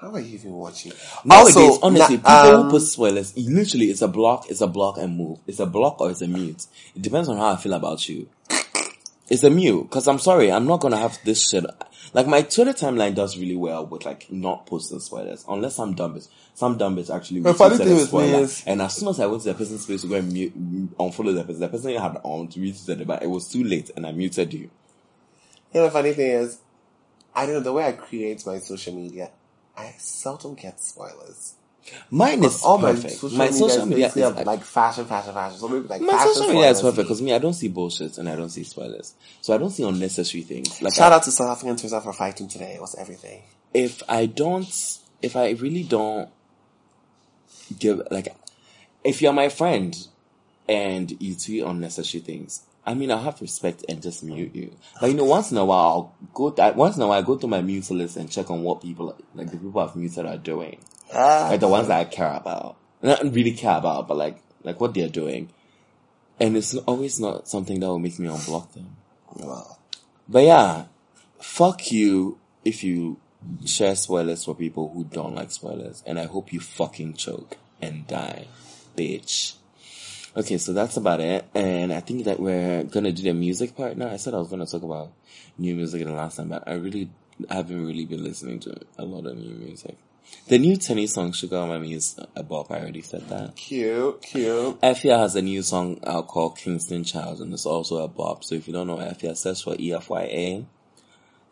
How 0.00 0.12
are 0.14 0.20
you 0.20 0.34
even 0.34 0.52
watching? 0.52 0.92
Nowadays, 1.24 1.56
Also, 1.56 1.86
honestly, 1.86 2.16
na- 2.16 2.22
people 2.40 2.50
um, 2.56 2.64
who 2.64 2.70
put 2.72 2.82
spoilers, 2.82 3.32
it 3.36 3.46
literally, 3.46 3.86
it's 3.86 4.02
a 4.02 4.08
block, 4.08 4.50
it's 4.50 4.60
a 4.60 4.66
block 4.66 4.98
and 4.98 5.16
move. 5.16 5.38
It's 5.46 5.60
a 5.60 5.66
block 5.66 6.00
or 6.00 6.10
it's 6.10 6.22
a 6.22 6.26
mute. 6.28 6.66
It 6.96 7.02
depends 7.02 7.28
on 7.28 7.36
how 7.36 7.52
I 7.52 7.56
feel 7.56 7.72
about 7.74 8.08
you. 8.08 8.28
It's 9.28 9.44
a 9.44 9.50
mute, 9.50 9.88
cause 9.90 10.08
I'm 10.08 10.18
sorry, 10.18 10.50
I'm 10.50 10.66
not 10.66 10.80
gonna 10.80 10.98
have 10.98 11.18
this 11.24 11.48
shit. 11.48 11.64
Like 12.14 12.26
my 12.26 12.42
Twitter 12.42 12.74
timeline 12.74 13.14
does 13.14 13.38
really 13.38 13.56
well 13.56 13.86
with 13.86 14.04
like 14.04 14.30
not 14.30 14.66
posting 14.66 15.00
spoilers, 15.00 15.44
unless 15.48 15.76
some 15.76 15.94
dumb 15.94 16.20
some 16.54 16.76
dumb 16.76 16.96
bitch 16.96 17.14
actually 17.14 17.40
The 17.40 17.54
funny 17.54 17.78
thing 17.78 17.88
a 17.88 17.94
with 17.94 18.02
me 18.02 18.06
spoiler. 18.06 18.38
is- 18.40 18.62
And 18.66 18.82
as 18.82 18.94
soon 18.96 19.08
as 19.08 19.18
I 19.20 19.26
went 19.26 19.42
to 19.44 19.48
the 19.48 19.54
person's 19.54 19.86
place 19.86 20.02
to 20.02 20.08
go 20.08 20.16
and 20.16 20.30
mute, 20.30 20.52
unfollow 20.98 21.34
the 21.34 21.42
person, 21.44 21.60
the 21.60 21.68
person 21.68 21.94
had 21.96 22.20
on 22.22 22.48
to 22.48 22.60
retweet 22.60 23.00
it, 23.00 23.06
but 23.06 23.22
it 23.22 23.30
was 23.30 23.48
too 23.48 23.64
late 23.64 23.90
and 23.96 24.06
I 24.06 24.12
muted 24.12 24.52
you. 24.52 24.60
You 25.72 25.80
know, 25.80 25.84
the 25.84 25.90
funny 25.90 26.12
thing 26.12 26.30
is, 26.32 26.58
I 27.34 27.46
don't 27.46 27.54
know, 27.54 27.60
the 27.60 27.72
way 27.72 27.86
I 27.86 27.92
create 27.92 28.44
my 28.46 28.58
social 28.58 28.94
media, 28.94 29.30
I 29.74 29.94
seldom 29.96 30.54
get 30.54 30.82
spoilers. 30.82 31.54
Mine 32.10 32.44
is 32.44 32.62
All 32.62 32.78
my 32.78 32.92
perfect. 32.92 33.14
social 33.14 33.36
My 33.38 33.44
media 33.46 33.58
social 33.58 33.86
media 33.86 34.06
basically 34.06 34.40
is 34.40 34.46
like 34.46 34.62
fashion, 34.64 35.04
fashion, 35.04 35.34
fashion. 35.34 35.58
So 35.58 35.68
maybe 35.68 35.88
like 35.88 36.00
My 36.00 36.12
fashion 36.12 36.34
social 36.34 36.52
media 36.54 36.70
is 36.70 36.80
perfect 36.80 36.96
because 37.08 37.22
me, 37.22 37.32
I 37.34 37.38
don't 37.38 37.54
see 37.54 37.68
bullshit 37.68 38.18
and 38.18 38.28
I 38.28 38.36
don't 38.36 38.50
see 38.50 38.64
spoilers. 38.64 39.14
So 39.40 39.54
I 39.54 39.58
don't 39.58 39.70
see 39.70 39.82
unnecessary 39.82 40.42
things. 40.42 40.80
Like 40.80 40.94
Shout 40.94 41.12
I- 41.12 41.16
out 41.16 41.22
to 41.24 41.30
South 41.32 41.48
African 41.50 41.76
Twitter 41.76 42.00
for 42.00 42.12
fighting 42.12 42.48
today. 42.48 42.74
It 42.74 42.80
was 42.80 42.94
everything. 42.94 43.42
if 43.74 44.02
I 44.08 44.26
don't, 44.26 44.98
if 45.22 45.34
I 45.36 45.50
really 45.50 45.82
don't 45.82 46.28
give, 47.78 48.02
like, 48.10 48.28
if 49.04 49.22
you're 49.22 49.32
my 49.32 49.48
friend 49.48 49.96
and 50.68 51.10
you 51.20 51.34
tweet 51.34 51.64
unnecessary 51.64 52.22
things, 52.22 52.62
I 52.84 52.94
mean, 52.94 53.10
I'll 53.12 53.22
have 53.22 53.40
respect 53.40 53.84
and 53.88 54.02
just 54.02 54.22
mute 54.24 54.54
you. 54.54 54.72
But 55.00 55.10
you 55.10 55.16
know, 55.16 55.24
once 55.24 55.52
in 55.52 55.56
a 55.56 55.64
while, 55.64 55.78
I'll 55.88 56.14
go, 56.34 56.50
th- 56.50 56.74
once 56.74 56.96
in 56.96 57.02
a 57.02 57.06
while, 57.06 57.18
I 57.18 57.22
go 57.22 57.36
to 57.36 57.46
my 57.46 57.62
mute 57.62 57.88
list 57.90 58.16
and 58.16 58.28
check 58.30 58.50
on 58.50 58.62
what 58.62 58.82
people, 58.82 59.16
like 59.34 59.50
the 59.50 59.56
people 59.56 59.80
I've 59.80 59.94
muted 59.96 60.26
are 60.26 60.36
doing. 60.36 60.78
Ah, 61.12 61.48
Like 61.50 61.60
the 61.60 61.68
ones 61.68 61.88
that 61.88 62.00
I 62.00 62.04
care 62.04 62.32
about. 62.34 62.76
Not 63.02 63.22
really 63.24 63.52
care 63.52 63.76
about, 63.78 64.08
but 64.08 64.16
like, 64.16 64.38
like 64.62 64.80
what 64.80 64.94
they're 64.94 65.08
doing. 65.08 65.50
And 66.40 66.56
it's 66.56 66.74
always 66.74 67.20
not 67.20 67.48
something 67.48 67.80
that 67.80 67.86
will 67.86 67.98
make 67.98 68.18
me 68.18 68.28
unblock 68.28 68.72
them. 68.72 68.96
well, 69.34 69.78
But 70.28 70.44
yeah, 70.44 70.84
fuck 71.40 71.90
you 71.92 72.38
if 72.64 72.82
you 72.84 73.18
share 73.66 73.94
spoilers 73.96 74.44
for 74.44 74.54
people 74.54 74.90
who 74.94 75.04
don't 75.04 75.34
like 75.34 75.50
spoilers. 75.50 76.02
And 76.06 76.18
I 76.18 76.26
hope 76.26 76.52
you 76.52 76.60
fucking 76.60 77.14
choke 77.14 77.56
and 77.80 78.06
die, 78.06 78.46
bitch. 78.96 79.54
Okay, 80.36 80.56
so 80.58 80.72
that's 80.72 80.96
about 80.96 81.20
it. 81.20 81.44
And 81.54 81.92
I 81.92 82.00
think 82.00 82.24
that 82.24 82.40
we're 82.40 82.84
gonna 82.84 83.12
do 83.12 83.22
the 83.22 83.34
music 83.34 83.76
part 83.76 83.96
now. 83.96 84.08
I 84.10 84.16
said 84.16 84.32
I 84.34 84.38
was 84.38 84.48
gonna 84.48 84.66
talk 84.66 84.82
about 84.82 85.12
new 85.58 85.74
music 85.74 86.04
the 86.04 86.12
last 86.12 86.36
time, 86.36 86.48
but 86.48 86.66
I 86.66 86.74
really 86.74 87.10
haven't 87.50 87.84
really 87.86 88.06
been 88.06 88.22
listening 88.24 88.58
to 88.60 88.80
a 88.96 89.04
lot 89.04 89.26
of 89.26 89.36
new 89.36 89.54
music. 89.54 89.96
The 90.48 90.58
new 90.58 90.76
Teni 90.76 91.08
song, 91.08 91.32
Sugar 91.32 91.66
Mommy, 91.66 91.94
is 91.94 92.18
a 92.34 92.42
bop. 92.42 92.70
I 92.70 92.80
already 92.80 93.02
said 93.02 93.28
that. 93.28 93.56
cute, 93.56 94.22
cute. 94.22 94.80
Efya 94.80 95.18
has 95.18 95.36
a 95.36 95.42
new 95.42 95.62
song 95.62 96.00
out 96.06 96.28
called 96.28 96.58
Kingston 96.58 97.04
Child, 97.04 97.40
and 97.40 97.52
it's 97.52 97.66
also 97.66 97.98
a 97.98 98.08
bop. 98.08 98.44
So 98.44 98.54
if 98.54 98.66
you 98.66 98.72
don't 98.72 98.86
know 98.86 98.96
Efya, 98.96 99.36
search 99.36 99.62
for 99.62 99.74
E 99.78 99.90
EFYA. 99.90 100.66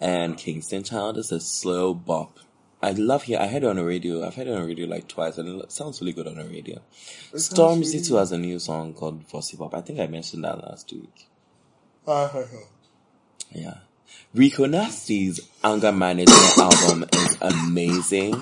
And 0.00 0.36
Kingston 0.36 0.82
Child 0.82 1.18
is 1.18 1.30
a 1.30 1.40
slow 1.40 1.94
bop. 1.94 2.38
I 2.82 2.92
love 2.92 3.24
hear. 3.24 3.38
I 3.38 3.46
heard 3.46 3.62
it 3.62 3.68
on 3.68 3.76
the 3.76 3.84
radio. 3.84 4.26
I've 4.26 4.34
heard 4.34 4.46
it 4.46 4.54
on 4.54 4.62
the 4.62 4.66
radio 4.66 4.86
like 4.86 5.06
twice, 5.06 5.36
and 5.36 5.60
it 5.60 5.70
sounds 5.70 6.00
really 6.00 6.14
good 6.14 6.26
on 6.26 6.36
the 6.36 6.44
radio. 6.44 6.80
Stormzy 7.34 8.06
too 8.06 8.14
has 8.16 8.32
a 8.32 8.38
new 8.38 8.58
song 8.58 8.94
called 8.94 9.28
Vossi 9.28 9.58
Bop. 9.58 9.74
I 9.74 9.82
think 9.82 10.00
I 10.00 10.06
mentioned 10.06 10.44
that 10.44 10.58
last 10.58 10.90
week. 10.92 11.28
Yeah. 13.52 13.78
Rico 14.34 14.66
Nasty's 14.66 15.40
anger 15.64 15.92
management 15.92 16.58
album 16.58 17.04
is 17.12 17.36
amazing. 17.40 18.34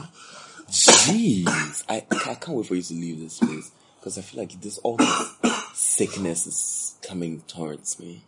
Jeez, 0.69 1.85
I, 1.89 2.05
I 2.11 2.35
can't 2.35 2.49
wait 2.49 2.67
for 2.67 2.75
you 2.75 2.83
to 2.83 2.95
leave 2.95 3.21
this 3.21 3.39
place. 3.39 3.71
because 3.99 4.19
I 4.19 4.23
feel 4.23 4.41
like 4.41 4.61
this 4.61 4.79
all 4.79 4.97
this 4.97 5.35
sickness 5.75 6.47
is 6.47 6.97
coming 7.03 7.43
towards 7.47 7.99
me. 7.99 8.23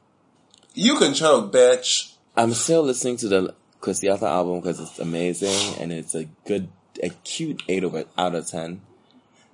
You 0.75 0.97
control, 0.97 1.49
bitch. 1.49 2.15
I'm 2.37 2.53
still 2.55 2.83
listening 2.83 3.17
to 3.19 3.29
the 3.29 3.55
Christiata 3.81 4.27
album 4.27 4.61
because 4.61 4.81
it's 4.81 4.99
amazing 4.99 5.81
and 5.81 5.93
it's 5.93 6.15
a 6.15 6.25
good, 6.47 6.69
a 7.03 7.09
cute 7.25 7.63
eight 7.69 7.85
over 7.85 8.05
out 8.17 8.35
of 8.35 8.47
ten, 8.47 8.83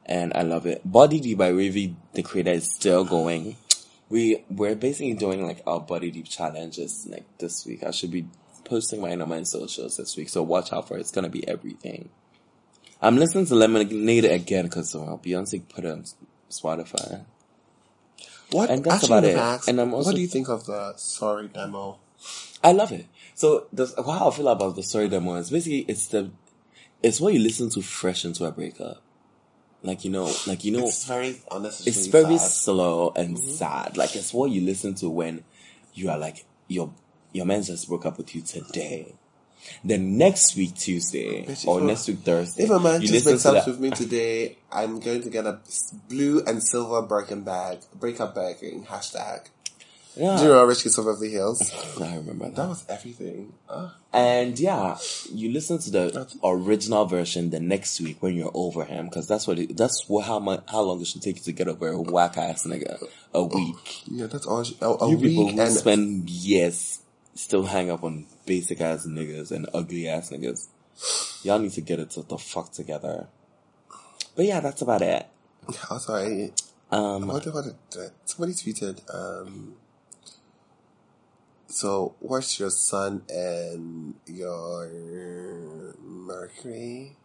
and 0.05 0.33
I 0.35 0.43
love 0.43 0.67
it. 0.67 0.83
Body 0.85 1.21
Deep 1.21 1.39
by 1.39 1.51
Ravi, 1.51 1.97
the 2.13 2.23
creator, 2.23 2.51
is 2.51 2.73
still 2.73 3.05
going. 3.05 3.57
We 4.09 4.45
we're 4.51 4.77
basically 4.77 5.15
doing 5.15 5.45
like 5.45 5.63
our 5.67 5.81
Body 5.81 6.11
Deep 6.11 6.29
challenges 6.29 7.07
like 7.11 7.25
this 7.39 7.67
week. 7.67 7.83
I 7.83 7.91
should 7.91 8.11
be 8.11 8.27
posting 8.65 9.01
mine 9.01 9.21
on 9.21 9.29
my 9.29 9.43
socials 9.43 9.97
this 9.97 10.17
week, 10.17 10.29
so 10.29 10.43
watch 10.43 10.73
out 10.73 10.89
for 10.89 10.97
it. 10.97 11.01
It's 11.01 11.11
gonna 11.11 11.29
be 11.29 11.47
everything. 11.49 12.11
I'm 13.03 13.17
listening 13.17 13.47
to 13.47 13.55
Lemonade 13.55 14.25
again 14.25 14.65
because 14.65 14.95
uh, 14.95 14.99
Beyonce 14.99 15.69
put 15.69 15.85
it 15.85 15.91
on 15.91 16.05
Spotify. 16.51 17.25
What? 18.53 18.71
And 18.71 18.85
that's 18.85 19.03
actually, 19.05 19.33
about 19.33 19.61
it. 19.65 19.69
And 19.69 19.81
I'm 19.81 19.93
also- 19.93 20.11
what 20.11 20.15
do 20.17 20.21
you 20.23 20.29
think 20.29 20.49
of 20.49 20.67
the 20.67 20.95
sorry 20.97 21.49
demo? 21.49 21.99
I 22.63 22.73
love 22.73 22.93
it. 22.93 23.07
So 23.35 23.67
the 23.73 23.87
how 23.97 24.31
I 24.31 24.35
feel 24.35 24.49
about 24.49 24.77
the 24.77 24.83
Sorry 24.83 25.09
demo 25.09 25.35
is 25.35 25.51
basically 25.51 25.81
it's 25.81 26.07
the 26.07 26.31
it's 27.03 27.21
what 27.21 27.35
you 27.35 27.41
listen 27.41 27.69
to 27.71 27.83
fresh 27.83 28.25
into 28.25 28.45
a 28.45 28.51
breakup. 28.51 29.03
Like 29.87 30.05
you 30.05 30.11
know, 30.11 30.31
like 30.47 30.65
you 30.65 30.73
know, 30.73 30.87
It's 30.87 31.05
very 31.05 31.41
unnecessary. 31.51 31.91
it's 31.91 32.07
very 32.09 32.39
sad. 32.39 32.51
slow 32.51 33.13
and 33.15 33.37
mm-hmm. 33.37 33.51
sad. 33.51 33.97
Like 33.97 34.17
it's 34.17 34.35
what 34.35 34.51
you 34.51 34.61
listen 34.63 34.95
to 34.97 35.09
when 35.09 35.45
you 35.95 36.11
are 36.11 36.19
like 36.19 36.45
your 36.67 36.93
your 37.33 37.47
man 37.47 37.63
just 37.63 37.89
broke 37.89 38.05
up 38.05 38.19
with 38.19 38.35
you 38.35 38.43
today. 38.43 39.15
Then 39.85 40.17
next 40.17 40.57
week 40.57 40.75
Tuesday 40.75 41.45
Bitch, 41.45 41.67
or 41.67 41.81
next 41.81 42.07
week 42.09 42.19
Thursday, 42.21 42.65
If 42.65 42.71
a 42.71 42.79
man 42.79 43.01
you 43.03 43.09
just 43.09 43.25
breaks 43.25 43.47
up 43.47 43.67
with 43.67 43.81
me 43.81 43.91
today, 43.91 44.59
I'm 44.71 45.01
going 45.01 45.23
to 45.23 45.31
get 45.31 45.47
a 45.47 45.61
blue 46.09 46.43
and 46.47 46.63
silver 46.63 47.03
broken 47.03 47.43
bag, 47.43 47.79
breakup 47.95 48.35
bagging, 48.35 48.85
hashtag. 48.87 49.49
Yeah, 50.17 50.37
Do 50.37 50.45
you 50.45 50.49
remember 50.51 50.69
Rich 50.69 50.83
Kids 50.85 50.97
of 50.99 51.05
Beverly 51.05 51.31
Hills? 51.31 51.73
I 52.01 52.17
remember 52.17 52.47
that. 52.47 52.57
That 52.57 52.69
was 52.69 52.85
everything. 52.89 53.53
Uh, 53.69 53.91
And 54.15 54.59
yeah, 54.59 54.97
you 55.31 55.53
listen 55.53 55.79
to 55.79 55.91
the 55.91 56.27
original 56.43 57.05
version 57.05 57.51
the 57.51 57.61
next 57.61 58.01
week 58.01 58.23
when 58.23 58.35
you're 58.35 58.51
over 58.55 58.85
him, 58.85 59.07
because 59.07 59.29
that's 59.29 59.47
what 59.47 59.59
it, 59.59 59.77
that's 59.77 60.09
what 60.09 60.25
how 60.25 60.39
much 60.39 60.63
how 60.71 60.81
long 60.81 61.01
it 61.03 61.07
should 61.07 61.21
take 61.21 61.37
you 61.37 61.43
to 61.43 61.53
get 61.53 61.69
over 61.69 61.89
a 61.89 62.01
whack 62.01 62.39
ass 62.39 62.65
nigga. 62.67 62.97
A 63.35 63.43
week. 63.45 64.03
yeah, 64.07 64.27
that's 64.27 64.47
all. 64.47 64.65
she- 64.65 64.79
A, 64.81 64.87
a 64.89 65.11
you 65.11 65.19
people 65.19 65.45
week 65.47 65.55
who 65.55 65.61
and 65.61 65.73
spend 65.73 66.31
years 66.31 67.01
still 67.35 67.65
hang 67.65 67.91
up 67.91 68.03
on 68.03 68.25
basic 68.47 68.81
ass 68.81 69.07
niggas 69.07 69.51
and 69.51 69.69
ugly 69.75 70.09
ass 70.09 70.31
niggas. 70.31 70.69
Y'all 71.45 71.59
need 71.59 71.73
to 71.73 71.83
get 71.83 72.01
it 72.01 72.09
to 72.13 72.23
the 72.23 72.39
fuck 72.39 72.73
together. 72.73 73.27
But 74.35 74.47
yeah, 74.47 74.61
that's 74.61 74.81
about 74.81 75.03
it. 75.03 75.27
oh, 75.91 75.99
sorry. 75.99 76.53
Um, 76.91 77.27
What, 77.27 77.45
what, 77.47 77.65
somebody 78.25 78.55
tweeted, 78.55 79.03
um, 79.15 79.75
so 81.77 82.15
what's 82.21 82.59
your 82.59 82.71
sun 82.71 83.21
and 83.29 84.15
your 84.25 85.95
Mercury? 86.03 87.17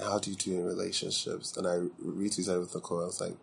How 0.00 0.20
do 0.20 0.30
you 0.30 0.36
do 0.36 0.52
in 0.52 0.64
relationships? 0.64 1.56
And 1.56 1.66
I 1.66 1.78
retweeted 2.00 2.60
with 2.60 2.72
the 2.72 2.78
quote. 2.78 3.02
I 3.02 3.06
was 3.06 3.20
like, 3.20 3.36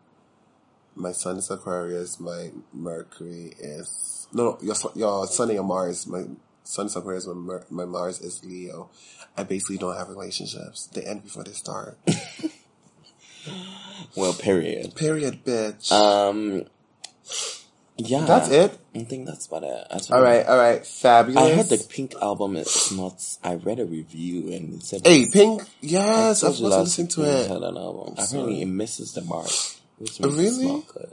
my 0.95 1.11
sun 1.11 1.35
is 1.35 1.51
Aquarius, 1.51 2.17
my 2.17 2.51
Mercury 2.71 3.55
is 3.59 4.29
no, 4.31 4.51
no 4.51 4.57
your 4.61 4.75
sun- 4.75 4.93
your 4.95 5.27
sun 5.27 5.49
and 5.49 5.55
your 5.55 5.65
Mars. 5.65 6.07
My 6.07 6.23
sun 6.63 6.85
is 6.85 6.95
Aquarius, 6.95 7.27
my, 7.27 7.33
Mer- 7.33 7.65
my 7.69 7.83
Mars 7.83 8.21
is 8.21 8.41
Leo. 8.45 8.89
I 9.35 9.43
basically 9.43 9.79
don't 9.79 9.97
have 9.97 10.07
relationships. 10.07 10.87
They 10.93 11.03
end 11.03 11.23
before 11.23 11.43
they 11.43 11.51
start. 11.51 11.97
well, 14.15 14.31
period. 14.31 14.95
Period, 14.95 15.43
bitch. 15.43 15.91
Um, 15.91 16.67
yeah, 17.97 18.25
That's 18.25 18.49
it. 18.49 18.77
I 18.93 19.03
think 19.03 19.25
that's 19.25 19.47
about 19.47 19.63
it. 19.63 20.11
All 20.11 20.21
right, 20.21 20.45
all 20.45 20.57
right, 20.57 20.85
fabulous. 20.85 21.43
I 21.43 21.55
heard 21.55 21.65
the 21.67 21.85
Pink 21.89 22.13
album 22.21 22.55
is 22.57 22.91
not. 22.91 23.21
I 23.43 23.55
read 23.55 23.79
a 23.79 23.85
review 23.85 24.51
and 24.53 24.73
it 24.75 24.83
said. 24.83 25.05
Hey, 25.05 25.25
Pink. 25.31 25.63
Yes, 25.81 26.43
I 26.43 26.47
was 26.49 26.57
supposed 26.57 26.57
to 26.59 26.67
last 26.67 26.83
listen 26.99 27.07
to 27.09 27.21
Pink 27.21 27.27
it. 27.27 27.47
had 27.47 27.61
an 27.63 27.77
album. 27.77 28.15
Apparently, 28.17 28.61
it 28.61 28.65
misses 28.67 29.13
the 29.13 29.21
mark, 29.21 29.49
which 29.97 30.19
Oh, 30.21 30.27
makes 30.27 30.37
really? 30.37 30.65
smell 30.65 30.83
good. 30.93 31.11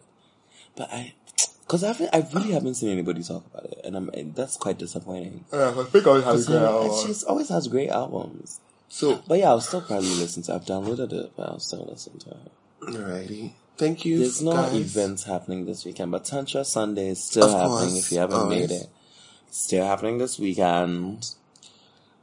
But 0.76 0.93
I, 0.93 1.12
because 1.61 1.85
I, 1.85 1.89
haven't- 1.89 2.11
I 2.14 2.26
really 2.33 2.53
haven't 2.53 2.74
seen 2.74 2.89
anybody 2.91 3.22
talk 3.22 3.45
about 3.47 3.64
it, 3.66 3.80
and 3.85 3.97
I'm 3.97 4.09
and 4.11 4.35
that's 4.35 4.57
quite 4.57 4.78
disappointing. 4.78 5.45
Yeah, 5.53 5.74
I 5.78 5.85
think 5.85 6.07
I 6.07 6.20
has 6.20 6.47
So, 6.47 7.05
She 7.07 7.26
always 7.26 7.49
has 7.51 7.68
great 7.68 7.91
albums. 7.91 8.61
So, 8.89 9.22
But 9.26 9.39
yeah, 9.39 9.49
I'll 9.51 9.61
still 9.61 9.80
probably 9.83 10.09
listen 10.16 10.43
to. 10.45 10.55
I've 10.55 10.64
downloaded 10.66 11.12
it, 11.12 11.33
but 11.37 11.49
I'll 11.49 11.59
still 11.61 11.87
listen 11.91 12.18
to 12.20 12.30
it. 12.30 12.53
alrighty. 12.83 13.53
Thank 13.77 14.05
you. 14.05 14.18
There's 14.18 14.43
no 14.43 14.53
guys. 14.53 14.75
events 14.75 15.25
happening 15.25 15.66
this 15.66 15.85
weekend, 15.85 16.12
but 16.12 16.25
Tantra 16.25 16.64
Sunday 16.64 17.09
is 17.09 17.23
still 17.25 17.45
Of 17.45 17.51
happening. 17.53 17.95
course, 17.95 17.99
If 18.07 18.12
you 18.12 18.18
haven't 18.18 18.37
always. 18.37 18.61
made 18.70 18.77
it, 18.77 18.87
still 19.51 19.87
happening 19.87 20.18
this 20.18 20.39
weekend. 20.39 21.31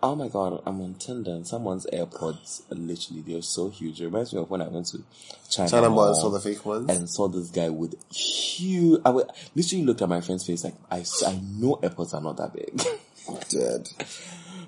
Oh 0.01 0.15
my 0.15 0.29
god, 0.29 0.61
I'm 0.65 0.79
on 0.79 0.93
Tinder 0.93 1.31
and 1.31 1.45
someone's 1.45 1.85
AirPods 1.91 2.61
are 2.71 2.75
literally 2.75 3.21
they're 3.21 3.41
so 3.41 3.67
huge. 3.69 3.99
It 3.99 4.05
reminds 4.05 4.31
me 4.33 4.39
of 4.39 4.49
when 4.49 4.61
I 4.61 4.69
went 4.69 4.85
to 4.87 5.03
China, 5.49 5.69
China 5.69 5.89
Mall 5.89 6.05
ones, 6.05 6.21
so 6.21 6.29
the 6.29 6.39
fake 6.39 6.65
ones. 6.65 6.89
and 6.89 7.09
saw 7.09 7.27
this 7.27 7.49
guy 7.49 7.67
with 7.67 8.01
huge. 8.09 9.01
I 9.03 9.09
literally 9.55 9.83
looked 9.83 10.01
at 10.01 10.07
my 10.07 10.21
friend's 10.21 10.45
face 10.47 10.63
like 10.63 10.75
I, 10.89 11.03
I 11.27 11.41
know 11.57 11.75
AirPods 11.83 12.13
are 12.13 12.21
not 12.21 12.37
that 12.37 12.53
big. 12.53 12.81
Dead. 13.49 13.89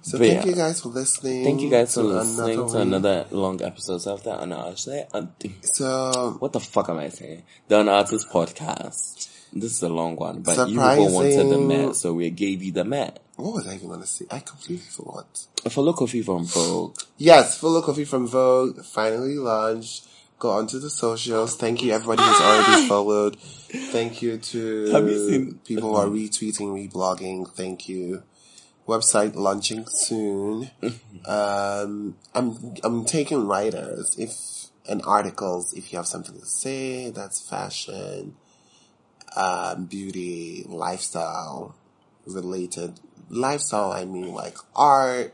So 0.03 0.17
But 0.17 0.27
thank 0.27 0.45
yeah. 0.45 0.49
you 0.49 0.55
guys 0.55 0.81
for 0.81 0.89
listening. 0.89 1.43
Thank 1.43 1.61
you 1.61 1.69
guys 1.69 1.93
for 1.93 2.01
listening 2.03 2.57
to 2.57 2.63
week. 2.63 2.75
another 2.75 3.25
long 3.31 3.61
episode 3.61 4.05
of 4.07 4.23
the 4.23 4.31
Unartiste. 4.31 5.07
Uh, 5.13 5.25
so, 5.61 6.35
What 6.39 6.53
the 6.53 6.59
fuck 6.59 6.89
am 6.89 6.97
I 6.97 7.09
saying? 7.09 7.43
The 7.67 7.75
Unartiste 7.75 8.29
podcast. 8.31 9.29
This 9.53 9.73
is 9.73 9.83
a 9.83 9.89
long 9.89 10.15
one, 10.15 10.41
but 10.41 10.69
you 10.69 10.79
people 10.79 11.13
wanted 11.13 11.49
the. 11.49 11.59
Met, 11.59 11.95
so 11.97 12.13
we 12.13 12.29
gave 12.29 12.63
you 12.63 12.71
the 12.71 12.85
Met. 12.85 13.19
what 13.35 13.53
was 13.55 13.67
I 13.67 13.75
even 13.75 13.89
gonna 13.89 14.05
say? 14.05 14.25
I 14.31 14.39
completely 14.39 14.85
forgot. 14.89 15.45
Follow 15.69 15.91
Koffi 15.93 16.23
from 16.23 16.45
Vogue. 16.45 16.95
Yes, 17.17 17.57
Full 17.59 17.81
Koffi 17.81 18.07
from 18.07 18.27
Vogue 18.27 18.81
finally 18.83 19.37
launched. 19.37 20.07
Go 20.39 20.51
onto 20.51 20.79
the 20.79 20.89
socials. 20.89 21.55
Thank 21.57 21.83
you 21.83 21.91
everybody 21.91 22.23
who's 22.23 22.41
already 22.41 22.83
ah! 22.83 22.85
followed. 22.87 23.35
Thank 23.39 24.21
you 24.23 24.37
to 24.37 24.85
Have 24.91 25.07
you 25.07 25.29
seen- 25.29 25.59
people 25.65 25.89
who 25.89 25.95
are 25.97 26.07
retweeting, 26.07 26.89
reblogging. 26.89 27.47
Thank 27.51 27.89
you. 27.89 28.23
Website 28.87 29.35
launching 29.35 29.85
soon. 29.87 30.69
um, 31.25 32.17
I'm 32.33 32.75
I'm 32.83 33.05
taking 33.05 33.47
writers 33.47 34.15
if 34.17 34.31
and 34.89 35.01
articles 35.05 35.73
if 35.73 35.91
you 35.93 35.97
have 35.97 36.07
something 36.07 36.37
to 36.39 36.45
say. 36.45 37.09
That's 37.11 37.39
fashion, 37.47 38.35
um, 39.35 39.85
beauty, 39.85 40.65
lifestyle 40.67 41.75
related. 42.25 42.99
Lifestyle, 43.29 43.91
I 43.91 44.05
mean 44.05 44.33
like 44.33 44.57
art. 44.75 45.33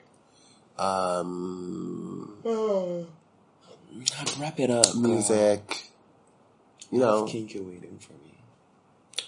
Um, 0.77 2.37
Wrap 4.39 4.59
it 4.59 4.69
up. 4.69 4.95
music. 4.95 5.83
You 6.91 6.99
know, 6.99 7.25
Kinky 7.25 7.59
waiting 7.59 7.97
for 7.99 8.13
me. 8.13 8.35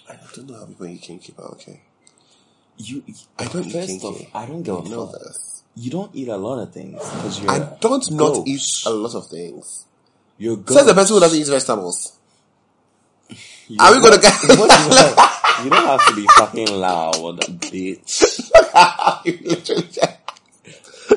I 0.08 0.16
don't 0.34 0.48
know 0.48 0.58
how 0.58 0.66
people 0.66 0.86
eat 0.86 1.02
kinky, 1.02 1.32
but 1.36 1.46
okay. 1.52 1.80
You, 2.82 3.02
I 3.38 3.44
don't 3.44 3.70
first 3.70 3.88
kinky. 3.88 4.06
off, 4.06 4.34
I 4.34 4.46
don't 4.46 4.66
a 4.66 4.82
You 4.84 4.88
know 4.90 5.06
this. 5.12 5.62
You 5.76 5.90
don't 5.90 6.14
eat 6.14 6.28
a 6.28 6.36
lot 6.36 6.60
of 6.62 6.72
things 6.72 6.94
because 6.98 7.40
you're. 7.42 7.50
I 7.50 7.58
don't 7.80 8.10
not 8.12 8.34
ghost. 8.34 8.48
eat 8.48 8.82
a 8.86 8.90
lot 8.94 9.14
of 9.14 9.26
things. 9.28 9.86
You're 10.38 10.56
Says 10.66 10.86
the 10.86 10.94
person 10.94 11.14
who 11.16 11.20
doesn't 11.20 11.38
eat 11.38 11.46
vegetables. 11.46 12.16
You- 13.68 13.76
Are 13.80 13.92
we 13.94 14.00
gonna 14.00 14.18
get? 14.18 14.32
What 14.58 14.70
is 14.70 14.88
that? 14.88 15.60
You 15.64 15.70
don't 15.70 15.84
have 15.86 16.06
to 16.06 16.16
be 16.16 16.26
fucking 16.26 16.68
loud, 16.72 17.14
bitch. 17.60 18.50
You 19.26 19.38
literally 19.44 19.82
just- 19.82 20.16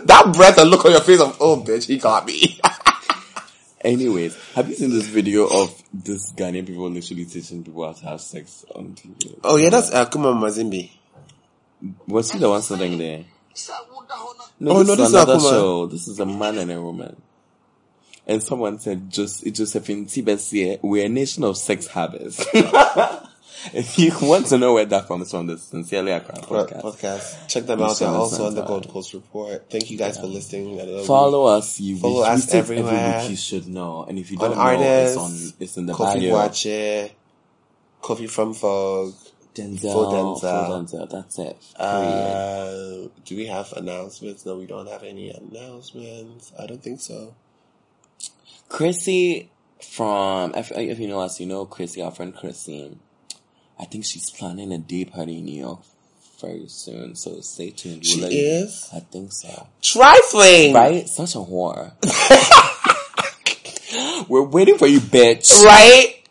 that 0.05 0.33
breath 0.35 0.57
and 0.57 0.69
look 0.69 0.83
on 0.85 0.91
your 0.91 1.01
face 1.01 1.21
of 1.21 1.37
oh 1.39 1.61
bitch, 1.63 1.85
he 1.87 1.97
got 1.97 2.25
me. 2.25 2.59
Anyways, 3.81 4.35
have 4.55 4.67
you 4.69 4.75
seen 4.75 4.89
this 4.91 5.07
video 5.07 5.45
of 5.47 5.81
this 5.93 6.31
Ghanaian 6.33 6.65
people 6.65 6.89
literally 6.89 7.25
teaching 7.25 7.63
people 7.63 7.85
how 7.85 7.93
to 7.93 8.05
have 8.05 8.21
sex 8.21 8.65
on 8.75 8.95
TV? 8.95 9.39
oh 9.43 9.55
yeah, 9.57 9.69
that's 9.69 9.91
uh, 9.91 10.05
Kuma 10.05 10.33
Mazimbi. 10.33 10.91
Was 12.07 12.31
he 12.31 12.39
the 12.39 12.49
one 12.49 12.61
sitting 12.61 12.97
there? 12.97 13.25
No, 14.59 14.71
Oh, 14.71 14.83
this 14.83 14.87
no, 14.87 14.93
is 14.93 14.97
this 14.97 15.07
is 15.07 15.13
another 15.13 15.39
show. 15.39 15.85
This 15.87 16.07
is 16.07 16.19
a 16.19 16.25
man 16.25 16.57
and 16.57 16.71
a 16.71 16.81
woman. 16.81 17.21
And 18.25 18.41
someone 18.41 18.79
said, 18.79 19.09
just, 19.09 19.45
Josephine 19.53 20.05
Tibesie, 20.05 20.79
we're 20.81 21.05
a 21.05 21.09
nation 21.09 21.43
of 21.43 21.57
sex 21.57 21.87
habits. 21.87 22.45
if 23.73 23.99
you 23.99 24.13
want 24.21 24.45
to 24.47 24.57
know 24.57 24.73
where 24.73 24.85
that 24.85 25.07
comes 25.07 25.29
from, 25.31 25.47
the 25.47 25.57
Sincerely 25.57 26.11
Accra 26.13 26.35
podcast. 26.35 26.81
podcast. 26.81 26.81
podcast. 26.81 27.47
Check 27.49 27.65
them 27.65 27.81
out. 27.81 27.99
They're 27.99 28.07
also 28.07 28.45
on 28.47 28.55
the 28.55 28.63
Gold. 28.63 28.87
Coast 28.87 29.13
Report. 29.13 29.69
Thank 29.69 29.91
you 29.91 29.97
guys 29.97 30.17
for 30.17 30.27
listening. 30.27 30.79
I 30.79 30.85
know 30.85 31.03
Follow 31.03 31.45
us, 31.47 31.81
you 31.81 31.97
Follow 31.97 32.21
we, 32.21 32.27
us 32.27 32.45
we 32.45 32.51
think 32.51 32.63
every 32.63 32.77
everywhere. 32.77 33.19
week 33.21 33.29
you 33.31 33.35
should 33.35 33.67
know. 33.67 34.05
And 34.07 34.17
if 34.17 34.31
you 34.31 34.37
don't 34.37 34.57
on 34.57 34.79
know, 34.79 35.03
it's 35.05 35.17
on, 35.17 35.53
it's 35.59 35.75
in 35.77 35.85
the 35.87 35.93
Koffi 35.93 36.21
bio. 36.21 36.33
Watch 36.33 36.65
it. 36.65 37.11
Koffi 38.01 38.29
from 38.29 38.53
Vogue. 38.53 39.13
Denzel, 39.55 39.93
Full 39.93 40.11
Denzel. 40.11 40.67
Full 40.67 40.83
Denzel, 40.83 41.09
that's 41.09 41.39
it. 41.39 41.57
Uh, 41.75 43.09
do 43.25 43.35
we 43.35 43.45
have 43.47 43.71
announcements? 43.73 44.45
No, 44.45 44.57
we 44.57 44.65
don't 44.65 44.87
have 44.87 45.03
any 45.03 45.29
announcements. 45.29 46.51
I 46.59 46.65
don't 46.65 46.81
think 46.81 47.01
so. 47.01 47.35
Chrissy 48.69 49.49
from 49.81 50.53
if, 50.55 50.71
if 50.71 50.99
you 50.99 51.07
know 51.07 51.19
us, 51.19 51.39
you 51.39 51.45
know 51.45 51.65
Chrissy, 51.65 52.01
our 52.01 52.11
friend 52.11 52.35
Chrissy. 52.35 52.97
I 53.79 53.85
think 53.85 54.05
she's 54.05 54.29
planning 54.29 54.71
a 54.71 54.77
day 54.77 55.05
party 55.05 55.39
in 55.39 55.45
New 55.45 55.59
York 55.59 55.79
very 56.39 56.67
soon, 56.67 57.15
so 57.15 57.39
stay 57.41 57.71
tuned. 57.71 58.05
She 58.05 58.21
let 58.21 58.31
you 58.31 58.41
know. 58.41 58.65
is? 58.65 58.89
I 58.93 58.99
think 58.99 59.31
so. 59.31 59.67
Trifling! 59.81 60.73
Right? 60.73 61.07
Such 61.07 61.35
a 61.35 61.39
whore. 61.39 61.93
We're 64.29 64.43
waiting 64.43 64.77
for 64.77 64.87
you, 64.87 64.99
bitch. 64.99 65.63
Right? 65.63 66.22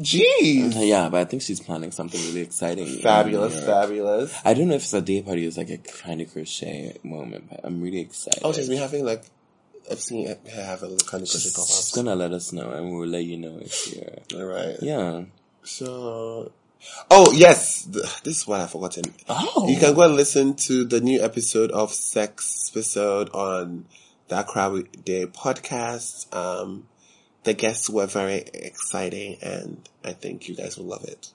Jeez. 0.00 0.86
Yeah, 0.86 1.08
but 1.08 1.20
I 1.20 1.24
think 1.24 1.42
she's 1.42 1.60
planning 1.60 1.90
something 1.90 2.20
really 2.28 2.40
exciting. 2.40 2.86
Fabulous, 3.00 3.64
fabulous. 3.64 4.38
I 4.44 4.54
don't 4.54 4.68
know 4.68 4.74
if 4.76 4.82
it's 4.82 4.94
a 4.94 5.00
day 5.00 5.22
party 5.22 5.46
it's 5.46 5.56
like 5.56 5.70
a 5.70 5.78
kind 5.78 6.20
of 6.20 6.32
crochet 6.32 6.96
moment, 7.02 7.48
but 7.50 7.60
I'm 7.64 7.80
really 7.80 8.00
excited. 8.00 8.40
Oh, 8.44 8.52
she's 8.52 8.68
been 8.68 8.78
having 8.78 9.04
like, 9.04 9.24
I've 9.90 10.00
seen 10.00 10.28
her 10.28 10.38
have 10.52 10.82
a 10.82 10.86
little 10.86 11.06
kind 11.08 11.22
of 11.22 11.28
crochet 11.28 11.38
She's 11.38 11.52
pop-ups. 11.54 11.92
gonna 11.94 12.14
let 12.14 12.32
us 12.32 12.52
know 12.52 12.70
and 12.70 12.92
we'll 12.92 13.08
let 13.08 13.24
you 13.24 13.38
know 13.38 13.58
if 13.60 13.94
you're. 13.94 14.40
Alright. 14.40 14.76
Yeah. 14.82 15.24
So, 15.64 16.52
oh 17.10 17.32
yes, 17.32 17.82
th- 17.84 18.22
this 18.22 18.38
is 18.38 18.46
what 18.46 18.60
I've 18.60 18.70
forgotten. 18.70 19.04
Oh. 19.28 19.66
You 19.68 19.78
can 19.78 19.94
go 19.94 20.02
and 20.02 20.14
listen 20.14 20.54
to 20.56 20.84
the 20.84 21.00
new 21.00 21.20
episode 21.22 21.70
of 21.72 21.92
Sex 21.92 22.70
episode 22.72 23.30
on 23.30 23.86
that 24.28 24.44
Accra 24.48 24.82
Day 25.04 25.26
podcast. 25.26 26.32
Um, 26.34 26.86
the 27.48 27.54
guests 27.54 27.88
were 27.88 28.04
very 28.04 28.44
exciting, 28.52 29.38
and 29.40 29.88
I 30.04 30.12
think 30.12 30.48
you 30.50 30.54
guys 30.54 30.76
will 30.76 30.84
love 30.84 31.04
it. 31.04 31.30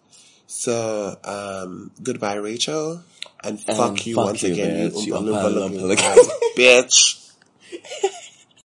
So, 0.45 1.17
um, 1.23 1.89
goodbye, 2.03 2.35
Rachel, 2.35 3.01
and 3.43 3.59
fuck 3.59 3.89
And 3.89 4.05
you 4.05 4.15
fuck 4.15 4.25
once 4.25 4.43
you, 4.43 4.53
again, 4.53 4.91
bitch, 4.91 5.07
you 5.07 5.07
you 5.07 5.13
Oompa 5.15 5.25
Loompa 5.25 5.49
Oompa 5.49 5.81
looking 5.81 6.05
Loompa. 6.05 6.29
bitch. 6.55 7.31